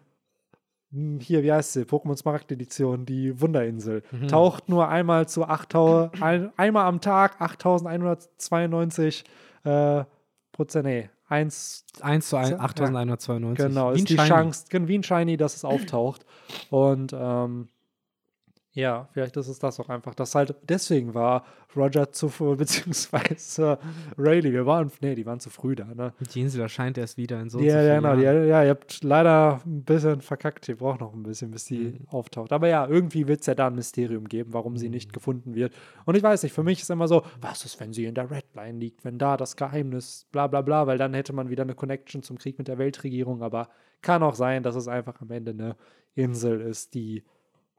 hm, 0.92 1.20
hier, 1.20 1.44
wie 1.44 1.52
heißt 1.52 1.74
sie? 1.74 1.82
Pokémon 1.82 2.16
Smaragd 2.16 2.52
Edition, 2.52 3.06
die 3.06 3.40
Wunderinsel. 3.42 4.04
Mhm. 4.12 4.28
Taucht 4.28 4.70
nur 4.70 4.88
einmal 4.88 5.28
zu 5.28 5.46
8000, 5.46 6.22
ein, 6.22 6.52
einmal 6.58 6.86
am 6.86 7.02
Tag 7.02 7.42
8192 7.42 9.24
äh, 9.64 10.04
Prozent, 10.52 10.86
nee, 10.86 11.10
1, 11.30 11.86
1 12.00 12.30
zu 12.30 12.38
1, 12.38 12.54
8192. 12.54 13.66
Genau, 13.66 13.94
wie 13.94 13.98
ist 13.98 14.10
die. 14.10 14.18
Chance, 14.18 14.66
wie 14.72 14.98
ein 15.00 15.04
Shiny, 15.04 15.36
dass 15.36 15.56
es 15.56 15.66
auftaucht. 15.66 16.26
Und 16.70 17.12
ähm, 17.18 17.70
ja, 18.76 19.08
vielleicht 19.12 19.38
ist 19.38 19.48
es 19.48 19.60
das 19.60 19.80
auch 19.80 19.90
einfach. 19.90 20.16
Das 20.16 20.34
halt 20.34 20.56
deswegen 20.64 21.14
war 21.14 21.46
Roger 21.76 22.12
zu 22.12 22.28
früh, 22.30 22.56
beziehungsweise 22.58 23.78
Rayleigh. 24.18 24.52
Wir 24.52 24.66
waren, 24.66 24.92
nee, 25.00 25.14
die 25.14 25.26
waren 25.28 25.40
zu 25.40 25.52
früh 25.52 25.76
da, 25.76 25.86
ne? 25.86 26.14
Die 26.34 26.42
Insel 26.42 26.62
erscheint 26.62 26.98
erst 26.98 27.18
wieder 27.18 27.40
in 27.40 27.52
so 27.52 27.60
Ja, 27.60 27.84
ja, 27.84 27.96
genau. 27.98 28.16
Die, 28.16 28.24
ja, 28.24 28.64
ihr 28.64 28.72
habt 28.72 29.04
leider 29.04 29.62
ein 29.64 29.84
bisschen 29.84 30.22
verkackt. 30.22 30.68
Ihr 30.70 30.78
braucht 30.78 31.02
noch 31.02 31.14
ein 31.14 31.22
bisschen, 31.22 31.52
bis 31.52 31.66
die 31.66 32.00
mhm. 32.00 32.08
auftaucht. 32.08 32.52
Aber 32.52 32.68
ja, 32.68 32.88
irgendwie 32.88 33.28
wird 33.28 33.42
es 33.42 33.46
ja 33.46 33.54
da 33.54 33.68
ein 33.68 33.76
Mysterium 33.76 34.28
geben, 34.28 34.54
warum 34.54 34.74
mhm. 34.74 34.78
sie 34.78 34.90
nicht 34.90 35.14
gefunden 35.14 35.54
wird. 35.54 35.74
Und 36.06 36.16
ich 36.16 36.24
weiß 36.24 36.42
nicht, 36.42 36.54
für 36.54 36.64
mich 36.64 36.82
ist 36.82 36.90
immer 36.90 37.08
so, 37.08 37.22
was 37.42 37.66
ist, 37.66 37.80
wenn 37.80 37.94
sie 37.94 38.06
in 38.06 38.16
der 38.16 38.32
Redline 38.32 38.80
liegt, 38.80 39.06
wenn 39.06 39.20
da 39.20 39.38
das 39.38 39.56
Geheimnis, 39.56 40.26
bla 40.32 40.48
bla 40.48 40.62
bla, 40.62 40.88
weil 40.88 40.98
dann 40.98 41.14
hätte 41.14 41.34
man 41.34 41.52
wieder 41.52 41.62
eine 41.62 41.76
Connection 41.76 42.24
zum 42.24 42.40
Krieg 42.40 42.58
mit 42.58 42.68
der 42.68 42.80
Weltregierung. 42.80 43.44
Aber 43.44 43.70
kann 44.02 44.24
auch 44.24 44.36
sein, 44.36 44.64
dass 44.64 44.76
es 44.76 44.88
einfach 44.88 45.22
am 45.22 45.30
Ende 45.30 45.52
eine 45.52 45.76
Insel 46.16 46.60
ist, 46.60 46.96
die 46.96 47.24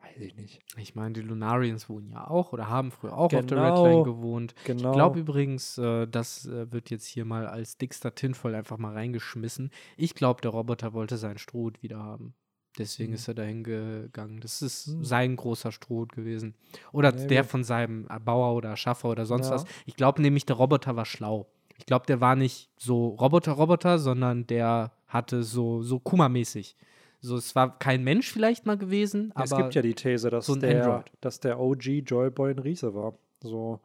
Weiß 0.05 0.21
ich 0.21 0.37
nicht. 0.37 0.61
Ich 0.77 0.95
meine, 0.95 1.15
die 1.15 1.21
Lunarians 1.21 1.89
wohnen 1.89 2.11
ja 2.11 2.29
auch 2.29 2.53
oder 2.53 2.69
haben 2.69 2.91
früher 2.91 3.17
auch 3.17 3.29
genau, 3.29 3.41
auf 3.41 3.47
der 3.47 3.59
Redline 3.59 3.91
genau, 3.91 4.03
gewohnt. 4.05 4.55
Genau. 4.65 4.91
Ich 4.91 4.95
glaube 4.95 5.21
übrigens, 5.21 5.79
äh, 5.79 6.07
das 6.07 6.47
äh, 6.47 6.71
wird 6.73 6.91
jetzt 6.91 7.07
hier 7.07 7.25
mal 7.25 7.47
als 7.47 7.79
dickster 7.79 8.15
Tinfoil 8.15 8.55
einfach 8.55 8.79
mal 8.79 8.93
reingeschmissen. 8.93 9.71
Ich 9.97 10.15
glaube, 10.15 10.41
der 10.43 10.51
Roboter 10.51 10.93
wollte 10.93 11.17
seinen 11.17 11.39
Stroh 11.39 11.71
wieder 11.81 11.99
haben. 11.99 12.35
Deswegen 12.79 13.11
mhm. 13.11 13.15
ist 13.15 13.29
er 13.29 13.35
dahin 13.35 13.63
gegangen. 13.63 14.41
Das 14.41 14.61
ist 14.61 14.89
mhm. 14.89 15.05
sein 15.05 15.37
großer 15.37 15.73
Stroh 15.73 16.07
gewesen. 16.07 16.55
Oder 16.93 17.17
ja, 17.17 17.27
der 17.27 17.45
von 17.45 17.65
seinem 17.65 18.07
Bauer 18.25 18.55
oder 18.55 18.77
Schaffer 18.77 19.09
oder 19.09 19.27
sonst 19.27 19.47
ja. 19.47 19.55
was. 19.55 19.65
Ich 19.87 19.97
glaube 19.97 20.21
nämlich, 20.21 20.45
der 20.45 20.57
Roboter 20.57 20.97
war 20.97 21.07
schlau. 21.07 21.47
Ich 21.77 21.87
glaube, 21.87 22.07
der 22.07 22.21
war 22.21 22.37
nicht 22.37 22.71
so 22.77 23.09
Roboter-Roboter, 23.09 23.99
sondern 23.99 24.47
der 24.47 24.93
hatte 25.07 25.43
so, 25.43 25.83
so 25.83 25.99
Kuma-mäßig. 25.99 26.77
So, 27.25 27.39
es 27.39 27.55
war 27.55 27.79
kein 27.79 28.05
Mensch 28.05 28.31
vielleicht 28.31 28.67
mal 28.67 28.77
gewesen, 28.77 29.33
aber. 29.35 29.45
Es 29.45 29.57
gibt 29.57 29.75
ja 29.75 29.81
die 29.81 29.95
These, 29.95 30.29
dass, 30.29 30.45
so 30.45 30.57
der, 30.57 31.05
dass 31.23 31.41
der 31.41 31.59
OG 31.59 31.85
Joyboy 32.05 32.51
ein 32.51 32.59
Riese 32.59 32.95
war. 32.95 33.15
So, 33.43 33.81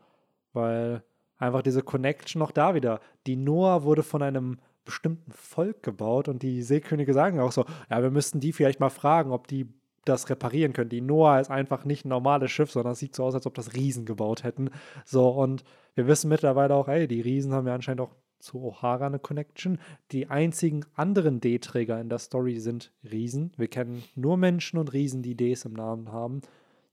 weil 0.52 1.04
einfach 1.38 1.62
diese 1.62 1.82
Connection 1.82 2.40
noch 2.40 2.52
da 2.52 2.76
wieder. 2.76 3.00
Die 3.28 3.38
Noah 3.38 3.84
wurde 3.84 4.04
von 4.04 4.22
einem 4.22 4.60
bestimmten 4.84 5.32
Volk 5.32 5.84
gebaut 5.84 6.28
und 6.28 6.44
die 6.44 6.62
Seekönige 6.62 7.14
sagen 7.14 7.40
auch 7.40 7.54
so: 7.54 7.64
Ja, 7.90 8.02
wir 8.04 8.12
müssten 8.12 8.42
die 8.42 8.52
vielleicht 8.52 8.82
mal 8.82 8.90
fragen, 8.90 9.32
ob 9.32 9.48
die 9.48 9.70
das 10.04 10.30
reparieren 10.30 10.74
können. 10.74 10.90
Die 10.90 11.00
Noah 11.00 11.40
ist 11.40 11.50
einfach 11.50 11.86
nicht 11.86 12.04
ein 12.04 12.10
normales 12.10 12.52
Schiff, 12.52 12.72
sondern 12.72 12.92
es 12.92 13.00
sieht 13.00 13.16
so 13.16 13.24
aus, 13.24 13.36
als 13.36 13.46
ob 13.46 13.56
das 13.56 13.74
Riesen 13.74 14.04
gebaut 14.04 14.44
hätten. 14.44 14.70
So, 15.06 15.30
und 15.30 15.64
wir 15.96 16.08
wissen 16.08 16.28
mittlerweile 16.28 16.74
auch, 16.76 16.90
ey, 16.90 17.08
die 17.08 17.22
Riesen 17.22 17.54
haben 17.54 17.68
ja 17.68 17.76
anscheinend 17.76 18.02
auch 18.02 18.16
zu 18.40 18.60
O'Hara 18.60 19.08
eine 19.08 19.20
Connection. 19.20 19.80
Die 20.12 20.28
einzigen 20.28 20.86
anderen 20.96 21.40
D-Träger 21.40 22.00
in 22.00 22.10
der 22.10 22.20
Story 22.20 22.60
sind 22.60 22.92
Riesen. 23.10 23.52
Wir 23.58 23.68
kennen 23.68 24.04
nur 24.16 24.38
Menschen 24.38 24.80
und 24.80 24.94
Riesen, 24.94 25.22
die 25.22 25.36
Ds 25.36 25.66
im 25.66 25.74
Namen 25.74 26.12
haben. 26.12 26.42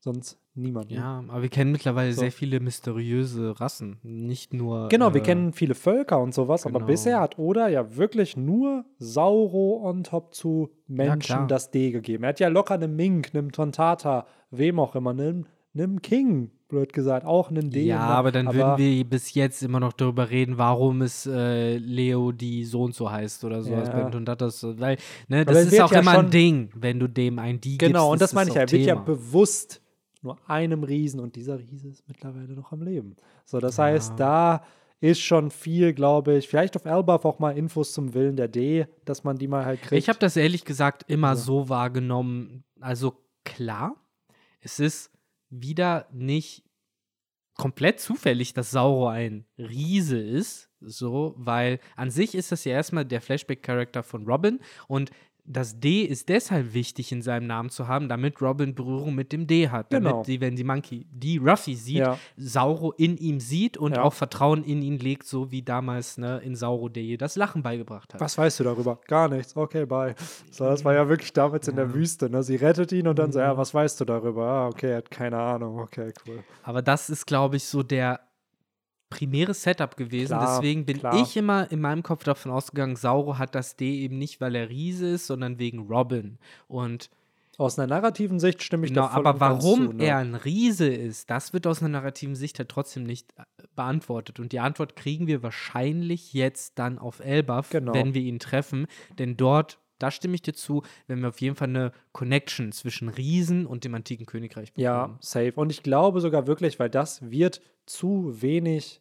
sonst 0.01 0.38
niemanden. 0.57 0.94
Ja, 0.94 1.22
aber 1.28 1.42
wir 1.42 1.49
kennen 1.49 1.72
mittlerweile 1.72 2.12
so. 2.12 2.20
sehr 2.20 2.32
viele 2.32 2.61
mysteriöse 2.61 3.61
Rassen, 3.61 3.99
nicht 4.03 4.53
nur. 4.53 4.88
Genau, 4.88 5.11
äh, 5.11 5.14
wir 5.14 5.20
kennen 5.22 5.53
viele 5.53 5.74
Völker 5.74 6.20
und 6.20 6.34
sowas, 6.34 6.62
genau. 6.62 6.78
aber 6.78 6.86
bisher 6.86 7.20
hat 7.20 7.38
Oda 7.38 7.68
ja 7.68 7.97
wirklich 7.97 8.36
nur 8.36 8.84
Sauro 8.99 9.82
on 9.88 10.05
top 10.05 10.34
zu 10.34 10.70
Menschen 10.86 11.40
ja, 11.40 11.47
das 11.47 11.70
D 11.70 11.90
gegeben. 11.90 12.24
Er 12.24 12.30
hat 12.30 12.40
ja 12.40 12.49
locker 12.49 12.74
einen 12.74 12.97
Mink, 12.97 13.30
einen 13.34 13.53
Tontata, 13.53 14.26
wem 14.51 14.80
auch 14.80 14.94
immer, 14.94 15.11
einen, 15.11 15.47
einen 15.74 16.01
King, 16.03 16.51
blöd 16.68 16.92
gesagt, 16.92 17.26
auch 17.26 17.50
einen 17.50 17.70
D. 17.70 17.84
Ja, 17.84 18.00
aber 18.00 18.32
dann 18.32 18.48
aber 18.48 18.56
würden 18.56 18.78
wir 18.78 19.04
bis 19.04 19.34
jetzt 19.34 19.62
immer 19.62 19.80
noch 19.80 19.92
darüber 19.92 20.30
reden, 20.30 20.58
warum 20.58 21.02
es 21.02 21.26
äh, 21.26 21.76
Leo 21.76 22.32
die 22.32 22.64
so 22.64 22.82
und 22.82 22.94
so 22.94 23.10
heißt 23.10 23.44
oder 23.44 23.62
so. 23.62 23.72
Ja. 23.72 24.06
Und 24.06 24.24
das, 24.24 24.64
weil, 24.78 24.96
ne, 25.28 25.44
das 25.44 25.66
ist 25.66 25.80
auch 25.80 25.92
ja 25.92 26.00
immer 26.00 26.18
ein 26.18 26.30
Ding, 26.30 26.70
wenn 26.74 26.98
du 26.98 27.08
dem 27.08 27.38
ein 27.38 27.60
D 27.60 27.70
genau, 27.70 27.78
gibst. 27.78 27.92
Genau, 27.92 28.12
und 28.12 28.20
das 28.20 28.32
meine 28.32 28.50
ich 28.50 28.56
ja, 28.56 28.62
er 28.62 28.70
wird 28.70 28.86
ja 28.86 28.94
bewusst 28.94 29.80
nur 30.22 30.38
einem 30.48 30.82
Riesen 30.82 31.20
und 31.20 31.36
dieser 31.36 31.58
Riese 31.58 31.88
ist 31.88 32.06
mittlerweile 32.08 32.52
noch 32.54 32.72
am 32.72 32.82
Leben. 32.82 33.16
So, 33.44 33.60
das 33.60 33.76
ja. 33.76 33.84
heißt, 33.84 34.14
da 34.16 34.62
ist 35.00 35.20
schon 35.20 35.50
viel, 35.50 35.92
glaube 35.92 36.36
ich. 36.36 36.48
Vielleicht 36.48 36.76
auf 36.76 36.84
Elbaf 36.84 37.24
auch 37.24 37.38
mal 37.38 37.56
Infos 37.56 37.92
zum 37.92 38.14
Willen 38.14 38.36
der 38.36 38.48
D, 38.48 38.86
dass 39.04 39.24
man 39.24 39.36
die 39.36 39.46
mal 39.46 39.64
halt 39.64 39.82
kriegt. 39.82 40.02
Ich 40.02 40.08
habe 40.08 40.18
das 40.18 40.36
ehrlich 40.36 40.64
gesagt 40.64 41.04
immer 41.08 41.28
ja. 41.28 41.36
so 41.36 41.68
wahrgenommen. 41.68 42.64
Also 42.80 43.14
klar, 43.44 43.94
es 44.60 44.80
ist 44.80 45.10
wieder 45.51 46.09
nicht 46.12 46.64
komplett 47.57 48.01
zufällig, 48.01 48.53
dass 48.53 48.70
Sauro 48.70 49.09
ein 49.09 49.47
Riese 49.59 50.20
ist, 50.20 50.70
so, 50.80 51.34
weil 51.38 51.80
an 51.97 52.11
sich 52.11 52.34
ist 52.34 52.53
das 52.53 52.64
ja 52.64 52.72
erstmal 52.72 53.05
der 53.05 53.22
Flashback-Charakter 53.22 54.03
von 54.03 54.26
Robin 54.26 54.61
und 54.88 55.11
das 55.47 55.78
D 55.78 56.03
ist 56.03 56.28
deshalb 56.28 56.74
wichtig 56.74 57.12
in 57.12 57.22
seinem 57.22 57.47
Namen 57.47 57.70
zu 57.70 57.88
haben, 57.88 58.09
damit 58.09 58.40
Robin 58.42 58.74
Berührung 58.74 59.14
mit 59.14 59.32
dem 59.32 59.47
D 59.47 59.68
hat. 59.68 59.92
Damit 59.92 60.11
genau. 60.11 60.24
sie, 60.24 60.40
wenn 60.40 60.57
sie 60.57 60.64
Monkey 60.64 61.07
D. 61.11 61.38
Ruffy 61.38 61.74
sieht, 61.74 61.99
ja. 61.99 62.18
Sauro 62.36 62.92
in 62.92 63.16
ihm 63.16 63.40
sieht 63.40 63.76
und 63.76 63.94
ja. 63.94 64.03
auch 64.03 64.12
Vertrauen 64.12 64.64
in 64.64 64.82
ihn 64.82 64.99
legt, 64.99 65.26
so 65.26 65.51
wie 65.51 65.62
damals 65.62 66.18
ne, 66.18 66.40
in 66.44 66.57
Sauro, 66.57 66.88
der 66.88 67.03
ihr 67.03 67.18
das 67.18 67.36
Lachen 67.36 67.62
beigebracht 67.62 68.14
hat. 68.14 68.20
Was 68.20 68.36
weißt 68.36 68.61
du 68.61 68.64
darüber? 68.64 68.99
Gar 69.07 69.28
nichts. 69.28 69.57
Okay, 69.57 69.86
bye. 69.86 70.14
So, 70.51 70.64
das 70.64 70.84
war 70.84 70.94
ja 70.94 71.09
wirklich 71.09 71.32
damals 71.32 71.68
in 71.68 71.76
der 71.76 71.94
Wüste. 71.94 72.28
Ne? 72.28 72.42
Sie 72.42 72.57
rettet 72.57 72.92
ihn 72.92 73.07
und 73.07 73.18
dann 73.18 73.32
so, 73.32 73.38
ja, 73.38 73.55
mhm. 73.55 73.59
was 73.59 73.72
weißt 73.72 74.01
du 74.01 74.05
darüber? 74.05 74.47
Ah, 74.47 74.66
okay, 74.68 74.90
er 74.90 74.97
hat 74.99 75.11
keine 75.11 75.38
Ahnung. 75.38 75.78
Okay, 75.78 76.12
cool. 76.26 76.42
Aber 76.62 76.82
das 76.82 77.11
ist, 77.11 77.26
glaube 77.26 77.57
ich, 77.57 77.64
so 77.64 77.82
der 77.82 78.20
primäres 79.09 79.62
Setup 79.62 79.96
gewesen. 79.96 80.36
Klar, 80.36 80.61
Deswegen 80.61 80.84
bin 80.84 80.98
klar. 80.98 81.20
ich 81.20 81.36
immer 81.36 81.70
in 81.70 81.80
meinem 81.80 82.02
Kopf 82.02 82.24
davon 82.24 82.52
ausgegangen, 82.52 82.96
Sauro 82.96 83.38
hat 83.38 83.54
das 83.54 83.76
D 83.76 84.02
eben 84.02 84.18
nicht, 84.18 84.40
weil 84.40 84.54
er 84.54 84.68
Riese 84.68 85.07
ist, 85.07 85.26
sondern 85.26 85.59
wegen 85.59 85.86
Robin. 85.86 86.38
Und 86.66 87.11
aus 87.59 87.78
einer 87.78 87.86
narrativen 87.86 88.38
Sicht 88.38 88.62
stimme 88.62 88.84
ich 88.84 88.92
genau, 88.92 89.07
da 89.07 89.14
voll 89.14 89.26
aber 89.26 89.40
warum 89.40 89.86
zu, 89.86 89.92
ne? 89.94 90.04
er 90.04 90.18
ein 90.18 90.34
Riese 90.34 90.88
ist, 90.88 91.30
das 91.30 91.52
wird 91.52 91.66
aus 91.66 91.80
einer 91.80 91.88
narrativen 91.88 92.34
Sicht 92.34 92.59
halt 92.59 92.68
trotzdem 92.68 93.04
nicht 93.04 93.32
äh, 93.38 93.42
beantwortet. 93.74 94.40
Und 94.40 94.52
die 94.52 94.61
Antwort 94.61 94.96
kriegen 94.96 95.26
wir 95.26 95.42
wahrscheinlich 95.42 96.34
jetzt 96.34 96.78
dann 96.78 96.98
auf 96.98 97.20
Elbaf, 97.20 97.70
genau. 97.70 97.94
wenn 97.94 98.12
wir 98.12 98.22
ihn 98.22 98.38
treffen. 98.38 98.86
Denn 99.18 99.36
dort, 99.36 99.78
da 99.98 100.11
stimme 100.11 100.34
ich 100.34 100.42
dir 100.42 100.52
zu, 100.52 100.82
wenn 101.07 101.20
wir 101.20 101.28
auf 101.28 101.40
jeden 101.40 101.57
Fall 101.57 101.68
eine 101.68 101.92
Connection 102.12 102.72
zwischen 102.72 103.09
Riesen 103.09 103.66
und 103.66 103.84
dem 103.84 103.94
antiken 103.94 104.26
Königreich 104.26 104.74
bekommen. 104.74 104.84
Ja, 104.84 105.16
safe. 105.20 105.54
Und 105.54 105.70
ich 105.70 105.82
glaube 105.82 106.20
sogar 106.20 106.46
wirklich, 106.46 106.78
weil 106.78 106.90
das 106.90 107.30
wird 107.30 107.62
zu 107.87 108.43
wenig 108.43 109.01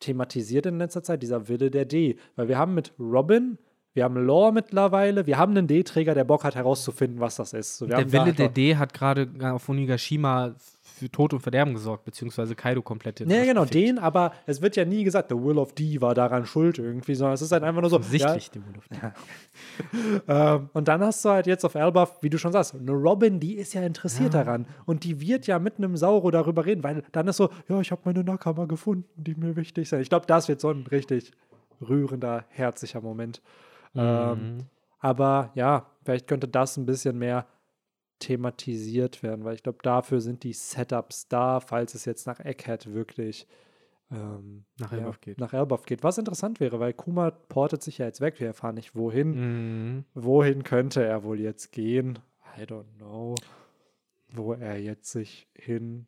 thematisiert 0.00 0.66
in 0.66 0.78
letzter 0.78 1.02
Zeit, 1.02 1.22
dieser 1.22 1.48
Wille 1.48 1.70
der 1.70 1.84
D. 1.84 2.18
Weil 2.36 2.48
wir 2.48 2.58
haben 2.58 2.74
mit 2.74 2.92
Robin, 2.98 3.58
wir 3.94 4.04
haben 4.04 4.16
Lore 4.16 4.52
mittlerweile, 4.52 5.26
wir 5.26 5.38
haben 5.38 5.56
einen 5.56 5.66
D-Träger, 5.66 6.14
der 6.14 6.24
Bock 6.24 6.44
hat 6.44 6.54
herauszufinden, 6.54 7.20
was 7.20 7.36
das 7.36 7.52
ist. 7.52 7.78
So, 7.78 7.86
der 7.86 8.12
Wille 8.12 8.32
der 8.32 8.48
D 8.48 8.76
hat 8.76 8.94
gerade 8.94 9.28
auf 9.52 9.68
Onigashima 9.68 10.54
für 10.98 11.10
Tod 11.10 11.32
und 11.32 11.40
Verderben 11.40 11.74
gesorgt, 11.74 12.04
beziehungsweise 12.04 12.54
Kaido 12.54 12.82
komplett. 12.82 13.20
Ja, 13.20 13.44
genau, 13.44 13.62
gefickt. 13.62 13.74
den, 13.74 13.98
aber 13.98 14.32
es 14.46 14.60
wird 14.60 14.76
ja 14.76 14.84
nie 14.84 15.04
gesagt, 15.04 15.30
the 15.30 15.36
Will 15.36 15.58
of 15.58 15.72
D 15.72 16.00
war 16.00 16.14
daran 16.14 16.46
schuld 16.46 16.78
irgendwie, 16.78 17.14
sondern 17.14 17.34
es 17.34 17.42
ist 17.42 17.52
halt 17.52 17.62
einfach 17.62 17.80
nur 17.80 17.90
so. 17.90 18.00
Sichtlich, 18.00 18.46
ja, 18.46 18.52
the 18.54 18.60
Will 18.66 18.78
of 18.78 18.88
D. 18.88 18.96
Ja. 20.28 20.54
ähm, 20.56 20.70
und 20.72 20.88
dann 20.88 21.02
hast 21.02 21.24
du 21.24 21.30
halt 21.30 21.46
jetzt 21.46 21.64
auf 21.64 21.74
Elbaf, 21.74 22.18
wie 22.22 22.30
du 22.30 22.38
schon 22.38 22.52
sagst, 22.52 22.74
eine 22.74 22.92
Robin, 22.92 23.40
die 23.40 23.54
ist 23.54 23.74
ja 23.74 23.82
interessiert 23.82 24.34
ja. 24.34 24.44
daran. 24.44 24.66
Und 24.86 25.04
die 25.04 25.20
wird 25.20 25.46
ja 25.46 25.58
mit 25.58 25.78
einem 25.78 25.96
Sauro 25.96 26.30
darüber 26.30 26.66
reden, 26.66 26.82
weil 26.82 27.02
dann 27.12 27.28
ist 27.28 27.36
so, 27.36 27.50
ja, 27.68 27.80
ich 27.80 27.90
habe 27.90 28.02
meine 28.04 28.24
Nakama 28.24 28.66
gefunden, 28.66 29.06
die 29.16 29.34
mir 29.34 29.56
wichtig 29.56 29.88
sind. 29.88 30.00
Ich 30.00 30.08
glaube, 30.08 30.26
das 30.26 30.48
wird 30.48 30.60
so 30.60 30.70
ein 30.70 30.86
richtig 30.86 31.32
rührender, 31.80 32.44
herzlicher 32.48 33.00
Moment. 33.00 33.40
Mhm. 33.94 34.00
Ähm, 34.00 34.58
aber 35.00 35.50
ja, 35.54 35.86
vielleicht 36.04 36.26
könnte 36.26 36.48
das 36.48 36.76
ein 36.76 36.86
bisschen 36.86 37.18
mehr 37.18 37.46
thematisiert 38.18 39.22
werden, 39.22 39.44
weil 39.44 39.54
ich 39.54 39.62
glaube, 39.62 39.78
dafür 39.82 40.20
sind 40.20 40.42
die 40.42 40.52
Setups 40.52 41.28
da, 41.28 41.60
falls 41.60 41.94
es 41.94 42.04
jetzt 42.04 42.26
nach 42.26 42.40
Egghead 42.40 42.92
wirklich 42.92 43.46
ähm, 44.10 44.64
nach 44.78 44.92
Elbaf 44.92 45.16
ja, 45.16 45.20
geht. 45.20 45.38
Nach 45.38 45.52
Elbaf 45.52 45.84
geht. 45.84 46.02
Was 46.02 46.18
interessant 46.18 46.60
wäre, 46.60 46.80
weil 46.80 46.94
Kuma 46.94 47.30
portet 47.30 47.82
sich 47.82 47.98
ja 47.98 48.06
jetzt 48.06 48.20
weg. 48.20 48.40
Wir 48.40 48.48
erfahren 48.48 48.74
nicht, 48.74 48.94
wohin. 48.94 49.96
Mhm. 49.96 50.04
Wohin 50.14 50.62
könnte 50.62 51.04
er 51.04 51.24
wohl 51.24 51.40
jetzt 51.40 51.72
gehen? 51.72 52.18
I 52.56 52.62
don't 52.62 52.96
know. 52.96 53.34
Wo 54.30 54.54
er 54.54 54.80
jetzt 54.80 55.12
sich 55.12 55.48
hin 55.54 56.06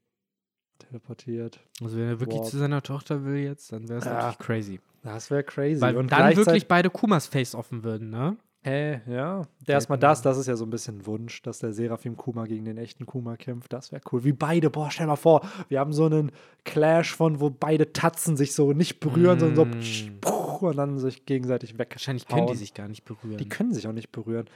teleportiert. 0.79 1.61
Also 1.83 1.99
wenn 1.99 2.09
er 2.09 2.21
wirklich 2.21 2.41
Warp. 2.41 2.51
zu 2.51 2.59
seiner 2.59 2.83
Tochter 2.83 3.25
will 3.25 3.37
jetzt, 3.37 3.71
dann 3.73 3.89
wäre 3.89 3.99
es 3.99 4.07
ja. 4.07 4.15
natürlich 4.15 4.39
crazy. 4.39 4.81
Das 5.03 5.31
wäre 5.31 5.45
crazy. 5.45 5.81
Weil 5.81 5.97
und 5.97 6.11
dann 6.11 6.37
wirklich 6.37 6.69
beide 6.69 6.91
Kumas 6.91 7.27
face 7.27 7.55
offen 7.55 7.85
würden, 7.85 8.11
ne? 8.11 8.37
Äh, 8.63 9.01
ja. 9.11 9.43
Erstmal 9.67 9.99
das, 9.99 10.21
das 10.21 10.37
ist 10.37 10.47
ja 10.47 10.57
so 10.57 10.67
ein 10.67 10.71
bisschen 10.71 10.99
ein 10.99 11.07
Wunsch, 11.07 11.41
dass 11.43 11.61
der 11.61 11.73
Seraphim 11.73 12.17
Kuma 12.17 12.45
gegen 12.45 12.67
den 12.67 12.77
echten 12.77 13.07
Kuma 13.07 13.37
kämpft. 13.37 13.73
Das 13.73 13.91
wäre 13.91 14.03
cool. 14.13 14.25
Wie 14.25 14.33
beide, 14.33 14.69
boah, 14.69 14.91
stell 14.91 15.07
mal 15.07 15.17
vor, 15.17 15.41
wir 15.69 15.81
haben 15.81 15.93
so 15.93 16.05
einen 16.05 16.31
Clash 16.65 17.15
von, 17.15 17.41
wo 17.41 17.49
beide 17.49 17.93
Tatzen 17.93 18.37
sich 18.37 18.55
so 18.55 18.73
nicht 18.73 19.01
berühren, 19.01 19.39
mm. 19.39 19.41
sondern 19.41 19.83
so 19.83 20.69
und 20.69 20.77
dann 20.77 20.99
sich 20.99 21.27
gegenseitig 21.27 21.79
weg. 21.79 21.89
Wahrscheinlich 21.93 22.27
können 22.27 22.47
die 22.47 22.57
sich 22.57 22.75
gar 22.75 22.89
nicht 22.89 23.05
berühren. 23.05 23.39
Die 23.39 23.49
können 23.49 23.73
sich 23.73 23.87
auch 23.89 23.93
nicht 23.93 24.13
berühren. 24.13 24.47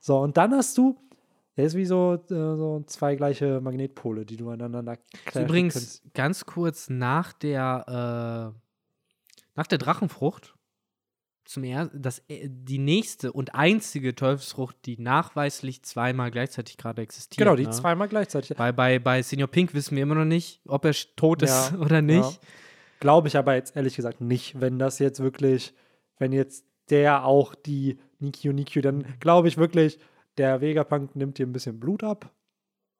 So, 0.00 0.18
und 0.18 0.36
dann 0.36 0.52
hast 0.54 0.76
du, 0.78 0.96
der 1.56 1.66
ist 1.66 1.76
wie 1.76 1.84
so, 1.84 2.14
äh, 2.14 2.18
so 2.28 2.82
zwei 2.86 3.16
gleiche 3.16 3.60
Magnetpole, 3.60 4.24
die 4.24 4.36
du 4.36 4.50
aneinander 4.50 4.96
clashen 5.26 5.48
Übrigens, 5.48 5.74
kannst. 5.74 6.14
ganz 6.14 6.46
kurz 6.46 6.88
nach 6.88 7.32
der, 7.34 8.54
äh, 8.56 8.60
nach 9.54 9.66
der 9.66 9.78
Drachenfrucht 9.78 10.54
zum 11.50 11.64
ersten, 11.64 12.00
das, 12.00 12.22
äh, 12.28 12.48
die 12.48 12.78
nächste 12.78 13.32
und 13.32 13.54
einzige 13.54 14.14
Teufelsfrucht, 14.14 14.76
die 14.86 14.98
nachweislich 14.98 15.82
zweimal 15.82 16.30
gleichzeitig 16.30 16.76
gerade 16.76 17.02
existiert. 17.02 17.38
Genau, 17.38 17.56
die 17.56 17.64
ne? 17.64 17.70
zweimal 17.70 18.08
gleichzeitig. 18.08 18.56
Bei, 18.56 18.70
bei, 18.70 18.98
bei 19.00 19.20
Senior 19.22 19.48
Pink 19.48 19.74
wissen 19.74 19.96
wir 19.96 20.04
immer 20.04 20.14
noch 20.14 20.24
nicht, 20.24 20.60
ob 20.66 20.84
er 20.84 20.94
tot 21.16 21.42
ist 21.42 21.72
ja, 21.72 21.78
oder 21.78 22.02
nicht. 22.02 22.40
Ja. 22.42 22.48
Glaube 23.00 23.28
ich 23.28 23.36
aber 23.36 23.54
jetzt 23.54 23.74
ehrlich 23.74 23.96
gesagt 23.96 24.20
nicht. 24.20 24.60
Wenn 24.60 24.78
das 24.78 24.98
jetzt 25.00 25.20
wirklich, 25.20 25.74
wenn 26.18 26.32
jetzt 26.32 26.66
der 26.90 27.24
auch 27.24 27.54
die 27.54 27.98
Nikio 28.20 28.52
Nikio, 28.52 28.82
dann 28.82 29.04
glaube 29.18 29.48
ich 29.48 29.56
wirklich, 29.56 29.98
der 30.38 30.60
Vegapunk 30.60 31.16
nimmt 31.16 31.38
dir 31.38 31.46
ein 31.46 31.52
bisschen 31.52 31.80
Blut 31.80 32.04
ab 32.04 32.30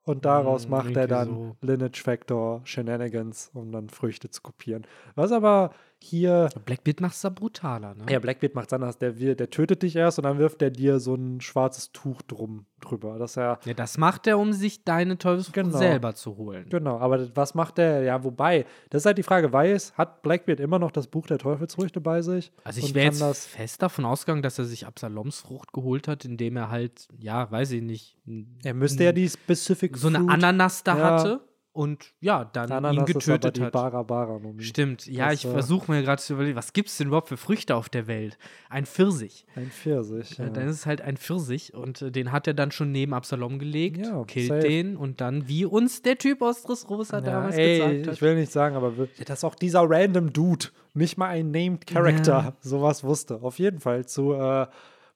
und 0.03 0.25
daraus 0.25 0.67
mm, 0.67 0.71
macht 0.71 0.97
er 0.97 1.07
dann 1.07 1.29
so. 1.29 1.57
Lineage 1.61 2.03
Factor 2.03 2.63
Shenanigans, 2.65 3.51
um 3.55 3.71
dann 3.71 3.91
Früchte 3.91 4.31
zu 4.31 4.43
kopieren. 4.43 4.87
Was 5.15 5.31
aber 5.31 5.73
hier. 6.03 6.49
Blackbeard 6.65 7.01
macht 7.01 7.15
es 7.15 7.21
da 7.21 7.29
brutaler, 7.29 7.95
ne? 7.95 8.05
Ja, 8.11 8.19
Blackbeard 8.19 8.55
macht 8.55 8.69
es 8.69 8.73
anders. 8.73 8.99
Der, 8.99 9.13
der 9.13 9.51
tötet 9.51 9.83
dich 9.83 9.97
erst 9.97 10.19
und 10.19 10.25
dann 10.25 10.39
wirft 10.39 10.63
er 10.63 10.71
dir 10.71 11.01
so 11.01 11.15
ein 11.15 11.41
schwarzes 11.41 11.93
Tuch 11.93 12.23
drum 12.23 12.67
drüber. 12.81 13.19
Dass 13.19 13.37
er, 13.37 13.59
ja, 13.65 13.75
das 13.75 13.99
macht 13.99 14.27
er, 14.27 14.39
um 14.39 14.53
sich 14.53 14.85
deine 14.85 15.19
Teufelsfrucht 15.19 15.55
genau. 15.55 15.79
selber 15.79 16.15
zu 16.15 16.37
holen. 16.37 16.67
Genau, 16.71 16.99
aber 16.99 17.35
was 17.37 17.55
macht 17.55 17.79
er? 17.79 18.03
Ja, 18.03 18.25
wobei, 18.25 18.67
das 18.91 19.03
ist 19.03 19.07
halt 19.07 19.19
die 19.19 19.23
Frage, 19.23 19.53
weiß, 19.53 19.95
hat 19.97 20.23
Blackbeard 20.23 20.61
immer 20.61 20.79
noch 20.79 20.91
das 20.91 21.07
Buch 21.07 21.27
der 21.27 21.39
Teufelsfrüchte 21.39 22.01
bei 22.01 22.23
sich? 22.23 22.53
Also 22.65 22.81
ich 22.81 22.95
wäre 22.95 23.07
jetzt 23.07 23.21
das 23.21 23.47
fest 23.47 23.83
davon 23.83 24.05
ausgegangen, 24.05 24.43
dass 24.43 24.59
er 24.59 24.65
sich 24.65 24.87
Absaloms 24.87 25.41
Frucht 25.41 25.73
geholt 25.73 26.09
hat, 26.09 26.25
indem 26.25 26.57
er 26.57 26.71
halt, 26.71 27.09
ja, 27.19 27.51
weiß 27.51 27.73
ich 27.73 27.83
nicht. 27.83 28.17
Er 28.65 28.75
müsste 28.75 29.05
ja 29.05 29.13
die 29.13 29.29
Specific 29.29 29.97
So 29.97 30.09
eine 30.09 30.29
Ananas 30.29 30.83
da 30.83 30.97
ja. 30.97 31.05
hatte 31.05 31.50
und 31.73 32.15
ja, 32.21 32.45
dann 32.45 32.73
Ananas 32.73 33.09
ihn 33.09 33.15
getötet 33.15 33.57
ist 33.57 33.65
hat. 33.65 33.73
Bara 33.73 34.03
Bara 34.03 34.41
Stimmt, 34.59 35.07
ja, 35.07 35.27
das, 35.27 35.35
ich 35.35 35.45
äh, 35.45 35.53
versuche 35.53 35.91
mir 35.91 36.03
gerade 36.03 36.21
zu 36.21 36.33
überlegen, 36.33 36.57
was 36.57 36.73
gibt 36.73 36.89
es 36.89 36.97
denn 36.97 37.09
überhaupt 37.09 37.29
für 37.29 37.37
Früchte 37.37 37.77
auf 37.77 37.89
der 37.89 38.09
Welt? 38.09 38.39
Ein 38.69 38.87
Pfirsich. 38.87 39.47
Ein 39.55 39.71
Pfirsich, 39.71 40.39
ja. 40.39 40.49
Dann 40.49 40.67
ist 40.67 40.77
es 40.77 40.87
halt 40.87 41.01
ein 41.01 41.17
Pfirsich 41.17 41.73
und 41.73 42.03
äh, 42.03 42.11
den 42.11 42.33
hat 42.33 42.49
er 42.49 42.55
dann 42.55 42.73
schon 42.73 42.91
neben 42.91 43.15
Absalom 43.15 43.59
gelegt, 43.61 44.05
ja, 44.05 44.25
killt 44.25 44.49
safe. 44.49 44.61
den 44.61 44.97
und 44.97 45.21
dann, 45.21 45.47
wie 45.47 45.65
uns 45.65 46.03
der 46.03 46.19
Typ 46.19 46.43
aus 46.43 46.65
Dressrosa 46.65 47.19
ja, 47.19 47.23
damals 47.23 47.57
ey, 47.57 47.79
gesagt 47.79 48.07
hat. 48.07 48.15
Ich 48.15 48.23
will 48.23 48.35
nicht 48.35 48.51
sagen, 48.51 48.75
aber 48.75 48.93
das 49.25 49.39
ist 49.39 49.45
auch 49.45 49.55
dieser 49.55 49.89
random 49.89 50.33
Dude, 50.33 50.67
nicht 50.95 51.19
mal 51.19 51.29
ein 51.29 51.53
Named 51.53 51.87
Character, 51.87 52.33
ja. 52.33 52.53
sowas 52.61 53.05
wusste. 53.05 53.43
Auf 53.43 53.61
jeden 53.61 53.79
Fall 53.79 54.07
zu 54.07 54.33
äh, 54.33 54.67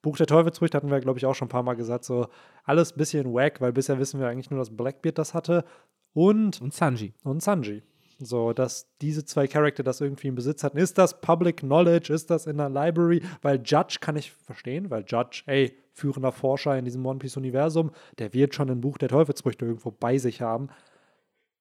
Buch 0.05 0.17
der 0.17 0.27
Teufelsfrüchte 0.27 0.77
hatten 0.77 0.91
wir, 0.91 0.99
glaube 0.99 1.17
ich, 1.17 1.25
auch 1.25 1.33
schon 1.33 1.47
ein 1.47 1.49
paar 1.49 1.63
Mal 1.63 1.73
gesagt, 1.73 2.05
so 2.05 2.27
alles 2.63 2.93
ein 2.93 2.97
bisschen 2.97 3.33
wack, 3.33 3.59
weil 3.59 3.73
bisher 3.73 3.97
wissen 3.97 4.19
wir 4.19 4.27
eigentlich 4.27 4.51
nur, 4.51 4.59
dass 4.59 4.69
Blackbeard 4.69 5.17
das 5.17 5.33
hatte. 5.33 5.65
Und, 6.15 6.61
und 6.61 6.73
Sanji. 6.73 7.13
Und 7.23 7.43
Sanji. 7.43 7.83
So, 8.19 8.53
dass 8.53 8.87
diese 9.01 9.25
zwei 9.25 9.47
Charakter 9.47 9.83
das 9.83 9.99
irgendwie 9.99 10.29
im 10.29 10.35
Besitz 10.35 10.63
hatten. 10.63 10.77
Ist 10.77 10.97
das 10.97 11.19
Public 11.19 11.57
Knowledge? 11.57 12.13
Ist 12.13 12.31
das 12.31 12.47
in 12.47 12.57
der 12.57 12.69
Library? 12.69 13.21
Weil 13.41 13.61
Judge 13.63 13.97
kann 13.99 14.15
ich 14.15 14.31
verstehen, 14.31 14.89
weil 14.89 15.03
Judge, 15.05 15.43
ey, 15.45 15.77
führender 15.91 16.31
Forscher 16.31 16.77
in 16.77 16.85
diesem 16.85 17.05
One 17.05 17.19
Piece-Universum. 17.19 17.91
Der 18.17 18.33
wird 18.33 18.55
schon 18.55 18.69
ein 18.69 18.79
Buch 18.79 18.97
der 18.97 19.09
Teufelsfrüchte 19.09 19.65
irgendwo 19.65 19.91
bei 19.91 20.17
sich 20.17 20.41
haben. 20.41 20.69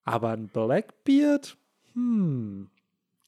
Aber 0.04 0.30
ein 0.30 0.46
Blackbeard? 0.46 1.56
Hm. 1.94 2.70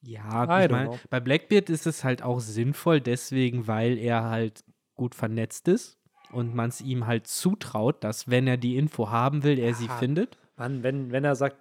Ja, 0.03 0.63
ich 0.63 0.71
mein, 0.71 0.91
bei 1.11 1.19
Blackbeard 1.19 1.69
ist 1.69 1.89
es 1.89 2.05
halt 2.05 2.23
auch 2.23 2.39
sinnvoll, 2.39 3.01
deswegen, 3.01 3.67
weil 3.67 3.99
er 3.99 4.25
halt 4.25 4.63
gut 4.95 5.17
vernetzt 5.17 5.67
ist 5.67 5.99
und 6.31 6.55
man 6.55 6.69
es 6.69 6.81
ihm 6.81 7.09
halt 7.09 7.27
zutraut, 7.27 8.05
dass 8.05 8.29
wenn 8.31 8.47
er 8.47 8.57
die 8.57 8.77
Info 8.77 9.11
haben 9.11 9.43
will, 9.43 9.59
er 9.59 9.71
ja, 9.71 9.75
sie 9.75 9.89
findet. 9.89 10.39
Mann, 10.57 10.83
wenn, 10.83 11.13
wenn 11.13 11.25
er 11.25 11.37
sagt, 11.37 11.57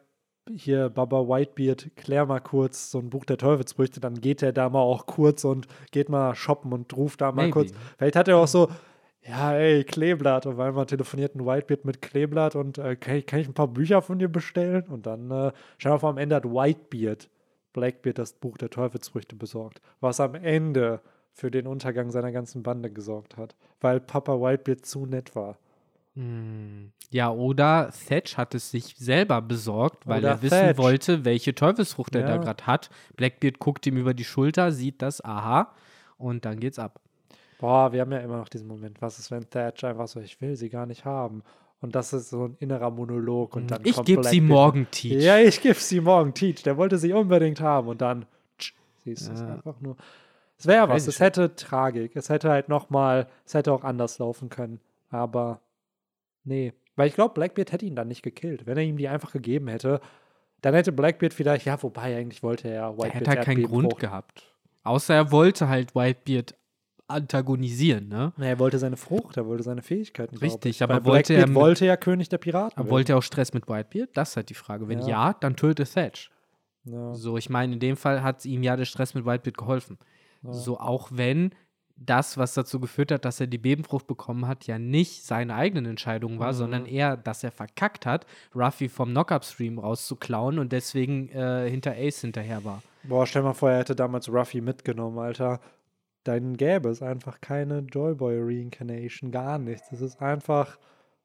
hier 0.50 0.90
Baba 0.90 1.28
Whitebeard, 1.28 1.96
klär 1.96 2.26
mal 2.26 2.40
kurz 2.40 2.92
so 2.92 3.00
ein 3.00 3.10
Buch 3.10 3.26
der 3.26 3.38
Teufelsbrüchte, 3.38 4.00
dann 4.00 4.22
geht 4.22 4.44
er 4.44 4.54
da 4.54 4.70
mal 4.70 4.82
auch 4.82 5.08
kurz 5.08 5.44
und 5.44 5.68
geht 5.92 6.08
mal 6.08 6.36
shoppen 6.36 6.72
und 6.72 6.96
ruft 6.96 7.22
da 7.22 7.32
mal 7.32 7.44
Maybe. 7.44 7.52
kurz. 7.52 7.72
Vielleicht 7.98 8.16
hat 8.16 8.28
er 8.28 8.38
auch 8.38 8.48
so, 8.48 8.70
ja, 9.22 9.54
ey, 9.56 9.84
Kleeblatt. 9.84 10.46
Und 10.46 10.58
weil 10.58 10.72
man 10.72 10.86
telefoniert 10.86 11.36
ein 11.36 11.46
Whitebeard 11.46 11.86
mit 11.86 12.02
Kleeblatt 12.02 12.56
und 12.56 12.78
äh, 12.78 12.96
kann, 12.96 13.16
ich, 13.16 13.26
kann 13.26 13.40
ich 13.40 13.48
ein 13.48 13.56
paar 13.56 13.68
Bücher 13.68 14.04
von 14.04 14.20
dir 14.20 14.30
bestellen? 14.30 14.84
Und 14.88 15.08
dann, 15.08 15.32
äh, 15.32 15.52
schau 15.80 15.98
mal, 15.98 16.10
am 16.10 16.18
Ende 16.20 16.36
hat 16.36 16.46
Whitebeard 16.46 17.28
Blackbeard 17.76 18.18
das 18.18 18.34
Buch 18.34 18.58
der 18.58 18.70
Teufelsfrüchte 18.70 19.36
besorgt, 19.36 19.82
was 20.00 20.22
am 20.22 20.34
Ende 20.34 21.02
für 21.34 21.52
den 21.52 21.68
Untergang 21.68 22.10
seiner 22.10 22.32
ganzen 22.32 22.64
Bande 22.64 22.90
gesorgt 22.90 23.36
hat, 23.36 23.56
weil 23.82 24.00
Papa 24.00 24.40
Whitebeard 24.40 24.86
zu 24.86 25.06
nett 25.06 25.36
war. 25.36 25.58
Hm. 26.16 26.92
Ja, 27.12 27.30
oder 27.30 27.92
Thatch 28.08 28.38
hat 28.38 28.56
es 28.56 28.72
sich 28.72 28.96
selber 28.98 29.42
besorgt, 29.42 30.08
weil 30.08 30.20
oder 30.20 30.30
er 30.30 30.42
wissen 30.42 30.58
Thatch. 30.58 30.78
wollte, 30.78 31.26
welche 31.26 31.54
Teufelsfrucht 31.54 32.16
ja. 32.16 32.22
er 32.22 32.28
da 32.28 32.38
gerade 32.38 32.66
hat. 32.66 32.90
Blackbeard 33.16 33.60
guckt 33.60 33.86
ihm 33.86 33.98
über 33.98 34.14
die 34.14 34.24
Schulter, 34.24 34.72
sieht 34.72 35.02
das, 35.02 35.24
aha, 35.24 35.74
und 36.18 36.46
dann 36.46 36.60
geht's 36.60 36.80
ab. 36.80 37.00
Boah, 37.60 37.92
wir 37.92 38.02
haben 38.02 38.12
ja 38.12 38.20
immer 38.20 38.38
noch 38.38 38.50
diesen 38.50 38.68
Moment, 38.68 39.02
was 39.02 39.20
ist, 39.20 39.32
wenn 39.32 39.50
Thatch 39.50 39.84
einfach 39.84 40.08
so, 40.08 40.20
ich 40.20 40.40
will 40.42 40.56
sie 40.56 40.70
gar 40.70 40.86
nicht 40.86 41.06
haben. 41.06 41.44
Und 41.82 41.96
das 41.96 42.14
ist 42.14 42.30
so 42.30 42.46
ein 42.46 42.56
innerer 42.60 42.90
Monolog. 42.90 43.56
Und 43.56 43.70
dann 43.70 43.82
ich 43.84 44.02
gebe 44.04 44.24
sie 44.24 44.42
morgen 44.42 44.88
Teach. 44.90 45.22
Ja, 45.22 45.38
ich 45.38 45.62
gebe 45.62 45.76
sie 45.76 46.02
morgen 46.02 46.34
Teach. 46.34 46.64
Der 46.64 46.78
wollte 46.78 46.98
sie 46.98 47.14
unbedingt 47.14 47.62
haben. 47.62 47.90
Und 47.90 48.02
dann, 48.02 48.26
siehst 49.04 49.28
du, 49.28 49.34
es 49.34 49.42
einfach 49.42 49.80
nur. 49.82 49.96
Es 50.58 50.66
wäre 50.66 50.90
was. 50.90 51.06
Es 51.06 51.20
hätte 51.20 51.56
Tragik. 51.56 52.16
Es 52.16 52.30
hätte 52.30 52.50
halt 52.50 52.70
nochmal, 52.70 53.28
es 53.46 53.54
hätte 53.54 53.72
auch 53.72 53.84
anders 53.84 54.18
laufen 54.20 54.50
können. 54.50 54.80
Aber 55.12 55.60
nee. 56.46 56.74
Weil 56.96 57.10
ich 57.10 57.16
glaube, 57.16 57.34
Blackbeard 57.34 57.72
hätte 57.72 57.86
ihn 57.86 57.96
dann 57.96 58.08
nicht 58.08 58.24
gekillt. 58.24 58.66
Wenn 58.66 58.78
er 58.78 58.84
ihm 58.84 58.98
die 58.98 59.08
einfach 59.08 59.32
gegeben 59.32 59.68
hätte, 59.68 60.00
dann 60.62 60.74
hätte 60.74 60.92
Blackbeard 60.92 61.34
vielleicht, 61.34 61.66
ja, 61.66 61.82
wobei 61.84 62.16
eigentlich 62.18 62.42
wollte 62.42 62.70
er 62.70 62.94
Whitebeard. 62.94 63.14
Er 63.14 63.20
hätte 63.20 63.30
halt 63.32 63.42
keinen 63.44 63.64
Grund 63.64 64.00
gehabt. 64.00 64.54
Außer 64.84 65.14
er 65.14 65.32
wollte 65.32 65.68
halt 65.68 65.94
Whitebeard 65.94 66.56
antagonisieren, 67.08 68.08
ne? 68.08 68.34
Na, 68.38 68.46
er 68.46 68.60
wollte 68.60 68.80
seine 68.80 68.98
Frucht, 68.98 69.38
er 69.38 69.46
wollte 69.46 69.64
seine 69.64 69.82
Fähigkeiten. 69.82 70.38
Richtig, 70.38 70.82
aber 70.82 70.96
Weil 70.96 71.06
wollte 71.06 71.34
er 71.36 71.54
wollte 71.54 71.86
ja 71.86 71.98
König 71.98 72.30
der 72.30 72.38
Piraten. 72.38 72.80
Aber 72.80 72.90
wollte 72.90 73.14
er 73.14 73.18
auch 73.18 73.24
Stress 73.24 73.54
mit 73.54 73.68
Whitebeard? 73.68 74.10
Das 74.14 74.32
ist 74.32 74.38
halt 74.38 74.50
die 74.50 74.56
Frage. 74.56 74.88
Wenn 74.88 75.00
ja, 75.02 75.08
ja 75.08 75.36
dann 75.40 75.56
töte 75.56 75.84
Thatch. 75.84 76.32
Ja. 76.86 77.14
So, 77.14 77.38
ich 77.38 77.50
meine, 77.50 77.74
in 77.74 77.80
dem 77.80 77.98
Fall 77.98 78.24
hat 78.24 78.46
ihm 78.46 78.64
ja 78.64 78.76
der 78.76 78.86
Stress 78.86 79.14
mit 79.14 79.26
Whitebeard 79.26 79.58
geholfen. 79.58 79.98
Ja. 80.44 80.54
So, 80.54 80.80
auch 80.80 81.10
wenn 81.12 81.52
das, 81.98 82.38
was 82.38 82.54
dazu 82.54 82.80
geführt 82.80 83.12
hat, 83.12 83.26
dass 83.26 83.40
er 83.40 83.48
die 83.48 83.58
Bebenfrucht 83.58 84.08
bekommen 84.08 84.48
hat, 84.48 84.68
ja 84.68 84.78
nicht 84.78 85.24
seine 85.24 85.56
eigenen 85.56 85.86
Entscheidungen 85.86 86.40
war, 86.40 86.52
mhm. 86.52 86.58
sondern 86.58 86.86
eher, 86.86 87.16
dass 87.16 87.44
er 87.44 87.52
verkackt 87.52 88.06
hat, 88.06 88.26
Ruffy 88.54 88.90
vom 88.90 89.12
Knock-Up-Stream 89.12 89.80
rauszuklauen 89.80 90.60
und 90.60 90.72
deswegen 90.72 91.30
äh, 91.30 91.70
hinter 91.70 91.94
Ace 91.98 92.22
hinterher 92.22 92.66
war. 92.66 92.84
Boah, 93.04 93.26
stell 93.26 93.44
mal 93.44 93.54
vor, 93.54 93.72
er 93.72 93.80
hätte 93.80 93.96
damals 93.96 94.28
Ruffy 94.30 94.62
mitgenommen, 94.62 95.20
Alter 95.20 95.60
dann 96.26 96.58
gäbe 96.58 96.90
es 96.90 97.02
einfach 97.02 97.40
keine 97.40 97.80
Joyboy 97.80 98.40
Reincarnation, 98.42 99.32
gar 99.32 99.60
nichts. 99.60 99.90
Das 99.92 100.02
ist 100.02 100.22
einfach 100.22 100.78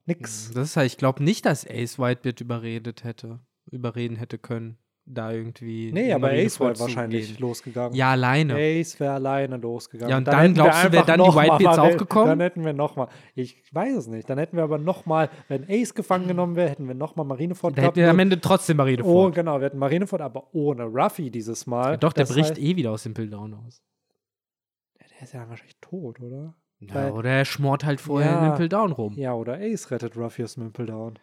nix. 0.07 0.53
Das 0.53 0.69
ist 0.69 0.77
halt, 0.77 0.87
ich 0.87 0.99
glaube 0.99 1.25
nicht, 1.25 1.47
dass 1.47 1.67
Ace 1.67 1.99
Whitebeard 1.99 2.41
überredet 2.41 3.03
hätte, 3.03 3.41
überreden 3.71 4.17
hätte 4.17 4.39
können, 4.39 4.77
da 5.07 5.33
irgendwie. 5.33 5.93
Nee, 5.93 6.13
aber 6.13 6.31
Ace 6.31 6.61
wäre 6.61 6.79
wahrscheinlich 6.79 7.35
gehen. 7.35 7.41
losgegangen. 7.41 7.95
Ja, 7.95 8.13
alleine. 8.13 8.55
Ace 8.55 8.99
wäre 9.01 9.15
alleine 9.15 9.57
losgegangen. 9.57 10.11
Ja, 10.11 10.19
und 10.19 10.27
dann, 10.27 10.37
dann 10.37 10.55
glaubst 10.55 10.85
du, 10.85 10.93
wäre 10.93 11.05
dann 11.05 11.21
die 11.21 11.27
Whitebeards 11.27 11.79
auch 11.79 11.97
gekommen? 11.97 12.27
Dann 12.27 12.41
hätten 12.41 12.65
wir 12.65 12.73
nochmal, 12.73 13.09
ich 13.35 13.63
weiß 13.73 13.97
es 13.97 14.07
nicht, 14.07 14.29
dann 14.31 14.39
hätten 14.39 14.57
wir 14.57 14.65
aber 14.65 14.79
nochmal, 14.79 15.31
wenn 15.49 15.65
Ace 15.69 15.95
gefangen 15.95 16.29
genommen 16.29 16.57
wäre, 16.57 16.71
hätten 16.71 16.87
wir 16.87 16.95
nochmal 16.95 17.27
Marineford 17.27 17.75
gehabt. 17.75 17.97
Hätten 17.97 18.05
wir 18.05 18.11
am 18.11 18.19
Ende 18.19 18.41
trotzdem 18.41 18.77
Marineford. 18.77 19.15
Oh, 19.15 19.31
genau, 19.31 19.59
wir 19.59 19.67
hätten 19.67 19.79
Marineford, 19.79 20.21
aber 20.21 20.55
ohne 20.55 20.85
Ruffy 20.85 21.31
dieses 21.31 21.67
Mal. 21.67 21.93
Ja, 21.93 21.97
doch, 21.97 22.13
der 22.13 22.25
bricht 22.25 22.51
heißt, 22.51 22.59
eh 22.59 22.77
wieder 22.77 22.93
aus 22.93 23.03
dem 23.03 23.15
Down 23.15 23.55
aus. 23.55 23.83
Der 25.21 25.23
ist 25.23 25.35
ja 25.35 25.49
wahrscheinlich 25.49 25.77
tot, 25.81 26.21
oder? 26.21 26.55
Ja, 26.79 26.95
Weil, 26.95 27.11
oder 27.13 27.31
er 27.31 27.45
schmort 27.45 27.85
halt 27.85 28.01
vorher 28.01 28.31
ja, 28.33 28.41
Mimple 28.41 28.69
Down 28.69 28.93
rum. 28.93 29.13
Ja, 29.15 29.35
oder 29.35 29.59
Ace 29.61 29.91
rettet 29.91 30.17
Ruffy 30.17 30.45
aus 30.45 30.57
Mimple 30.57 30.87
Down. 30.87 31.19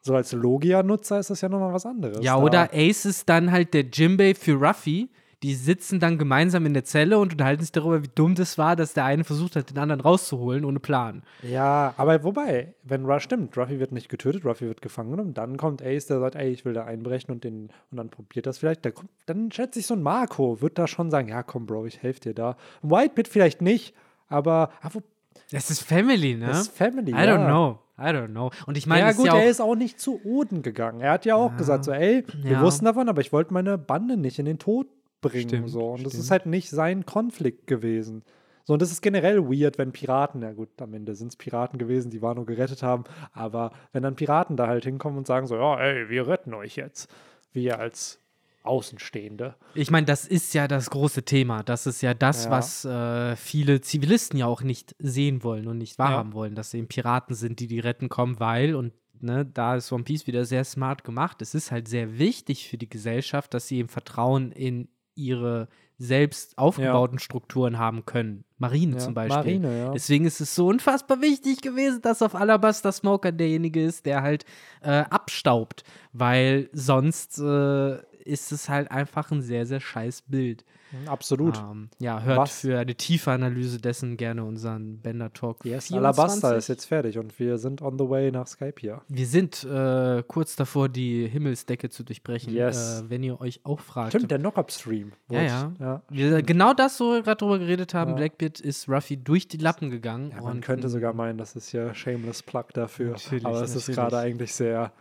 So 0.00 0.14
als 0.14 0.32
Logia-Nutzer 0.32 1.18
ist 1.18 1.30
das 1.30 1.40
ja 1.40 1.48
nochmal 1.48 1.72
was 1.72 1.86
anderes. 1.86 2.24
Ja, 2.24 2.36
oder 2.36 2.70
Ace 2.72 3.04
ist 3.04 3.28
dann 3.28 3.50
halt 3.50 3.74
der 3.74 3.84
Jimbei 3.84 4.34
für 4.34 4.54
Ruffy, 4.54 5.10
die 5.42 5.54
sitzen 5.54 6.00
dann 6.00 6.18
gemeinsam 6.18 6.66
in 6.66 6.74
der 6.74 6.84
Zelle 6.84 7.18
und 7.18 7.32
unterhalten 7.32 7.62
sich 7.62 7.70
darüber, 7.70 8.02
wie 8.02 8.10
dumm 8.12 8.34
das 8.34 8.58
war, 8.58 8.74
dass 8.74 8.94
der 8.94 9.04
eine 9.04 9.22
versucht 9.22 9.54
hat, 9.54 9.70
den 9.70 9.78
anderen 9.78 10.00
rauszuholen, 10.00 10.64
ohne 10.64 10.80
Plan. 10.80 11.22
Ja, 11.42 11.94
aber 11.96 12.24
wobei, 12.24 12.74
wenn 12.82 13.04
Rush 13.04 13.24
stimmt, 13.24 13.56
Ruffy 13.56 13.78
wird 13.78 13.92
nicht 13.92 14.08
getötet, 14.08 14.44
Ruffy 14.44 14.66
wird 14.66 14.82
gefangen 14.82 15.12
genommen, 15.12 15.34
dann 15.34 15.56
kommt 15.56 15.80
Ace, 15.80 16.06
der 16.06 16.18
sagt, 16.18 16.34
ey, 16.34 16.50
ich 16.50 16.64
will 16.64 16.72
da 16.72 16.84
einbrechen 16.84 17.32
und, 17.32 17.44
den, 17.44 17.70
und 17.90 17.98
dann 17.98 18.10
probiert 18.10 18.46
das 18.46 18.58
vielleicht. 18.58 18.84
Da 18.84 18.90
kommt, 18.90 19.10
dann 19.26 19.52
schätze 19.52 19.78
ich 19.78 19.86
so 19.86 19.94
ein 19.94 20.02
Marco, 20.02 20.60
wird 20.60 20.76
da 20.76 20.88
schon 20.88 21.10
sagen, 21.10 21.28
ja 21.28 21.44
komm, 21.44 21.66
Bro, 21.66 21.86
ich 21.86 22.02
helfe 22.02 22.20
dir 22.20 22.34
da. 22.34 22.56
Whitebit 22.82 23.28
vielleicht 23.28 23.62
nicht, 23.62 23.94
aber. 24.28 24.70
aber 24.82 25.02
das 25.50 25.70
ist 25.70 25.82
Family, 25.82 26.34
ne? 26.34 26.46
Das 26.46 26.62
ist 26.62 26.76
Family, 26.76 27.12
I 27.12 27.14
ja. 27.14 27.34
don't 27.34 27.46
know. 27.46 27.78
I 27.98 28.12
don't 28.12 28.28
know. 28.28 28.50
Und 28.66 28.76
ich 28.76 28.86
meine, 28.86 29.06
ja 29.06 29.12
gut, 29.12 29.26
ja 29.26 29.36
er 29.36 29.50
ist 29.50 29.60
auch 29.60 29.74
nicht 29.74 30.00
zu 30.00 30.20
Oden 30.24 30.62
gegangen. 30.62 31.00
Er 31.00 31.12
hat 31.12 31.24
ja 31.24 31.34
auch 31.34 31.50
ja, 31.50 31.56
gesagt, 31.56 31.84
so, 31.84 31.92
ey, 31.92 32.24
wir 32.42 32.52
ja. 32.52 32.62
wussten 32.62 32.84
davon, 32.84 33.08
aber 33.08 33.20
ich 33.20 33.32
wollte 33.32 33.52
meine 33.52 33.76
Bande 33.76 34.16
nicht 34.16 34.38
in 34.38 34.44
den 34.44 34.58
Tod 34.58 34.86
bringen. 35.20 35.48
Stimmt, 35.48 35.70
so. 35.70 35.90
Und 35.90 36.00
stimmt. 36.00 36.14
das 36.14 36.20
ist 36.20 36.30
halt 36.30 36.46
nicht 36.46 36.70
sein 36.70 37.06
Konflikt 37.06 37.66
gewesen. 37.66 38.22
So, 38.64 38.74
und 38.74 38.82
das 38.82 38.92
ist 38.92 39.00
generell 39.00 39.42
weird, 39.48 39.78
wenn 39.78 39.92
Piraten, 39.92 40.42
ja 40.42 40.52
gut, 40.52 40.68
am 40.80 40.92
Ende 40.94 41.14
sind 41.14 41.28
es 41.28 41.36
Piraten 41.36 41.78
gewesen, 41.78 42.10
die 42.10 42.20
Wano 42.20 42.44
gerettet 42.44 42.82
haben, 42.82 43.04
aber 43.32 43.72
wenn 43.92 44.02
dann 44.02 44.14
Piraten 44.14 44.56
da 44.56 44.66
halt 44.66 44.84
hinkommen 44.84 45.16
und 45.16 45.26
sagen 45.26 45.46
so, 45.46 45.56
ja, 45.56 45.80
ey, 45.80 46.10
wir 46.10 46.28
retten 46.28 46.52
euch 46.52 46.76
jetzt, 46.76 47.10
wir 47.52 47.80
als 47.80 48.20
Außenstehende. 48.62 49.54
Ich 49.74 49.90
meine, 49.90 50.06
das 50.06 50.26
ist 50.26 50.52
ja 50.54 50.68
das 50.68 50.90
große 50.90 51.24
Thema. 51.24 51.62
Das 51.62 51.86
ist 51.86 52.02
ja 52.02 52.14
das, 52.14 52.44
ja. 52.44 52.50
was 52.50 52.84
äh, 52.84 53.36
viele 53.36 53.80
Zivilisten 53.80 54.38
ja 54.38 54.46
auch 54.46 54.62
nicht 54.62 54.94
sehen 54.98 55.42
wollen 55.42 55.66
und 55.68 55.78
nicht 55.78 55.98
wahrhaben 55.98 56.30
ja. 56.30 56.34
wollen, 56.34 56.54
dass 56.54 56.70
sie 56.70 56.78
eben 56.78 56.88
Piraten 56.88 57.34
sind, 57.34 57.60
die 57.60 57.66
die 57.66 57.80
retten 57.80 58.08
kommen, 58.08 58.40
weil, 58.40 58.74
und 58.74 58.92
ne, 59.20 59.46
da 59.46 59.76
ist 59.76 59.92
One 59.92 60.04
Piece 60.04 60.26
wieder 60.26 60.44
sehr 60.44 60.64
smart 60.64 61.04
gemacht, 61.04 61.40
es 61.42 61.54
ist 61.54 61.70
halt 61.70 61.88
sehr 61.88 62.18
wichtig 62.18 62.68
für 62.68 62.78
die 62.78 62.88
Gesellschaft, 62.88 63.54
dass 63.54 63.68
sie 63.68 63.78
eben 63.78 63.88
Vertrauen 63.88 64.52
in 64.52 64.88
ihre 65.14 65.68
selbst 65.98 66.56
aufgebauten 66.56 67.18
ja. 67.18 67.22
Strukturen 67.22 67.78
haben 67.78 68.06
können. 68.06 68.44
Marine 68.56 68.94
ja, 68.94 68.98
zum 68.98 69.14
Beispiel. 69.14 69.58
Marine, 69.58 69.78
ja. 69.78 69.90
Deswegen 69.90 70.24
ist 70.26 70.40
es 70.40 70.54
so 70.54 70.68
unfassbar 70.68 71.20
wichtig 71.20 71.60
gewesen, 71.60 72.00
dass 72.02 72.22
auf 72.22 72.36
Alabaster 72.36 72.92
Smoker 72.92 73.32
derjenige 73.32 73.82
ist, 73.82 74.06
der 74.06 74.22
halt 74.22 74.44
äh, 74.80 74.90
abstaubt, 75.10 75.82
weil 76.12 76.70
sonst 76.72 77.38
äh, 77.40 77.98
ist 78.28 78.52
es 78.52 78.68
halt 78.68 78.90
einfach 78.90 79.30
ein 79.30 79.42
sehr, 79.42 79.66
sehr 79.66 79.80
scheiß 79.80 80.22
Bild. 80.22 80.64
Absolut. 81.06 81.58
Ähm, 81.58 81.90
ja, 81.98 82.22
hört 82.22 82.38
Was? 82.38 82.60
für 82.60 82.78
eine 82.78 82.94
tiefe 82.94 83.30
Analyse 83.30 83.78
dessen 83.78 84.16
gerne 84.16 84.44
unseren 84.44 84.98
Bender 84.98 85.32
Talk. 85.32 85.64
Yes, 85.64 85.88
24. 85.88 85.96
Alabaster 85.96 86.56
ist 86.56 86.68
jetzt 86.68 86.86
fertig 86.86 87.18
und 87.18 87.38
wir 87.38 87.58
sind 87.58 87.82
on 87.82 87.98
the 87.98 88.08
way 88.08 88.30
nach 88.30 88.46
Skype 88.46 88.74
hier. 88.80 89.02
Wir 89.08 89.26
sind 89.26 89.64
äh, 89.64 90.22
kurz 90.26 90.56
davor, 90.56 90.88
die 90.88 91.26
Himmelsdecke 91.26 91.90
zu 91.90 92.04
durchbrechen. 92.04 92.52
Yes. 92.52 93.02
Äh, 93.02 93.10
wenn 93.10 93.22
ihr 93.22 93.40
euch 93.40 93.60
auch 93.64 93.80
fragt. 93.80 94.12
Stimmt, 94.12 94.30
der 94.30 94.38
Knock-Up-Stream. 94.38 95.12
Ja, 95.30 95.42
ja, 95.42 95.72
ja. 95.78 96.02
Wir, 96.08 96.42
genau 96.42 96.72
das, 96.72 96.98
wo 97.00 97.12
wir 97.12 97.22
gerade 97.22 97.36
drüber 97.36 97.58
geredet 97.58 97.94
haben, 97.94 98.12
ja. 98.12 98.16
Blackbeard 98.16 98.60
ist 98.60 98.88
Ruffy 98.88 99.16
durch 99.16 99.48
die 99.48 99.58
Lappen 99.58 99.90
gegangen. 99.90 100.32
Ja, 100.34 100.42
man 100.42 100.60
könnte 100.60 100.88
sogar 100.88 101.12
meinen, 101.12 101.38
das 101.38 101.54
ist 101.54 101.72
ja 101.72 101.94
shameless 101.94 102.42
Plug 102.42 102.66
dafür. 102.72 103.12
Natürlich, 103.12 103.44
aber 103.44 103.62
es 103.62 103.74
ist 103.74 103.88
gerade 103.88 104.18
eigentlich 104.18 104.54
sehr 104.54 104.92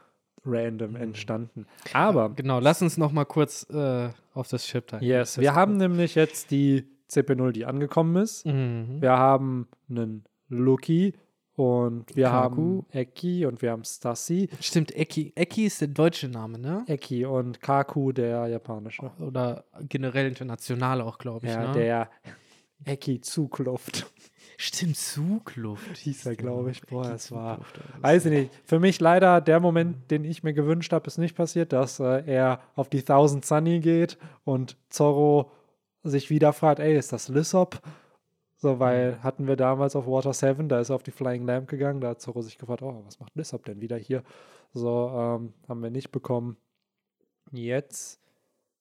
random 0.46 0.92
mhm. 0.92 0.96
entstanden. 0.98 1.66
Aber 1.94 2.30
genau, 2.30 2.60
lass 2.60 2.82
uns 2.82 2.98
noch 2.98 3.12
mal 3.12 3.26
kurz 3.26 3.68
äh, 3.70 4.10
auf 4.34 4.48
das 4.48 4.66
Chip 4.66 4.88
teilen. 4.88 5.04
Yes, 5.04 5.38
wir 5.40 5.56
haben 5.56 5.78
nämlich 5.78 6.16
jetzt 6.16 6.52
die 6.52 6.86
CP0, 7.10 7.52
die 7.52 7.66
angekommen 7.66 8.16
ist. 8.22 8.46
Mhm. 8.46 9.02
Wir 9.02 9.12
haben 9.12 9.68
einen 9.90 10.26
Lucky 10.50 11.14
und 11.56 12.16
wir 12.16 12.26
Kaku. 12.26 12.84
haben 12.84 12.86
Eki 12.92 13.46
und 13.46 13.62
wir 13.62 13.72
haben 13.72 13.84
Stasi. 13.84 14.48
Stimmt, 14.62 14.96
Eki. 14.96 15.34
Eki 15.36 15.66
ist 15.66 15.82
der 15.82 15.88
deutsche 15.88 16.28
Name, 16.28 16.60
ne? 16.60 16.84
Eki 16.88 17.26
und 17.26 17.62
Kaku 17.62 18.12
der 18.12 18.48
japanische. 18.48 19.12
Oder 19.20 19.66
generell 19.90 20.28
international 20.28 21.02
auch, 21.02 21.18
glaube 21.18 21.48
ich. 21.48 21.52
Ja, 21.54 21.68
ne? 21.68 21.74
der 21.74 22.10
Eki 22.86 23.22
Zugluft. 23.22 24.06
Stimmt, 24.60 24.98
Zugluft. 24.98 25.98
Hieß 25.98 26.26
er, 26.26 26.36
glaube 26.36 26.72
ich. 26.72 26.82
Boah, 26.82 27.12
es 27.12 27.32
war. 27.32 27.60
Weiß 28.02 28.26
ich 28.26 28.32
nicht. 28.32 28.52
Für 28.66 28.80
mich 28.80 29.00
leider 29.00 29.40
der 29.40 29.60
Moment, 29.60 30.10
den 30.10 30.26
ich 30.26 30.42
mir 30.42 30.54
gewünscht 30.54 30.92
habe, 30.92 31.06
ist 31.06 31.20
nicht 31.20 31.36
passiert, 31.36 31.74
dass 31.74 32.00
äh, 32.00 32.24
er 32.26 32.62
auf 32.76 32.90
die 32.90 33.04
Thousand 33.04 33.46
Sunny 33.46 33.80
geht 33.80 34.18
und 34.46 34.76
Zorro 34.90 35.52
sich 36.02 36.32
wieder 36.32 36.54
fragt: 36.54 36.80
Ey, 36.80 36.98
ist 36.98 37.14
das 37.14 37.28
Lissop? 37.28 37.80
So, 38.56 38.80
weil 38.80 39.14
mhm. 39.14 39.24
hatten 39.24 39.48
wir 39.48 39.56
damals 39.56 39.96
auf 39.96 40.08
Water 40.08 40.34
7, 40.34 40.68
da 40.68 40.80
ist 40.80 40.90
er 40.90 40.96
auf 40.96 41.04
die 41.04 41.12
Flying 41.12 41.46
Lamp 41.46 41.70
gegangen, 41.70 42.02
da 42.02 42.10
hat 42.10 42.22
Zorro 42.22 42.42
sich 42.42 42.58
gefragt, 42.58 42.82
oh, 42.82 43.04
was 43.06 43.20
macht 43.20 43.36
Lissop 43.36 43.64
denn 43.66 43.82
wieder 43.82 43.98
hier? 43.98 44.24
So, 44.74 45.12
ähm, 45.14 45.54
haben 45.68 45.84
wir 45.84 45.92
nicht 45.92 46.12
bekommen. 46.12 46.58
Jetzt, 47.52 48.20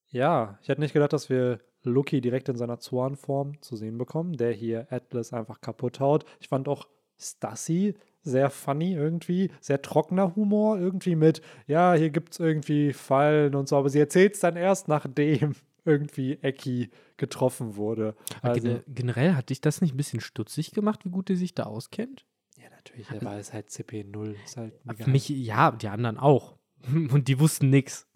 ja, 0.09 0.59
ich 0.63 0.69
hätte 0.69 0.81
nicht 0.81 0.95
gedacht, 0.95 1.13
dass 1.13 1.29
wir 1.29 1.61
Lucky 1.91 2.21
direkt 2.21 2.49
in 2.49 2.57
seiner 2.57 2.79
Zornform 2.79 3.61
zu 3.63 3.77
sehen 3.77 3.99
bekommen, 3.99 4.37
der 4.37 4.53
hier 4.53 4.87
Atlas 4.91 5.33
einfach 5.33 5.61
kaputt 5.61 6.01
haut. 6.01 6.25
Ich 6.41 6.49
fand 6.49 6.69
auch 6.69 6.89
Stassi 7.19 7.95
sehr 8.27 8.51
funny 8.51 8.93
irgendwie, 8.93 9.51
sehr 9.61 9.81
trockener 9.81 10.35
Humor 10.35 10.79
irgendwie 10.79 11.15
mit, 11.15 11.41
ja, 11.67 11.95
hier 11.95 12.11
gibt 12.11 12.33
es 12.33 12.41
irgendwie 12.41 12.93
Fallen 12.93 13.55
und 13.55 13.69
so, 13.69 13.77
aber 13.77 13.89
sie 13.89 14.01
erzählt 14.01 14.35
es 14.35 14.41
dann 14.41 14.57
erst, 14.57 14.89
nachdem 14.89 15.55
irgendwie 15.85 16.33
Eki 16.43 16.91
getroffen 17.17 17.77
wurde. 17.77 18.17
Also, 18.43 18.81
generell 18.89 19.35
hat 19.35 19.51
dich 19.51 19.61
das 19.61 19.81
nicht 19.81 19.95
ein 19.95 19.97
bisschen 19.97 20.21
stutzig 20.21 20.73
gemacht, 20.73 21.05
wie 21.05 21.11
gut 21.11 21.31
er 21.31 21.37
sich 21.37 21.55
da 21.55 21.63
auskennt? 21.65 22.27
Ja, 22.59 22.69
natürlich, 22.71 23.09
er 23.11 23.23
war 23.23 23.39
es 23.39 23.53
halt 23.53 23.69
CP0. 23.69 24.35
Halt 24.57 24.75
Für 24.97 25.11
mich, 25.11 25.29
ja, 25.29 25.71
die 25.71 25.89
anderen 25.89 26.19
auch. 26.19 26.57
Und 26.93 27.29
die 27.29 27.39
wussten 27.39 27.71
nichts. 27.71 28.09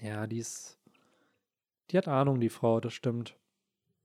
Ja, 0.00 0.26
die 0.26 0.38
ist. 0.38 0.78
Die 1.90 1.98
hat 1.98 2.08
Ahnung, 2.08 2.40
die 2.40 2.48
Frau, 2.48 2.80
das 2.80 2.92
stimmt. 2.92 3.36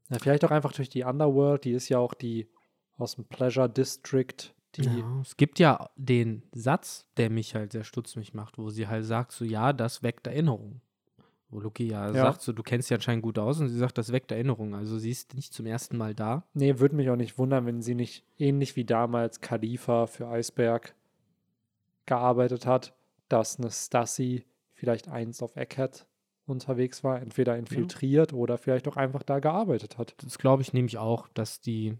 Ja, 0.09 0.17
vielleicht 0.19 0.43
auch 0.43 0.51
einfach 0.51 0.73
durch 0.73 0.89
die 0.89 1.03
Underworld, 1.03 1.63
die 1.63 1.71
ist 1.71 1.89
ja 1.89 1.99
auch 1.99 2.13
die 2.13 2.49
aus 2.97 3.15
dem 3.15 3.25
Pleasure 3.25 3.69
District. 3.69 4.53
Die 4.75 4.83
ja, 4.83 5.21
es 5.21 5.37
gibt 5.37 5.59
ja 5.59 5.89
den 5.95 6.43
Satz, 6.51 7.07
der 7.17 7.29
mich 7.29 7.55
halt 7.55 7.71
sehr 7.71 7.83
stutzig 7.83 8.33
macht, 8.33 8.57
wo 8.57 8.69
sie 8.69 8.87
halt 8.87 9.05
sagt, 9.05 9.31
so 9.31 9.45
ja, 9.45 9.73
das 9.73 10.03
weckt 10.03 10.27
Erinnerungen. 10.27 10.81
Wo 11.49 11.59
Luki 11.59 11.87
ja, 11.87 12.07
ja, 12.07 12.13
sagt, 12.13 12.41
so, 12.41 12.53
du 12.53 12.61
kennst 12.61 12.89
sie 12.89 12.93
anscheinend 12.93 13.23
gut 13.23 13.39
aus 13.39 13.59
und 13.59 13.69
sie 13.69 13.77
sagt, 13.77 13.97
das 13.97 14.11
weckt 14.11 14.31
Erinnerungen. 14.31 14.75
Also 14.75 14.99
sie 14.99 15.09
ist 15.09 15.33
nicht 15.33 15.51
zum 15.51 15.65
ersten 15.65 15.97
Mal 15.97 16.13
da. 16.13 16.43
Nee, 16.53 16.77
würde 16.77 16.95
mich 16.95 17.09
auch 17.09 17.15
nicht 17.15 17.39
wundern, 17.39 17.65
wenn 17.65 17.81
sie 17.81 17.95
nicht 17.95 18.23
ähnlich 18.37 18.75
wie 18.75 18.85
damals 18.85 19.41
Khalifa 19.41 20.05
für 20.05 20.27
Eisberg 20.27 20.93
gearbeitet 22.05 22.67
hat, 22.67 22.93
dass 23.29 23.57
eine 23.57 23.71
Stassi 23.71 24.45
vielleicht 24.73 25.07
eins 25.07 25.41
auf 25.41 25.55
Eckhead 25.55 26.05
unterwegs 26.49 27.03
war, 27.03 27.21
entweder 27.21 27.57
infiltriert 27.57 28.31
ja. 28.31 28.37
oder 28.37 28.57
vielleicht 28.57 28.87
auch 28.87 28.97
einfach 28.97 29.23
da 29.23 29.39
gearbeitet 29.39 29.97
hat. 29.97 30.15
Das 30.23 30.37
glaube 30.37 30.61
ich 30.61 30.73
nämlich 30.73 30.97
auch, 30.97 31.27
dass 31.33 31.61
die 31.61 31.97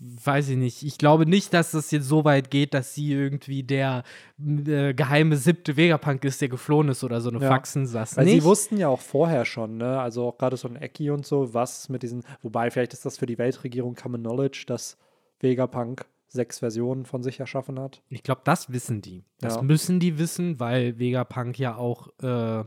weiß 0.00 0.48
ich 0.48 0.56
nicht. 0.56 0.82
Ich 0.82 0.98
glaube 0.98 1.26
nicht, 1.26 1.54
dass 1.54 1.70
das 1.70 1.90
jetzt 1.90 2.08
so 2.08 2.24
weit 2.24 2.50
geht, 2.50 2.74
dass 2.74 2.94
sie 2.94 3.12
irgendwie 3.12 3.62
der 3.62 4.02
äh, 4.40 4.94
geheime 4.94 5.36
siebte 5.36 5.76
Vegapunk 5.76 6.24
ist, 6.24 6.40
der 6.40 6.48
geflohen 6.48 6.88
ist 6.88 7.04
oder 7.04 7.20
so 7.20 7.30
eine 7.30 7.40
ja. 7.40 7.48
Faxen 7.48 7.86
saß. 7.86 8.16
Weil 8.16 8.24
nicht. 8.24 8.40
sie 8.40 8.44
wussten 8.44 8.76
ja 8.76 8.88
auch 8.88 9.00
vorher 9.00 9.44
schon, 9.44 9.76
ne? 9.76 10.00
Also 10.00 10.26
auch 10.26 10.38
gerade 10.38 10.56
so 10.56 10.68
ein 10.68 10.76
Eki 10.76 11.10
und 11.10 11.24
so, 11.24 11.54
was 11.54 11.88
mit 11.88 12.02
diesen, 12.02 12.24
wobei 12.42 12.70
vielleicht 12.70 12.92
ist 12.92 13.06
das 13.06 13.18
für 13.18 13.26
die 13.26 13.38
Weltregierung 13.38 13.94
Common 13.94 14.22
Knowledge, 14.22 14.64
dass 14.66 14.98
Vegapunk 15.38 16.04
sechs 16.28 16.60
Versionen 16.60 17.04
von 17.04 17.22
sich 17.22 17.38
erschaffen 17.38 17.78
hat. 17.78 18.02
Ich 18.08 18.22
glaube, 18.22 18.40
das 18.44 18.72
wissen 18.72 19.02
die. 19.02 19.22
Das 19.40 19.56
ja. 19.56 19.62
müssen 19.62 20.00
die 20.00 20.18
wissen, 20.18 20.58
weil 20.58 20.98
Vegapunk 20.98 21.58
ja 21.58 21.76
auch, 21.76 22.08
äh, 22.22 22.64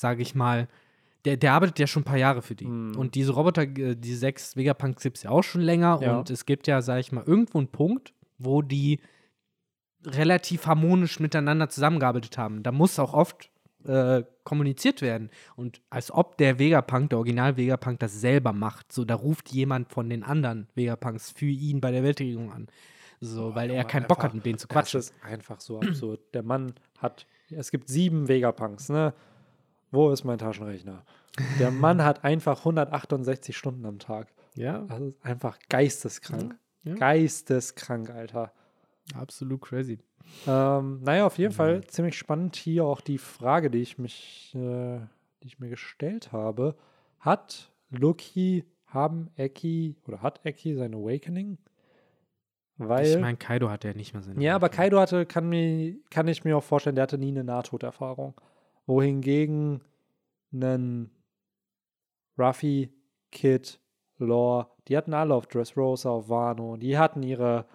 sage 0.00 0.22
ich 0.22 0.34
mal, 0.34 0.68
der, 1.24 1.36
der 1.36 1.52
arbeitet 1.52 1.78
ja 1.78 1.86
schon 1.86 2.02
ein 2.02 2.06
paar 2.06 2.16
Jahre 2.16 2.42
für 2.42 2.54
die. 2.54 2.66
Mhm. 2.66 2.96
Und 2.96 3.14
diese 3.14 3.32
Roboter, 3.32 3.62
äh, 3.62 3.94
die 3.94 4.14
sechs 4.14 4.56
Vegapunks 4.56 5.02
gibt 5.02 5.18
es 5.18 5.24
ja 5.24 5.30
auch 5.30 5.42
schon 5.42 5.60
länger. 5.60 6.00
Ja. 6.02 6.18
Und 6.18 6.30
es 6.30 6.46
gibt 6.46 6.66
ja, 6.66 6.80
sag 6.82 7.00
ich 7.00 7.12
mal, 7.12 7.24
irgendwo 7.24 7.58
einen 7.58 7.68
Punkt, 7.68 8.14
wo 8.38 8.62
die 8.62 9.00
relativ 10.06 10.66
harmonisch 10.66 11.20
miteinander 11.20 11.68
zusammengearbeitet 11.68 12.38
haben. 12.38 12.62
Da 12.62 12.72
muss 12.72 12.98
auch 12.98 13.12
oft 13.12 13.50
äh, 13.84 14.22
kommuniziert 14.44 15.02
werden. 15.02 15.30
Und 15.56 15.80
als 15.90 16.10
ob 16.10 16.38
der 16.38 16.58
Vegapunk, 16.58 17.10
der 17.10 17.18
Original-Vegapunk, 17.18 18.00
das 18.00 18.20
selber 18.20 18.52
macht. 18.52 18.92
So, 18.92 19.04
da 19.04 19.14
ruft 19.14 19.50
jemand 19.50 19.92
von 19.92 20.08
den 20.08 20.22
anderen 20.22 20.68
Vegapunks 20.74 21.30
für 21.30 21.46
ihn 21.46 21.80
bei 21.80 21.90
der 21.90 22.02
Weltregierung 22.02 22.52
an. 22.52 22.68
So, 23.22 23.48
oh, 23.48 23.54
weil 23.54 23.70
er 23.70 23.84
keinen 23.84 24.06
Bock 24.06 24.22
hat, 24.22 24.32
mit 24.32 24.46
denen 24.46 24.58
zu 24.58 24.66
quatschen. 24.66 24.98
Das 24.98 25.10
ist 25.10 25.14
einfach 25.22 25.60
so 25.60 25.78
absurd. 25.78 26.20
Der 26.32 26.42
Mann 26.42 26.72
hat, 26.98 27.26
es 27.50 27.70
gibt 27.70 27.88
sieben 27.88 28.28
Vegapunks, 28.28 28.88
ne? 28.88 29.12
Wo 29.90 30.10
ist 30.10 30.24
mein 30.24 30.38
Taschenrechner? 30.38 31.04
Der 31.58 31.70
Mann 31.70 32.04
hat 32.04 32.24
einfach 32.24 32.60
168 32.60 33.56
Stunden 33.56 33.84
am 33.86 33.98
Tag. 33.98 34.28
Ja. 34.54 34.80
Das 34.88 35.00
ist 35.00 35.24
einfach 35.24 35.58
geisteskrank. 35.68 36.56
Ja. 36.82 36.94
Geisteskrank, 36.94 38.10
Alter. 38.10 38.52
Absolut 39.14 39.60
crazy. 39.60 39.98
Ähm, 40.46 41.00
naja, 41.02 41.26
auf 41.26 41.38
jeden 41.38 41.52
ja. 41.52 41.56
Fall 41.56 41.84
ziemlich 41.84 42.16
spannend 42.16 42.56
hier 42.56 42.84
auch 42.84 43.00
die 43.00 43.18
Frage, 43.18 43.70
die 43.70 43.80
ich 43.80 43.98
mich, 43.98 44.54
äh, 44.54 44.98
die 45.42 45.46
ich 45.46 45.58
mir 45.58 45.68
gestellt 45.68 46.32
habe. 46.32 46.76
Hat 47.18 47.72
Loki, 47.90 48.64
haben 48.86 49.30
Eki 49.36 49.96
oder 50.06 50.22
hat 50.22 50.44
Eki 50.44 50.76
sein 50.76 50.94
Awakening? 50.94 51.58
Weil, 52.76 53.06
ich 53.06 53.18
meine, 53.18 53.36
Kaido 53.36 53.68
hat 53.68 53.84
ja 53.84 53.92
nicht 53.92 54.14
mehr 54.14 54.22
sein. 54.22 54.40
Ja, 54.40 54.54
aber 54.54 54.70
Kaido 54.70 54.98
hatte, 54.98 55.26
kann, 55.26 55.48
mir, 55.48 55.96
kann 56.10 56.28
ich 56.28 56.44
mir 56.44 56.56
auch 56.56 56.64
vorstellen, 56.64 56.96
der 56.96 57.02
hatte 57.02 57.18
nie 57.18 57.28
eine 57.28 57.44
Nahtoderfahrung 57.44 58.40
wohingegen 58.86 59.82
einen 60.52 61.10
Ruffy, 62.38 62.92
Kid, 63.30 63.80
Lore, 64.18 64.68
die 64.88 64.96
hatten 64.96 65.14
alle 65.14 65.34
auf 65.34 65.46
Dressrosa, 65.46 66.10
auf 66.10 66.28
Wano, 66.28 66.76
die 66.76 66.98
hatten 66.98 67.22
ihre 67.22 67.66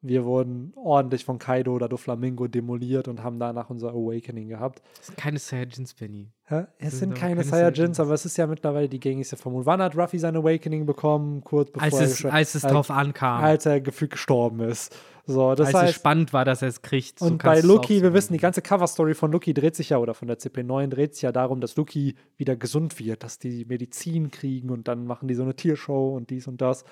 wir 0.00 0.24
wurden 0.24 0.72
ordentlich 0.76 1.24
von 1.24 1.38
Kaido 1.40 1.74
oder 1.74 1.88
Doflamingo 1.88 2.46
demoliert 2.46 3.08
und 3.08 3.24
haben 3.24 3.40
danach 3.40 3.68
unser 3.68 3.90
Awakening 3.90 4.48
gehabt. 4.48 4.80
Es 5.00 5.06
sind 5.06 5.18
keine 5.18 5.40
Saiyajins, 5.40 5.94
Benny. 5.94 6.30
Ja, 6.48 6.68
es 6.78 6.90
sind, 6.90 6.98
sind 6.98 7.14
keine, 7.14 7.42
keine 7.42 7.44
Saiyajins, 7.44 7.98
aber 7.98 8.14
es 8.14 8.24
ist 8.24 8.36
ja 8.36 8.46
mittlerweile 8.46 8.88
die 8.88 9.00
gängigste 9.00 9.36
Formel. 9.36 9.66
Wann 9.66 9.82
hat 9.82 9.96
Ruffy 9.96 10.20
sein 10.20 10.36
Awakening 10.36 10.86
bekommen? 10.86 11.42
Kurz 11.42 11.72
bevor 11.72 11.84
als 11.84 12.00
es, 12.00 12.24
er, 12.24 12.32
als 12.32 12.54
es 12.54 12.64
als, 12.64 12.72
drauf 12.72 12.90
ankam. 12.92 13.42
Als 13.42 13.66
er 13.66 13.80
gefühlt 13.80 14.12
gestorben 14.12 14.60
ist. 14.60 14.94
So, 15.26 15.54
das 15.56 15.66
als 15.66 15.76
heißt, 15.76 15.90
es 15.90 15.96
spannend 15.96 16.32
war, 16.32 16.44
dass 16.44 16.62
er 16.62 16.68
es 16.68 16.80
kriegt. 16.80 17.18
So 17.18 17.26
und 17.26 17.42
bei 17.42 17.60
Lucky, 17.60 18.00
wir 18.00 18.14
wissen, 18.14 18.32
die 18.32 18.38
ganze 18.38 18.62
Cover-Story 18.62 19.14
von 19.14 19.32
Lucky 19.32 19.52
dreht 19.52 19.74
sich 19.74 19.90
ja, 19.90 19.98
oder 19.98 20.14
von 20.14 20.28
der 20.28 20.38
CP9 20.38 20.86
dreht 20.86 21.14
sich 21.14 21.22
ja 21.22 21.32
darum, 21.32 21.60
dass 21.60 21.76
Lucky 21.76 22.14
wieder 22.36 22.54
gesund 22.54 22.98
wird, 23.00 23.24
dass 23.24 23.40
die 23.40 23.64
Medizin 23.64 24.30
kriegen 24.30 24.70
und 24.70 24.86
dann 24.86 25.06
machen 25.06 25.26
die 25.26 25.34
so 25.34 25.42
eine 25.42 25.54
Tiershow 25.54 26.14
und 26.16 26.30
dies 26.30 26.46
und 26.46 26.60
das. 26.60 26.84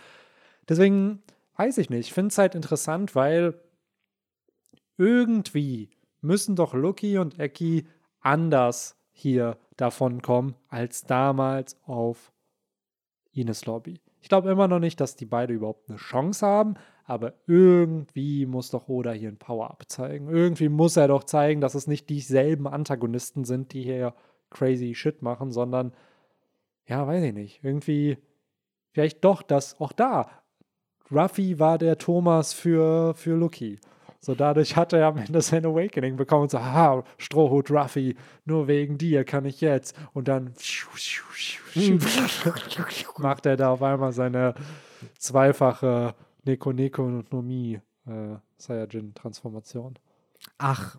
Deswegen 0.68 1.22
weiß 1.56 1.78
ich 1.78 1.90
nicht. 1.90 2.06
Ich 2.08 2.12
finde 2.12 2.28
es 2.28 2.38
halt 2.38 2.54
interessant, 2.54 3.14
weil 3.14 3.60
irgendwie 4.96 5.90
müssen 6.20 6.56
doch 6.56 6.74
Lucky 6.74 7.18
und 7.18 7.38
Eki 7.38 7.86
anders 8.20 8.96
hier 9.12 9.58
davon 9.76 10.22
kommen 10.22 10.54
als 10.68 11.04
damals 11.04 11.78
auf 11.84 12.32
Ines 13.32 13.66
Lobby. 13.66 14.00
Ich 14.20 14.28
glaube 14.28 14.50
immer 14.50 14.68
noch 14.68 14.80
nicht, 14.80 15.00
dass 15.00 15.16
die 15.16 15.26
beide 15.26 15.54
überhaupt 15.54 15.88
eine 15.88 15.98
Chance 15.98 16.44
haben, 16.44 16.74
aber 17.04 17.34
irgendwie 17.46 18.44
muss 18.46 18.70
doch 18.70 18.88
Oda 18.88 19.12
hier 19.12 19.28
ein 19.28 19.38
Power-Up 19.38 19.84
zeigen. 19.88 20.28
Irgendwie 20.28 20.68
muss 20.68 20.96
er 20.96 21.08
doch 21.08 21.24
zeigen, 21.24 21.60
dass 21.60 21.74
es 21.74 21.86
nicht 21.86 22.08
dieselben 22.08 22.66
Antagonisten 22.66 23.44
sind, 23.44 23.72
die 23.72 23.82
hier 23.82 24.14
crazy 24.50 24.94
Shit 24.94 25.22
machen, 25.22 25.52
sondern, 25.52 25.92
ja, 26.86 27.06
weiß 27.06 27.22
ich 27.22 27.34
nicht, 27.34 27.62
irgendwie 27.62 28.18
vielleicht 28.92 29.24
doch, 29.24 29.42
dass 29.42 29.80
auch 29.80 29.92
da 29.92 30.30
Ruffy 31.10 31.58
war 31.58 31.78
der 31.78 31.98
Thomas 31.98 32.52
für, 32.52 33.14
für 33.14 33.34
Lucky. 33.36 33.78
So 34.20 34.34
dadurch 34.34 34.74
hat 34.74 34.92
er 34.92 35.06
am 35.06 35.18
Ende 35.18 35.40
sein 35.40 35.64
Awakening 35.64 36.16
bekommen 36.16 36.42
und 36.42 36.50
so, 36.50 36.58
haha, 36.58 37.04
Strohhut 37.16 37.70
Ruffy, 37.70 38.16
nur 38.44 38.66
wegen 38.66 38.98
dir 38.98 39.24
kann 39.24 39.44
ich 39.44 39.60
jetzt. 39.60 39.96
Und 40.14 40.26
dann 40.26 40.52
macht 43.18 43.46
er 43.46 43.56
da 43.56 43.70
auf 43.70 43.82
einmal 43.82 44.12
seine 44.12 44.54
zweifache 45.18 46.14
Neko 46.44 46.72
Neko 46.72 47.04
und 47.04 47.32
Nomi 47.32 47.80
äh, 48.06 48.36
Saiyajin-Transformation. 48.58 49.98
Ach, 50.58 50.98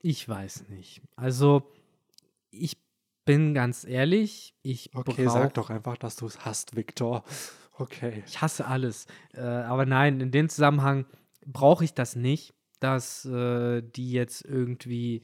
ich 0.00 0.28
weiß 0.28 0.68
nicht. 0.68 1.02
Also, 1.16 1.62
ich 2.50 2.76
bin 3.24 3.54
ganz 3.54 3.84
ehrlich, 3.84 4.54
ich 4.62 4.90
Okay, 4.94 5.28
sag 5.28 5.54
doch 5.54 5.70
einfach, 5.70 5.96
dass 5.96 6.16
du 6.16 6.26
es 6.26 6.44
hast, 6.44 6.76
Victor. 6.76 7.24
Okay. 7.80 8.22
Ich 8.26 8.40
hasse 8.40 8.66
alles. 8.66 9.06
Äh, 9.34 9.40
aber 9.40 9.86
nein, 9.86 10.20
in 10.20 10.30
dem 10.30 10.48
Zusammenhang 10.48 11.06
brauche 11.46 11.84
ich 11.84 11.94
das 11.94 12.14
nicht, 12.14 12.52
dass 12.78 13.24
äh, 13.24 13.82
die 13.82 14.12
jetzt 14.12 14.44
irgendwie 14.44 15.22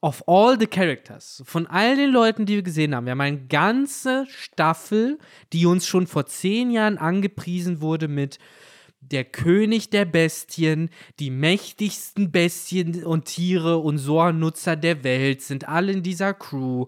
of 0.00 0.26
all 0.26 0.58
the 0.58 0.66
characters, 0.66 1.42
von 1.46 1.68
all 1.68 1.96
den 1.96 2.10
Leuten, 2.10 2.44
die 2.44 2.56
wir 2.56 2.62
gesehen 2.62 2.94
haben, 2.94 3.06
wir 3.06 3.12
haben 3.12 3.20
eine 3.20 3.46
ganze 3.46 4.26
Staffel, 4.28 5.18
die 5.52 5.64
uns 5.66 5.86
schon 5.86 6.08
vor 6.08 6.26
zehn 6.26 6.72
Jahren 6.72 6.98
angepriesen 6.98 7.80
wurde 7.80 8.08
mit 8.08 8.40
der 9.00 9.24
König 9.24 9.90
der 9.90 10.04
Bestien, 10.04 10.90
die 11.20 11.30
mächtigsten 11.30 12.32
Bestien 12.32 13.04
und 13.04 13.26
Tiere 13.26 13.78
und 13.78 13.98
Soa-Nutzer 13.98 14.74
der 14.74 15.04
Welt 15.04 15.42
sind 15.42 15.68
alle 15.68 15.92
in 15.92 16.02
dieser 16.02 16.34
Crew. 16.34 16.86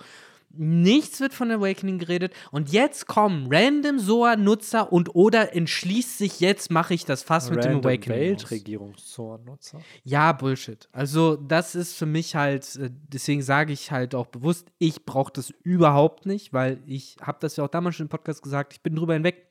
Nichts 0.56 1.20
wird 1.20 1.34
von 1.34 1.50
Awakening 1.50 1.98
geredet. 1.98 2.32
Und 2.50 2.72
jetzt 2.72 3.06
kommen 3.06 3.48
random 3.50 3.98
SOA-Nutzer 3.98 4.92
und 4.92 5.14
oder 5.14 5.54
entschließt 5.54 6.18
sich, 6.18 6.40
jetzt 6.40 6.70
mache 6.70 6.94
ich 6.94 7.04
das 7.04 7.22
fast 7.22 7.50
mit 7.50 7.64
dem 7.64 7.78
Awakening. 7.78 8.18
Weltregierungs-SOA-Nutzer. 8.18 9.80
Ja, 10.04 10.32
Bullshit. 10.32 10.88
Also, 10.92 11.36
das 11.36 11.74
ist 11.74 11.94
für 11.94 12.06
mich 12.06 12.34
halt, 12.34 12.76
äh, 12.76 12.90
deswegen 12.90 13.42
sage 13.42 13.72
ich 13.72 13.90
halt 13.90 14.14
auch 14.14 14.26
bewusst, 14.26 14.68
ich 14.78 15.04
brauche 15.04 15.32
das 15.32 15.50
überhaupt 15.62 16.26
nicht, 16.26 16.52
weil 16.52 16.82
ich 16.86 17.16
habe 17.20 17.38
das 17.40 17.56
ja 17.56 17.64
auch 17.64 17.68
damals 17.68 17.96
schon 17.96 18.06
im 18.06 18.10
Podcast 18.10 18.42
gesagt, 18.42 18.72
ich 18.72 18.82
bin 18.82 18.96
drüber 18.96 19.14
hinweg. 19.14 19.48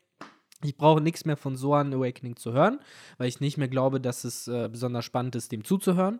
Ich 0.63 0.77
brauche 0.77 1.01
nichts 1.01 1.25
mehr 1.25 1.37
von 1.37 1.55
Soan 1.55 1.93
Awakening 1.93 2.37
zu 2.37 2.53
hören, 2.53 2.79
weil 3.17 3.27
ich 3.27 3.41
nicht 3.41 3.57
mehr 3.57 3.67
glaube, 3.67 3.99
dass 3.99 4.23
es 4.23 4.47
äh, 4.47 4.69
besonders 4.71 5.03
spannend 5.05 5.35
ist, 5.35 5.51
dem 5.51 5.65
zuzuhören 5.65 6.19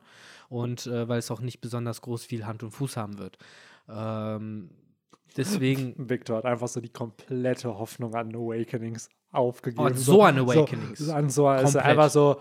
und 0.50 0.86
äh, 0.88 1.08
weil 1.08 1.20
es 1.20 1.32
auch 1.32 1.40
nicht 1.40 1.62
besonders 1.62 2.02
groß 2.02 2.26
viel 2.26 2.46
Hand 2.46 2.64
und 2.64 2.72
Fuß 2.72 2.98
haben 2.98 3.20
wird. 3.20 3.38
Ähm, 3.90 4.70
deswegen. 5.38 5.96
Victor 6.10 6.38
hat 6.38 6.46
einfach 6.46 6.68
so 6.68 6.82
die 6.82 6.90
komplette 6.90 7.78
Hoffnung 7.78 8.16
an 8.16 8.36
Awakenings 8.36 9.10
aufgegeben. 9.32 9.82
Oh, 9.82 9.88
an 9.88 9.96
Soan 9.96 10.38
Awakenings. 10.38 11.00
So, 11.00 11.14
an 11.14 11.30
Soan 11.30 11.64
ist 11.64 11.76
einfach 11.76 12.10
so 12.10 12.40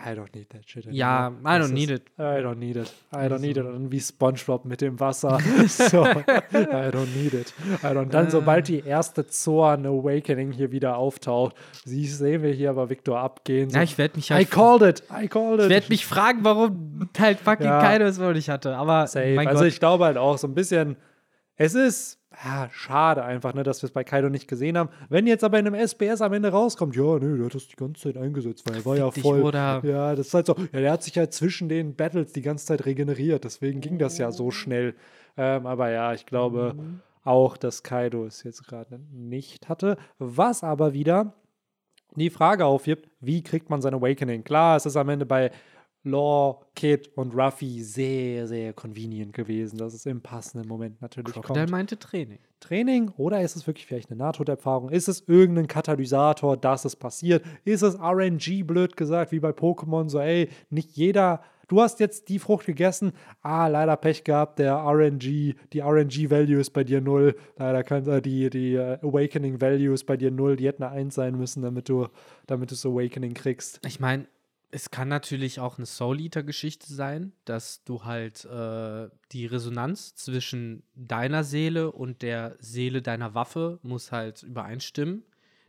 I 0.00 0.14
don't 0.14 0.32
need 0.34 0.48
that 0.50 0.68
shit 0.68 0.86
anymore. 0.86 0.96
Ja, 0.96 1.28
I 1.44 1.58
don't 1.60 1.72
need 1.72 1.90
it. 1.90 2.02
I 2.18 2.40
don't 2.40 2.58
need 2.58 2.76
it. 2.76 2.92
I 3.12 3.26
don't 3.26 3.40
need 3.40 3.56
it. 3.56 3.64
Und 3.64 3.90
wie 3.90 4.00
SpongeBob 4.00 4.64
mit 4.64 4.80
dem 4.80 5.00
Wasser. 5.00 5.38
so, 5.68 6.04
I 6.04 6.90
don't 6.90 7.14
need 7.16 7.34
it. 7.34 7.52
I 7.82 7.86
don't. 7.88 8.10
Dann, 8.10 8.30
sobald 8.30 8.68
die 8.68 8.80
erste 8.80 9.26
Zorn 9.26 9.86
Awakening 9.86 10.52
hier 10.52 10.70
wieder 10.70 10.96
auftaucht, 10.96 11.56
sehen 11.84 12.42
wir 12.42 12.52
hier 12.52 12.70
aber 12.70 12.88
Victor 12.90 13.18
abgehen. 13.18 13.70
So, 13.70 13.76
ja, 13.76 13.82
ich 13.82 13.98
werde 13.98 14.16
mich 14.16 14.30
halt. 14.30 14.42
I 14.42 14.44
called 14.50 14.82
it. 14.82 15.02
I 15.10 15.26
called 15.26 15.58
it. 15.58 15.64
Ich 15.66 15.70
werde 15.70 15.86
mich 15.88 16.06
fragen, 16.06 16.44
warum 16.44 17.08
halt 17.18 17.40
fucking 17.40 17.66
ja. 17.66 17.80
keiner 17.80 18.04
es 18.04 18.20
wohl 18.20 18.34
nicht 18.34 18.48
hatte. 18.48 18.76
Aber. 18.76 19.06
Safe. 19.08 19.38
also, 19.38 19.62
Gott. 19.62 19.68
ich 19.68 19.80
glaube 19.80 20.04
halt 20.04 20.16
auch 20.16 20.38
so 20.38 20.46
ein 20.46 20.54
bisschen. 20.54 20.96
Es 21.56 21.74
ist 21.74 22.17
ja, 22.44 22.68
schade 22.70 23.24
einfach, 23.24 23.54
ne, 23.54 23.62
dass 23.62 23.82
wir 23.82 23.88
es 23.88 23.92
bei 23.92 24.04
Kaido 24.04 24.28
nicht 24.28 24.48
gesehen 24.48 24.78
haben. 24.78 24.90
Wenn 25.08 25.26
jetzt 25.26 25.42
aber 25.42 25.58
in 25.58 25.66
einem 25.66 25.74
SBS 25.74 26.20
am 26.20 26.32
Ende 26.32 26.50
rauskommt, 26.50 26.94
ja, 26.94 27.18
nee, 27.18 27.36
der 27.36 27.46
hat 27.46 27.54
das 27.54 27.66
die 27.66 27.76
ganze 27.76 28.02
Zeit 28.02 28.16
eingesetzt, 28.16 28.64
weil 28.68 28.76
er 28.76 28.84
war 28.84 28.96
ja 28.96 29.10
voll. 29.10 29.42
Oder 29.42 29.80
ja, 29.84 30.14
das 30.14 30.28
ist 30.28 30.34
halt 30.34 30.46
so. 30.46 30.54
Ja, 30.72 30.80
der 30.80 30.92
hat 30.92 31.02
sich 31.02 31.18
halt 31.18 31.32
zwischen 31.32 31.68
den 31.68 31.96
Battles 31.96 32.32
die 32.32 32.42
ganze 32.42 32.66
Zeit 32.66 32.86
regeneriert, 32.86 33.44
deswegen 33.44 33.80
ging 33.80 33.98
das 33.98 34.18
ja 34.18 34.30
so 34.30 34.50
schnell. 34.50 34.94
Ähm, 35.36 35.66
aber 35.66 35.90
ja, 35.90 36.12
ich 36.12 36.26
glaube 36.26 36.74
mhm. 36.76 37.00
auch, 37.24 37.56
dass 37.56 37.82
Kaido 37.82 38.24
es 38.24 38.42
jetzt 38.44 38.66
gerade 38.66 39.00
nicht 39.12 39.68
hatte. 39.68 39.96
Was 40.18 40.62
aber 40.62 40.92
wieder 40.92 41.34
die 42.14 42.30
Frage 42.30 42.64
aufgibt, 42.66 43.08
wie 43.20 43.42
kriegt 43.42 43.70
man 43.70 43.82
sein 43.82 43.94
Awakening? 43.94 44.44
Klar, 44.44 44.76
es 44.76 44.86
ist 44.86 44.96
am 44.96 45.08
Ende 45.08 45.26
bei 45.26 45.50
Law, 46.04 46.60
Kid 46.74 47.10
und 47.16 47.34
Ruffy 47.34 47.82
sehr, 47.82 48.46
sehr 48.46 48.72
convenient 48.72 49.32
gewesen, 49.32 49.78
dass 49.78 49.94
es 49.94 50.06
im 50.06 50.20
passenden 50.20 50.68
Moment 50.68 51.00
natürlich 51.02 51.32
Crocodile 51.32 51.66
kommt. 51.66 51.70
meinte 51.70 51.98
Training. 51.98 52.38
Training 52.60 53.10
oder 53.16 53.42
ist 53.42 53.56
es 53.56 53.66
wirklich 53.66 53.86
vielleicht 53.86 54.10
eine 54.10 54.18
Nahtoderfahrung? 54.18 54.90
Ist 54.90 55.08
es 55.08 55.24
irgendein 55.26 55.66
Katalysator, 55.66 56.56
dass 56.56 56.84
es 56.84 56.96
passiert? 56.96 57.44
Ist 57.64 57.82
es 57.82 57.98
RNG, 57.98 58.64
blöd 58.64 58.96
gesagt, 58.96 59.32
wie 59.32 59.40
bei 59.40 59.50
Pokémon, 59.50 60.08
so 60.08 60.18
ey, 60.20 60.48
nicht 60.70 60.96
jeder 60.96 61.40
du 61.68 61.80
hast 61.80 62.00
jetzt 62.00 62.28
die 62.28 62.38
Frucht 62.38 62.66
gegessen, 62.66 63.12
ah, 63.42 63.68
leider 63.68 63.96
Pech 63.96 64.24
gehabt, 64.24 64.58
der 64.58 64.74
RNG, 64.74 65.54
die 65.72 65.80
RNG-Value 65.80 66.58
ist 66.58 66.70
bei 66.70 66.82
dir 66.82 67.00
null, 67.00 67.36
leider 67.56 67.84
kann 67.84 68.06
äh, 68.08 68.20
die, 68.20 68.50
die 68.50 68.76
uh, 68.76 68.96
Awakening-Value 69.06 69.94
ist 69.94 70.04
bei 70.04 70.16
dir 70.16 70.30
null, 70.30 70.56
die 70.56 70.66
hätten 70.66 70.82
eine 70.82 70.92
1 70.92 71.14
sein 71.14 71.36
müssen, 71.36 71.62
damit 71.62 71.88
du, 71.88 72.08
damit 72.46 72.70
du 72.70 72.74
das 72.74 72.84
Awakening 72.84 73.34
kriegst. 73.34 73.80
Ich 73.86 74.00
meine, 74.00 74.26
es 74.70 74.90
kann 74.90 75.08
natürlich 75.08 75.60
auch 75.60 75.78
eine 75.78 75.86
Soul 75.86 76.20
Eater-Geschichte 76.20 76.92
sein, 76.92 77.32
dass 77.44 77.84
du 77.84 78.04
halt 78.04 78.44
äh, 78.44 79.08
die 79.32 79.46
Resonanz 79.46 80.14
zwischen 80.14 80.82
deiner 80.94 81.44
Seele 81.44 81.90
und 81.90 82.22
der 82.22 82.56
Seele 82.60 83.00
deiner 83.00 83.34
Waffe 83.34 83.78
muss 83.82 84.12
halt 84.12 84.42
übereinstimmen, 84.42 85.24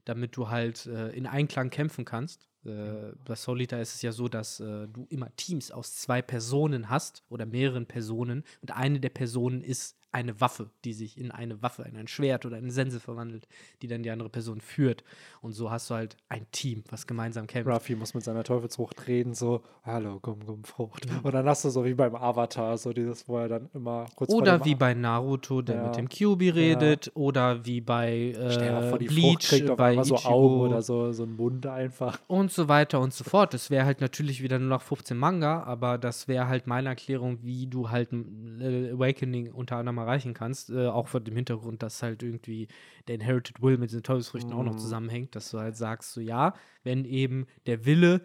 damit 0.05 0.35
du 0.35 0.49
halt 0.49 0.85
äh, 0.87 1.09
in 1.11 1.27
Einklang 1.27 1.69
kämpfen 1.69 2.03
kannst. 2.03 2.49
Äh, 2.65 3.13
bei 3.23 3.35
Soul 3.35 3.61
Eater 3.61 3.81
ist 3.81 3.95
es 3.95 4.01
ja 4.01 4.11
so, 4.11 4.27
dass 4.27 4.59
äh, 4.59 4.87
du 4.87 5.05
immer 5.09 5.33
Teams 5.37 5.71
aus 5.71 5.95
zwei 5.95 6.21
Personen 6.21 6.89
hast 6.89 7.23
oder 7.29 7.45
mehreren 7.45 7.85
Personen 7.85 8.43
und 8.61 8.71
eine 8.71 8.99
der 8.99 9.09
Personen 9.09 9.61
ist 9.61 9.95
eine 10.11 10.41
Waffe, 10.41 10.69
die 10.85 10.93
sich 10.93 11.17
in 11.19 11.31
eine 11.31 11.61
Waffe, 11.61 11.83
in 11.83 11.95
ein 11.95 12.07
Schwert 12.07 12.45
oder 12.45 12.57
eine 12.57 12.71
Sense 12.71 12.99
verwandelt, 12.99 13.47
die 13.81 13.87
dann 13.87 14.01
die 14.01 14.09
andere 14.09 14.29
Person 14.29 14.59
führt. 14.59 15.03
Und 15.41 15.53
so 15.53 15.69
hast 15.69 15.89
du 15.89 15.95
halt 15.95 16.17
ein 16.29 16.47
Team, 16.51 16.83
was 16.89 17.05
gemeinsam 17.05 17.45
kämpft. 17.45 17.69
Ruffy 17.69 17.95
muss 17.95 18.13
mit 18.15 18.23
seiner 18.23 18.43
Teufelsfrucht 18.43 19.07
reden, 19.07 19.35
so, 19.35 19.61
hallo, 19.83 20.19
Gum 20.19 20.45
Gum 20.45 20.63
Frucht. 20.63 21.09
Mhm. 21.09 21.19
Und 21.19 21.33
dann 21.33 21.47
hast 21.47 21.63
du 21.63 21.69
so 21.69 21.85
wie 21.85 21.93
beim 21.93 22.15
Avatar, 22.15 22.77
so 22.77 22.91
dieses, 22.91 23.27
wo 23.27 23.37
er 23.37 23.49
dann 23.49 23.69
immer 23.73 24.07
kurz 24.15 24.33
Oder 24.33 24.65
wie 24.65 24.73
bei 24.73 24.95
Naruto, 24.95 25.61
der 25.61 25.75
ja. 25.75 25.83
mit 25.83 25.97
dem 25.97 26.09
Kyubi 26.09 26.49
redet, 26.49 27.07
ja. 27.07 27.11
oder 27.13 27.65
wie 27.65 27.81
bei 27.81 28.31
äh, 28.31 28.89
vor, 28.89 28.97
die 28.97 29.05
Bleach, 29.05 29.47
kriegt 29.47 29.77
bei 29.77 30.01
so 30.03 30.15
Augen 30.17 30.61
oder 30.61 30.81
so, 30.81 31.11
so 31.11 31.23
ein 31.23 31.35
Mund 31.35 31.67
einfach. 31.67 32.19
Und 32.27 32.51
so 32.51 32.67
weiter 32.67 32.99
und 32.99 33.13
so 33.13 33.23
fort. 33.23 33.53
Das 33.53 33.69
wäre 33.69 33.85
halt 33.85 34.01
natürlich 34.01 34.41
wieder 34.41 34.57
nur 34.57 34.69
noch 34.69 34.81
15 34.81 35.15
Manga, 35.15 35.63
aber 35.63 35.99
das 35.99 36.27
wäre 36.27 36.47
halt 36.47 36.65
meine 36.65 36.89
Erklärung, 36.89 37.39
wie 37.43 37.67
du 37.67 37.91
halt 37.91 38.11
äh, 38.11 38.91
Awakening 38.91 39.51
unter 39.51 39.77
anderem 39.77 39.98
erreichen 39.99 40.33
kannst. 40.33 40.69
Äh, 40.69 40.87
auch 40.87 41.07
vor 41.07 41.19
dem 41.19 41.35
Hintergrund, 41.35 41.83
dass 41.83 42.01
halt 42.03 42.23
irgendwie 42.23 42.67
der 43.07 43.15
Inherited 43.15 43.61
Will 43.61 43.77
mit 43.77 43.91
den 43.91 44.03
Teufelsfrüchten 44.03 44.51
mm. 44.51 44.57
auch 44.57 44.63
noch 44.63 44.73
mhm. 44.73 44.79
zusammenhängt, 44.79 45.35
dass 45.35 45.51
du 45.51 45.59
halt 45.59 45.75
sagst, 45.75 46.13
so 46.13 46.21
ja, 46.21 46.53
wenn 46.83 47.05
eben 47.05 47.45
der 47.65 47.85
Wille 47.85 48.21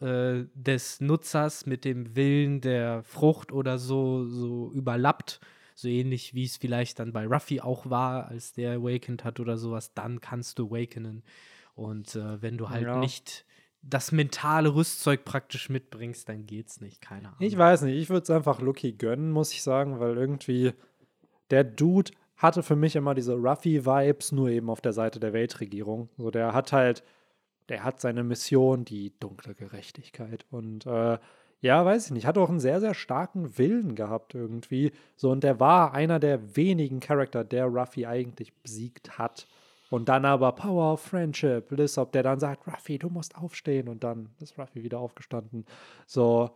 äh, 0.00 0.44
des 0.54 1.00
Nutzers 1.00 1.66
mit 1.66 1.84
dem 1.84 2.14
Willen 2.16 2.60
der 2.60 3.02
Frucht 3.02 3.52
oder 3.52 3.78
so, 3.78 4.26
so 4.26 4.70
überlappt, 4.72 5.40
so 5.74 5.88
ähnlich 5.88 6.34
wie 6.34 6.44
es 6.44 6.56
vielleicht 6.56 6.98
dann 6.98 7.12
bei 7.12 7.26
Ruffy 7.26 7.60
auch 7.60 7.88
war, 7.88 8.28
als 8.28 8.52
der 8.52 8.76
awakened 8.76 9.24
hat 9.24 9.40
oder 9.40 9.56
sowas, 9.56 9.94
dann 9.94 10.20
kannst 10.20 10.58
du 10.58 10.68
awakenen. 10.68 11.22
Und 11.74 12.16
äh, 12.16 12.40
wenn 12.40 12.56
du 12.56 12.70
halt 12.70 12.84
ja. 12.84 12.98
nicht 12.98 13.44
das 13.82 14.12
mentale 14.12 14.74
Rüstzeug 14.74 15.24
praktisch 15.24 15.68
mitbringst, 15.68 16.28
dann 16.28 16.46
geht's 16.46 16.80
nicht. 16.80 17.00
Keine 17.00 17.28
Ahnung. 17.28 17.40
Ich 17.40 17.56
weiß 17.56 17.82
nicht, 17.82 17.96
ich 17.96 18.08
würde 18.08 18.22
es 18.22 18.30
einfach 18.30 18.60
Lucky 18.60 18.92
gönnen, 18.92 19.30
muss 19.30 19.52
ich 19.52 19.62
sagen, 19.62 20.00
weil 20.00 20.16
irgendwie 20.16 20.72
der 21.50 21.64
Dude 21.64 22.12
hatte 22.36 22.62
für 22.62 22.76
mich 22.76 22.96
immer 22.96 23.14
diese 23.14 23.34
Ruffy-Vibes, 23.34 24.32
nur 24.32 24.50
eben 24.50 24.70
auf 24.70 24.80
der 24.80 24.92
Seite 24.92 25.20
der 25.20 25.32
Weltregierung. 25.32 26.10
So, 26.18 26.30
der 26.30 26.52
hat 26.52 26.72
halt, 26.72 27.02
der 27.68 27.82
hat 27.82 28.00
seine 28.00 28.24
Mission, 28.24 28.84
die 28.84 29.18
dunkle 29.18 29.54
Gerechtigkeit. 29.54 30.44
Und 30.50 30.86
äh, 30.86 31.18
ja, 31.60 31.84
weiß 31.84 32.06
ich 32.06 32.12
nicht, 32.12 32.26
hat 32.26 32.36
auch 32.36 32.50
einen 32.50 32.60
sehr, 32.60 32.80
sehr 32.80 32.94
starken 32.94 33.56
Willen 33.58 33.94
gehabt 33.94 34.34
irgendwie. 34.34 34.92
So, 35.16 35.30
und 35.30 35.42
der 35.42 35.58
war 35.58 35.94
einer 35.94 36.18
der 36.18 36.56
wenigen 36.56 37.00
Charakter, 37.00 37.42
der 37.42 37.66
Ruffy 37.66 38.06
eigentlich 38.06 38.54
besiegt 38.62 39.18
hat. 39.18 39.46
Und 39.88 40.08
dann 40.08 40.24
aber 40.24 40.52
Power 40.52 40.94
of 40.94 41.00
Friendship, 41.00 41.70
Lissop, 41.70 42.12
der 42.12 42.24
dann 42.24 42.40
sagt, 42.40 42.66
Ruffy, 42.66 42.98
du 42.98 43.08
musst 43.08 43.36
aufstehen. 43.36 43.88
Und 43.88 44.04
dann 44.04 44.28
ist 44.40 44.58
Ruffy 44.58 44.82
wieder 44.82 44.98
aufgestanden. 44.98 45.64
So, 46.06 46.50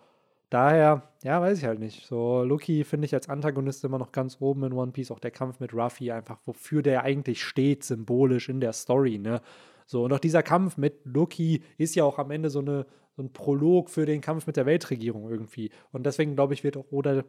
Daher, 0.51 1.03
ja, 1.23 1.41
weiß 1.41 1.59
ich 1.59 1.65
halt 1.65 1.79
nicht. 1.79 2.07
So, 2.07 2.43
Lucky 2.43 2.83
finde 2.83 3.07
ich 3.07 3.15
als 3.15 3.29
Antagonist 3.29 3.85
immer 3.85 3.99
noch 3.99 4.11
ganz 4.11 4.39
oben 4.41 4.65
in 4.65 4.73
One 4.73 4.91
Piece. 4.91 5.13
Auch 5.13 5.21
der 5.21 5.31
Kampf 5.31 5.61
mit 5.61 5.73
Ruffy, 5.73 6.11
einfach 6.11 6.41
wofür 6.45 6.83
der 6.83 7.05
eigentlich 7.05 7.43
steht, 7.45 7.85
symbolisch 7.85 8.49
in 8.49 8.61
der 8.61 8.73
Story, 8.73 9.19
ne? 9.19 9.41
So, 9.87 10.05
und 10.05 10.13
auch 10.13 10.19
dieser 10.19 10.43
Kampf 10.43 10.77
mit 10.77 11.01
Lucky 11.05 11.63
ist 11.79 11.95
ja 11.95 12.05
auch 12.05 12.19
am 12.19 12.31
Ende 12.31 12.51
so, 12.51 12.61
eine, 12.61 12.87
so 13.17 13.23
ein 13.23 13.33
Prolog 13.33 13.91
für 13.91 14.07
den 14.07 14.21
Kampf 14.21 14.47
mit 14.47 14.57
der 14.57 14.67
Weltregierung 14.67 15.29
irgendwie. 15.31 15.71
Und 15.93 16.05
deswegen, 16.05 16.35
glaube 16.35 16.55
ich, 16.55 16.65
wird 16.65 16.77
auch 16.77 16.91
Oda 16.91 17.25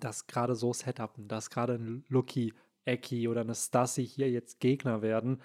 das 0.00 0.26
gerade 0.28 0.54
so 0.54 0.72
setupen, 0.72 1.28
dass 1.28 1.50
gerade 1.50 1.74
ein 1.74 2.04
Lucky, 2.08 2.54
Eki 2.84 3.28
oder 3.28 3.40
eine 3.42 3.54
Stassi 3.54 4.06
hier 4.06 4.30
jetzt 4.30 4.60
Gegner 4.60 5.02
werden. 5.02 5.42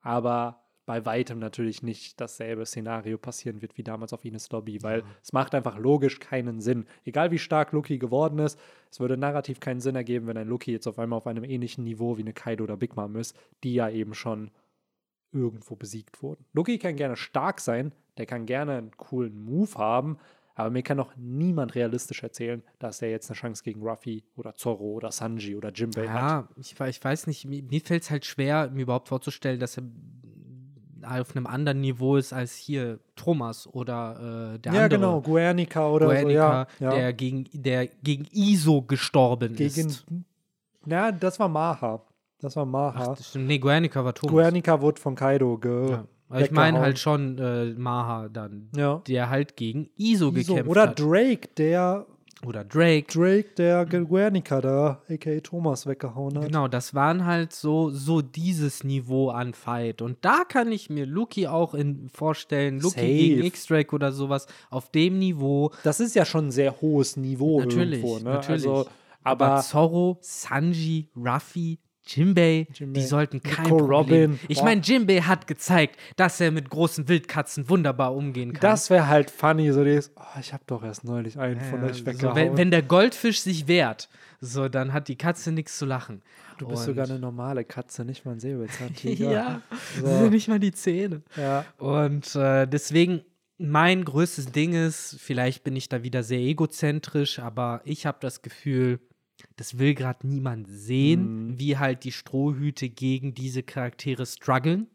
Aber 0.00 0.61
bei 0.92 1.06
weitem 1.06 1.38
natürlich 1.38 1.82
nicht 1.82 2.20
dasselbe 2.20 2.66
Szenario 2.66 3.16
passieren 3.16 3.62
wird 3.62 3.78
wie 3.78 3.82
damals 3.82 4.12
auf 4.12 4.26
Ines 4.26 4.50
Lobby, 4.50 4.82
weil 4.82 4.98
ja. 4.98 5.06
es 5.22 5.32
macht 5.32 5.54
einfach 5.54 5.78
logisch 5.78 6.20
keinen 6.20 6.60
Sinn. 6.60 6.84
Egal 7.06 7.30
wie 7.30 7.38
stark 7.38 7.72
Lucky 7.72 7.96
geworden 7.96 8.38
ist, 8.40 8.60
es 8.90 9.00
würde 9.00 9.16
narrativ 9.16 9.58
keinen 9.58 9.80
Sinn 9.80 9.96
ergeben, 9.96 10.26
wenn 10.26 10.36
ein 10.36 10.48
Lucky 10.48 10.70
jetzt 10.70 10.86
auf 10.86 10.98
einmal 10.98 11.16
auf 11.16 11.26
einem 11.26 11.44
ähnlichen 11.44 11.84
Niveau 11.84 12.18
wie 12.18 12.20
eine 12.20 12.34
Kaido 12.34 12.64
oder 12.64 12.76
Big 12.76 12.94
Mom 12.94 13.16
ist, 13.16 13.34
die 13.64 13.72
ja 13.72 13.88
eben 13.88 14.12
schon 14.12 14.50
irgendwo 15.32 15.76
besiegt 15.76 16.22
wurden. 16.22 16.44
Lucky 16.52 16.78
kann 16.78 16.96
gerne 16.96 17.16
stark 17.16 17.60
sein, 17.60 17.92
der 18.18 18.26
kann 18.26 18.44
gerne 18.44 18.76
einen 18.76 18.90
coolen 18.98 19.42
Move 19.42 19.74
haben, 19.76 20.18
aber 20.54 20.68
mir 20.68 20.82
kann 20.82 20.98
noch 20.98 21.16
niemand 21.16 21.74
realistisch 21.74 22.22
erzählen, 22.22 22.62
dass 22.78 23.00
er 23.00 23.08
jetzt 23.08 23.30
eine 23.30 23.38
Chance 23.38 23.62
gegen 23.64 23.80
Ruffy 23.80 24.24
oder 24.36 24.54
Zorro 24.56 24.92
oder 24.92 25.10
Sanji 25.10 25.56
oder 25.56 25.72
Jimbei 25.72 26.04
ja, 26.04 26.12
hat. 26.12 26.20
Ja, 26.20 26.48
ich, 26.56 26.78
ich, 26.78 27.02
weiß 27.02 27.28
nicht, 27.28 27.46
mir, 27.46 27.62
mir 27.62 27.80
fällt 27.80 28.02
es 28.02 28.10
halt 28.10 28.26
schwer, 28.26 28.68
mir 28.70 28.82
überhaupt 28.82 29.08
vorzustellen, 29.08 29.58
dass 29.58 29.78
er 29.78 29.84
auf 31.04 31.36
einem 31.36 31.46
anderen 31.46 31.80
Niveau 31.80 32.16
ist 32.16 32.32
als 32.32 32.54
hier 32.54 32.98
Thomas 33.16 33.66
oder 33.66 34.54
äh, 34.54 34.58
der 34.58 34.72
ja, 34.72 34.82
andere. 34.82 34.82
Ja, 34.82 34.88
genau, 34.88 35.20
Guernica 35.20 35.88
oder 35.88 36.06
Guernica, 36.06 36.66
so, 36.78 36.84
ja, 36.84 36.90
ja. 36.90 36.96
Der, 36.96 37.12
gegen, 37.12 37.44
der 37.52 37.86
gegen 37.86 38.26
ISO 38.32 38.82
gestorben 38.82 39.54
gegen, 39.54 39.88
ist. 39.88 40.06
Ja, 40.86 41.12
das 41.12 41.38
war 41.38 41.48
Maha. 41.48 42.02
Das 42.40 42.56
war 42.56 42.66
Maha. 42.66 43.16
Ach, 43.16 43.34
Nee, 43.34 43.58
Guernica 43.58 44.04
war 44.04 44.14
Thomas. 44.14 44.32
Guernica 44.32 44.80
wurde 44.80 45.00
von 45.00 45.14
Kaido 45.14 45.58
ge. 45.58 45.90
Ja. 45.90 46.04
Ich 46.38 46.50
meine 46.50 46.80
halt 46.80 46.98
schon 46.98 47.38
äh, 47.38 47.74
Maha 47.74 48.28
dann, 48.28 48.70
ja. 48.74 49.02
der 49.06 49.28
halt 49.28 49.56
gegen 49.56 49.90
ISO, 49.96 50.30
ISO 50.30 50.32
gekämpft 50.32 50.70
oder 50.70 50.82
hat. 50.82 51.00
Oder 51.00 51.10
Drake, 51.10 51.48
der 51.58 52.06
oder 52.46 52.64
Drake. 52.64 53.06
Drake, 53.12 53.50
der 53.56 53.84
Guernica 53.86 54.60
da, 54.60 55.02
aka 55.08 55.40
Thomas, 55.40 55.86
weggehauen 55.86 56.38
hat. 56.38 56.46
Genau, 56.46 56.68
das 56.68 56.94
waren 56.94 57.24
halt 57.24 57.52
so, 57.52 57.90
so 57.90 58.22
dieses 58.22 58.84
Niveau 58.84 59.30
an 59.30 59.54
Fight. 59.54 60.02
Und 60.02 60.18
da 60.22 60.44
kann 60.44 60.72
ich 60.72 60.90
mir 60.90 61.06
Lucky 61.06 61.46
auch 61.46 61.74
in, 61.74 62.08
vorstellen, 62.08 62.80
Lucky 62.80 63.00
Safe. 63.00 63.06
gegen 63.06 63.44
X-Drake 63.44 63.94
oder 63.94 64.12
sowas, 64.12 64.46
auf 64.70 64.90
dem 64.90 65.18
Niveau. 65.18 65.72
Das 65.84 66.00
ist 66.00 66.14
ja 66.14 66.24
schon 66.24 66.48
ein 66.48 66.52
sehr 66.52 66.80
hohes 66.80 67.16
Niveau 67.16 67.60
natürlich, 67.60 68.02
irgendwo, 68.02 68.18
ne? 68.18 68.34
Natürlich. 68.34 68.66
Also, 68.66 68.86
aber, 69.22 69.46
aber 69.46 69.62
Zorro, 69.62 70.18
Sanji, 70.20 71.10
Ruffy, 71.16 71.78
Jimbei, 72.04 72.66
Jimbei. 72.74 73.00
die 73.00 73.06
sollten 73.06 73.42
kein 73.42 73.64
Nico 73.64 73.78
Problem. 73.78 74.32
Robin. 74.32 74.40
Ich 74.48 74.62
meine, 74.62 74.80
Jimbei 74.80 75.20
hat 75.20 75.46
gezeigt, 75.46 75.96
dass 76.16 76.40
er 76.40 76.50
mit 76.50 76.68
großen 76.68 77.08
Wildkatzen 77.08 77.68
wunderbar 77.68 78.14
umgehen 78.14 78.52
kann. 78.52 78.60
Das 78.60 78.90
wäre 78.90 79.06
halt 79.06 79.30
funny, 79.30 79.70
so 79.70 79.84
dieses, 79.84 80.10
oh, 80.16 80.40
ich 80.40 80.52
habe 80.52 80.64
doch 80.66 80.82
erst 80.82 81.04
neulich 81.04 81.38
einen 81.38 81.60
ja, 81.60 81.66
von 81.66 81.84
euch 81.84 82.04
weggehauen. 82.04 82.34
So, 82.34 82.34
wenn, 82.34 82.56
wenn, 82.56 82.70
der 82.70 82.82
Goldfisch 82.82 83.40
sich 83.40 83.68
wehrt, 83.68 84.08
so, 84.40 84.68
dann 84.68 84.92
hat 84.92 85.06
die 85.06 85.16
Katze 85.16 85.52
nichts 85.52 85.78
zu 85.78 85.86
lachen. 85.86 86.22
Du 86.58 86.66
bist 86.66 86.80
Und 86.80 86.86
sogar 86.86 87.08
eine 87.08 87.20
normale 87.20 87.64
Katze, 87.64 88.04
nicht 88.04 88.24
mal 88.24 88.32
ein 88.32 88.40
Säbelzahntiger. 88.40 89.30
ja, 89.32 89.62
so. 89.96 90.06
das 90.06 90.18
sind 90.18 90.30
nicht 90.30 90.48
mal 90.48 90.58
die 90.58 90.72
Zähne. 90.72 91.22
Ja. 91.36 91.64
Und 91.78 92.34
äh, 92.34 92.66
deswegen, 92.66 93.22
mein 93.58 94.04
größtes 94.04 94.50
Ding 94.50 94.74
ist, 94.74 95.16
vielleicht 95.20 95.62
bin 95.62 95.76
ich 95.76 95.88
da 95.88 96.02
wieder 96.02 96.24
sehr 96.24 96.40
egozentrisch, 96.40 97.38
aber 97.38 97.80
ich 97.84 98.06
habe 98.06 98.18
das 98.20 98.42
Gefühl, 98.42 98.98
das 99.56 99.78
will 99.78 99.94
gerade 99.94 100.26
niemand 100.26 100.66
sehen, 100.68 101.48
mhm. 101.48 101.58
wie 101.58 101.78
halt 101.78 102.04
die 102.04 102.12
Strohhüte 102.12 102.88
gegen 102.88 103.34
diese 103.34 103.62
Charaktere 103.62 104.26
strugglen. 104.26 104.88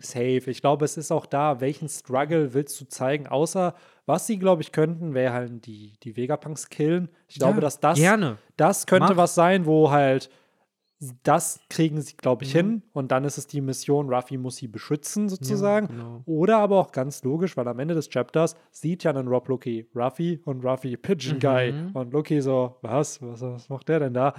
Safe. 0.00 0.42
Ich 0.46 0.60
glaube, 0.60 0.84
es 0.84 0.96
ist 0.96 1.10
auch 1.10 1.26
da, 1.26 1.60
welchen 1.60 1.88
Struggle 1.88 2.54
willst 2.54 2.80
du 2.80 2.86
zeigen, 2.86 3.26
außer 3.26 3.74
was 4.06 4.26
sie, 4.26 4.38
glaube 4.38 4.62
ich, 4.62 4.72
könnten, 4.72 5.12
wäre 5.12 5.32
halt 5.32 5.66
die, 5.66 5.92
die 6.02 6.16
Vegapunks 6.16 6.68
killen. 6.68 7.08
Ich 7.26 7.36
ja, 7.36 7.46
glaube, 7.46 7.60
dass 7.60 7.80
das, 7.80 7.98
gerne. 7.98 8.38
das 8.56 8.86
könnte 8.86 9.10
Mach. 9.10 9.16
was 9.16 9.34
sein, 9.34 9.66
wo 9.66 9.90
halt 9.90 10.30
das 11.22 11.60
kriegen 11.70 12.00
sie, 12.00 12.16
glaube 12.16 12.44
ich, 12.44 12.54
mhm. 12.54 12.58
hin. 12.58 12.82
Und 12.92 13.12
dann 13.12 13.24
ist 13.24 13.38
es 13.38 13.46
die 13.46 13.60
Mission, 13.60 14.12
Ruffy 14.12 14.36
muss 14.36 14.56
sie 14.56 14.66
beschützen, 14.66 15.28
sozusagen. 15.28 15.86
Ja, 15.86 15.92
genau. 15.92 16.22
Oder 16.26 16.58
aber 16.58 16.78
auch 16.78 16.92
ganz 16.92 17.22
logisch, 17.22 17.56
weil 17.56 17.68
am 17.68 17.78
Ende 17.78 17.94
des 17.94 18.08
Chapters 18.08 18.56
sieht 18.70 19.04
ja 19.04 19.12
dann 19.12 19.28
Rob 19.28 19.48
Lucky 19.48 19.86
Ruffy 19.94 20.40
und 20.44 20.64
Ruffy 20.64 20.96
Pigeon 20.96 21.36
mhm. 21.36 21.40
Guy. 21.40 21.74
Und 21.94 22.12
Lucky 22.12 22.40
so, 22.40 22.76
was? 22.82 23.22
was? 23.22 23.40
Was 23.42 23.68
macht 23.68 23.88
der 23.88 24.00
denn 24.00 24.14
da? 24.14 24.34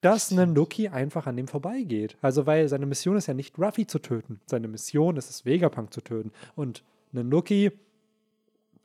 Dass 0.00 0.32
ein 0.32 0.54
Lucky 0.56 0.88
einfach 0.88 1.28
an 1.28 1.36
dem 1.36 1.46
vorbeigeht. 1.46 2.16
Also, 2.20 2.46
weil 2.46 2.68
seine 2.68 2.86
Mission 2.86 3.16
ist 3.16 3.28
ja 3.28 3.34
nicht 3.34 3.56
Ruffy 3.58 3.86
zu 3.86 4.00
töten. 4.00 4.40
Seine 4.46 4.66
Mission 4.66 5.16
ist 5.16 5.30
es, 5.30 5.44
Vegapunk 5.44 5.94
zu 5.94 6.00
töten. 6.00 6.32
Und 6.56 6.82
ein 7.14 7.30
Lucky, 7.30 7.70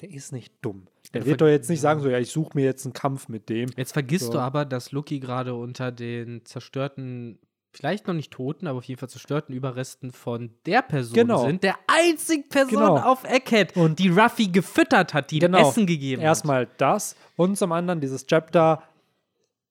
der 0.01 0.11
ist 0.11 0.31
nicht 0.31 0.53
dumm. 0.61 0.87
Der 1.13 1.25
wird 1.25 1.41
doch 1.41 1.47
jetzt 1.47 1.69
nicht 1.69 1.81
sagen, 1.81 2.01
so, 2.01 2.09
ja, 2.09 2.19
ich 2.19 2.29
suche 2.29 2.51
mir 2.53 2.65
jetzt 2.65 2.85
einen 2.85 2.93
Kampf 2.93 3.29
mit 3.29 3.49
dem. 3.49 3.69
Jetzt 3.75 3.93
vergisst 3.93 4.27
so. 4.27 4.33
du 4.33 4.39
aber, 4.39 4.65
dass 4.65 4.91
Lucky 4.91 5.19
gerade 5.19 5.55
unter 5.55 5.91
den 5.91 6.45
zerstörten, 6.45 7.39
vielleicht 7.71 8.07
noch 8.07 8.13
nicht 8.13 8.31
toten, 8.31 8.67
aber 8.67 8.79
auf 8.79 8.83
jeden 8.83 8.99
Fall 8.99 9.09
zerstörten 9.09 9.55
Überresten 9.55 10.11
von 10.11 10.51
der 10.65 10.81
Person 10.81 11.13
genau. 11.13 11.45
sind. 11.45 11.63
Der 11.63 11.75
einzige 11.87 12.47
Person 12.47 12.79
genau. 12.79 12.97
auf 12.97 13.23
Egghead, 13.23 13.75
und 13.75 13.99
die 13.99 14.09
Ruffy 14.09 14.47
gefüttert 14.47 15.13
hat, 15.13 15.31
die 15.31 15.39
genau. 15.39 15.69
Essen 15.69 15.87
gegeben 15.87 16.21
Erstmal 16.21 16.61
hat. 16.61 16.69
Erstmal 16.69 16.77
das 16.77 17.15
und 17.35 17.57
zum 17.57 17.71
anderen 17.71 18.01
dieses 18.01 18.25
Chapter 18.25 18.83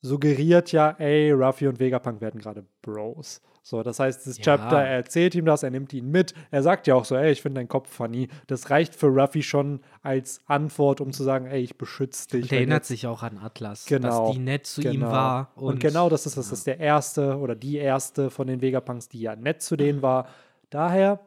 suggeriert 0.02 0.72
ja, 0.72 0.90
ey, 0.98 1.30
Ruffy 1.32 1.68
und 1.68 1.78
Vegapunk 1.78 2.20
werden 2.20 2.40
gerade 2.40 2.64
Bros. 2.82 3.40
So, 3.68 3.82
das 3.82 3.98
heißt, 3.98 4.28
das 4.28 4.38
ja. 4.38 4.44
Chapter, 4.44 4.80
er 4.80 4.94
erzählt 4.94 5.34
ihm 5.34 5.44
das, 5.44 5.64
er 5.64 5.70
nimmt 5.70 5.92
ihn 5.92 6.08
mit. 6.08 6.34
Er 6.52 6.62
sagt 6.62 6.86
ja 6.86 6.94
auch 6.94 7.04
so, 7.04 7.16
ey, 7.16 7.32
ich 7.32 7.42
finde 7.42 7.58
deinen 7.58 7.66
Kopf 7.66 7.90
funny. 7.90 8.28
Das 8.46 8.70
reicht 8.70 8.94
für 8.94 9.08
Ruffy 9.08 9.42
schon 9.42 9.80
als 10.02 10.40
Antwort, 10.46 11.00
um 11.00 11.12
zu 11.12 11.24
sagen, 11.24 11.46
ey, 11.46 11.62
ich 11.62 11.76
beschütze 11.76 12.28
dich. 12.28 12.44
Und 12.44 12.52
er 12.52 12.58
erinnert 12.58 12.84
sich 12.84 13.08
auch 13.08 13.24
an 13.24 13.38
Atlas, 13.38 13.84
genau, 13.86 14.28
dass 14.28 14.36
die 14.36 14.38
nett 14.38 14.68
zu 14.68 14.82
genau. 14.82 14.94
ihm 14.94 15.00
war. 15.10 15.50
Und, 15.56 15.64
und, 15.64 15.80
genau 15.80 16.08
das 16.08 16.26
ist 16.26 16.36
das. 16.36 16.50
Das 16.50 16.60
ist 16.60 16.68
der 16.68 16.78
erste 16.78 17.38
oder 17.38 17.56
die 17.56 17.76
erste 17.76 18.30
von 18.30 18.46
den 18.46 18.62
Vegapunks, 18.62 19.08
die 19.08 19.18
ja 19.18 19.34
nett 19.34 19.62
zu 19.62 19.76
denen 19.76 20.00
war. 20.00 20.28
Daher 20.70 21.18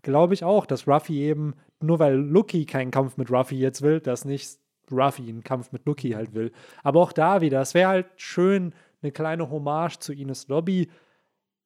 glaube 0.00 0.32
ich 0.32 0.44
auch, 0.44 0.64
dass 0.64 0.88
Ruffy 0.88 1.24
eben, 1.24 1.56
nur 1.80 1.98
weil 1.98 2.14
Lucky 2.14 2.64
keinen 2.64 2.90
Kampf 2.90 3.18
mit 3.18 3.30
Ruffy 3.30 3.56
jetzt 3.56 3.82
will, 3.82 4.00
dass 4.00 4.24
nicht 4.24 4.58
Ruffy 4.90 5.28
einen 5.28 5.44
Kampf 5.44 5.72
mit 5.72 5.84
Lucky 5.84 6.12
halt 6.12 6.32
will. 6.32 6.52
Aber 6.82 7.02
auch 7.02 7.12
da 7.12 7.42
wieder, 7.42 7.60
es 7.60 7.74
wäre 7.74 7.90
halt 7.90 8.06
schön, 8.16 8.72
eine 9.02 9.12
kleine 9.12 9.50
Hommage 9.50 9.98
zu 9.98 10.14
Ines 10.14 10.48
Lobby 10.48 10.88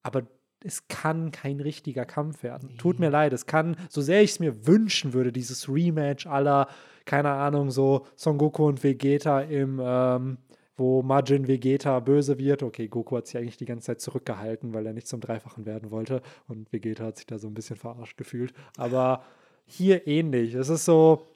aber 0.03 0.23
es 0.63 0.89
kann 0.89 1.31
kein 1.31 1.61
richtiger 1.61 2.05
Kampf 2.05 2.43
werden. 2.43 2.71
Nee. 2.73 2.77
Tut 2.77 2.99
mir 2.99 3.11
leid, 3.11 3.33
es 3.33 3.47
kann, 3.47 3.77
so 3.89 4.01
sehr 4.01 4.23
ich 4.23 4.33
es 4.33 4.41
mir 4.41 4.67
wünschen 4.67 5.13
würde, 5.15 5.33
dieses 5.33 5.69
Rematch 5.69 6.27
aller, 6.27 6.69
keine 7.07 7.31
Ahnung, 7.31 7.71
so 7.71 8.07
Son 8.17 8.39
Goku 8.39 8.67
und 8.67 8.85
Vegeta 8.85 9.41
im, 9.41 9.81
ähm, 9.83 10.39
wo 10.77 11.03
Majin 11.03 11.49
Vegeta 11.49 12.01
böse 12.01 12.39
wird. 12.39 12.63
Okay, 12.63 12.89
Goku 12.89 13.17
hat 13.17 13.27
sich 13.27 13.39
eigentlich 13.39 13.57
die 13.57 13.65
ganze 13.65 13.87
Zeit 13.87 14.01
zurückgehalten, 14.01 14.75
weil 14.75 14.87
er 14.87 14.93
nicht 14.93 15.09
zum 15.09 15.21
Dreifachen 15.21 15.65
werden 15.65 15.91
wollte 15.91 16.21
und 16.47 16.73
Vegeta 16.73 17.05
hat 17.05 17.17
sich 17.17 17.27
da 17.27 17.39
so 17.39 17.49
ein 17.49 17.55
bisschen 17.55 17.77
verarscht 17.77 18.17
gefühlt. 18.17 18.53
Aber 18.77 19.23
hier 19.65 20.07
ähnlich. 20.07 20.55
Es 20.55 20.69
ist 20.69 20.85
so, 20.85 21.27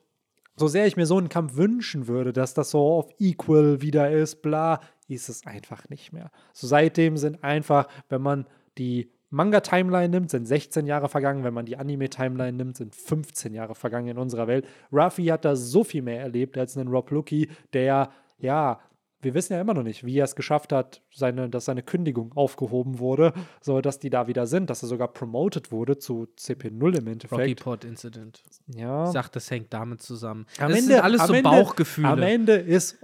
so 0.56 0.68
sehr 0.68 0.86
ich 0.86 0.96
mir 0.96 1.06
so 1.06 1.16
einen 1.16 1.28
Kampf 1.28 1.56
wünschen 1.56 2.08
würde, 2.08 2.32
dass 2.32 2.54
das 2.54 2.70
so 2.70 2.80
auf 2.80 3.08
Equal 3.18 3.80
wieder 3.80 4.10
ist, 4.10 4.42
bla, 4.42 4.80
ist 5.08 5.28
es 5.28 5.46
einfach 5.46 5.88
nicht 5.88 6.12
mehr. 6.12 6.30
So 6.52 6.66
seitdem 6.66 7.16
sind 7.16 7.44
einfach, 7.44 7.88
wenn 8.08 8.22
man 8.22 8.46
die 8.78 9.10
Manga-Timeline 9.30 10.08
nimmt, 10.08 10.30
sind 10.30 10.46
16 10.46 10.86
Jahre 10.86 11.08
vergangen. 11.08 11.44
Wenn 11.44 11.54
man 11.54 11.66
die 11.66 11.76
Anime-Timeline 11.76 12.56
nimmt, 12.56 12.76
sind 12.76 12.94
15 12.94 13.52
Jahre 13.52 13.74
vergangen 13.74 14.08
in 14.08 14.18
unserer 14.18 14.46
Welt. 14.46 14.66
Ruffy 14.92 15.26
hat 15.26 15.44
da 15.44 15.56
so 15.56 15.84
viel 15.84 16.02
mehr 16.02 16.20
erlebt 16.20 16.56
als 16.56 16.76
ein 16.76 16.88
Rob 16.88 17.10
Lucky, 17.10 17.50
der, 17.72 18.10
ja, 18.38 18.80
wir 19.24 19.34
wissen 19.34 19.54
ja 19.54 19.60
immer 19.60 19.74
noch 19.74 19.82
nicht, 19.82 20.04
wie 20.04 20.18
er 20.18 20.24
es 20.24 20.36
geschafft 20.36 20.72
hat, 20.72 21.00
seine, 21.10 21.48
dass 21.48 21.64
seine 21.64 21.82
Kündigung 21.82 22.32
aufgehoben 22.34 22.98
wurde, 22.98 23.32
so 23.60 23.80
dass 23.80 23.98
die 23.98 24.10
da 24.10 24.28
wieder 24.28 24.46
sind, 24.46 24.70
dass 24.70 24.82
er 24.82 24.88
sogar 24.88 25.08
promoted 25.08 25.72
wurde 25.72 25.98
zu 25.98 26.28
CP0 26.38 26.98
im 26.98 27.06
Endeffekt. 27.08 27.32
Rocky 27.40 27.54
Port 27.54 27.84
Incident. 27.84 28.42
Ja. 28.68 29.04
Ich 29.04 29.10
sag, 29.10 29.30
das 29.30 29.50
hängt 29.50 29.72
damit 29.72 30.02
zusammen. 30.02 30.46
Am 30.58 30.70
das 30.70 30.78
Ende, 30.78 31.02
alles 31.02 31.26
so 31.26 31.32
Ende, 31.32 31.48
Bauchgefühle. 31.48 32.08
Am 32.08 32.22
Ende 32.22 32.54
ist, 32.54 32.98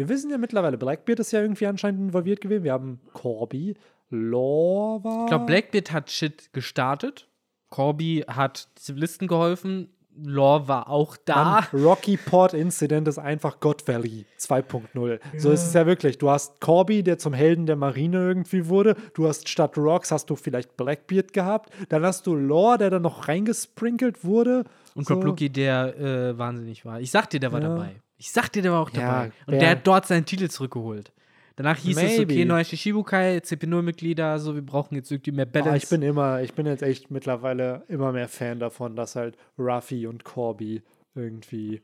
wir 0.00 0.08
wissen 0.08 0.30
ja 0.30 0.38
mittlerweile, 0.38 0.78
Blackbeard 0.78 1.20
ist 1.20 1.30
ja 1.30 1.42
irgendwie 1.42 1.66
anscheinend 1.66 2.00
involviert 2.00 2.40
gewesen. 2.40 2.64
Wir 2.64 2.72
haben 2.72 3.00
Corby, 3.12 3.74
Law 4.08 5.04
war. 5.04 5.24
Ich 5.24 5.28
glaube, 5.28 5.44
Blackbeard 5.44 5.92
hat 5.92 6.10
Shit 6.10 6.54
gestartet. 6.54 7.28
Corby 7.68 8.24
hat 8.26 8.66
Zivilisten 8.76 9.28
geholfen. 9.28 9.90
Law 10.16 10.66
war 10.66 10.88
auch 10.88 11.18
da. 11.18 11.66
Mann, 11.70 11.82
Rocky 11.84 12.16
Port 12.16 12.54
Incident 12.54 13.08
ist 13.08 13.18
einfach 13.18 13.60
God 13.60 13.86
Valley 13.86 14.24
2.0. 14.38 15.10
Ja. 15.10 15.18
So 15.38 15.50
ist 15.50 15.66
es 15.66 15.74
ja 15.74 15.84
wirklich. 15.84 16.16
Du 16.16 16.30
hast 16.30 16.62
Corby, 16.62 17.02
der 17.02 17.18
zum 17.18 17.34
Helden 17.34 17.66
der 17.66 17.76
Marine 17.76 18.26
irgendwie 18.26 18.68
wurde. 18.68 18.96
Du 19.12 19.28
hast 19.28 19.50
statt 19.50 19.76
Rocks 19.76 20.10
hast 20.10 20.30
du 20.30 20.34
vielleicht 20.36 20.78
Blackbeard 20.78 21.34
gehabt. 21.34 21.74
Dann 21.90 22.06
hast 22.06 22.26
du 22.26 22.34
Law, 22.34 22.78
der 22.78 22.88
dann 22.88 23.02
noch 23.02 23.28
reingesprinkelt 23.28 24.24
wurde. 24.24 24.64
Und 24.94 25.06
so. 25.06 25.20
Lucky, 25.20 25.50
der 25.50 25.98
äh, 25.98 26.38
wahnsinnig 26.38 26.86
war. 26.86 27.00
Ich 27.00 27.10
sag 27.10 27.28
dir, 27.28 27.38
der 27.38 27.52
war 27.52 27.60
ja. 27.60 27.68
dabei. 27.68 27.96
Ich 28.20 28.32
sag 28.32 28.50
dir, 28.50 28.60
der 28.60 28.72
war 28.72 28.80
auch 28.80 28.90
dabei. 28.90 29.26
Ja, 29.26 29.32
Und 29.46 29.54
der 29.54 29.70
hat 29.70 29.86
dort 29.86 30.06
seinen 30.06 30.26
Titel 30.26 30.48
zurückgeholt. 30.48 31.10
Danach 31.56 31.78
hieß 31.78 31.96
Maybe. 31.96 32.12
es, 32.12 32.20
okay, 32.20 32.44
neue 32.44 32.64
Shishibukai, 32.66 33.38
CP0-Mitglieder, 33.38 34.38
so, 34.38 34.54
wir 34.54 34.62
brauchen 34.62 34.94
jetzt 34.94 35.10
irgendwie 35.10 35.32
mehr 35.32 35.46
Balance. 35.46 35.72
Oh, 35.72 35.76
ich 35.76 35.88
bin 35.88 36.02
immer, 36.02 36.42
ich 36.42 36.52
bin 36.52 36.66
jetzt 36.66 36.82
echt 36.82 37.10
mittlerweile 37.10 37.82
immer 37.88 38.12
mehr 38.12 38.28
Fan 38.28 38.58
davon, 38.58 38.94
dass 38.94 39.16
halt 39.16 39.38
Ruffy 39.58 40.06
und 40.06 40.24
Corby 40.24 40.82
irgendwie 41.14 41.80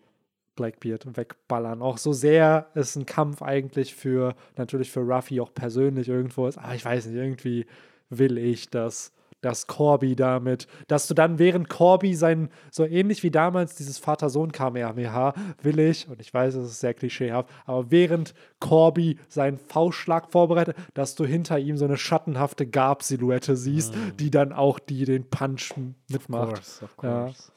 Blackbeard 0.57 1.17
wegballern. 1.17 1.81
Auch 1.81 1.97
so 1.97 2.13
sehr 2.13 2.67
es 2.75 2.97
ein 2.97 3.07
Kampf 3.07 3.41
eigentlich 3.41 3.95
für, 3.95 4.35
natürlich 4.57 4.91
für 4.91 5.01
Ruffy 5.01 5.41
auch 5.41 5.55
persönlich 5.55 6.09
irgendwo 6.09 6.47
ist, 6.47 6.59
aber 6.59 6.75
ich 6.75 6.85
weiß 6.85 7.07
nicht, 7.07 7.17
irgendwie 7.17 7.65
will 8.11 8.37
ich, 8.37 8.69
dass 8.69 9.11
dass 9.41 9.67
Corby 9.67 10.17
damit, 10.17 10.67
dass 10.89 11.07
du 11.07 11.15
dann 11.15 11.39
während 11.39 11.69
Corby 11.69 12.15
sein, 12.15 12.51
so 12.71 12.85
ähnlich 12.85 13.23
wie 13.23 13.31
damals 13.31 13.75
dieses 13.77 13.99
Vater-Sohn-Kamehameha, 13.99 15.35
will 15.63 15.79
ich, 15.79 16.09
und 16.09 16.21
ich 16.21 16.33
weiß, 16.33 16.55
es 16.55 16.73
ist 16.73 16.81
sehr 16.81 16.95
klischeehaft, 16.95 17.49
aber 17.65 17.91
während 17.91 18.35
Corby 18.61 19.19
seinen 19.29 19.59
Faustschlag 19.59 20.31
vorbereitet, 20.31 20.77
dass 20.95 21.15
du 21.15 21.25
hinter 21.25 21.59
ihm 21.59 21.77
so 21.77 21.85
eine 21.85 21.97
schattenhafte 21.97 22.67
Gab-Silhouette 22.67 23.57
siehst, 23.57 23.95
mm. 23.95 24.17
die 24.19 24.31
dann 24.31 24.53
auch 24.53 24.79
die 24.79 25.05
den 25.05 25.29
Punch 25.29 25.75
mitmacht. 26.09 26.53
Of 26.53 26.55
course, 26.55 26.85
of 26.85 26.97
course. 26.97 27.45
Ja. 27.49 27.57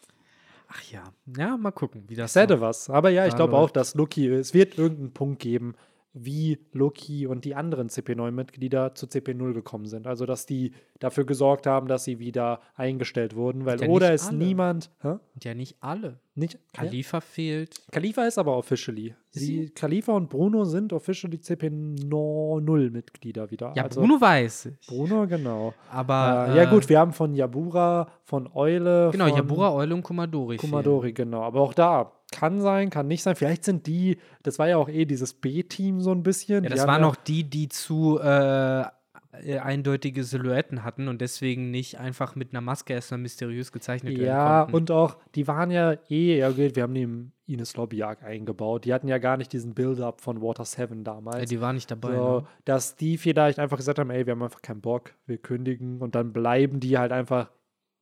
Ach 0.71 0.83
ja, 0.91 1.03
ja, 1.35 1.57
mal 1.57 1.71
gucken, 1.71 2.03
wie 2.07 2.15
das. 2.15 2.33
Das 2.33 2.43
hätte 2.43 2.61
was. 2.61 2.91
Aber 2.91 3.09
ja, 3.09 3.25
ich 3.25 3.35
glaube 3.35 3.57
auch, 3.57 3.71
dass 3.71 3.95
Lucky, 3.95 4.27
es 4.27 4.53
wird 4.53 4.77
irgendeinen 4.77 5.13
Punkt 5.13 5.41
geben, 5.41 5.73
wie 6.13 6.65
Loki 6.71 7.27
und 7.27 7.43
die 7.45 7.53
anderen 7.55 7.89
CP9-Mitglieder 7.89 8.95
zu 8.95 9.05
CP0 9.05 9.53
gekommen 9.53 9.85
sind. 9.85 10.07
Also, 10.07 10.25
dass 10.25 10.47
die 10.47 10.71
dafür 10.99 11.25
gesorgt 11.25 11.67
haben, 11.67 11.87
dass 11.87 12.03
sie 12.03 12.19
wieder 12.19 12.59
eingestellt 12.75 13.35
wurden, 13.35 13.65
weil 13.65 13.81
ja 13.81 13.87
oder 13.87 14.13
ist 14.13 14.27
alle. 14.29 14.37
niemand. 14.37 14.91
Hä? 15.01 15.15
Ja, 15.43 15.53
nicht 15.53 15.77
alle. 15.81 16.19
Nicht, 16.35 16.57
Khalifa 16.73 17.17
ja? 17.17 17.21
fehlt. 17.21 17.75
Khalifa 17.91 18.25
ist 18.25 18.37
aber 18.37 18.55
officially. 18.57 19.15
Sie, 19.31 19.69
Khalifa 19.69 20.11
und 20.13 20.29
Bruno 20.29 20.65
sind 20.65 20.91
officially 20.93 21.37
CP0-Mitglieder 21.37 23.51
wieder. 23.51 23.73
Ja, 23.75 23.83
also, 23.83 24.01
Bruno 24.01 24.19
weiß 24.19 24.65
ich. 24.67 24.79
Bruno, 24.87 25.27
genau. 25.27 25.75
Aber. 25.91 26.47
Äh, 26.49 26.57
ja, 26.57 26.65
gut, 26.69 26.89
wir 26.89 26.99
haben 26.99 27.13
von 27.13 27.35
Yabura, 27.35 28.07
von 28.23 28.49
Eule. 28.53 29.09
Genau, 29.11 29.27
Yabura, 29.27 29.71
Eule 29.73 29.93
und 29.93 30.01
Kumadori. 30.03 30.57
Kumadori, 30.57 31.09
fehlen. 31.09 31.15
genau. 31.15 31.43
Aber 31.43 31.61
auch 31.61 31.73
da 31.73 32.11
kann 32.31 32.61
sein, 32.61 32.89
kann 32.89 33.07
nicht 33.07 33.23
sein. 33.23 33.35
Vielleicht 33.35 33.63
sind 33.63 33.87
die, 33.87 34.17
das 34.43 34.59
war 34.59 34.67
ja 34.67 34.77
auch 34.77 34.89
eh 34.89 35.05
dieses 35.05 35.33
B-Team 35.33 36.01
so 36.01 36.11
ein 36.11 36.23
bisschen. 36.23 36.63
Ja, 36.63 36.69
das 36.69 36.87
waren 36.87 37.01
ja, 37.01 37.07
noch 37.07 37.15
die, 37.15 37.43
die 37.43 37.69
zu 37.69 38.19
äh, 38.19 38.83
äh, 39.31 39.59
eindeutige 39.59 40.23
Silhouetten 40.23 40.83
hatten 40.83 41.07
und 41.07 41.21
deswegen 41.21 41.69
nicht 41.69 41.99
einfach 41.99 42.35
mit 42.35 42.51
einer 42.51 42.61
Maske 42.61 42.93
erstmal 42.93 43.19
mysteriös 43.19 43.71
gezeichnet 43.71 44.13
werden 44.13 44.25
ja, 44.25 44.61
konnten. 44.61 44.75
Und 44.75 44.91
auch, 44.91 45.17
die 45.35 45.47
waren 45.47 45.69
ja 45.69 45.93
eh, 46.09 46.39
ja 46.39 46.49
gut, 46.49 46.75
wir 46.75 46.83
haben 46.83 46.95
die 46.95 47.03
im 47.03 47.31
Ines 47.45 47.75
Lobby 47.75 48.01
Arc 48.01 48.23
eingebaut. 48.23 48.85
Die 48.85 48.93
hatten 48.93 49.07
ja 49.07 49.19
gar 49.19 49.37
nicht 49.37 49.53
diesen 49.53 49.75
Build-up 49.75 50.21
von 50.21 50.41
Water 50.41 50.65
7 50.65 51.03
damals. 51.03 51.39
Ja, 51.39 51.45
die 51.45 51.61
waren 51.61 51.75
nicht 51.75 51.91
dabei. 51.91 52.15
So, 52.15 52.39
ne? 52.39 52.47
Dass 52.65 52.95
die 52.95 53.17
vielleicht 53.17 53.59
einfach 53.59 53.77
gesagt 53.77 53.99
haben, 53.99 54.09
ey, 54.09 54.25
wir 54.25 54.31
haben 54.31 54.41
einfach 54.41 54.63
keinen 54.63 54.81
Bock, 54.81 55.13
wir 55.27 55.37
kündigen 55.37 56.01
und 56.01 56.15
dann 56.15 56.33
bleiben 56.33 56.79
die 56.79 56.97
halt 56.97 57.11
einfach 57.11 57.51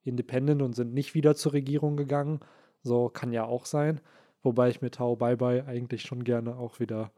independent 0.04 0.62
und 0.62 0.76
sind 0.76 0.94
nicht 0.94 1.14
wieder 1.14 1.36
zur 1.36 1.54
Regierung 1.54 1.98
gegangen. 1.98 2.40
So 2.84 3.10
kann 3.10 3.34
ja 3.34 3.44
auch 3.44 3.66
sein. 3.66 4.00
Wobei 4.48 4.70
ich 4.70 4.82
mir 4.82 4.92
Tao 4.92 5.18
Bye 5.18 5.36
Bye 5.36 5.66
eigentlich 5.68 6.04
schon 6.04 6.24
gerne 6.24 6.56
auch 6.56 6.80
wieder 6.80 7.12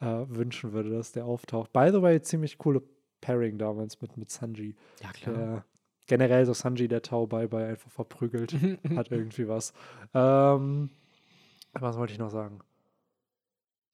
äh, 0.00 0.26
wünschen 0.28 0.74
würde, 0.74 0.90
dass 0.90 1.12
der 1.12 1.24
auftaucht. 1.24 1.72
By 1.72 1.88
the 1.90 2.02
way, 2.02 2.20
ziemlich 2.20 2.58
coole 2.58 2.82
Pairing 3.22 3.56
damals 3.56 4.02
mit, 4.02 4.18
mit 4.18 4.30
Sanji. 4.30 4.76
Ja, 5.02 5.10
klar. 5.12 5.34
Der, 5.34 5.64
generell 6.06 6.44
so 6.44 6.52
Sanji, 6.52 6.86
der 6.86 7.00
Tao 7.00 7.26
Bye 7.26 7.48
Bye 7.48 7.68
einfach 7.68 7.90
verprügelt, 7.90 8.52
hat 8.94 9.10
irgendwie 9.10 9.48
was. 9.48 9.72
Ähm, 10.12 10.90
was 11.72 11.96
wollte 11.96 12.12
ich 12.12 12.18
noch 12.18 12.30
sagen? 12.30 12.60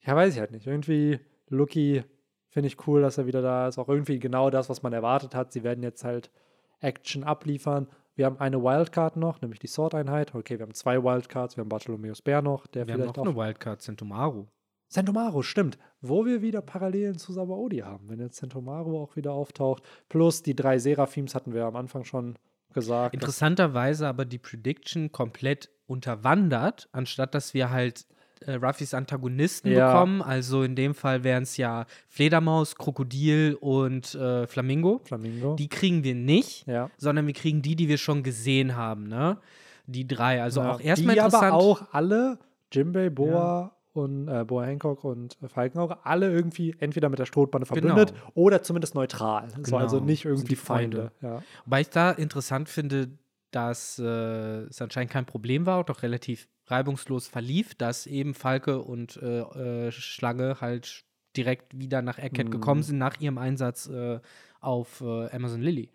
Ja, 0.01 0.17
weiß 0.17 0.35
ich 0.35 0.41
halt 0.41 0.51
nicht. 0.51 0.67
Irgendwie, 0.67 1.21
Lucky 1.51 2.03
finde 2.49 2.67
ich 2.67 2.89
cool, 2.89 3.03
dass 3.03 3.19
er 3.19 3.27
wieder 3.27 3.41
da 3.41 3.69
ist. 3.69 3.79
Auch 3.79 3.89
irgendwie 3.89 4.19
genau 4.19 4.51
das, 4.51 4.69
was 4.69 4.83
man 4.83 4.93
erwartet 4.93 5.37
hat. 5.37 5.53
Sie 5.53 5.63
werden 5.63 5.85
jetzt 5.85 6.03
halt 6.03 6.33
Action 6.81 7.23
abliefern. 7.23 7.87
Wir 8.17 8.27
haben 8.27 8.39
eine 8.39 8.63
Wildcard 8.63 9.17
noch, 9.17 9.41
nämlich 9.41 9.59
die 9.59 9.67
Sword-Einheit. 9.67 10.35
Okay, 10.35 10.59
wir 10.59 10.65
haben 10.65 10.75
zwei 10.75 11.03
Wildcards. 11.03 11.57
Wir 11.57 11.63
haben 11.63 11.69
Bartholomeus 11.69 12.23
Bär 12.23 12.43
noch, 12.43 12.67
der 12.67 12.87
wir 12.87 12.95
vielleicht 12.95 13.09
haben 13.09 13.25
noch 13.25 13.35
auch. 13.35 13.39
eine 13.39 13.49
Wildcard, 13.49 13.83
Centomaru. 13.83 14.47
Centomaru, 14.89 15.43
stimmt. 15.43 15.79
Wo 16.01 16.25
wir 16.25 16.41
wieder 16.41 16.63
Parallelen 16.63 17.19
zu 17.19 17.33
Sabaody 17.33 17.79
haben, 17.79 18.09
wenn 18.09 18.21
jetzt 18.21 18.37
Centomaru 18.37 18.99
auch 18.99 19.17
wieder 19.17 19.33
auftaucht. 19.33 19.83
Plus 20.09 20.43
die 20.43 20.55
drei 20.55 20.79
Seraphims 20.79 21.35
hatten 21.35 21.53
wir 21.53 21.65
am 21.65 21.75
Anfang 21.75 22.05
schon 22.05 22.39
gesagt. 22.73 23.15
Interessanterweise 23.15 24.07
aber 24.07 24.25
die 24.25 24.39
Prediction 24.39 25.11
komplett 25.11 25.71
unterwandert, 25.87 26.89
anstatt 26.93 27.35
dass 27.35 27.55
wir 27.55 27.71
halt 27.71 28.07
äh, 28.41 28.55
Ruffys 28.55 28.95
Antagonisten 28.95 29.71
ja. 29.71 29.93
bekommen. 29.93 30.23
Also 30.23 30.63
in 30.63 30.77
dem 30.77 30.95
Fall 30.95 31.25
wären 31.25 31.45
es 31.45 31.57
ja 31.57 31.87
Fledermaus, 32.09 32.77
Krokodil 32.77 33.57
und 33.61 34.15
äh, 34.15 34.47
Flamingo. 34.47 35.01
Flamingo. 35.05 35.55
Die 35.57 35.69
kriegen 35.69 36.05
wir 36.05 36.15
nicht, 36.15 36.67
ja. 36.67 36.91
sondern 36.97 37.27
wir 37.27 37.35
kriegen 37.35 37.63
die, 37.63 37.77
die 37.77 37.89
wir 37.89 37.99
schon 37.99 38.23
gesehen 38.23 38.77
haben. 38.77 39.09
Ne? 39.09 39.39
Die 39.87 40.07
drei. 40.07 40.43
Also 40.43 40.61
ja. 40.61 40.73
auch 40.73 40.81
erstmal 40.81 41.17
interessant. 41.17 41.43
Die 41.43 41.47
aber 41.47 41.57
auch 41.57 41.83
alle, 41.93 42.39
Jimbei, 42.73 43.11
Boa 43.11 43.73
und 43.93 44.29
äh, 44.29 44.45
Boa 44.45 44.65
Hancock 44.65 45.05
und 45.05 45.37
äh, 45.43 45.49
Falkenauge, 45.49 46.05
alle 46.05 46.31
irgendwie 46.31 46.75
entweder 46.79 47.09
mit 47.09 47.19
der 47.19 47.27
Strohbande 47.27 47.67
verbündet 47.67 48.13
genau. 48.13 48.33
oder 48.35 48.63
zumindest 48.63 48.95
neutral. 48.95 49.49
Genau. 49.55 49.69
So, 49.69 49.77
also 49.77 50.01
nicht 50.01 50.25
irgendwie 50.25 50.57
Feinde. 50.57 51.13
Feinde. 51.21 51.37
Ja. 51.37 51.43
Wobei 51.65 51.81
ich 51.83 51.91
da 51.91 52.11
interessant 52.11 52.69
finde, 52.69 53.09
dass 53.53 54.01
äh, 54.01 54.65
es 54.65 54.83
anscheinend 54.83 55.13
kein 55.13 55.27
Problem 55.27 55.65
war 55.65 55.79
und 55.79 55.91
auch 55.91 56.03
relativ 56.03 56.49
reibungslos 56.67 57.29
verlief, 57.29 57.75
dass 57.75 58.07
eben 58.07 58.35
Falke 58.35 58.81
und 58.81 59.17
äh, 59.17 59.41
äh, 59.41 59.93
Schlange 59.93 60.61
halt 60.61 61.05
direkt 61.37 61.79
wieder 61.79 62.03
nach 62.03 62.19
Eckett 62.19 62.47
mhm. 62.47 62.53
gekommen 62.53 62.83
sind, 62.83 62.99
nach 62.99 63.21
ihrem 63.21 63.39
Einsatz 63.39 63.87
äh, 63.89 64.21
auf 64.61 65.01
äh, 65.01 65.31
Amazon 65.31 65.61
Lily. 65.61 65.91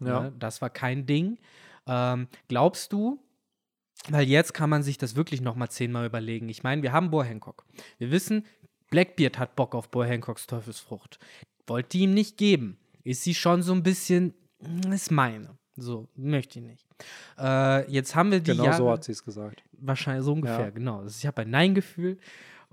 Ja. 0.00 0.06
ja. 0.06 0.20
Ne, 0.22 0.32
das 0.38 0.62
war 0.62 0.70
kein 0.70 1.06
Ding. 1.06 1.38
Ähm, 1.86 2.28
glaubst 2.48 2.92
du, 2.92 3.18
weil 4.08 4.28
jetzt 4.28 4.52
kann 4.52 4.70
man 4.70 4.82
sich 4.82 4.98
das 4.98 5.16
wirklich 5.16 5.40
noch 5.40 5.56
mal 5.56 5.70
zehnmal 5.70 6.06
überlegen. 6.06 6.48
Ich 6.48 6.62
meine, 6.62 6.82
wir 6.82 6.92
haben 6.92 7.10
Boa 7.10 7.24
Hancock. 7.24 7.64
Wir 7.98 8.10
wissen, 8.10 8.44
Blackbeard 8.90 9.38
hat 9.38 9.56
Bock 9.56 9.74
auf 9.74 9.90
Boa 9.90 10.06
Hancocks 10.06 10.46
Teufelsfrucht. 10.46 11.18
Wollte 11.66 11.98
ihm 11.98 12.12
nicht 12.12 12.36
geben. 12.36 12.78
Ist 13.02 13.22
sie 13.22 13.34
schon 13.34 13.62
so 13.62 13.72
ein 13.72 13.82
bisschen, 13.82 14.34
hm, 14.62 14.92
ist 14.92 15.10
meine. 15.10 15.56
So, 15.76 16.08
möchte 16.14 16.60
ich 16.60 16.64
nicht. 16.64 16.86
Äh, 17.38 17.90
jetzt 17.90 18.14
haben 18.14 18.30
wir 18.30 18.40
die. 18.40 18.52
Genau 18.52 18.64
Jahre, 18.64 18.76
so 18.76 18.90
hat 18.90 19.04
sie 19.04 19.12
es 19.12 19.24
gesagt. 19.24 19.62
Wahrscheinlich 19.72 20.24
so 20.24 20.32
ungefähr, 20.32 20.66
ja. 20.66 20.70
genau. 20.70 21.00
Also 21.00 21.16
ich 21.18 21.26
habe 21.26 21.42
ein 21.42 21.50
Nein-Gefühl. 21.50 22.18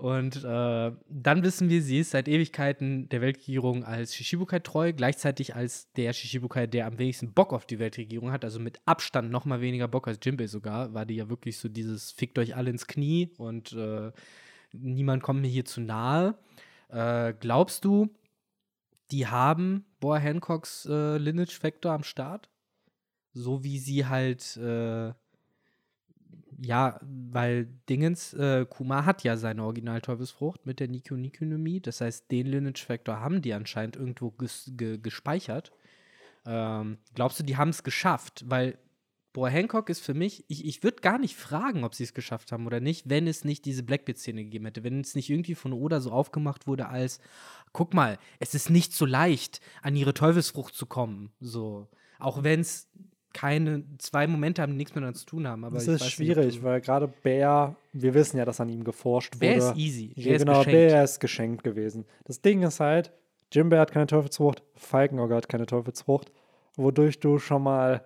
Und 0.02 0.42
äh, 0.42 0.92
dann 1.08 1.44
wissen 1.44 1.68
wir, 1.68 1.80
sie 1.80 2.00
ist 2.00 2.10
seit 2.10 2.26
Ewigkeiten 2.26 3.08
der 3.10 3.20
Weltregierung 3.20 3.84
als 3.84 4.16
Shishibukai 4.16 4.58
treu, 4.58 4.92
gleichzeitig 4.92 5.54
als 5.54 5.92
der 5.92 6.12
Shishibukai, 6.12 6.66
der 6.66 6.86
am 6.86 6.98
wenigsten 6.98 7.32
Bock 7.32 7.52
auf 7.52 7.66
die 7.66 7.78
Weltregierung 7.78 8.32
hat, 8.32 8.44
also 8.44 8.58
mit 8.58 8.80
Abstand 8.84 9.30
noch 9.30 9.44
mal 9.44 9.60
weniger 9.60 9.86
Bock 9.86 10.08
als 10.08 10.18
Jinbei 10.20 10.48
sogar, 10.48 10.92
war 10.92 11.06
die 11.06 11.14
ja 11.14 11.28
wirklich 11.28 11.56
so 11.56 11.68
dieses 11.68 12.10
fickt 12.10 12.36
euch 12.40 12.56
alle 12.56 12.70
ins 12.70 12.88
Knie 12.88 13.30
und 13.38 13.74
äh, 13.74 14.10
niemand 14.72 15.22
kommt 15.22 15.40
mir 15.40 15.46
hier 15.46 15.66
zu 15.66 15.80
nahe. 15.80 16.34
Äh, 16.88 17.34
glaubst 17.38 17.84
du, 17.84 18.08
die 19.12 19.28
haben 19.28 19.84
Boa 20.00 20.18
Hancocks 20.18 20.84
äh, 20.86 21.18
Lineage 21.18 21.62
Vector 21.62 21.92
am 21.92 22.02
Start? 22.02 22.48
So 23.32 23.64
wie 23.64 23.78
sie 23.78 24.06
halt, 24.06 24.56
äh, 24.56 25.12
ja, 26.64 27.00
weil 27.02 27.66
Dingens, 27.88 28.34
äh, 28.34 28.66
Kuma 28.68 29.04
hat 29.04 29.24
ja 29.24 29.36
seine 29.36 29.64
Original-Teufelsfrucht 29.64 30.66
mit 30.66 30.80
der 30.80 30.88
Nikyo 30.88 31.16
Nikonomie. 31.16 31.80
Das 31.80 32.00
heißt, 32.00 32.30
den 32.30 32.46
Lineage 32.46 32.84
Factor 32.84 33.20
haben 33.20 33.42
die 33.42 33.54
anscheinend 33.54 33.96
irgendwo 33.96 34.30
ges 34.30 34.70
ge 34.76 34.98
gespeichert. 34.98 35.72
Ähm, 36.46 36.98
glaubst 37.14 37.40
du, 37.40 37.44
die 37.44 37.56
haben 37.56 37.70
es 37.70 37.82
geschafft? 37.82 38.44
Weil 38.46 38.78
Boah, 39.32 39.48
Hancock 39.48 39.88
ist 39.88 40.00
für 40.00 40.12
mich, 40.12 40.44
ich, 40.48 40.66
ich 40.66 40.82
würde 40.82 41.00
gar 41.00 41.18
nicht 41.18 41.36
fragen, 41.36 41.84
ob 41.84 41.94
sie 41.94 42.04
es 42.04 42.12
geschafft 42.12 42.52
haben 42.52 42.66
oder 42.66 42.80
nicht, 42.80 43.08
wenn 43.08 43.26
es 43.26 43.44
nicht 43.44 43.64
diese 43.64 43.82
Blackbeard-Szene 43.82 44.44
gegeben 44.44 44.66
hätte. 44.66 44.84
Wenn 44.84 45.00
es 45.00 45.14
nicht 45.14 45.30
irgendwie 45.30 45.54
von 45.54 45.72
Oda 45.72 46.00
so 46.00 46.12
aufgemacht 46.12 46.66
wurde 46.66 46.88
als, 46.88 47.18
guck 47.72 47.94
mal, 47.94 48.18
es 48.40 48.54
ist 48.54 48.68
nicht 48.68 48.92
so 48.92 49.06
leicht, 49.06 49.62
an 49.80 49.96
ihre 49.96 50.12
Teufelsfrucht 50.12 50.74
zu 50.74 50.84
kommen. 50.84 51.32
So. 51.40 51.88
Auch 52.18 52.44
wenn 52.44 52.60
es 52.60 52.90
keine 53.32 53.84
zwei 53.98 54.26
Momente 54.26 54.62
haben, 54.62 54.72
die 54.72 54.78
nichts 54.78 54.94
miteinander 54.94 55.18
zu 55.18 55.26
tun 55.26 55.46
haben. 55.46 55.64
Aber 55.64 55.74
das 55.74 55.88
ist 55.88 56.10
schwierig, 56.10 56.46
nicht, 56.46 56.62
weil 56.62 56.80
gerade 56.80 57.08
Bär, 57.08 57.74
wir 57.92 58.14
wissen 58.14 58.38
ja, 58.38 58.44
dass 58.44 58.60
an 58.60 58.68
ihm 58.68 58.84
geforscht 58.84 59.38
Bär 59.38 59.56
wurde. 59.56 59.60
Bär 59.60 59.72
ist 59.72 59.78
easy. 59.78 60.12
Bär 60.14 60.38
genau, 60.38 60.60
ist 60.60 60.66
Bär 60.66 61.04
ist 61.04 61.20
geschenkt 61.20 61.64
gewesen. 61.64 62.04
Das 62.24 62.40
Ding 62.40 62.62
ist 62.62 62.80
halt, 62.80 63.12
Jimbe 63.52 63.78
hat 63.78 63.92
keine 63.92 64.06
Teufelsfrucht, 64.06 64.62
Falkenauge 64.74 65.34
hat 65.34 65.48
keine 65.48 65.66
Teufelsfrucht, 65.66 66.32
wodurch 66.76 67.20
du 67.20 67.38
schon 67.38 67.62
mal 67.62 68.02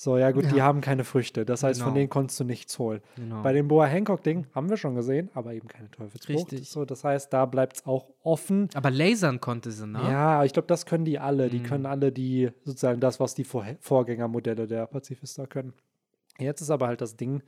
so, 0.00 0.16
ja 0.16 0.30
gut, 0.30 0.44
ja. 0.44 0.52
die 0.52 0.62
haben 0.62 0.80
keine 0.80 1.04
Früchte. 1.04 1.44
Das 1.44 1.62
heißt, 1.62 1.80
genau. 1.80 1.90
von 1.90 1.94
denen 1.94 2.08
konntest 2.08 2.40
du 2.40 2.44
nichts 2.44 2.78
holen. 2.78 3.02
Genau. 3.16 3.42
Bei 3.42 3.52
dem 3.52 3.68
Boa 3.68 3.84
Hancock-Ding 3.84 4.46
haben 4.54 4.70
wir 4.70 4.78
schon 4.78 4.94
gesehen, 4.94 5.28
aber 5.34 5.52
eben 5.52 5.68
keine 5.68 5.90
Teufelsfrucht. 5.90 6.52
Richtig. 6.52 6.70
So, 6.70 6.86
das 6.86 7.04
heißt, 7.04 7.30
da 7.30 7.44
bleibt 7.44 7.76
es 7.76 7.86
auch 7.86 8.06
offen. 8.22 8.70
Aber 8.72 8.90
lasern 8.90 9.42
konnte 9.42 9.70
sie, 9.70 9.86
ne? 9.86 9.98
Ja, 9.98 10.42
ich 10.42 10.54
glaube, 10.54 10.68
das 10.68 10.86
können 10.86 11.04
die 11.04 11.18
alle. 11.18 11.48
Mhm. 11.48 11.50
Die 11.50 11.62
können 11.62 11.84
alle 11.84 12.12
die, 12.12 12.48
sozusagen 12.64 12.98
das, 12.98 13.20
was 13.20 13.34
die 13.34 13.44
Vor 13.44 13.66
Vorgängermodelle 13.80 14.66
der 14.66 14.86
Pazifista 14.86 15.44
können. 15.44 15.74
Jetzt 16.38 16.62
ist 16.62 16.70
aber 16.70 16.86
halt 16.86 17.02
das 17.02 17.16
Ding, 17.16 17.42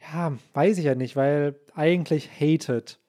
ja, 0.00 0.32
weiß 0.52 0.78
ich 0.78 0.84
ja 0.84 0.94
nicht, 0.94 1.16
weil 1.16 1.56
eigentlich 1.74 2.30
hated 2.40 3.00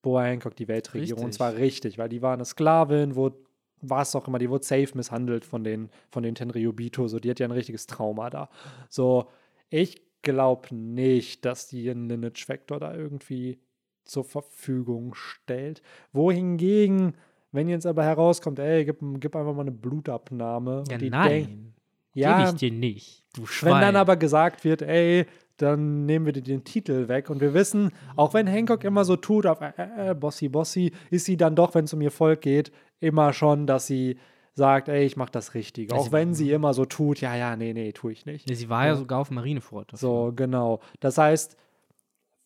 Boa 0.00 0.22
Hancock 0.22 0.56
die 0.56 0.68
Weltregierung. 0.68 1.24
Richtig. 1.24 1.24
Und 1.26 1.32
zwar 1.34 1.54
richtig, 1.54 1.98
weil 1.98 2.08
die 2.08 2.22
war 2.22 2.32
eine 2.32 2.46
Sklavin, 2.46 3.14
wurde 3.14 3.36
was 3.82 4.14
auch 4.14 4.28
immer, 4.28 4.38
die 4.38 4.50
wurde 4.50 4.64
safe 4.64 4.90
misshandelt 4.94 5.44
von 5.44 5.64
den, 5.64 5.90
von 6.10 6.22
den 6.22 6.34
Tenryubito, 6.34 7.08
so, 7.08 7.18
die 7.18 7.30
hat 7.30 7.40
ja 7.40 7.46
ein 7.46 7.52
richtiges 7.52 7.86
Trauma 7.86 8.30
da. 8.30 8.48
So, 8.88 9.28
ich 9.68 10.02
glaube 10.22 10.74
nicht, 10.74 11.44
dass 11.44 11.68
die 11.68 11.90
einen 11.90 12.08
Lineage 12.08 12.44
Factor 12.44 12.78
da 12.80 12.94
irgendwie 12.94 13.58
zur 14.04 14.24
Verfügung 14.24 15.14
stellt. 15.14 15.82
Wohingegen, 16.12 17.14
wenn 17.52 17.68
jetzt 17.68 17.86
aber 17.86 18.04
herauskommt, 18.04 18.58
ey, 18.58 18.84
gib, 18.84 18.98
gib 19.20 19.36
einfach 19.36 19.54
mal 19.54 19.62
eine 19.62 19.72
Blutabnahme. 19.72 20.84
Ja, 20.90 20.98
nein. 20.98 21.28
Denk, 21.28 21.70
ja, 22.12 22.38
Gebe 22.38 22.50
ich 22.50 22.56
dir 22.56 22.72
nicht, 22.72 23.24
du 23.34 23.46
Schwein. 23.46 23.74
Wenn 23.74 23.80
dann 23.82 23.96
aber 23.96 24.16
gesagt 24.16 24.64
wird, 24.64 24.82
ey, 24.82 25.26
dann 25.56 26.06
nehmen 26.06 26.26
wir 26.26 26.32
dir 26.32 26.42
den 26.42 26.64
Titel 26.64 27.08
weg. 27.08 27.30
Und 27.30 27.40
wir 27.40 27.54
wissen, 27.54 27.92
auch 28.16 28.34
wenn 28.34 28.46
Hancock 28.46 28.82
immer 28.84 29.04
so 29.04 29.16
tut, 29.16 29.46
auf 29.46 29.60
äh, 29.60 30.10
äh, 30.10 30.14
Bossy 30.14 30.48
Bossy, 30.48 30.92
ist 31.10 31.26
sie 31.26 31.36
dann 31.36 31.54
doch, 31.54 31.74
wenn 31.74 31.84
es 31.84 31.92
um 31.92 32.00
ihr 32.00 32.10
Volk 32.10 32.40
geht, 32.40 32.72
immer 33.00 33.32
schon, 33.32 33.66
dass 33.66 33.86
sie 33.86 34.18
sagt, 34.54 34.88
ey, 34.88 35.04
ich 35.04 35.16
mach 35.16 35.30
das 35.30 35.54
richtig. 35.54 35.92
Auch 35.92 36.12
wenn 36.12 36.34
sie 36.34 36.50
immer 36.52 36.74
so 36.74 36.84
tut, 36.84 37.20
ja, 37.20 37.34
ja, 37.34 37.56
nee, 37.56 37.72
nee, 37.72 37.92
tue 37.92 38.12
ich 38.12 38.26
nicht. 38.26 38.48
Ja, 38.48 38.54
sie 38.54 38.68
war 38.68 38.84
ja, 38.84 38.92
ja 38.92 38.96
sogar 38.96 39.20
auf 39.20 39.30
Marineford. 39.30 39.92
So, 39.94 40.32
genau. 40.34 40.80
Das 41.00 41.18
heißt, 41.18 41.56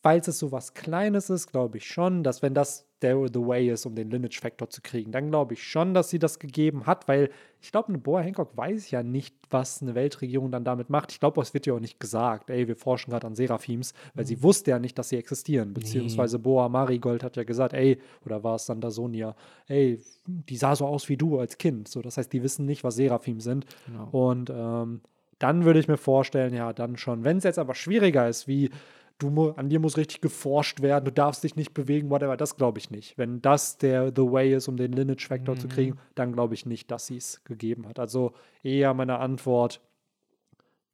falls 0.05 0.29
es 0.29 0.39
so 0.39 0.53
was 0.53 0.75
Kleines 0.75 1.31
ist, 1.31 1.51
glaube 1.51 1.79
ich 1.79 1.89
schon, 1.89 2.23
dass 2.23 2.43
wenn 2.43 2.53
das 2.53 2.87
der 3.01 3.17
the 3.33 3.41
way 3.41 3.71
ist, 3.71 3.87
um 3.87 3.95
den 3.95 4.11
Lineage 4.11 4.39
Factor 4.39 4.69
zu 4.69 4.83
kriegen, 4.83 5.13
dann 5.13 5.31
glaube 5.31 5.55
ich 5.55 5.63
schon, 5.63 5.95
dass 5.95 6.11
sie 6.11 6.19
das 6.19 6.39
gegeben 6.39 6.85
hat, 6.85 7.09
weil 7.09 7.31
ich 7.63 7.73
glaube, 7.73 7.89
eine 7.89 7.97
Boa 7.97 8.21
Hancock 8.21 8.55
weiß 8.55 8.91
ja 8.91 9.03
nicht, 9.03 9.35
was 9.49 9.81
eine 9.81 9.95
Weltregierung 9.95 10.51
dann 10.51 10.63
damit 10.63 10.91
macht. 10.91 11.11
Ich 11.11 11.21
glaube, 11.21 11.41
es 11.41 11.55
wird 11.55 11.65
ja 11.65 11.73
auch 11.73 11.81
nicht 11.81 12.01
gesagt, 12.01 12.51
ey, 12.51 12.69
wir 12.69 12.77
forschen 12.77 13.13
gerade 13.13 13.27
an 13.27 13.35
Seraphims, 13.35 13.95
weil 14.13 14.25
mhm. 14.25 14.29
sie 14.29 14.43
wusste 14.43 14.73
ja 14.73 14.79
nicht, 14.79 14.99
dass 14.99 15.09
sie 15.09 15.17
existieren. 15.17 15.73
Beziehungsweise. 15.73 16.39
Boa 16.39 16.69
Marigold 16.69 17.25
hat 17.25 17.37
ja 17.37 17.45
gesagt, 17.45 17.73
ey, 17.73 17.99
oder 18.27 18.45
war 18.45 18.57
es 18.57 18.67
dann 18.67 18.83
da 18.83 18.91
Sonia, 18.91 19.35
ey, 19.69 20.03
die 20.27 20.57
sah 20.57 20.77
so 20.77 20.87
aus 20.87 21.09
wie 21.09 21.17
du 21.17 21.39
als 21.39 21.57
Kind. 21.57 21.89
So, 21.89 22.03
das 22.03 22.19
heißt, 22.19 22.31
die 22.31 22.43
wissen 22.43 22.67
nicht, 22.67 22.85
was 22.85 22.97
Seraphim 22.97 23.41
sind. 23.41 23.65
Genau. 23.87 24.09
Und 24.11 24.51
ähm, 24.51 25.01
dann 25.39 25.65
würde 25.65 25.81
ich 25.81 25.89
mir 25.89 25.97
vorstellen, 25.97 26.53
ja, 26.53 26.75
dann 26.75 26.99
schon. 26.99 27.25
Wenn 27.25 27.39
es 27.39 27.45
jetzt 27.45 27.59
aber 27.59 27.75
schwieriger 27.75 28.29
ist, 28.29 28.47
wie 28.47 28.71
du 29.19 29.51
an 29.53 29.69
dir 29.69 29.81
muss 29.81 29.97
richtig 29.97 30.21
geforscht 30.21 30.83
werden, 30.83 31.05
du 31.05 31.13
darfst 31.13 31.45
dich 31.45 31.57
nicht 31.57 31.75
bewegen, 31.75 32.11
whatever. 32.11 32.37
Das 32.37 32.57
glaube 32.57 32.79
ich 32.79 32.91
nicht. 32.91 33.17
Wenn 33.17 33.41
das 33.41 33.79
der 33.79 34.13
The 34.15 34.23
Way 34.23 34.55
ist, 34.55 34.69
um 34.69 34.77
den 34.77 34.93
Lineage-Factor 34.93 35.55
mhm. 35.55 35.61
zu 35.61 35.69
kriegen, 35.69 35.99
dann 36.15 36.33
glaube 36.33 36.55
ich 36.55 36.67
nicht, 36.67 36.91
dass 36.91 37.07
sie 37.07 37.17
es 37.17 37.45
gegeben 37.45 37.87
hat. 37.87 37.99
Also 37.99 38.33
eher 38.63 38.93
meine 38.95 39.19
Antwort, 39.19 39.81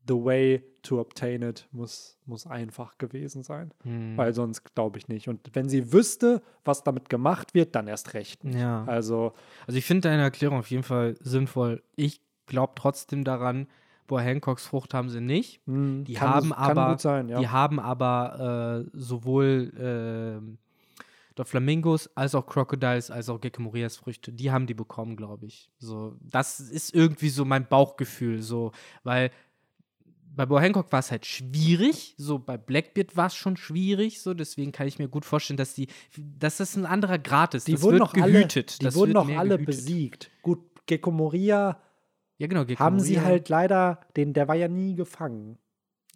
the 0.06 0.14
way 0.14 0.62
to 0.82 0.98
obtain 0.98 1.42
it 1.42 1.68
muss, 1.72 2.18
muss 2.26 2.46
einfach 2.46 2.98
gewesen 2.98 3.42
sein. 3.42 3.72
Mhm. 3.84 4.16
Weil 4.16 4.34
sonst 4.34 4.74
glaube 4.74 4.98
ich 4.98 5.08
nicht. 5.08 5.28
Und 5.28 5.40
wenn 5.52 5.68
sie 5.68 5.92
wüsste, 5.92 6.42
was 6.64 6.82
damit 6.82 7.08
gemacht 7.08 7.54
wird, 7.54 7.74
dann 7.74 7.86
erst 7.86 8.14
recht. 8.14 8.42
Ja. 8.44 8.84
Also, 8.84 9.32
also 9.66 9.78
ich 9.78 9.84
finde 9.84 10.08
deine 10.08 10.22
Erklärung 10.22 10.58
auf 10.58 10.70
jeden 10.70 10.82
Fall 10.82 11.16
sinnvoll. 11.20 11.82
Ich 11.96 12.20
glaube 12.46 12.72
trotzdem 12.76 13.24
daran, 13.24 13.68
Boah, 14.10 14.20
Hancocks 14.20 14.66
Frucht 14.66 14.92
haben 14.92 15.08
sie 15.08 15.20
nicht. 15.20 15.64
Mhm, 15.68 16.02
die, 16.04 16.18
haben 16.18 16.52
aber, 16.52 16.98
sein, 16.98 17.28
ja. 17.28 17.38
die 17.38 17.46
haben 17.46 17.78
aber 17.78 18.84
äh, 18.84 18.90
sowohl 18.92 20.42
äh, 21.38 21.44
Flamingos 21.44 22.10
als 22.16 22.34
auch 22.34 22.44
Crocodiles 22.44 23.12
als 23.12 23.28
auch 23.28 23.40
Gekemorias 23.40 23.96
Früchte. 23.96 24.32
Die 24.32 24.50
haben 24.50 24.66
die 24.66 24.74
bekommen, 24.74 25.14
glaube 25.14 25.46
ich. 25.46 25.70
So, 25.78 26.16
das 26.20 26.58
ist 26.58 26.92
irgendwie 26.92 27.28
so 27.28 27.44
mein 27.44 27.68
Bauchgefühl, 27.68 28.42
so, 28.42 28.72
weil 29.04 29.30
bei 30.34 30.44
Bo 30.44 30.58
Hancock 30.58 30.90
war 30.90 30.98
es 30.98 31.12
halt 31.12 31.24
schwierig, 31.24 32.16
so 32.18 32.40
bei 32.40 32.58
Blackbeard 32.58 33.16
war 33.16 33.28
es 33.28 33.36
schon 33.36 33.56
schwierig, 33.56 34.20
so 34.20 34.34
deswegen 34.34 34.72
kann 34.72 34.88
ich 34.88 34.98
mir 34.98 35.06
gut 35.06 35.24
vorstellen, 35.24 35.56
dass 35.56 35.74
die, 35.74 35.86
dass 36.16 36.56
das 36.56 36.76
ein 36.76 36.84
anderer 36.84 37.20
Grad 37.20 37.54
ist. 37.54 37.68
Die 37.68 37.74
das 37.74 37.82
wurden 37.82 37.98
noch 37.98 38.12
gehütet. 38.12 38.72
Alle, 38.72 38.78
die 38.80 38.84
das 38.86 38.94
wurden 38.96 39.12
noch 39.12 39.28
alle 39.28 39.56
gehütet. 39.56 39.66
besiegt. 39.66 40.30
Gut, 40.42 40.58
Gecko 40.86 41.12
Moria 41.12 41.80
ja, 42.40 42.46
genau, 42.46 42.64
haben 42.78 43.00
sie 43.00 43.20
halt 43.20 43.50
leider, 43.50 44.00
den, 44.16 44.32
der 44.32 44.48
war 44.48 44.54
ja 44.54 44.66
nie 44.66 44.94
gefangen. 44.94 45.58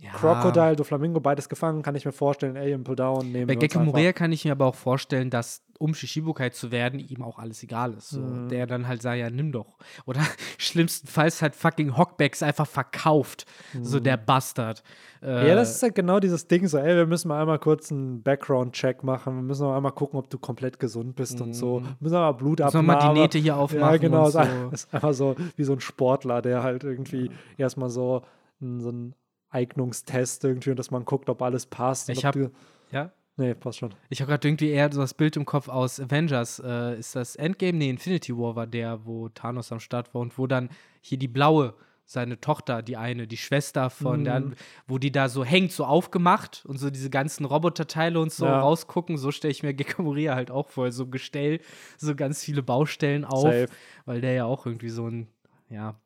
Ja. 0.01 0.11
Crocodile, 0.11 0.77
Doflamingo, 0.77 1.21
beides 1.21 1.49
gefangen, 1.49 1.83
kann 1.83 1.95
ich 1.95 2.05
mir 2.05 2.13
vorstellen. 2.13 2.57
Alien 2.57 2.85
Pull 2.85 2.97
Down 2.97 3.31
nehmen 3.31 3.47
Bei 3.47 3.55
Gecko 3.55 3.79
Moria 3.79 4.13
kann 4.13 4.33
ich 4.33 4.45
mir 4.45 4.53
aber 4.53 4.67
auch 4.67 4.75
vorstellen, 4.75 5.31
dass 5.31 5.63
um 5.79 5.95
Shishibukai 5.95 6.51
zu 6.51 6.71
werden, 6.71 7.01
ihm 7.01 7.23
auch 7.23 7.39
alles 7.39 7.63
egal 7.63 7.95
ist. 7.95 8.11
So. 8.11 8.21
Mhm. 8.21 8.49
Der 8.49 8.67
dann 8.67 8.89
halt 8.89 9.03
sagt, 9.03 9.19
ja, 9.19 9.31
nimm 9.31 9.53
doch. 9.53 9.77
Oder 10.07 10.21
schlimmstenfalls 10.59 11.43
halt 11.43 11.55
fucking 11.55 11.97
Hockbacks 11.97 12.43
einfach 12.43 12.67
verkauft. 12.67 13.47
Mhm. 13.73 13.85
So 13.85 14.01
der 14.01 14.17
Bastard. 14.17 14.83
Äh, 15.23 15.49
ja, 15.49 15.55
das 15.55 15.77
ist 15.77 15.83
halt 15.83 15.95
genau 15.95 16.21
dieses 16.21 16.47
Ding 16.49 16.67
so, 16.67 16.79
ey, 16.79 16.97
wir 16.97 17.07
müssen 17.07 17.29
mal 17.29 17.41
einmal 17.41 17.59
kurz 17.59 17.91
einen 17.91 18.23
Background-Check 18.23 19.03
machen. 19.05 19.37
Wir 19.37 19.43
müssen 19.43 19.67
mal 19.67 19.77
einmal 19.77 19.93
gucken, 19.93 20.19
ob 20.19 20.29
du 20.29 20.39
komplett 20.39 20.79
gesund 20.79 21.17
bist 21.17 21.39
mhm. 21.39 21.47
und 21.47 21.55
so. 21.55 21.83
Wir 21.83 21.97
müssen 22.01 22.15
mal 22.15 22.33
Blut 22.33 22.61
abnehmen. 22.61 22.87
Müssen 22.87 22.99
wir 23.01 23.05
mal 23.07 23.15
die 23.15 23.21
Nähte 23.21 23.39
hier 23.39 23.57
aufmachen. 23.57 23.93
Ja, 23.93 23.97
genau. 23.97 24.29
So. 24.31 24.39
Das 24.39 24.73
ist 24.73 24.95
einfach 24.95 25.15
so 25.15 25.37
wie 25.57 25.65
so 25.65 25.73
ein 25.73 25.81
Sportler, 25.81 26.43
der 26.43 26.63
halt 26.63 26.85
irgendwie 26.85 27.27
ja. 27.27 27.33
erstmal 27.59 27.91
so, 27.91 28.23
so 28.61 28.89
einen 28.89 29.15
Eignungstest 29.55 30.45
irgendwie 30.45 30.71
und 30.71 30.79
dass 30.79 30.91
man 30.91 31.05
guckt, 31.05 31.29
ob 31.29 31.41
alles 31.43 31.67
passt. 31.67 32.09
Ich 32.09 32.25
habe 32.25 32.51
ja? 32.91 33.13
Nee, 33.37 33.55
passt 33.55 33.79
schon. 33.79 33.93
Ich 34.11 34.21
habe 34.21 34.31
gerade 34.31 34.47
irgendwie 34.47 34.71
eher 34.71 34.93
so 34.93 35.01
das 35.01 35.15
Bild 35.15 35.37
im 35.37 35.45
Kopf 35.45 35.69
aus 35.69 35.99
Avengers. 35.99 36.61
Äh, 36.65 36.99
ist 36.99 37.17
das 37.17 37.35
Endgame? 37.35 37.77
Nee, 37.79 37.91
Infinity 37.91 38.37
War 38.37 38.55
war 38.55 38.67
der, 38.67 39.05
wo 39.07 39.29
Thanos 39.29 39.73
am 39.73 39.81
Start 39.81 40.15
war 40.15 40.21
und 40.21 40.39
wo 40.39 40.47
dann 40.47 40.69
hier 41.01 41.19
die 41.19 41.27
blaue, 41.27 41.75
seine 42.07 42.41
Tochter, 42.41 42.83
die 42.83 42.97
eine, 42.97 43.27
die 43.27 43.37
Schwester 43.37 43.91
von 43.91 44.23
mm. 44.23 44.25
der, 44.25 44.43
wo 44.87 44.99
die 44.99 45.11
da 45.11 45.29
so 45.29 45.45
hängt, 45.45 45.73
so 45.73 45.85
aufgemacht 45.85 46.65
und 46.67 46.79
so 46.79 46.91
diese 46.91 47.11
ganzen 47.11 47.45
Roboterteile 47.45 48.21
und 48.21 48.31
so 48.31 48.45
ja. 48.45 48.61
rausgucken. 48.61 49.17
So 49.17 49.33
stelle 49.33 49.51
ich 49.51 49.63
mir 49.63 49.75
Gekko 49.75 50.03
Moria 50.03 50.37
halt 50.37 50.51
auch 50.53 50.69
vor. 50.69 50.93
So 50.93 51.07
Gestell, 51.07 51.61
so 51.97 52.15
ganz 52.15 52.45
viele 52.45 52.63
Baustellen 52.63 53.25
auf, 53.25 53.43
Safe. 53.43 53.67
weil 54.05 54.21
der 54.21 54.35
ja 54.35 54.45
auch 54.45 54.65
irgendwie 54.65 54.91
so 54.91 55.09
ein, 55.09 55.29
ja, 55.71 55.99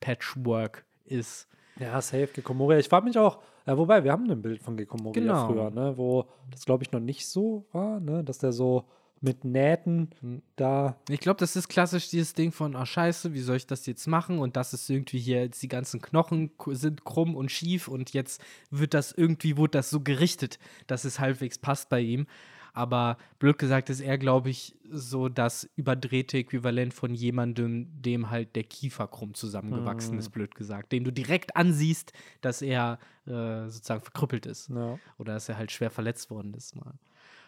Patchwork 0.00 0.84
ist. 1.04 1.48
Ja, 1.78 2.00
safe, 2.00 2.28
Gekomoria. 2.28 2.78
Ich 2.78 2.88
frage 2.88 3.06
mich 3.06 3.18
auch, 3.18 3.38
ja, 3.66 3.78
wobei, 3.78 4.04
wir 4.04 4.12
haben 4.12 4.30
ein 4.30 4.42
Bild 4.42 4.62
von 4.62 4.76
Gekomoria 4.76 5.20
genau. 5.20 5.46
früher, 5.46 5.70
ne, 5.70 5.96
wo 5.96 6.26
das, 6.50 6.64
glaube 6.64 6.84
ich, 6.84 6.92
noch 6.92 7.00
nicht 7.00 7.26
so 7.28 7.64
war, 7.72 8.00
ne, 8.00 8.24
dass 8.24 8.38
der 8.38 8.52
so 8.52 8.84
mit 9.22 9.44
Nähten 9.44 10.10
hm. 10.20 10.42
da. 10.56 10.96
Ich 11.08 11.20
glaube, 11.20 11.38
das 11.38 11.54
ist 11.54 11.68
klassisch 11.68 12.10
dieses 12.10 12.34
Ding 12.34 12.50
von, 12.50 12.74
oh 12.74 12.84
scheiße, 12.84 13.32
wie 13.32 13.40
soll 13.40 13.56
ich 13.56 13.66
das 13.66 13.86
jetzt 13.86 14.06
machen? 14.08 14.40
Und 14.40 14.56
das 14.56 14.74
ist 14.74 14.90
irgendwie 14.90 15.20
hier, 15.20 15.48
die 15.48 15.68
ganzen 15.68 16.02
Knochen 16.02 16.50
sind 16.66 17.04
krumm 17.04 17.36
und 17.36 17.50
schief 17.50 17.86
und 17.86 18.12
jetzt 18.12 18.42
wird 18.70 18.94
das 18.94 19.12
irgendwie, 19.12 19.56
wurde 19.56 19.78
das 19.78 19.90
so 19.90 20.00
gerichtet, 20.00 20.58
dass 20.88 21.04
es 21.04 21.20
halbwegs 21.20 21.58
passt 21.58 21.88
bei 21.88 22.00
ihm. 22.00 22.26
Aber 22.72 23.18
blöd 23.38 23.58
gesagt 23.58 23.90
ist 23.90 24.00
er, 24.00 24.16
glaube 24.16 24.50
ich, 24.50 24.74
so 24.90 25.28
das 25.28 25.68
überdrehte 25.76 26.38
Äquivalent 26.38 26.94
von 26.94 27.14
jemandem, 27.14 27.88
dem 28.00 28.30
halt 28.30 28.56
der 28.56 28.64
Kiefer 28.64 29.06
krumm 29.08 29.34
zusammengewachsen 29.34 30.14
mhm. 30.14 30.18
ist, 30.20 30.30
blöd 30.30 30.54
gesagt. 30.54 30.92
Den 30.92 31.04
du 31.04 31.10
direkt 31.10 31.54
ansiehst, 31.54 32.12
dass 32.40 32.62
er 32.62 32.98
äh, 33.26 33.68
sozusagen 33.68 34.02
verkrüppelt 34.02 34.46
ist. 34.46 34.70
Ja. 34.70 34.98
Oder 35.18 35.34
dass 35.34 35.48
er 35.48 35.58
halt 35.58 35.70
schwer 35.70 35.90
verletzt 35.90 36.30
worden 36.30 36.54
ist 36.54 36.74
mal. 36.76 36.94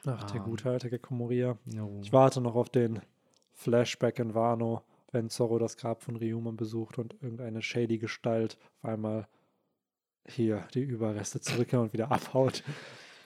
Ach, 0.06 0.24
der 0.24 0.42
um, 0.42 0.50
gute 0.50 0.70
alte 0.70 0.90
Gekko 0.90 1.14
Moria. 1.14 1.56
No. 1.64 2.00
Ich 2.02 2.12
warte 2.12 2.42
noch 2.42 2.54
auf 2.54 2.68
den 2.68 3.00
Flashback 3.52 4.18
in 4.18 4.34
Wano, 4.34 4.82
wenn 5.12 5.30
Zorro 5.30 5.58
das 5.58 5.78
Grab 5.78 6.02
von 6.02 6.16
Ryuman 6.16 6.56
besucht 6.56 6.98
und 6.98 7.14
irgendeine 7.22 7.62
shady 7.62 7.96
Gestalt 7.98 8.58
auf 8.82 8.90
einmal 8.90 9.26
hier 10.26 10.66
die 10.74 10.82
Überreste 10.82 11.40
zurückkehrt 11.40 11.82
und 11.82 11.92
wieder 11.92 12.10
abhaut 12.10 12.62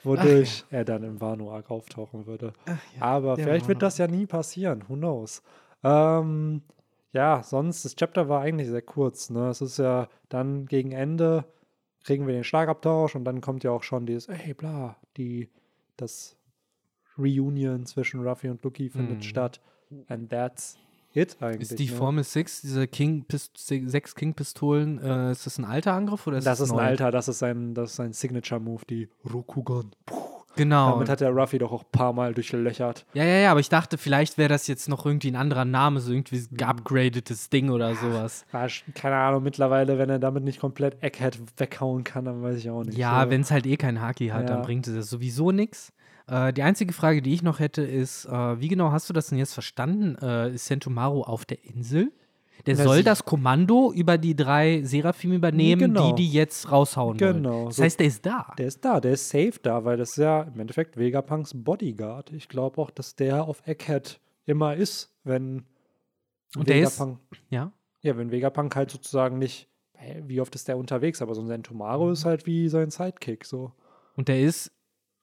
wodurch 0.03 0.63
Ach, 0.67 0.71
ja. 0.71 0.77
er 0.79 0.85
dann 0.85 1.03
im 1.03 1.21
Wano-Arc 1.21 1.69
auftauchen 1.71 2.25
würde. 2.25 2.53
Ach, 2.65 2.79
ja, 2.95 3.01
Aber 3.01 3.35
vielleicht 3.35 3.67
wird 3.67 3.81
das 3.81 3.97
ja 3.97 4.07
nie 4.07 4.25
passieren. 4.25 4.83
Who 4.87 4.95
knows? 4.95 5.41
Ähm, 5.83 6.61
ja, 7.11 7.41
sonst, 7.43 7.85
das 7.85 7.95
Chapter 7.95 8.29
war 8.29 8.41
eigentlich 8.41 8.69
sehr 8.69 8.81
kurz. 8.81 9.29
Ne? 9.29 9.49
Es 9.49 9.61
ist 9.61 9.77
ja 9.77 10.07
dann 10.29 10.65
gegen 10.65 10.91
Ende 10.91 11.45
kriegen 12.03 12.25
wir 12.27 12.33
den 12.33 12.43
Schlagabtausch 12.43 13.15
und 13.15 13.25
dann 13.25 13.41
kommt 13.41 13.63
ja 13.63 13.71
auch 13.71 13.83
schon 13.83 14.05
dieses, 14.05 14.29
ey, 14.29 14.53
bla, 14.53 14.95
die, 15.17 15.49
das 15.97 16.35
Reunion 17.17 17.85
zwischen 17.85 18.25
Ruffy 18.25 18.49
und 18.49 18.63
Lucky 18.63 18.89
findet 18.89 19.19
mm. 19.19 19.21
statt. 19.21 19.61
And 20.07 20.29
that's 20.29 20.77
it 21.19 21.37
eigentlich. 21.41 21.71
Ist 21.71 21.79
die 21.79 21.89
ne? 21.89 21.95
Formel 21.95 22.23
6, 22.23 22.61
diese 22.61 22.87
King 22.87 23.25
sechs 23.29 24.15
King-Pistolen, 24.15 24.99
äh, 24.99 25.31
ist 25.31 25.45
das 25.45 25.57
ein 25.57 25.65
alter 25.65 25.93
Angriff 25.93 26.25
oder 26.27 26.37
ist 26.37 26.47
das, 26.47 26.59
das 26.59 26.69
ist 26.69 26.73
ein 26.73 26.79
alter, 26.79 27.11
das 27.11 27.27
ist 27.27 27.39
sein, 27.39 27.73
das 27.73 27.91
ist 27.91 27.95
sein 27.97 28.13
Signature-Move, 28.13 28.83
die 28.89 29.09
Rokugan. 29.31 29.91
Puh. 30.05 30.39
Genau. 30.59 30.91
Damit 30.91 31.07
hat 31.07 31.21
der 31.21 31.29
Ruffy 31.29 31.57
doch 31.57 31.71
auch 31.71 31.83
ein 31.83 31.91
paar 31.91 32.11
Mal 32.11 32.33
durchlöchert. 32.33 33.05
Ja, 33.13 33.23
ja, 33.23 33.37
ja, 33.37 33.51
aber 33.51 33.61
ich 33.61 33.69
dachte, 33.69 33.97
vielleicht 33.97 34.37
wäre 34.37 34.49
das 34.49 34.67
jetzt 34.67 34.89
noch 34.89 35.05
irgendwie 35.05 35.31
ein 35.31 35.37
anderer 35.37 35.63
Name, 35.63 36.01
so 36.01 36.11
irgendwie 36.11 36.35
ein 36.35 36.57
geupgradetes 36.57 37.49
Ding 37.49 37.69
oder 37.69 37.95
sowas. 37.95 38.45
Ja, 38.51 38.67
keine 38.93 39.15
Ahnung, 39.15 39.43
mittlerweile, 39.43 39.97
wenn 39.97 40.09
er 40.09 40.19
damit 40.19 40.43
nicht 40.43 40.59
komplett 40.59 41.01
Egghead 41.01 41.39
weghauen 41.57 42.03
kann, 42.03 42.25
dann 42.25 42.41
weiß 42.41 42.57
ich 42.57 42.69
auch 42.69 42.83
nicht. 42.83 42.97
Ja, 42.97 43.23
so. 43.23 43.29
wenn 43.29 43.41
es 43.41 43.51
halt 43.51 43.65
eh 43.67 43.77
kein 43.77 44.01
Haki 44.01 44.27
hat, 44.27 44.41
ja. 44.41 44.47
dann 44.47 44.61
bringt 44.63 44.87
es 44.87 45.09
sowieso 45.09 45.51
nichts. 45.51 45.93
Äh, 46.29 46.53
die 46.53 46.63
einzige 46.63 46.93
Frage, 46.93 47.21
die 47.21 47.33
ich 47.33 47.41
noch 47.41 47.59
hätte, 47.59 47.81
ist, 47.81 48.25
äh, 48.25 48.59
wie 48.61 48.67
genau 48.67 48.91
hast 48.91 49.09
du 49.09 49.13
das 49.13 49.27
denn 49.27 49.37
jetzt 49.37 49.53
verstanden? 49.53 50.15
Äh, 50.21 50.53
ist 50.53 50.67
Sentomaru 50.67 51.23
auf 51.23 51.45
der 51.45 51.63
Insel? 51.65 52.11
Der 52.65 52.75
Na, 52.75 52.83
soll 52.83 53.03
das 53.03 53.23
Kommando 53.23 53.91
über 53.93 54.17
die 54.17 54.35
drei 54.35 54.81
Seraphim 54.83 55.31
übernehmen, 55.31 55.93
genau. 55.93 56.09
die 56.09 56.23
die 56.23 56.31
jetzt 56.31 56.69
raushauen 56.71 57.17
genau. 57.17 57.53
wollen. 57.53 57.65
Das 57.67 57.79
heißt, 57.79 57.99
der 57.99 58.07
ist 58.07 58.25
da. 58.25 58.53
Der 58.57 58.67
ist 58.67 58.83
da, 58.83 58.99
der 58.99 59.13
ist 59.13 59.29
safe 59.29 59.53
da, 59.61 59.85
weil 59.85 59.97
das 59.97 60.09
ist 60.09 60.17
ja 60.17 60.41
im 60.41 60.59
Endeffekt 60.59 60.97
Vegapunks 60.97 61.53
Bodyguard. 61.55 62.33
Ich 62.33 62.49
glaube 62.49 62.81
auch, 62.81 62.91
dass 62.91 63.15
der 63.15 63.45
auf 63.45 63.65
Egghead 63.65 64.19
immer 64.45 64.75
ist, 64.75 65.15
wenn 65.23 65.65
Und 66.55 66.67
Vegapunk, 66.67 67.19
der 67.29 67.37
ist, 67.37 67.43
ja? 67.49 67.71
Ja, 68.01 68.17
wenn 68.17 68.29
Vegapunk 68.29 68.75
halt 68.75 68.91
sozusagen 68.91 69.39
nicht, 69.39 69.69
wie 70.23 70.41
oft 70.41 70.53
ist 70.53 70.67
der 70.67 70.77
unterwegs, 70.77 71.21
aber 71.21 71.35
so 71.35 71.41
ein 71.41 71.47
Sentomaru 71.47 72.11
ist 72.11 72.25
halt 72.25 72.45
wie 72.45 72.67
sein 72.67 72.91
Sidekick, 72.91 73.45
so. 73.45 73.71
Und 74.15 74.27
der 74.27 74.41
ist 74.41 74.71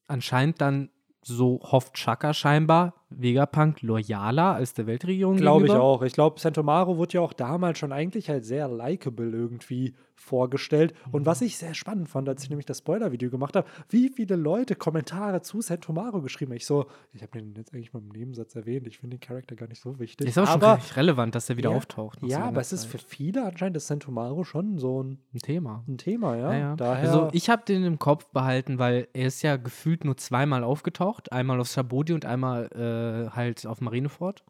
anscheinend 0.06 0.60
dann 0.60 0.90
so 1.26 1.60
hofft 1.62 1.94
Chaka 1.94 2.32
scheinbar, 2.34 2.94
Vegapunk 3.08 3.82
loyaler 3.82 4.54
als 4.54 4.74
der 4.74 4.86
Weltregierung 4.86 5.36
Glaube 5.36 5.66
ich 5.66 5.72
auch. 5.72 6.02
Ich 6.02 6.12
glaube, 6.12 6.40
Santomaro 6.40 6.96
wurde 6.96 7.14
ja 7.14 7.20
auch 7.20 7.32
damals 7.32 7.78
schon 7.78 7.92
eigentlich 7.92 8.28
halt 8.28 8.44
sehr 8.44 8.68
likable 8.68 9.30
irgendwie 9.30 9.94
vorgestellt. 10.16 10.94
Und 11.12 11.26
was 11.26 11.42
ich 11.42 11.56
sehr 11.56 11.74
spannend 11.74 12.08
fand, 12.08 12.28
als 12.28 12.42
ich 12.42 12.50
nämlich 12.50 12.66
das 12.66 12.78
Spoiler-Video 12.78 13.30
gemacht 13.30 13.54
habe, 13.54 13.68
wie 13.90 14.08
viele 14.08 14.34
Leute 14.34 14.74
Kommentare 14.74 15.42
zu 15.42 15.60
Santomaro 15.60 16.22
geschrieben 16.22 16.52
haben. 16.52 16.56
Ich 16.56 16.66
so, 16.66 16.86
ich 17.12 17.22
habe 17.22 17.32
den 17.32 17.54
jetzt 17.54 17.72
eigentlich 17.72 17.92
mal 17.92 18.00
im 18.00 18.08
Nebensatz 18.08 18.56
erwähnt. 18.56 18.86
Ich 18.86 18.98
finde 18.98 19.18
den 19.18 19.20
Charakter 19.20 19.54
gar 19.54 19.68
nicht 19.68 19.80
so 19.80 19.98
wichtig. 19.98 20.26
Ist 20.26 20.38
auch 20.38 20.48
aber, 20.48 20.80
schon 20.80 20.94
relevant, 20.94 21.34
dass 21.34 21.48
er 21.50 21.58
wieder 21.58 21.70
ja, 21.70 21.76
auftaucht. 21.76 22.18
Ja, 22.22 22.44
aber 22.44 22.60
es 22.60 22.72
ist 22.72 22.86
für 22.86 22.98
viele 22.98 23.44
anscheinend 23.44 23.76
ist 23.76 23.86
Santomaro 23.86 24.42
schon 24.44 24.78
so 24.78 25.02
ein, 25.02 25.18
ein 25.34 25.38
Thema. 25.38 25.84
Ein 25.86 25.98
Thema, 25.98 26.36
ja. 26.36 26.52
ja, 26.52 26.58
ja. 26.58 26.76
Daher 26.76 27.12
also 27.12 27.28
ich 27.32 27.50
habe 27.50 27.62
den 27.66 27.84
im 27.84 27.98
Kopf 27.98 28.26
behalten, 28.30 28.78
weil 28.78 29.08
er 29.12 29.26
ist 29.26 29.42
ja 29.42 29.56
gefühlt 29.56 30.04
nur 30.04 30.16
zweimal 30.16 30.64
aufgetaucht. 30.64 31.30
Einmal 31.30 31.60
auf 31.60 31.68
Shabodi 31.68 32.14
und 32.14 32.24
einmal 32.24 32.70
äh, 32.74 32.95
halt 33.34 33.66
auf 33.66 33.80
Marineford. 33.80 34.44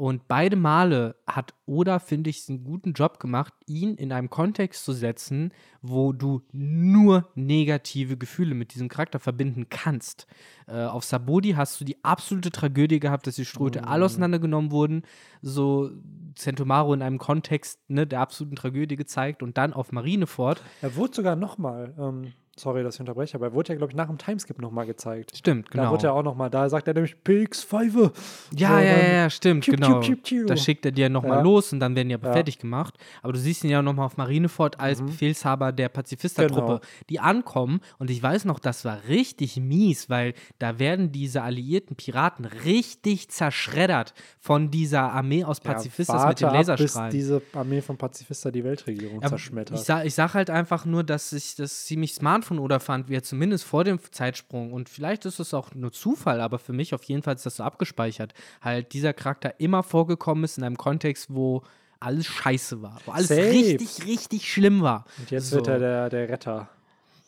Und 0.00 0.28
beide 0.28 0.56
Male 0.56 1.16
hat 1.26 1.52
Oda, 1.66 1.98
finde 1.98 2.30
ich, 2.30 2.48
einen 2.48 2.64
guten 2.64 2.94
Job 2.94 3.20
gemacht, 3.20 3.52
ihn 3.66 3.96
in 3.96 4.12
einem 4.12 4.30
Kontext 4.30 4.82
zu 4.82 4.94
setzen, 4.94 5.52
wo 5.82 6.14
du 6.14 6.40
nur 6.52 7.28
negative 7.34 8.16
Gefühle 8.16 8.54
mit 8.54 8.72
diesem 8.72 8.88
Charakter 8.88 9.20
verbinden 9.20 9.66
kannst. 9.68 10.26
Äh, 10.66 10.84
auf 10.84 11.04
Sabodi 11.04 11.50
hast 11.50 11.78
du 11.82 11.84
die 11.84 12.02
absolute 12.02 12.50
Tragödie 12.50 12.98
gehabt, 12.98 13.26
dass 13.26 13.34
die 13.34 13.44
Ströte 13.44 13.80
mhm. 13.80 13.88
alle 13.88 14.06
auseinandergenommen 14.06 14.70
wurden. 14.70 15.02
So 15.42 15.90
Centomaro 16.34 16.94
in 16.94 17.02
einem 17.02 17.18
Kontext 17.18 17.78
ne, 17.88 18.06
der 18.06 18.20
absoluten 18.20 18.56
Tragödie 18.56 18.96
gezeigt 18.96 19.42
und 19.42 19.58
dann 19.58 19.74
auf 19.74 19.92
Marineford. 19.92 20.62
Er 20.80 20.96
wurde 20.96 21.14
sogar 21.14 21.36
nochmal. 21.36 21.94
Ähm 21.98 22.32
sorry, 22.60 22.82
dass 22.82 22.94
ich 22.94 23.00
unterbreche, 23.00 23.36
aber 23.36 23.46
er 23.46 23.52
wurde 23.52 23.72
ja, 23.72 23.76
glaube 23.76 23.92
ich, 23.92 23.96
nach 23.96 24.06
dem 24.06 24.18
Timeskip 24.18 24.60
nochmal 24.60 24.86
gezeigt. 24.86 25.36
Stimmt, 25.36 25.70
genau. 25.70 25.84
Da 25.84 25.90
wurde 25.90 26.06
er 26.08 26.14
auch 26.14 26.22
nochmal, 26.22 26.50
da 26.50 26.68
sagt 26.68 26.86
er 26.88 26.94
nämlich 26.94 27.16
PX5. 27.24 28.12
Ja, 28.56 28.68
so, 28.68 28.74
ja, 28.74 28.80
ja, 28.80 29.12
ja, 29.12 29.30
stimmt, 29.30 29.64
tschiu, 29.64 29.74
genau. 29.74 30.00
Tschiu, 30.00 30.16
tschiu, 30.16 30.46
da 30.46 30.56
schickt 30.56 30.84
er 30.84 30.92
die 30.92 31.02
ja 31.02 31.08
nochmal 31.08 31.38
ja. 31.38 31.42
los 31.42 31.72
und 31.72 31.80
dann 31.80 31.96
werden 31.96 32.08
die 32.08 32.14
aber 32.14 32.28
ja. 32.28 32.34
fertig 32.34 32.58
gemacht. 32.58 32.94
Aber 33.22 33.32
du 33.32 33.38
siehst 33.38 33.64
ihn 33.64 33.70
ja 33.70 33.82
nochmal 33.82 34.06
auf 34.06 34.16
Marineford 34.16 34.78
als 34.78 35.00
mhm. 35.00 35.06
Befehlshaber 35.06 35.72
der 35.72 35.88
Pazifistertruppe, 35.88 36.66
genau. 36.66 36.80
die 37.08 37.20
ankommen. 37.20 37.80
Und 37.98 38.10
ich 38.10 38.22
weiß 38.22 38.44
noch, 38.44 38.58
das 38.58 38.84
war 38.84 38.98
richtig 39.08 39.56
mies, 39.56 40.10
weil 40.10 40.34
da 40.58 40.78
werden 40.78 41.12
diese 41.12 41.42
alliierten 41.42 41.96
Piraten 41.96 42.44
richtig 42.44 43.30
zerschreddert 43.30 44.14
von 44.38 44.70
dieser 44.70 45.12
Armee 45.12 45.44
aus 45.44 45.60
Pazifistas 45.60 46.22
ja, 46.22 46.28
mit 46.28 46.40
den 46.40 46.48
Laserstrahlen. 46.48 47.06
Ab, 47.06 47.12
bis 47.12 47.20
diese 47.20 47.42
Armee 47.52 47.80
von 47.80 47.96
Pazifista 47.96 48.50
die 48.50 48.64
Weltregierung 48.64 49.22
zerschmettert. 49.22 49.78
Ich 49.78 49.84
sag, 49.84 50.04
ich 50.04 50.14
sag 50.14 50.34
halt 50.34 50.50
einfach 50.50 50.84
nur, 50.84 51.04
dass 51.04 51.32
ich 51.32 51.56
das 51.56 51.84
ziemlich 51.84 52.14
smart 52.14 52.44
von 52.50 52.58
Oda 52.58 52.80
fand, 52.80 53.08
wie 53.08 53.14
er 53.14 53.22
zumindest 53.22 53.62
vor 53.62 53.84
dem 53.84 54.00
Zeitsprung, 54.10 54.72
und 54.72 54.88
vielleicht 54.88 55.24
ist 55.24 55.38
es 55.38 55.54
auch 55.54 55.72
nur 55.72 55.92
Zufall, 55.92 56.40
aber 56.40 56.58
für 56.58 56.72
mich 56.72 56.92
auf 56.94 57.04
jeden 57.04 57.22
Fall 57.22 57.36
ist 57.36 57.46
das 57.46 57.56
so 57.56 57.62
abgespeichert, 57.62 58.34
halt 58.60 58.92
dieser 58.92 59.12
Charakter 59.12 59.60
immer 59.60 59.84
vorgekommen 59.84 60.42
ist 60.42 60.58
in 60.58 60.64
einem 60.64 60.76
Kontext, 60.76 61.28
wo 61.30 61.62
alles 62.00 62.26
scheiße 62.26 62.82
war, 62.82 62.98
wo 63.06 63.12
alles 63.12 63.28
Safe. 63.28 63.42
richtig, 63.42 64.04
richtig 64.04 64.52
schlimm 64.52 64.82
war. 64.82 65.04
Und 65.18 65.30
jetzt 65.30 65.50
so. 65.50 65.56
wird 65.56 65.68
er 65.68 65.78
der, 65.78 66.10
der 66.10 66.28
Retter. 66.28 66.68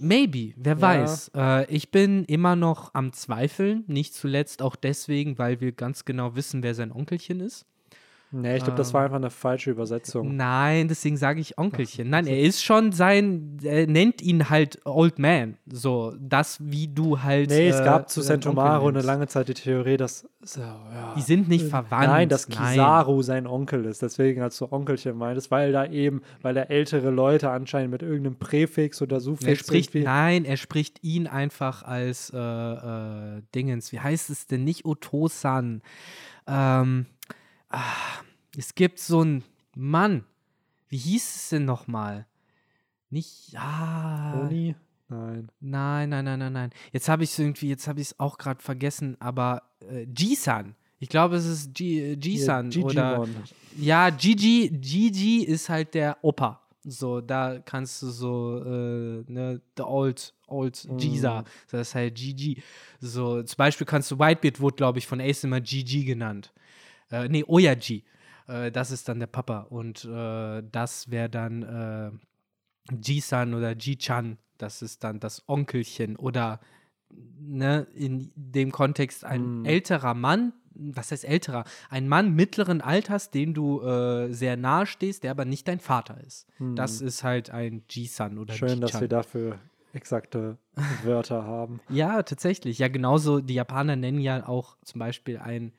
Maybe, 0.00 0.54
wer 0.56 0.74
ja. 0.74 0.80
weiß. 0.80 1.30
Äh, 1.36 1.72
ich 1.72 1.92
bin 1.92 2.24
immer 2.24 2.56
noch 2.56 2.92
am 2.92 3.12
Zweifeln, 3.12 3.84
nicht 3.86 4.14
zuletzt 4.14 4.60
auch 4.60 4.74
deswegen, 4.74 5.38
weil 5.38 5.60
wir 5.60 5.70
ganz 5.70 6.04
genau 6.04 6.34
wissen, 6.34 6.64
wer 6.64 6.74
sein 6.74 6.90
Onkelchen 6.90 7.38
ist. 7.38 7.64
Nee, 8.34 8.56
ich 8.56 8.64
glaube, 8.64 8.78
das 8.78 8.94
war 8.94 9.02
ähm, 9.02 9.04
einfach 9.04 9.16
eine 9.16 9.30
falsche 9.30 9.70
Übersetzung. 9.70 10.36
Nein, 10.36 10.88
deswegen 10.88 11.18
sage 11.18 11.38
ich 11.38 11.58
Onkelchen. 11.58 12.08
Nein, 12.08 12.26
er 12.26 12.40
ist 12.40 12.64
schon 12.64 12.90
sein, 12.90 13.58
er 13.62 13.86
nennt 13.86 14.22
ihn 14.22 14.48
halt 14.48 14.80
Old 14.86 15.18
Man. 15.18 15.58
So, 15.70 16.14
das, 16.18 16.58
wie 16.62 16.88
du 16.88 17.22
halt. 17.22 17.50
Nee, 17.50 17.68
es 17.68 17.84
gab 17.84 18.04
äh, 18.04 18.06
zu 18.06 18.22
Sentomaro 18.22 18.88
eine 18.88 19.02
lange 19.02 19.26
Zeit 19.26 19.48
die 19.48 19.54
Theorie, 19.54 19.98
dass. 19.98 20.26
So, 20.40 20.62
ja, 20.62 21.12
die 21.14 21.20
sind 21.20 21.48
nicht 21.48 21.66
verwandt. 21.66 22.08
Nein, 22.08 22.28
dass 22.30 22.48
Kizaru 22.48 23.16
Nein. 23.16 23.22
sein 23.22 23.46
Onkel 23.46 23.84
ist. 23.84 24.00
Deswegen 24.00 24.40
als 24.40 24.56
du 24.56 24.72
Onkelchen 24.72 25.16
meintest, 25.16 25.50
weil 25.50 25.72
da 25.72 25.84
eben, 25.84 26.22
weil 26.40 26.56
er 26.56 26.70
ältere 26.70 27.10
Leute 27.10 27.50
anscheinend 27.50 27.90
mit 27.90 28.02
irgendeinem 28.02 28.36
Präfix 28.36 29.02
oder 29.02 29.20
Suffix. 29.20 29.44
Er 29.46 29.56
spricht, 29.56 29.94
nein, 29.94 30.46
er 30.46 30.56
spricht 30.56 31.04
ihn 31.04 31.26
einfach 31.26 31.82
als 31.82 32.32
äh, 32.34 32.38
äh, 32.38 33.42
Dingens. 33.54 33.92
Wie 33.92 34.00
heißt 34.00 34.30
es 34.30 34.46
denn? 34.46 34.64
Nicht 34.64 34.86
Otosan. 34.86 35.82
Ähm 36.48 37.06
Ah, 37.72 38.22
es 38.56 38.74
gibt 38.74 38.98
so 38.98 39.20
einen 39.20 39.44
Mann. 39.74 40.24
Wie 40.88 40.98
hieß 40.98 41.36
es 41.36 41.48
denn 41.48 41.64
nochmal? 41.64 42.26
Nicht. 43.08 43.54
Ah. 43.56 44.40
Oni? 44.42 44.76
Nein. 45.08 45.48
Nein, 45.60 46.08
nein, 46.10 46.24
nein, 46.24 46.38
nein, 46.38 46.52
nein. 46.52 46.70
Jetzt 46.92 47.08
habe 47.08 47.24
ich 47.24 47.30
es 47.30 47.38
irgendwie, 47.38 47.68
jetzt 47.68 47.88
habe 47.88 48.00
ich 48.00 48.08
es 48.08 48.20
auch 48.20 48.38
gerade 48.38 48.62
vergessen, 48.62 49.16
aber 49.20 49.62
äh, 49.80 50.06
G-San. 50.06 50.74
Ich 50.98 51.08
glaube, 51.08 51.36
es 51.36 51.46
ist 51.46 51.74
G-San 51.74 52.70
ja, 52.70 52.82
oder. 52.84 53.28
Ja, 53.76 54.10
Gigi, 54.10 54.70
Gigi 54.70 55.42
ist 55.44 55.68
halt 55.68 55.94
der 55.94 56.18
Opa. 56.22 56.60
So, 56.84 57.20
da 57.20 57.58
kannst 57.58 58.02
du 58.02 58.10
so, 58.10 58.62
äh, 58.64 59.24
ne, 59.30 59.60
the 59.76 59.82
old, 59.82 60.34
old 60.46 60.84
mm. 60.84 60.96
Giza. 60.96 61.44
Das 61.70 61.88
ist 61.88 61.94
halt 61.94 62.16
GG. 62.16 62.60
So, 63.00 63.42
zum 63.42 63.56
Beispiel 63.56 63.86
kannst 63.86 64.10
du 64.10 64.18
Whitebeard 64.18 64.60
wurde, 64.60 64.76
glaube 64.76 64.98
ich, 64.98 65.06
von 65.06 65.20
Ace 65.20 65.44
immer 65.44 65.60
GG 65.60 66.04
genannt. 66.04 66.52
Äh, 67.12 67.28
nee, 67.28 67.44
Oyaji. 67.46 68.04
Äh, 68.48 68.72
das 68.72 68.90
ist 68.90 69.08
dann 69.08 69.20
der 69.20 69.28
Papa. 69.28 69.66
Und 69.70 70.04
äh, 70.04 70.62
das 70.72 71.10
wäre 71.10 71.28
dann 71.28 71.62
äh, 71.62 72.10
Ji-san 72.94 73.54
oder 73.54 73.76
Ji-chan. 73.76 74.38
Das 74.58 74.82
ist 74.82 75.04
dann 75.04 75.20
das 75.20 75.44
Onkelchen. 75.48 76.16
Oder 76.16 76.60
ne, 77.38 77.86
in 77.94 78.32
dem 78.34 78.72
Kontext 78.72 79.24
ein 79.24 79.62
mm. 79.62 79.64
älterer 79.66 80.14
Mann, 80.14 80.52
was 80.74 81.12
heißt 81.12 81.24
älterer? 81.24 81.64
Ein 81.90 82.08
Mann 82.08 82.34
mittleren 82.34 82.80
Alters, 82.80 83.30
dem 83.30 83.54
du 83.54 83.82
äh, 83.82 84.32
sehr 84.32 84.56
nahe 84.56 84.86
stehst, 84.86 85.22
der 85.22 85.30
aber 85.32 85.44
nicht 85.44 85.68
dein 85.68 85.80
Vater 85.80 86.18
ist. 86.26 86.46
Hm. 86.56 86.76
Das 86.76 87.02
ist 87.02 87.22
halt 87.24 87.50
ein 87.50 87.82
Ji-san 87.90 88.38
oder 88.38 88.54
Schön, 88.54 88.80
dass 88.80 88.98
wir 88.98 89.08
dafür 89.08 89.58
exakte 89.92 90.56
Wörter 91.04 91.44
haben. 91.44 91.80
Ja, 91.90 92.22
tatsächlich. 92.22 92.78
Ja, 92.78 92.88
genauso, 92.88 93.40
die 93.40 93.54
Japaner 93.54 93.96
nennen 93.96 94.20
ja 94.20 94.48
auch 94.48 94.78
zum 94.82 94.98
Beispiel 95.00 95.36
ein 95.38 95.72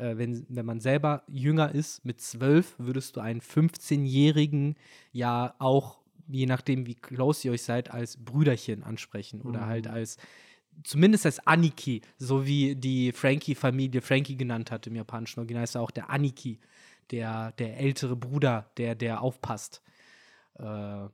äh, 0.00 0.16
wenn, 0.16 0.46
wenn 0.48 0.66
man 0.66 0.80
selber 0.80 1.22
jünger 1.28 1.74
ist, 1.74 2.04
mit 2.04 2.20
zwölf, 2.20 2.74
würdest 2.78 3.16
du 3.16 3.20
einen 3.20 3.40
15-Jährigen 3.40 4.76
ja 5.12 5.54
auch, 5.58 6.00
je 6.26 6.46
nachdem, 6.46 6.86
wie 6.86 6.94
close 6.94 7.46
ihr 7.46 7.52
euch 7.52 7.62
seid, 7.62 7.90
als 7.90 8.16
Brüderchen 8.16 8.82
ansprechen 8.82 9.42
oder 9.42 9.66
halt 9.66 9.86
mhm. 9.86 9.92
als 9.92 10.16
zumindest 10.84 11.26
als 11.26 11.46
Aniki, 11.46 12.00
so 12.16 12.46
wie 12.46 12.74
die 12.74 13.12
Frankie-Familie 13.12 14.00
Frankie 14.00 14.36
genannt 14.36 14.70
hat 14.70 14.86
im 14.86 14.96
japanischen 14.96 15.40
Original, 15.40 15.64
ist 15.64 15.76
auch 15.76 15.90
der 15.90 16.10
Aniki, 16.10 16.58
der, 17.10 17.52
der 17.52 17.78
ältere 17.78 18.16
Bruder, 18.16 18.70
der, 18.76 18.94
der 18.94 19.20
aufpasst. 19.20 19.82
Äh, 20.54 21.08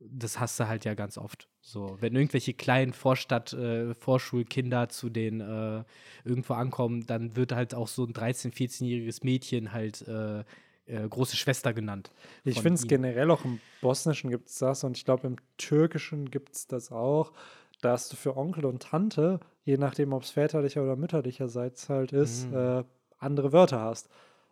das 0.00 0.38
hast 0.38 0.60
du 0.60 0.68
halt 0.68 0.84
ja 0.84 0.94
ganz 0.94 1.18
oft. 1.18 1.48
So, 1.60 1.96
wenn 2.00 2.14
irgendwelche 2.14 2.54
kleinen 2.54 2.92
Vorstadt, 2.92 3.52
äh, 3.52 3.94
Vorschulkinder 3.94 4.88
zu 4.88 5.08
den 5.08 5.40
äh, 5.40 5.84
irgendwo 6.24 6.54
ankommen, 6.54 7.06
dann 7.06 7.34
wird 7.36 7.52
halt 7.52 7.74
auch 7.74 7.88
so 7.88 8.04
ein 8.04 8.12
13-, 8.12 8.52
14-jähriges 8.52 9.24
Mädchen 9.24 9.72
halt 9.72 10.06
äh, 10.06 10.44
äh, 10.86 11.08
große 11.08 11.36
Schwester 11.36 11.72
genannt. 11.72 12.12
Ich 12.44 12.60
finde 12.60 12.74
es 12.74 12.86
generell 12.86 13.30
auch 13.30 13.44
im 13.44 13.60
Bosnischen 13.80 14.30
gibt 14.30 14.48
es 14.48 14.58
das 14.58 14.84
und 14.84 14.96
ich 14.96 15.04
glaube 15.04 15.26
im 15.26 15.36
Türkischen 15.56 16.30
gibt 16.30 16.54
es 16.54 16.66
das 16.66 16.92
auch, 16.92 17.32
dass 17.80 18.08
du 18.08 18.16
für 18.16 18.36
Onkel 18.36 18.64
und 18.64 18.82
Tante, 18.82 19.40
je 19.64 19.76
nachdem, 19.76 20.12
ob 20.12 20.22
es 20.22 20.30
väterlicher 20.30 20.82
oder 20.82 20.96
mütterlicherseits 20.96 21.88
halt 21.88 22.12
ist, 22.12 22.48
mhm. 22.48 22.56
Äh, 22.56 22.84
andere 23.18 23.52
Wörter 23.52 23.80
hast. 23.80 24.08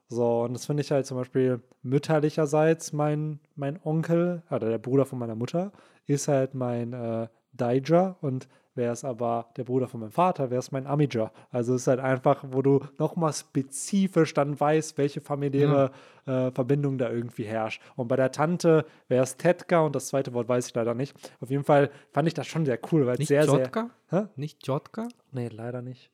So, 0.09 0.43
und 0.43 0.53
das 0.55 0.67
finde 0.67 0.83
ich 0.83 0.91
halt 0.91 1.07
zum 1.07 1.17
Beispiel 1.17 1.61
mütterlicherseits 1.83 2.93
mein, 2.93 3.41
mein 3.57 3.81
Onkel, 3.83 4.43
oder 4.51 4.69
der 4.69 4.79
Bruder 4.79 5.07
von 5.07 5.19
meiner 5.19 5.35
Mutter, 5.35 5.73
ist 6.07 6.29
halt 6.29 6.55
mein 6.55 6.93
äh, 6.93 7.29
Daija 7.53 8.17
und 8.21 8.49
wäre 8.75 8.93
es 8.93 9.05
aber 9.05 9.51
der 9.57 9.65
Bruder 9.65 9.87
von 9.87 10.01
meinem 10.01 10.11
Vater, 10.11 10.51
wäre 10.51 10.59
es 10.59 10.73
mein 10.73 10.87
Amija. 10.87 11.31
Also 11.51 11.75
es 11.75 11.83
ist 11.83 11.87
halt 11.87 12.01
einfach, 12.01 12.45
wo 12.49 12.61
du 12.61 12.81
nochmal 12.99 13.33
spezifisch 13.33 14.35
dann 14.35 14.59
weißt, 14.59 14.99
welche 14.99 15.21
familiäre 15.21 15.93
ja. 16.27 16.49
äh, 16.49 16.51
Verbindung 16.51 16.99
da 16.99 17.11
irgendwie 17.11 17.45
herrscht. 17.45 17.81
Und 17.97 18.09
bei 18.09 18.17
der 18.17 18.33
Tante 18.33 18.85
wäre 19.09 19.23
es 19.23 19.37
Tetka 19.37 19.81
und 19.81 19.95
das 19.95 20.09
zweite 20.09 20.33
Wort 20.35 20.49
weiß 20.49 20.69
ich 20.69 20.75
leider 20.75 20.95
nicht. 20.95 21.15
Auf 21.41 21.51
jeden 21.51 21.65
Fall 21.65 21.91
fand 22.11 22.29
ich 22.29 22.35
das 22.35 22.47
schon 22.47 22.67
sehr 22.67 22.79
cool, 22.91 23.07
weil 23.07 23.21
es 23.21 23.29
sehr, 23.29 23.45
Jotka? 23.45 23.91
sehr. 24.11 24.23
Hä? 24.23 24.27
Nicht 24.37 24.67
Jotka? 24.67 25.09
Nee, 25.31 25.49
leider 25.49 25.81
nicht. 25.81 26.11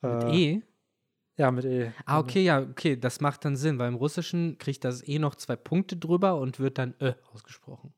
Mit 0.00 0.24
äh, 0.24 0.36
E? 0.36 0.62
Ja, 1.38 1.52
mit 1.52 1.64
E. 1.64 1.92
Ah, 2.04 2.18
okay, 2.18 2.42
ja, 2.42 2.60
okay, 2.60 2.96
das 2.96 3.20
macht 3.20 3.44
dann 3.44 3.56
Sinn, 3.56 3.78
weil 3.78 3.88
im 3.88 3.94
Russischen 3.94 4.58
kriegt 4.58 4.84
das 4.84 5.06
E 5.06 5.20
noch 5.20 5.36
zwei 5.36 5.54
Punkte 5.54 5.96
drüber 5.96 6.36
und 6.36 6.58
wird 6.58 6.78
dann 6.78 6.94
Ö 7.00 7.12
ausgesprochen. 7.32 7.94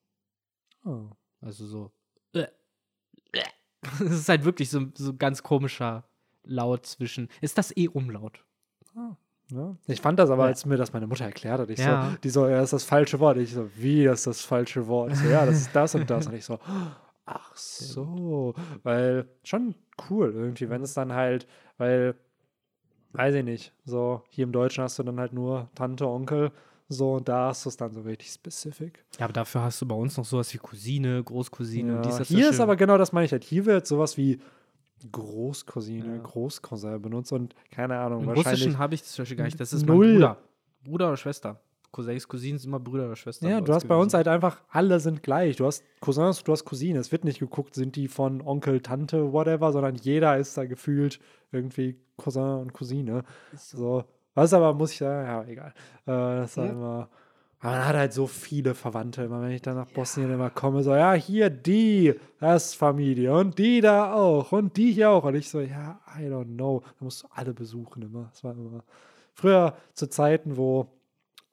Oh. 0.84 1.08
Also 1.40 1.66
so. 1.66 1.90
Ö. 2.34 2.44
Das 3.98 4.12
ist 4.12 4.28
halt 4.28 4.44
wirklich 4.44 4.68
so, 4.68 4.88
so 4.94 5.16
ganz 5.16 5.42
komischer 5.42 6.04
Laut 6.42 6.84
zwischen. 6.84 7.28
Ist 7.40 7.56
das 7.56 7.74
E-Umlaut? 7.74 8.44
Ah. 8.94 9.16
Ja. 9.50 9.74
Ich 9.86 10.02
fand 10.02 10.18
das 10.18 10.30
aber, 10.30 10.44
als 10.44 10.66
mir 10.66 10.76
das 10.76 10.92
meine 10.92 11.06
Mutter 11.06 11.24
erklärt 11.24 11.60
hat, 11.60 11.70
ich 11.70 11.78
ja. 11.78 12.10
so, 12.10 12.16
die 12.18 12.30
so, 12.30 12.46
ja, 12.46 12.56
das 12.56 12.64
ist 12.64 12.72
das 12.72 12.84
falsche 12.84 13.18
Wort. 13.20 13.38
Ich 13.38 13.52
so, 13.52 13.68
wie, 13.76 14.04
das 14.04 14.20
ist 14.20 14.26
das 14.26 14.42
falsche 14.42 14.86
Wort? 14.86 15.16
So, 15.16 15.28
ja, 15.28 15.46
das 15.46 15.56
ist 15.56 15.74
das 15.74 15.94
und 15.94 16.08
das. 16.08 16.26
Und 16.26 16.34
ich 16.34 16.44
so, 16.44 16.58
ach 17.24 17.52
so. 17.56 18.54
Weil 18.82 19.28
schon 19.42 19.74
cool 20.10 20.32
irgendwie, 20.34 20.68
wenn 20.68 20.82
es 20.82 20.94
dann 20.94 21.14
halt, 21.14 21.46
weil 21.78 22.14
weiß 23.12 23.34
ich 23.34 23.44
nicht. 23.44 23.72
So, 23.84 24.22
hier 24.28 24.44
im 24.44 24.52
Deutschen 24.52 24.84
hast 24.84 24.98
du 24.98 25.02
dann 25.02 25.18
halt 25.18 25.32
nur 25.32 25.68
Tante, 25.74 26.06
Onkel. 26.06 26.52
So, 26.88 27.14
und 27.14 27.28
da 27.28 27.48
hast 27.48 27.64
du 27.64 27.68
es 27.68 27.76
dann 27.76 27.92
so 27.92 28.00
richtig 28.00 28.30
spezifisch. 28.32 28.92
Ja, 29.18 29.26
aber 29.26 29.32
dafür 29.32 29.62
hast 29.62 29.80
du 29.80 29.86
bei 29.86 29.94
uns 29.94 30.16
noch 30.16 30.24
sowas 30.24 30.52
wie 30.52 30.58
Cousine, 30.58 31.22
Großcousine. 31.22 32.02
Ja, 32.02 32.16
und 32.16 32.26
hier 32.26 32.50
ist 32.50 32.58
aber 32.58 32.74
genau 32.74 32.98
das 32.98 33.12
meine 33.12 33.26
ich 33.26 33.32
halt. 33.32 33.44
Hier 33.44 33.64
wird 33.64 33.86
sowas 33.86 34.16
wie 34.16 34.40
Großcousine, 35.12 36.16
ja. 36.16 36.22
Großcousin 36.22 37.00
benutzt 37.00 37.32
und 37.32 37.54
keine 37.70 37.96
Ahnung. 37.98 38.24
Im 38.24 38.30
Russischen 38.30 38.76
habe 38.78 38.94
ich 38.94 39.02
das 39.02 39.12
zum 39.12 39.22
Beispiel 39.22 39.36
gar 39.36 39.44
nicht. 39.44 39.60
Das 39.60 39.72
ist 39.72 39.86
null. 39.86 40.14
Bruder. 40.14 40.36
Bruder 40.82 41.08
oder 41.08 41.16
Schwester. 41.16 41.60
Cousins, 41.92 42.28
Cousinen 42.28 42.58
sind 42.58 42.68
immer 42.68 42.78
Brüder 42.78 43.06
oder 43.06 43.16
Schwestern. 43.16 43.50
Ja, 43.50 43.60
du 43.60 43.72
hast 43.72 43.82
gewesen. 43.82 43.88
bei 43.88 43.96
uns 43.96 44.14
halt 44.14 44.28
einfach, 44.28 44.62
alle 44.68 45.00
sind 45.00 45.22
gleich. 45.22 45.56
Du 45.56 45.66
hast 45.66 45.84
Cousins, 46.00 46.44
du 46.44 46.52
hast 46.52 46.64
Cousinen. 46.64 47.00
Es 47.00 47.10
wird 47.10 47.24
nicht 47.24 47.40
geguckt, 47.40 47.74
sind 47.74 47.96
die 47.96 48.08
von 48.08 48.40
Onkel, 48.42 48.80
Tante, 48.80 49.32
whatever, 49.32 49.72
sondern 49.72 49.96
jeder 49.96 50.38
ist 50.38 50.56
da 50.56 50.66
gefühlt 50.66 51.18
irgendwie 51.50 51.96
Cousin 52.16 52.60
und 52.60 52.72
Cousine. 52.72 53.24
So. 53.56 54.04
Was 54.34 54.54
aber, 54.54 54.72
muss 54.74 54.92
ich 54.92 54.98
sagen, 54.98 55.26
ja, 55.26 55.44
egal. 55.44 55.74
Äh, 56.06 56.42
das 56.42 56.56
war 56.56 56.66
ja. 56.66 56.72
immer. 56.72 57.08
Aber 57.62 57.72
man 57.72 57.86
hat 57.86 57.96
halt 57.96 58.12
so 58.12 58.26
viele 58.26 58.74
Verwandte 58.74 59.22
immer, 59.22 59.42
wenn 59.42 59.50
ich 59.50 59.60
dann 59.60 59.76
nach 59.76 59.90
Bosnien 59.90 60.28
ja. 60.28 60.34
immer 60.34 60.48
komme, 60.48 60.82
so, 60.82 60.94
ja, 60.94 61.12
hier 61.12 61.50
die, 61.50 62.14
das 62.38 62.66
ist 62.66 62.74
Familie 62.76 63.34
und 63.34 63.58
die 63.58 63.82
da 63.82 64.14
auch 64.14 64.52
und 64.52 64.76
die 64.76 64.92
hier 64.92 65.10
auch. 65.10 65.24
Und 65.24 65.34
ich 65.34 65.50
so, 65.50 65.60
ja, 65.60 66.00
I 66.18 66.22
don't 66.22 66.54
know. 66.54 66.82
Da 66.98 67.04
musst 67.04 67.24
du 67.24 67.28
alle 67.32 67.52
besuchen 67.52 68.02
immer. 68.02 68.28
Das 68.30 68.44
war 68.44 68.52
immer. 68.52 68.82
Früher 69.34 69.74
zu 69.92 70.08
Zeiten, 70.08 70.56
wo 70.56 70.88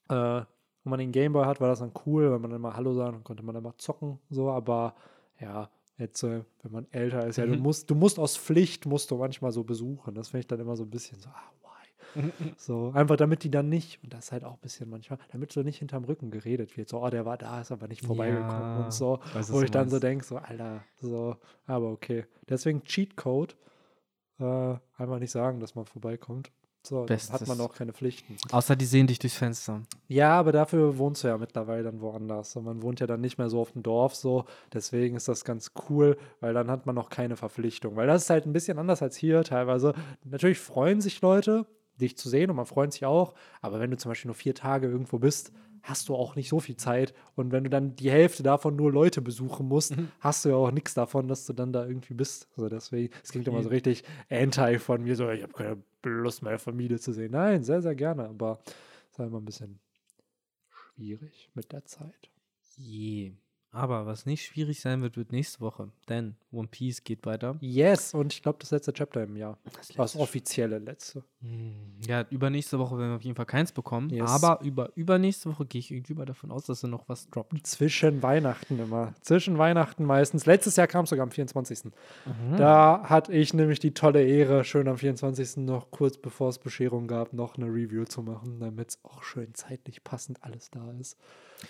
äh, 0.10 0.46
wenn 0.84 0.92
man 0.92 1.00
den 1.00 1.12
Gameboy 1.12 1.46
hat, 1.46 1.60
war 1.60 1.68
das 1.68 1.80
dann 1.80 1.92
cool, 2.06 2.32
wenn 2.32 2.42
man 2.42 2.52
dann 2.52 2.62
mal 2.62 2.76
Hallo 2.76 2.94
sagt, 2.94 3.14
dann 3.14 3.24
konnte 3.24 3.44
man 3.44 3.54
dann 3.54 3.64
mal 3.64 3.78
zocken, 3.78 4.20
so, 4.30 4.50
aber 4.50 4.96
ja, 5.40 5.70
Jetzt, 5.98 6.22
äh, 6.24 6.44
wenn 6.62 6.72
man 6.72 6.88
älter 6.92 7.26
ist, 7.26 7.38
ja, 7.38 7.46
du 7.46 7.56
mhm. 7.56 7.62
musst, 7.62 7.90
du 7.90 7.96
musst 7.96 8.20
aus 8.20 8.38
Pflicht, 8.38 8.86
musst 8.86 9.10
du 9.10 9.18
manchmal 9.18 9.52
so 9.52 9.64
besuchen. 9.64 10.14
Das 10.14 10.30
finde 10.30 10.42
ich 10.42 10.48
dann 10.48 10.60
immer 10.60 10.76
so 10.76 10.84
ein 10.84 10.90
bisschen 10.92 11.20
so, 11.20 11.30
ah, 11.30 11.52
why? 11.64 12.32
so, 12.58 12.92
einfach 12.94 13.16
damit 13.16 13.44
die 13.44 13.50
dann 13.50 13.68
nicht, 13.68 14.04
und 14.04 14.14
das 14.14 14.26
ist 14.26 14.32
halt 14.32 14.44
auch 14.44 14.54
ein 14.54 14.60
bisschen 14.62 14.90
manchmal, 14.90 15.18
damit 15.32 15.52
so 15.52 15.64
nicht 15.64 15.80
hinterm 15.80 16.04
Rücken 16.04 16.30
geredet 16.30 16.78
wird. 16.78 16.88
So, 16.88 17.04
oh, 17.04 17.10
der 17.10 17.26
war 17.26 17.38
da, 17.38 17.62
ist 17.62 17.72
aber 17.72 17.88
nicht 17.88 18.06
vorbeigekommen 18.06 18.78
ja, 18.78 18.86
und 18.86 18.94
so. 18.94 19.20
Weiß, 19.34 19.52
wo 19.52 19.62
ich 19.62 19.72
dann 19.72 19.90
so 19.90 19.98
denke, 19.98 20.24
so, 20.24 20.38
Alter, 20.38 20.84
so, 21.02 21.36
aber 21.66 21.92
okay. 21.92 22.26
Deswegen 22.48 22.84
Cheatcode, 22.84 23.58
äh, 24.40 24.76
einfach 24.98 25.18
nicht 25.18 25.32
sagen, 25.32 25.60
dass 25.60 25.74
man 25.74 25.86
vorbeikommt. 25.86 26.52
So, 26.88 27.06
dann 27.06 27.18
hat 27.18 27.48
man 27.48 27.60
auch 27.60 27.74
keine 27.74 27.92
Pflichten. 27.92 28.38
Außer 28.52 28.76
die 28.76 28.86
sehen 28.86 29.08
dich 29.08 29.20
durchs 29.20 29.36
Fenster. 29.36 29.82
Ja, 30.08 30.40
aber 30.40 30.52
dafür 30.52 30.98
wohnst 30.98 31.24
du 31.24 31.28
ja 31.28 31.38
mittlerweile 31.38 31.84
dann 31.84 32.00
woanders. 32.02 32.56
Und 32.56 32.64
man 32.64 32.82
wohnt 32.82 33.00
ja 33.00 33.08
dann 33.08 33.20
nicht 33.20 33.38
mehr 33.38 33.50
so 33.50 33.60
auf 33.60 33.74
dem 33.74 33.84
Dorf 33.84 34.16
so. 34.16 34.46
Deswegen 34.74 35.18
ist 35.18 35.28
das 35.28 35.44
ganz 35.44 35.72
cool, 35.90 36.18
weil 36.40 36.54
dann 36.54 36.72
hat 36.72 36.86
man 36.86 36.98
auch 36.98 37.10
keine 37.10 37.36
Verpflichtung. 37.36 37.96
Weil 37.98 38.08
das 38.08 38.24
ist 38.24 38.30
halt 38.30 38.46
ein 38.46 38.54
bisschen 38.54 38.80
anders 38.80 39.02
als 39.02 39.18
hier 39.18 39.44
teilweise. 39.44 39.94
Natürlich 40.24 40.60
freuen 40.60 41.02
sich 41.02 41.22
Leute, 41.22 41.66
dich 42.00 42.18
zu 42.18 42.30
sehen 42.30 42.50
und 42.50 42.56
man 42.56 42.66
freut 42.66 42.94
sich 42.94 43.06
auch. 43.06 43.34
Aber 43.62 43.80
wenn 43.80 43.92
du 43.92 43.98
zum 43.98 44.12
Beispiel 44.12 44.30
nur 44.30 44.36
vier 44.36 44.56
Tage 44.56 44.88
irgendwo 44.88 45.20
bist, 45.20 45.52
hast 45.88 46.10
du 46.10 46.16
auch 46.16 46.36
nicht 46.36 46.50
so 46.50 46.60
viel 46.60 46.76
Zeit. 46.76 47.14
Und 47.36 47.52
wenn 47.52 47.64
du 47.64 47.70
dann 47.70 47.96
die 47.96 48.12
Hälfte 48.12 48.44
davon 48.44 48.76
nur 48.76 48.92
Leute 48.92 49.22
besuchen 49.22 49.68
musst, 49.68 49.96
mhm. 49.96 50.10
hast 50.20 50.46
du 50.46 50.50
ja 50.50 50.56
auch 50.56 50.72
nichts 50.72 50.94
davon, 50.94 51.28
dass 51.28 51.46
du 51.46 51.54
dann 51.54 51.72
da 51.74 51.86
irgendwie 51.86 52.14
bist. 52.14 52.48
Also 52.56 52.70
deswegen, 52.70 53.14
es 53.24 53.32
klingt 53.32 53.48
immer 53.48 53.64
so 53.64 53.70
richtig 53.70 54.04
anti 54.30 54.80
von 54.80 55.04
mir, 55.04 55.16
so, 55.16 55.30
ich 55.30 55.44
habe 55.44 55.54
keine 55.54 55.78
Lust, 56.10 56.42
meine 56.42 56.60
Familie 56.60 57.00
zu 57.00 57.14
sehen. 57.14 57.32
Nein, 57.32 57.64
sehr, 57.64 57.82
sehr 57.82 57.96
gerne, 57.96 58.28
aber 58.28 58.60
es 58.66 59.12
ist 59.12 59.20
halt 59.20 59.30
immer 59.30 59.40
ein 59.40 59.46
bisschen 59.46 59.80
schwierig 60.70 61.50
mit 61.54 61.72
der 61.72 61.86
Zeit. 61.86 62.32
Je. 62.76 63.34
Aber 63.72 64.06
was 64.06 64.26
nicht 64.26 64.46
schwierig 64.46 64.80
sein 64.80 65.02
wird, 65.02 65.18
wird 65.18 65.32
nächste 65.32 65.60
Woche. 65.60 65.92
Denn 66.10 66.36
One 66.58 66.68
Piece 66.68 67.04
geht 67.04 67.26
weiter. 67.26 67.56
Yes, 67.62 68.14
und 68.14 68.34
ich 68.34 68.42
glaube, 68.42 68.58
das 68.60 68.72
letzte 68.72 68.94
Chapter 68.94 69.24
im 69.24 69.38
Jahr. 69.38 69.58
Das, 69.76 69.88
das 69.90 70.16
offizielle 70.16 70.80
letzte. 70.80 71.24
Hm, 71.42 72.00
ja, 72.08 72.26
übernächste 72.30 72.80
Woche 72.80 72.98
werden 72.98 73.12
wir 73.12 73.16
auf 73.18 73.22
jeden 73.22 73.36
Fall 73.36 73.46
keins 73.46 73.72
bekommen. 73.72 74.10
Yes. 74.10 74.30
Aber 74.30 74.60
über 74.64 74.92
übernächste 74.96 75.50
Woche 75.52 75.66
gehe 75.66 75.80
ich 75.80 75.92
irgendwie 75.92 76.16
mal 76.16 76.26
davon 76.26 76.52
aus, 76.52 76.66
dass 76.66 76.84
er 76.84 76.90
noch 76.90 77.08
was 77.08 77.30
droppt. 77.30 77.66
Zwischen 77.66 78.24
Weihnachten 78.24 78.80
immer. 78.80 79.14
Zwischen 79.22 79.58
Weihnachten 79.58 80.04
meistens. 80.04 80.46
Letztes 80.46 80.76
Jahr 80.76 80.88
kam 80.88 81.04
es 81.04 81.12
sogar 81.12 81.24
am 81.24 81.32
24. 81.32 81.86
Mhm. 81.86 82.58
Da 82.58 83.04
hatte 83.04 83.34
ich 83.34 83.54
nämlich 83.54 83.80
die 83.80 83.94
tolle 83.94 84.24
Ehre, 84.24 84.64
schön 84.64 84.88
am 84.88 84.98
24. 84.98 85.58
noch 85.58 85.92
kurz 85.92 86.18
bevor 86.18 86.50
es 86.50 86.58
Bescherung 86.58 87.08
gab, 87.08 87.34
noch 87.34 87.58
eine 87.58 87.68
Review 87.68 88.06
zu 88.06 88.24
machen, 88.24 88.60
damit 88.60 88.90
es 88.90 89.00
auch 89.04 89.22
schön 89.22 89.54
zeitlich 89.54 90.04
passend 90.04 90.44
alles 90.44 90.72
da 90.72 90.92
ist. 91.00 91.18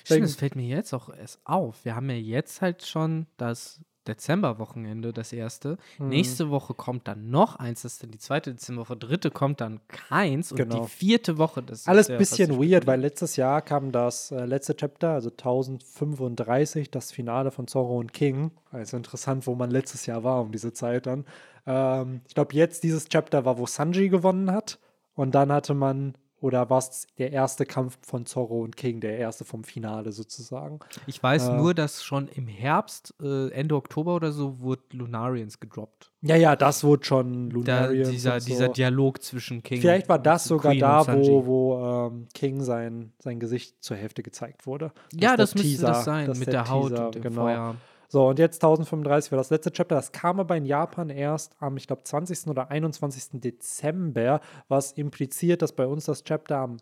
Stimmt, 0.03 0.23
das 0.23 0.35
fällt 0.35 0.55
mir 0.55 0.67
jetzt 0.67 0.93
auch 0.93 1.09
erst 1.09 1.39
auf. 1.45 1.83
Wir 1.83 1.95
haben 1.95 2.09
ja 2.09 2.15
jetzt 2.15 2.61
halt 2.61 2.85
schon 2.85 3.27
das 3.37 3.81
Dezemberwochenende, 4.07 5.13
das 5.13 5.33
erste. 5.33 5.77
Mhm. 5.99 6.09
Nächste 6.09 6.49
Woche 6.49 6.73
kommt 6.73 7.07
dann 7.07 7.29
noch 7.29 7.57
eins, 7.57 7.81
das 7.81 7.93
ist 7.93 8.03
dann 8.03 8.11
die 8.11 8.17
zweite 8.17 8.51
Dezemberwoche. 8.51 8.97
Dritte 8.97 9.31
kommt 9.31 9.61
dann 9.61 9.79
keins 9.87 10.51
und 10.51 10.57
genau. 10.57 10.81
die 10.81 10.87
vierte 10.87 11.37
Woche, 11.37 11.61
das 11.63 11.87
Alles 11.87 12.09
ein 12.09 12.17
bisschen 12.17 12.59
weird, 12.59 12.87
weil 12.87 12.99
letztes 12.99 13.35
Jahr 13.35 13.61
kam 13.61 13.91
das 13.91 14.31
äh, 14.31 14.45
letzte 14.45 14.75
Chapter, 14.75 15.11
also 15.11 15.29
1035, 15.29 16.91
das 16.91 17.11
Finale 17.11 17.51
von 17.51 17.67
Zorro 17.67 17.97
und 17.97 18.13
King. 18.13 18.51
Also 18.71 18.97
interessant, 18.97 19.47
wo 19.47 19.55
man 19.55 19.71
letztes 19.71 20.05
Jahr 20.05 20.23
war 20.23 20.41
um 20.41 20.51
diese 20.51 20.73
Zeit 20.73 21.05
dann. 21.05 21.25
Ähm, 21.65 22.21
ich 22.27 22.33
glaube, 22.33 22.55
jetzt 22.55 22.83
dieses 22.83 23.07
Chapter 23.09 23.45
war, 23.45 23.57
wo 23.57 23.65
Sanji 23.65 24.09
gewonnen 24.09 24.51
hat. 24.51 24.79
Und 25.15 25.33
dann 25.33 25.51
hatte 25.51 25.73
man 25.73 26.13
oder 26.39 26.69
war 26.69 26.77
es 26.77 27.07
der 27.17 27.31
erste 27.31 27.65
Kampf 27.65 27.97
von 28.01 28.25
Zorro 28.25 28.61
und 28.61 28.77
King, 28.77 29.01
der 29.01 29.17
erste 29.17 29.43
vom 29.43 29.63
Finale 29.63 30.11
sozusagen? 30.11 30.79
Ich 31.07 31.21
weiß 31.21 31.49
äh, 31.49 31.53
nur, 31.57 31.73
dass 31.73 32.03
schon 32.03 32.27
im 32.27 32.47
Herbst, 32.47 33.15
äh, 33.21 33.49
Ende 33.49 33.75
Oktober 33.75 34.15
oder 34.15 34.31
so, 34.31 34.59
wurde 34.59 34.83
Lunarians 34.91 35.59
gedroppt. 35.59 36.11
Ja, 36.21 36.35
ja, 36.35 36.55
das 36.55 36.83
wurde 36.83 37.05
schon 37.05 37.49
Lunarians. 37.49 38.07
Da, 38.07 38.11
dieser, 38.11 38.39
so. 38.39 38.47
dieser 38.47 38.69
Dialog 38.69 39.23
zwischen 39.23 39.63
King 39.63 39.81
Vielleicht 39.81 40.09
war 40.09 40.19
das 40.19 40.43
sogar 40.43 40.73
Queen 40.73 40.81
da, 40.81 41.07
wo, 41.07 41.45
wo 41.45 42.07
ähm, 42.07 42.27
King 42.33 42.61
sein, 42.61 43.13
sein 43.19 43.39
Gesicht 43.39 43.83
zur 43.83 43.97
Hälfte 43.97 44.21
gezeigt 44.21 44.67
wurde. 44.67 44.91
Das 45.11 45.21
ja, 45.21 45.37
das 45.37 45.55
müsste 45.55 45.69
Teaser, 45.69 45.87
das 45.87 46.05
sein, 46.05 46.27
mit 46.27 46.47
der, 46.47 46.53
der 46.53 46.69
Haut 46.69 46.89
Teaser, 46.89 47.05
und 47.07 47.15
dem 47.15 47.21
genau. 47.23 47.41
Feuer. 47.43 47.75
So, 48.09 48.27
und 48.29 48.39
jetzt 48.39 48.63
1035 48.63 49.31
war 49.31 49.37
das 49.37 49.49
letzte 49.49 49.71
Chapter. 49.71 49.95
Das 49.95 50.11
kam 50.11 50.39
aber 50.39 50.55
in 50.55 50.65
Japan 50.65 51.09
erst 51.09 51.55
am, 51.59 51.75
ich 51.75 51.87
glaube, 51.87 52.03
20. 52.03 52.47
oder 52.47 52.71
21. 52.71 53.41
Dezember, 53.41 54.39
was 54.69 54.93
impliziert, 54.93 55.61
dass 55.61 55.73
bei 55.73 55.85
uns 55.85 56.05
das 56.05 56.23
Chapter 56.23 56.57
am 56.57 56.77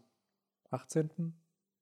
18. 0.69 1.33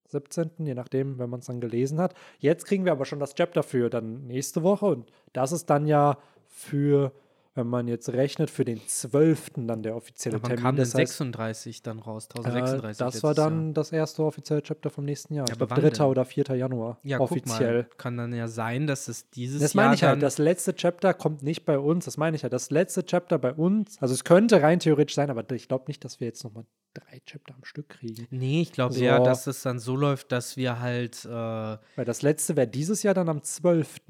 17., 0.07 0.52
je 0.60 0.76
nachdem, 0.76 1.18
wenn 1.20 1.30
man 1.30 1.40
es 1.41 1.48
dann 1.48 1.60
gelesen 1.60 1.99
hat. 1.99 2.14
Jetzt 2.40 2.65
kriegen 2.65 2.86
wir 2.86 2.91
aber 2.91 3.06
schon 3.06 3.20
das 3.20 3.36
Chapter 3.36 3.64
für 3.64 3.90
dann 3.90 4.28
nächste 4.28 4.64
Woche 4.64 4.86
und 4.86 5.11
das 5.34 5.52
ist 5.52 5.70
dann 5.70 5.88
ja 5.88 6.18
für 6.48 7.11
wenn 7.55 7.67
man 7.67 7.88
jetzt 7.88 8.09
rechnet, 8.09 8.49
für 8.49 8.65
den 8.65 8.81
12. 8.85 9.51
dann 9.57 9.84
der 9.84 9.95
offizielle 9.95 10.38
Aber 10.38 10.47
Termin. 10.47 10.63
kam 10.63 10.75
das 10.75 10.95
heißt, 10.95 11.17
36 11.17 11.84
dann 11.84 11.99
raus, 11.99 12.27
1036. 12.30 12.99
Äh, 12.99 13.05
das 13.05 13.23
war 13.23 13.35
dann 13.35 13.65
Jahr. 13.65 13.73
das 13.73 13.91
erste 13.91 14.23
offizielle 14.23 14.63
Chapter 14.63 14.89
vom 14.89 15.05
nächsten 15.05 15.35
Jahr. 15.35 15.47
Ja, 15.47 15.55
glaube, 15.55 15.75
3. 15.75 16.03
oder 16.05 16.25
4. 16.25 16.55
Januar. 16.55 16.97
Ja, 17.03 17.19
offiziell. 17.19 17.88
Kann 17.97 18.17
dann 18.17 18.34
ja 18.34 18.47
sein, 18.47 18.88
dass 18.88 19.07
es 19.07 19.30
dieses 19.30 19.61
das 19.61 19.61
Jahr. 19.61 19.67
Das 19.67 19.75
meine 19.75 19.95
ich 19.95 20.03
halt. 20.03 20.23
Das 20.23 20.38
letzte 20.38 20.75
Chapter 20.75 21.13
kommt 21.13 21.43
nicht 21.43 21.65
bei 21.65 21.77
uns. 21.77 22.05
Das 22.05 22.17
meine 22.17 22.35
ich 22.35 22.43
halt. 22.43 22.53
Das 22.53 22.71
letzte 22.71 23.05
Chapter 23.05 23.38
bei 23.38 23.53
uns, 23.53 24.01
also 24.01 24.13
es 24.13 24.23
könnte 24.23 24.61
rein 24.61 24.80
theoretisch 24.80 25.15
sein, 25.15 25.30
aber 25.30 25.49
ich 25.51 25.67
glaube 25.67 25.85
nicht, 25.88 26.03
dass 26.03 26.19
wir 26.19 26.27
jetzt 26.27 26.43
nochmal 26.43 26.65
drei 26.93 27.21
Chapter 27.25 27.55
am 27.55 27.63
Stück 27.63 27.89
kriegen. 27.89 28.27
Nee, 28.30 28.61
ich 28.61 28.71
glaube 28.71 28.93
so. 28.93 29.03
eher, 29.03 29.19
dass 29.19 29.47
es 29.47 29.61
dann 29.61 29.80
so 29.80 29.95
läuft, 29.95 30.31
dass 30.31 30.57
wir 30.57 30.80
halt. 30.80 31.25
Äh 31.25 31.30
Weil 31.30 32.05
das 32.05 32.21
letzte 32.21 32.55
wäre 32.55 32.67
dieses 32.67 33.03
Jahr 33.03 33.13
dann 33.13 33.30
am 33.30 33.43
12. 33.43 34.01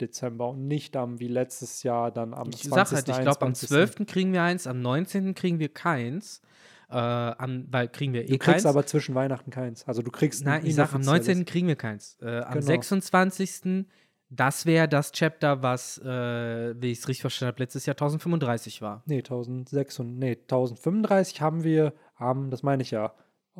Dezember 0.00 0.50
und 0.50 0.66
nicht 0.66 0.96
am 0.96 1.20
wie 1.20 1.28
letztes 1.28 1.82
Jahr 1.82 2.10
dann 2.10 2.34
am 2.34 2.48
ich 2.48 2.68
20. 2.68 2.70
Sag 2.70 2.92
halt, 2.92 3.08
ich 3.08 3.20
glaube, 3.20 3.42
am 3.46 3.54
12. 3.54 4.06
kriegen 4.06 4.32
wir 4.32 4.42
eins, 4.42 4.66
am 4.66 4.80
19. 4.80 5.34
kriegen 5.34 5.58
wir 5.58 5.68
keins. 5.68 6.42
Äh, 6.90 6.94
am, 6.96 7.66
weil 7.70 7.88
kriegen 7.88 8.14
wir 8.14 8.22
eh 8.22 8.26
Du 8.26 8.38
kriegst 8.38 8.44
keins. 8.44 8.66
aber 8.66 8.86
zwischen 8.86 9.14
Weihnachten 9.14 9.50
keins. 9.50 9.86
Also 9.86 10.00
du 10.00 10.10
kriegst 10.10 10.44
Nein, 10.44 10.64
ich 10.64 10.74
sag, 10.74 10.94
am 10.94 11.02
19. 11.02 11.44
kriegen 11.44 11.68
wir 11.68 11.76
keins. 11.76 12.16
Äh, 12.22 12.38
am 12.38 12.54
genau. 12.54 12.66
26. 12.66 13.84
Das 14.30 14.66
wäre 14.66 14.88
das 14.88 15.12
Chapter, 15.12 15.62
was, 15.62 15.98
äh, 15.98 16.74
wie 16.80 16.90
ich 16.90 16.98
es 16.98 17.08
richtig 17.08 17.22
verstanden 17.22 17.54
habe, 17.54 17.62
letztes 17.62 17.86
Jahr 17.86 17.94
1035 17.94 18.82
war. 18.82 19.02
Nee, 19.06 19.18
1006 19.18 20.00
nee, 20.00 20.32
1035 20.32 21.40
haben 21.40 21.64
wir 21.64 21.94
am, 22.16 22.50
das 22.50 22.62
meine 22.62 22.82
ich 22.82 22.90
ja, 22.90 23.14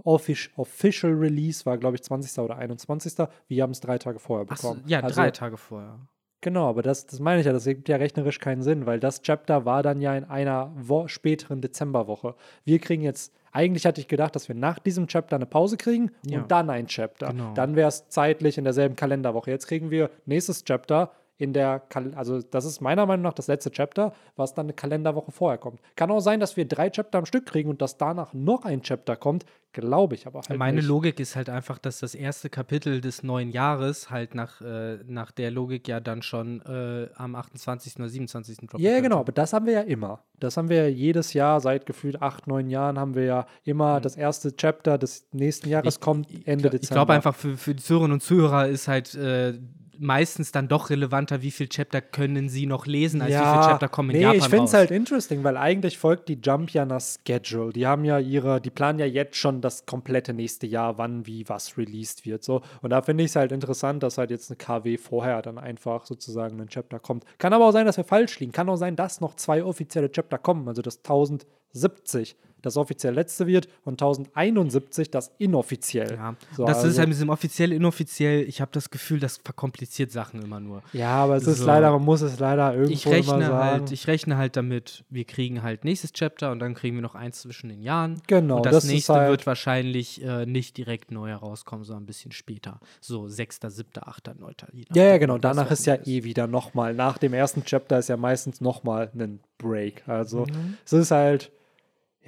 Official 0.05 1.12
Release 1.12 1.65
war, 1.66 1.78
glaube 1.78 1.97
ich, 1.97 2.02
20. 2.02 2.39
oder 2.39 2.56
21. 2.56 3.15
Wir 3.48 3.62
haben 3.62 3.70
es 3.70 3.81
drei 3.81 3.98
Tage 3.98 4.19
vorher 4.19 4.47
bekommen. 4.47 4.82
So, 4.85 4.89
ja, 4.89 5.01
also, 5.01 5.15
drei 5.15 5.31
Tage 5.31 5.56
vorher. 5.56 5.98
Genau, 6.40 6.69
aber 6.69 6.82
das, 6.82 7.06
das 7.06 7.19
meine 7.19 7.40
ich 7.40 7.47
ja, 7.47 7.52
das 7.52 7.65
gibt 7.65 7.89
ja 7.89 7.97
rechnerisch 7.97 8.39
keinen 8.39 8.62
Sinn, 8.62 8.86
weil 8.86 9.01
das 9.01 9.23
Chapter 9.23 9.65
war 9.65 9.82
dann 9.82 10.01
ja 10.01 10.15
in 10.16 10.24
einer 10.24 10.73
Wo 10.77 11.09
späteren 11.09 11.60
Dezemberwoche. 11.60 12.36
Wir 12.65 12.78
kriegen 12.78 13.02
jetzt, 13.02 13.35
eigentlich 13.51 13.85
hatte 13.86 14.01
ich 14.01 14.06
gedacht, 14.06 14.36
dass 14.36 14.47
wir 14.48 14.55
nach 14.55 14.78
diesem 14.78 15.09
Chapter 15.09 15.35
eine 15.35 15.47
Pause 15.47 15.77
kriegen 15.77 16.12
ja. 16.24 16.39
und 16.39 16.52
dann 16.52 16.70
ein 16.70 16.86
Chapter. 16.86 17.28
Genau. 17.28 17.55
Dann 17.55 17.74
wäre 17.74 17.89
es 17.89 18.09
zeitlich 18.09 18.56
in 18.56 18.65
derselben 18.65 18.94
Kalenderwoche. 18.94 19.51
Jetzt 19.51 19.66
kriegen 19.66 19.90
wir 19.90 20.10
nächstes 20.27 20.65
Chapter 20.65 21.10
in 21.39 21.52
der, 21.52 21.78
Kal 21.78 22.12
also 22.15 22.43
das 22.43 22.65
ist 22.65 22.81
meiner 22.81 23.06
Meinung 23.06 23.23
nach 23.23 23.32
das 23.32 23.47
letzte 23.47 23.70
Chapter, 23.70 24.12
was 24.35 24.55
dann 24.55 24.66
eine 24.66 24.73
Kalenderwoche 24.73 25.31
vorher 25.31 25.59
kommt. 25.59 25.81
Kann 25.94 26.10
auch 26.10 26.20
sein, 26.20 26.40
dass 26.40 26.56
wir 26.56 26.66
drei 26.66 26.90
Chapter 26.90 27.19
am 27.19 27.27
Stück 27.27 27.47
kriegen 27.47 27.70
und 27.70 27.81
dass 27.81 27.97
danach 27.97 28.35
noch 28.35 28.65
ein 28.65 28.82
Chapter 28.82 29.15
kommt, 29.15 29.47
glaube 29.73 30.16
ich 30.16 30.27
aber 30.27 30.40
halt 30.40 30.59
Meine 30.59 30.78
nicht. 30.78 30.86
Logik 30.89 31.20
ist 31.20 31.36
halt 31.36 31.48
einfach, 31.48 31.78
dass 31.78 32.01
das 32.01 32.16
erste 32.16 32.51
Kapitel 32.51 33.01
des 33.01 33.23
neuen 33.23 33.51
Jahres 33.51 34.10
halt 34.10 34.35
nach, 34.35 34.60
äh, 34.60 34.98
nach 35.06 35.31
der 35.31 35.52
Logik 35.52 35.86
ja 35.86 36.01
dann 36.01 36.23
schon 36.23 36.60
äh, 36.62 37.09
am 37.15 37.36
28. 37.36 37.97
oder 37.97 38.09
27. 38.09 38.56
droppen 38.59 38.81
Ja, 38.81 38.93
yeah, 38.93 39.01
genau, 39.01 39.20
aber 39.20 39.31
das 39.31 39.52
haben 39.52 39.66
wir 39.66 39.74
ja 39.74 39.82
immer. 39.82 40.24
Das 40.40 40.56
haben 40.56 40.69
wir 40.69 40.89
ja 40.89 40.89
jedes 40.89 41.35
Jahr, 41.35 41.60
seit 41.60 41.86
gefühlt 41.86 42.20
acht, 42.20 42.48
neun 42.48 42.69
Jahren 42.69 42.98
haben 42.98 43.15
wir 43.15 43.24
ja 43.24 43.47
immer 43.62 43.98
mhm. 43.98 44.02
das 44.02 44.16
erste 44.16 44.56
Chapter 44.56 44.98
des 44.98 45.28
nächsten 45.32 45.69
Jahres 45.69 45.97
ich, 45.97 46.01
kommt 46.01 46.28
Ende 46.47 46.66
ich, 46.66 46.73
Dezember. 46.73 46.82
Ich 46.82 46.90
glaube 46.90 47.12
einfach, 47.12 47.36
für, 47.36 47.56
für 47.56 47.74
die 47.77 47.82
Zuhörerinnen 47.82 48.15
und 48.15 48.23
Zuhörer 48.23 48.66
ist 48.66 48.89
halt 48.89 49.15
äh, 49.15 49.59
meistens 49.99 50.53
dann 50.53 50.69
doch 50.69 50.91
relevanter, 50.91 51.43
wie 51.43 51.51
viele 51.51 51.69
Chapter 51.69 52.01
können 52.01 52.49
sie 52.49 52.66
noch 52.66 52.87
lesen, 52.87 53.20
als 53.20 53.33
ja, 53.33 53.41
wie 53.41 53.59
viele 53.59 53.73
Chapter 53.73 53.89
kommen 53.89 54.11
in 54.11 54.16
nee, 54.16 54.23
Japan 54.23 54.39
ich 54.39 54.45
finde 54.49 54.65
es 54.65 54.75
halt 54.75 54.91
interesting, 54.91 55.45
weil 55.45 55.57
eigentlich 55.57 55.99
folgt 55.99 56.29
die 56.29 56.39
Jump 56.43 56.70
ja 56.70 56.85
nach 56.85 57.01
Schedule. 57.01 57.73
Die 57.73 57.87
haben 57.87 58.05
ja 58.05 58.19
ihre, 58.19 58.61
die 58.61 58.70
planen 58.70 58.99
ja 58.99 59.07
jetzt 59.07 59.37
schon 59.37 59.61
das 59.61 59.87
komplette 59.87 60.33
nächste 60.33 60.66
Jahr, 60.66 60.99
wann, 60.99 61.27
wie, 61.27 61.49
was 61.49 61.77
released 61.77 62.25
wird. 62.25 62.45
So. 62.45 62.62
Und 62.83 62.91
da 62.91 63.03
finde 63.03 63.25
ich 63.25 63.31
es 63.31 63.37
halt 63.37 63.53
interessant, 63.53 64.03
dass 64.03 64.19
halt 64.19 64.31
jetzt 64.31 64.51
eine 64.51 64.57
KW 64.57 64.97
vorher 64.99 65.43
dann 65.43 65.59
einfach 65.59 66.07
sozusagen 66.07 66.61
ein 66.61 66.69
Chapter 66.69 66.99
kommt. 66.99 67.25
Kann 67.39 67.53
aber 67.53 67.66
auch 67.66 67.73
sein, 67.73 67.87
dass 67.87 67.97
wir 67.97 68.05
falsch 68.05 68.39
liegen. 68.41 68.53
Kann 68.53 68.69
auch 68.69 68.77
sein, 68.77 68.97
dass 68.97 69.20
noch 69.20 69.35
zwei 69.35 69.65
offizielle 69.65 70.11
Chapter 70.11 70.39
kommen, 70.39 70.69
also 70.69 70.83
das 70.83 70.99
1070 70.99 72.37
das 72.63 72.77
offiziell 72.77 73.15
letzte 73.15 73.47
wird 73.47 73.69
und 73.85 73.95
1071 74.03 75.11
das 75.11 75.33
inoffiziell. 75.39 76.15
Ja, 76.15 76.35
so, 76.57 76.65
das 76.65 76.79
also, 76.79 76.89
ist 76.89 76.99
halt 76.99 77.09
mit 77.09 77.17
diesem 77.17 77.29
offiziell, 77.29 77.73
inoffiziell. 77.73 78.43
Ich 78.43 78.61
habe 78.61 78.71
das 78.73 78.91
Gefühl, 78.91 79.21
das 79.21 79.39
verkompliziert 79.39 80.11
Sachen 80.11 80.43
immer 80.43 80.61
nur. 80.61 80.83
Ja, 80.93 81.11
aber 81.11 81.37
es 81.37 81.45
so. 81.45 81.53
ist 81.53 81.61
leider, 81.61 81.91
man 81.93 82.05
muss 82.05 82.21
es 82.21 82.39
leider 82.39 82.75
irgendwo 82.75 82.93
ich 82.93 83.07
rechne 83.07 83.35
immer 83.35 83.47
sagen. 83.47 83.81
Halt, 83.81 83.93
ich 83.93 84.07
rechne 84.07 84.37
halt 84.37 84.57
damit, 84.57 85.05
wir 85.11 85.25
kriegen 85.25 85.63
halt 85.63 85.85
nächstes 85.85 86.13
Chapter 86.13 86.51
und 86.53 86.59
dann 86.59 86.75
kriegen 86.75 86.97
wir 86.97 87.03
noch 87.03 87.15
eins 87.15 87.43
zwischen 87.43 87.69
den 87.69 87.83
Jahren. 87.83 88.21
Genau. 88.27 88.57
Und 88.57 88.67
das, 88.67 88.75
das 88.75 88.85
nächste 88.85 89.15
halt 89.15 89.31
wird 89.31 89.47
wahrscheinlich 89.47 90.23
äh, 90.23 90.47
nicht 90.47 90.77
direkt 90.77 91.11
neu 91.11 91.29
herauskommen, 91.29 91.85
sondern 91.85 92.05
ein 92.05 92.07
bisschen 92.07 92.33
später. 92.33 92.81
So 93.01 93.29
6., 93.29 93.61
7., 93.69 93.91
8., 94.01 94.31
9. 94.39 94.55
Ja, 94.95 95.05
ja, 95.05 95.19
genau. 95.19 95.39
Danach 95.39 95.71
ist 95.71 95.87
ja 95.87 95.95
ist. 95.95 96.09
eh 96.09 96.25
wieder 96.25 96.47
nochmal. 96.47 96.95
Nach 96.95 97.19
dem 97.19 97.33
ersten 97.35 97.65
Chapter 97.65 97.99
ist 97.99 98.09
ja 98.09 98.17
meistens 98.17 98.61
nochmal 98.61 99.11
ein 99.15 99.41
Break. 99.59 100.03
Also 100.07 100.47
mhm. 100.47 100.79
es 100.85 100.93
ist 100.93 101.11
halt 101.11 101.51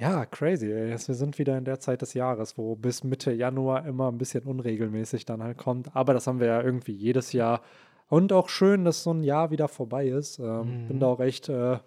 ja, 0.01 0.25
crazy. 0.25 0.67
Wir 0.67 0.97
sind 0.97 1.37
wieder 1.37 1.55
in 1.59 1.63
der 1.63 1.79
Zeit 1.79 2.01
des 2.01 2.15
Jahres, 2.15 2.57
wo 2.57 2.75
bis 2.75 3.03
Mitte 3.03 3.31
Januar 3.31 3.85
immer 3.85 4.11
ein 4.11 4.17
bisschen 4.17 4.43
unregelmäßig 4.45 5.25
dann 5.25 5.43
halt 5.43 5.59
kommt. 5.59 5.95
Aber 5.95 6.15
das 6.15 6.25
haben 6.25 6.39
wir 6.39 6.47
ja 6.47 6.61
irgendwie 6.61 6.93
jedes 6.93 7.33
Jahr. 7.33 7.61
Und 8.07 8.33
auch 8.33 8.49
schön, 8.49 8.83
dass 8.83 9.03
so 9.03 9.13
ein 9.13 9.23
Jahr 9.23 9.51
wieder 9.51 9.67
vorbei 9.67 10.07
ist. 10.07 10.39
Ähm, 10.39 10.85
mhm. 10.85 10.87
Bin 10.87 10.99
da 10.99 11.05
auch 11.05 11.19
echt, 11.19 11.49
äh, 11.49 11.77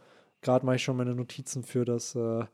gerade 0.42 0.64
mache 0.64 0.76
ich 0.76 0.84
schon 0.84 0.96
meine 0.96 1.16
Notizen 1.16 1.64
für 1.64 1.84
das, 1.84 2.14
äh, 2.14 2.44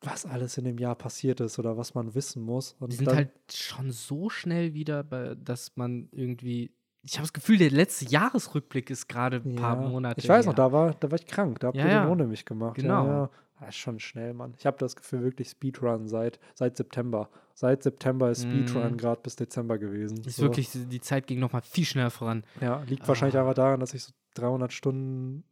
was 0.00 0.24
alles 0.24 0.56
in 0.56 0.64
dem 0.64 0.78
Jahr 0.78 0.94
passiert 0.94 1.40
ist 1.40 1.58
oder 1.58 1.76
was 1.76 1.94
man 1.94 2.14
wissen 2.14 2.42
muss. 2.42 2.74
Und 2.80 2.90
Die 2.90 2.96
sind 2.96 3.12
halt 3.12 3.32
schon 3.52 3.90
so 3.90 4.30
schnell 4.30 4.72
wieder, 4.72 5.04
dass 5.34 5.76
man 5.76 6.08
irgendwie 6.10 6.72
ich 7.06 7.16
habe 7.16 7.24
das 7.24 7.34
Gefühl, 7.34 7.58
der 7.58 7.70
letzte 7.70 8.06
Jahresrückblick 8.06 8.88
ist 8.88 9.08
gerade 9.08 9.36
ein 9.36 9.56
paar 9.56 9.78
ja. 9.78 9.88
Monate. 9.88 10.18
Ich 10.18 10.26
weiß 10.26 10.46
her. 10.46 10.52
noch, 10.52 10.56
da 10.56 10.72
war, 10.72 10.94
da 10.94 11.10
war 11.10 11.18
ich 11.18 11.26
krank, 11.26 11.60
da 11.60 11.66
habt 11.66 11.76
ihr 11.76 11.86
ja, 11.86 12.04
den 12.04 12.10
ohne 12.10 12.26
mich 12.26 12.46
gemacht. 12.46 12.76
Genau. 12.76 13.06
Ja, 13.06 13.30
das 13.60 13.70
ist 13.70 13.76
schon 13.76 14.00
schnell, 14.00 14.34
Mann. 14.34 14.54
Ich 14.58 14.66
habe 14.66 14.76
das 14.78 14.96
Gefühl, 14.96 15.22
wirklich 15.22 15.48
Speedrun 15.48 16.08
seit, 16.08 16.40
seit 16.54 16.76
September. 16.76 17.28
Seit 17.54 17.82
September 17.82 18.30
ist 18.30 18.42
Speedrun 18.42 18.94
mm. 18.94 18.96
gerade 18.96 19.20
bis 19.22 19.36
Dezember 19.36 19.78
gewesen. 19.78 20.18
Ist 20.24 20.36
so. 20.36 20.42
wirklich, 20.42 20.70
die 20.72 21.00
Zeit 21.00 21.26
ging 21.26 21.38
nochmal 21.38 21.62
viel 21.62 21.84
schneller 21.84 22.10
voran. 22.10 22.44
Ja, 22.60 22.82
liegt 22.86 23.04
ah. 23.04 23.08
wahrscheinlich 23.08 23.38
einfach 23.38 23.54
daran, 23.54 23.80
dass 23.80 23.94
ich 23.94 24.02
so 24.02 24.12
300 24.34 24.72
Stunden 24.72 25.44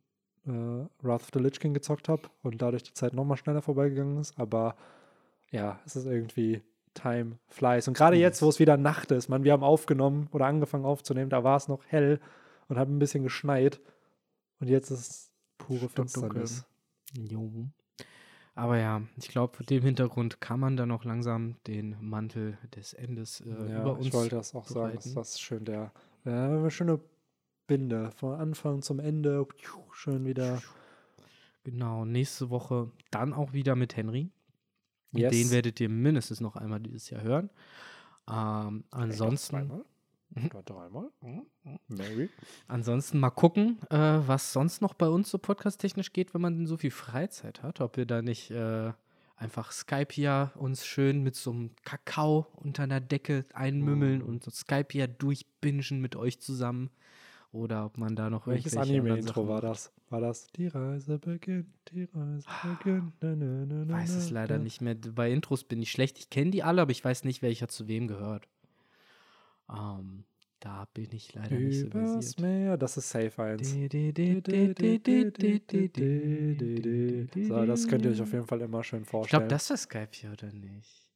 äh, 0.47 0.51
Wrath 0.51 1.23
of 1.23 1.31
the 1.33 1.39
Lich 1.39 1.61
King 1.61 1.75
gezockt 1.75 2.09
habe 2.09 2.23
und 2.43 2.61
dadurch 2.61 2.83
die 2.83 2.95
Zeit 2.95 3.15
nochmal 3.15 3.37
schneller 3.37 3.63
vorbeigegangen 3.63 4.19
ist. 4.19 4.39
Aber 4.39 4.75
ja, 5.51 5.79
es 5.87 5.95
ist 5.95 6.07
irgendwie 6.07 6.63
Time 6.95 7.39
flies. 7.49 7.89
Und 7.89 7.97
gerade 7.97 8.17
jetzt, 8.17 8.43
wo 8.43 8.49
es 8.49 8.59
wieder 8.59 8.77
Nacht 8.77 9.13
ist, 9.13 9.29
man, 9.29 9.45
wir 9.45 9.53
haben 9.53 9.63
aufgenommen 9.63 10.29
oder 10.33 10.47
angefangen 10.47 10.85
aufzunehmen, 10.85 11.31
da 11.31 11.45
war 11.45 11.57
es 11.57 11.69
noch 11.69 11.85
hell 11.87 12.21
und 12.69 12.79
hat 12.79 12.89
ein 12.89 12.99
bisschen 12.99 13.23
geschneit. 13.23 13.81
Und 14.61 14.69
jetzt 14.69 14.91
ist 14.91 15.11
es 15.11 15.33
pure 15.59 15.89
Finsternis. 15.89 16.65
Jo. 17.17 17.51
Aber 18.55 18.79
ja, 18.79 19.03
ich 19.17 19.29
glaube, 19.29 19.57
vor 19.57 19.65
dem 19.65 19.83
Hintergrund 19.83 20.41
kann 20.41 20.61
man 20.61 20.77
dann 20.77 20.91
auch 20.91 21.05
langsam 21.05 21.57
den 21.67 21.97
Mantel 22.01 22.59
des 22.77 22.93
Endes 22.93 23.41
äh, 23.41 23.49
ja, 23.49 23.81
über 23.81 23.95
uns. 23.95 24.07
Ich 24.07 24.13
wollte 24.13 24.37
das 24.37 24.55
auch 24.55 24.67
bereiten. 24.67 25.01
sagen. 25.01 25.15
Das 25.15 25.31
ist 25.31 25.41
schön 25.41 25.65
der, 25.65 25.93
ja, 26.25 26.71
schöne 26.71 27.01
Binde 27.67 28.11
von 28.11 28.39
Anfang 28.39 28.83
zum 28.83 28.99
Ende. 28.99 29.47
Schön 29.93 30.27
wieder. 30.27 30.61
Genau, 31.65 32.05
nächste 32.05 32.51
Woche 32.51 32.91
dann 33.11 33.33
auch 33.33 33.53
wieder 33.53 33.75
mit 33.75 33.97
Henry. 33.97 34.31
Yes. 35.13 35.31
Den 35.31 35.51
werdet 35.51 35.81
ihr 35.81 35.89
mindestens 35.89 36.41
noch 36.41 36.57
einmal 36.57 36.81
dieses 36.81 37.09
Jahr 37.11 37.23
hören. 37.23 37.51
Ähm, 38.29 38.85
ansonsten. 38.91 39.85
Oder 40.35 40.63
dreimal. 40.63 41.11
Mhm, 41.21 41.47
mhm. 41.65 41.79
Maybe. 41.89 42.29
Ansonsten 42.69 43.21
mal 43.21 43.31
gucken, 43.31 43.79
äh, 43.91 43.97
was 43.97 44.53
sonst 44.53 44.81
noch 44.81 44.95
bei 44.95 45.09
uns 45.09 45.31
so 45.31 45.39
podcast-technisch 45.39 46.13
geht, 46.13 46.35
wenn 46.35 46.41
man 46.41 46.67
so 46.67 46.77
viel 46.77 46.91
Freizeit 46.91 47.63
hat. 47.63 47.81
Ob 47.81 47.97
wir 47.97 48.07
da 48.07 48.23
nicht 48.23 48.51
äh, 48.51 48.93
einfach 49.37 49.73
Skype 49.73 50.13
hier 50.13 50.53
uns 50.55 50.87
schön 50.87 51.23
mit 51.23 51.35
so 51.35 51.51
einem 51.51 51.71
Kakao 51.85 52.47
unter 52.55 52.85
einer 52.85 53.01
Decke 53.01 53.45
einmümmeln 53.53 54.23
oh. 54.23 54.27
und 54.27 54.43
so 54.43 54.51
Skype 54.51 54.89
hier 54.91 55.09
durchbingen 55.09 56.01
mit 56.01 56.17
euch 56.17 56.41
zusammen. 56.41 56.91
Oder 57.53 57.85
ob 57.85 57.99
man 57.99 58.17
da 58.17 58.31
noch 58.31 58.47
Welches 58.47 58.79
Anime-Intro 58.79 59.47
war 59.47 59.61
das? 59.61 59.93
War 60.09 60.23
das 60.23 60.47
Die 60.57 60.69
Reise 60.69 61.19
beginnt, 61.19 61.67
die 61.91 62.05
Reise 62.05 62.47
ah, 62.49 62.75
beginnt. 62.79 63.13
Na, 63.21 63.37
na, 63.37 63.85
na, 63.85 63.95
weiß 63.95 64.15
es 64.15 64.31
leider 64.31 64.59
nicht 64.59 64.81
mehr. 64.81 64.95
Bei 64.95 65.31
Intros 65.31 65.65
bin 65.65 65.83
ich 65.83 65.91
schlecht. 65.91 66.19
Ich 66.19 66.31
kenne 66.31 66.51
die 66.51 66.63
alle, 66.63 66.81
aber 66.81 66.93
ich 66.93 67.05
weiß 67.05 67.25
nicht, 67.25 67.43
welcher 67.43 67.69
zu 67.69 67.89
wem 67.89 68.09
gehört. 68.09 68.49
Ähm, 69.73 70.25
da 70.61 70.87
bin 70.95 71.11
ich 71.13 71.35
leider 71.35 71.59
Übers 71.59 71.65
nicht 71.65 71.81
so 71.81 71.91
versiert. 71.91 72.41
Meer, 72.41 72.77
das 72.77 72.97
ist 72.97 73.11
Safe 73.11 73.43
1. 73.43 73.69
So, 77.49 77.67
das 77.67 77.89
könnt 77.89 78.05
ihr 78.05 78.13
euch 78.13 78.23
auf 78.23 78.33
jeden 78.33 78.47
Fall 78.47 78.61
immer 78.61 78.85
schön 78.85 79.05
vorstellen. 79.05 79.43
Ich 79.43 79.49
glaube, 79.49 79.49
das 79.49 79.71
war 79.71 79.77
Skype 79.77 80.11
hier, 80.13 80.33
oder 80.33 80.53
nicht? 80.53 81.11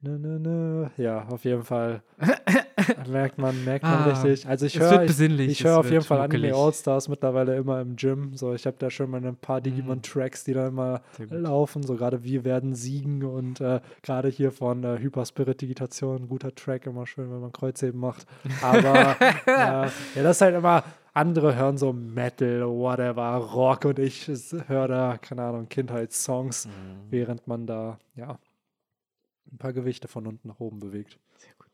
Nö, 0.00 0.16
nö, 0.16 0.38
nö. 0.38 0.86
Ja, 0.96 1.24
auf 1.24 1.44
jeden 1.44 1.64
Fall 1.64 2.02
merkt 3.08 3.36
man, 3.36 3.64
merkt 3.64 3.82
man 3.82 3.94
ah, 3.94 4.04
richtig. 4.04 4.46
Also 4.46 4.66
ich 4.66 4.78
höre 4.78 5.02
ich, 5.02 5.20
ich 5.20 5.64
höre 5.64 5.78
auf 5.78 5.90
jeden 5.90 6.04
Fall 6.04 6.20
Anime 6.20 6.54
All-Stars 6.54 7.08
mittlerweile 7.08 7.56
immer 7.56 7.80
im 7.80 7.96
Gym. 7.96 8.36
So, 8.36 8.54
ich 8.54 8.64
habe 8.64 8.76
da 8.78 8.90
schon 8.90 9.10
mal 9.10 9.24
ein 9.24 9.34
paar 9.34 9.60
Digimon-Tracks, 9.60 10.44
die 10.44 10.52
da 10.52 10.68
immer 10.68 11.02
laufen. 11.30 11.82
So 11.82 11.96
gerade 11.96 12.22
Wir 12.22 12.44
werden 12.44 12.76
siegen 12.76 13.24
und 13.24 13.60
äh, 13.60 13.80
gerade 14.02 14.28
hier 14.28 14.52
von 14.52 14.84
äh, 14.84 14.98
Hyperspirit 15.00 15.60
Digitation, 15.60 16.28
guter 16.28 16.54
Track, 16.54 16.86
immer 16.86 17.04
schön, 17.04 17.28
wenn 17.32 17.40
man 17.40 17.50
Kreuzheben 17.50 17.98
macht. 17.98 18.24
Aber 18.62 19.16
äh, 19.46 19.50
ja, 19.50 19.90
das 20.14 20.36
ist 20.36 20.40
halt 20.42 20.54
immer, 20.54 20.84
andere 21.12 21.56
hören 21.56 21.76
so 21.76 21.92
Metal, 21.92 22.68
whatever, 22.68 23.36
Rock 23.38 23.84
und 23.86 23.98
ich 23.98 24.30
höre 24.68 24.86
da, 24.86 25.18
keine 25.18 25.42
Ahnung, 25.42 25.68
Kindheitssongs, 25.68 26.66
mhm. 26.66 26.70
während 27.10 27.48
man 27.48 27.66
da, 27.66 27.98
ja, 28.14 28.38
ein 29.52 29.58
paar 29.58 29.72
Gewichte 29.72 30.08
von 30.08 30.26
unten 30.26 30.48
nach 30.48 30.60
oben 30.60 30.80
bewegt. 30.80 31.18
Sehr 31.36 31.52
gut. 31.58 31.68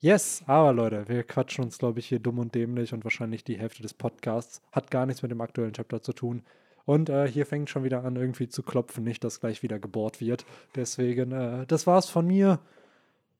Yes, 0.00 0.42
aber 0.46 0.72
Leute, 0.72 1.08
wir 1.08 1.22
quatschen 1.22 1.64
uns, 1.64 1.78
glaube 1.78 1.98
ich, 1.98 2.06
hier 2.06 2.18
dumm 2.18 2.38
und 2.38 2.54
dämlich 2.54 2.92
und 2.92 3.04
wahrscheinlich 3.04 3.42
die 3.42 3.58
Hälfte 3.58 3.82
des 3.82 3.94
Podcasts 3.94 4.60
hat 4.70 4.90
gar 4.90 5.06
nichts 5.06 5.22
mit 5.22 5.30
dem 5.30 5.40
aktuellen 5.40 5.72
Chapter 5.72 6.02
zu 6.02 6.12
tun. 6.12 6.42
Und 6.84 7.08
äh, 7.08 7.26
hier 7.26 7.46
fängt 7.46 7.70
schon 7.70 7.84
wieder 7.84 8.04
an, 8.04 8.16
irgendwie 8.16 8.48
zu 8.48 8.62
klopfen, 8.62 9.04
nicht, 9.04 9.24
dass 9.24 9.40
gleich 9.40 9.62
wieder 9.62 9.78
gebohrt 9.78 10.20
wird. 10.20 10.44
Deswegen, 10.74 11.32
äh, 11.32 11.66
das 11.66 11.86
war's 11.86 12.10
von 12.10 12.26
mir. 12.26 12.58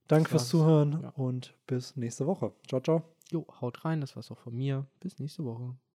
Danke 0.09 0.31
fürs 0.31 0.48
Zuhören 0.48 1.01
ja. 1.02 1.09
und 1.16 1.55
bis 1.66 1.97
nächste 1.97 2.27
Woche. 2.27 2.52
Ciao, 2.69 2.81
ciao. 2.81 3.02
Jo, 3.31 3.47
haut 3.61 3.85
rein, 3.85 4.01
das 4.01 4.16
war's 4.16 4.31
auch 4.31 4.39
von 4.39 4.55
mir. 4.55 4.86
Bis 5.01 5.19
nächste 5.19 5.44
Woche. 5.44 5.74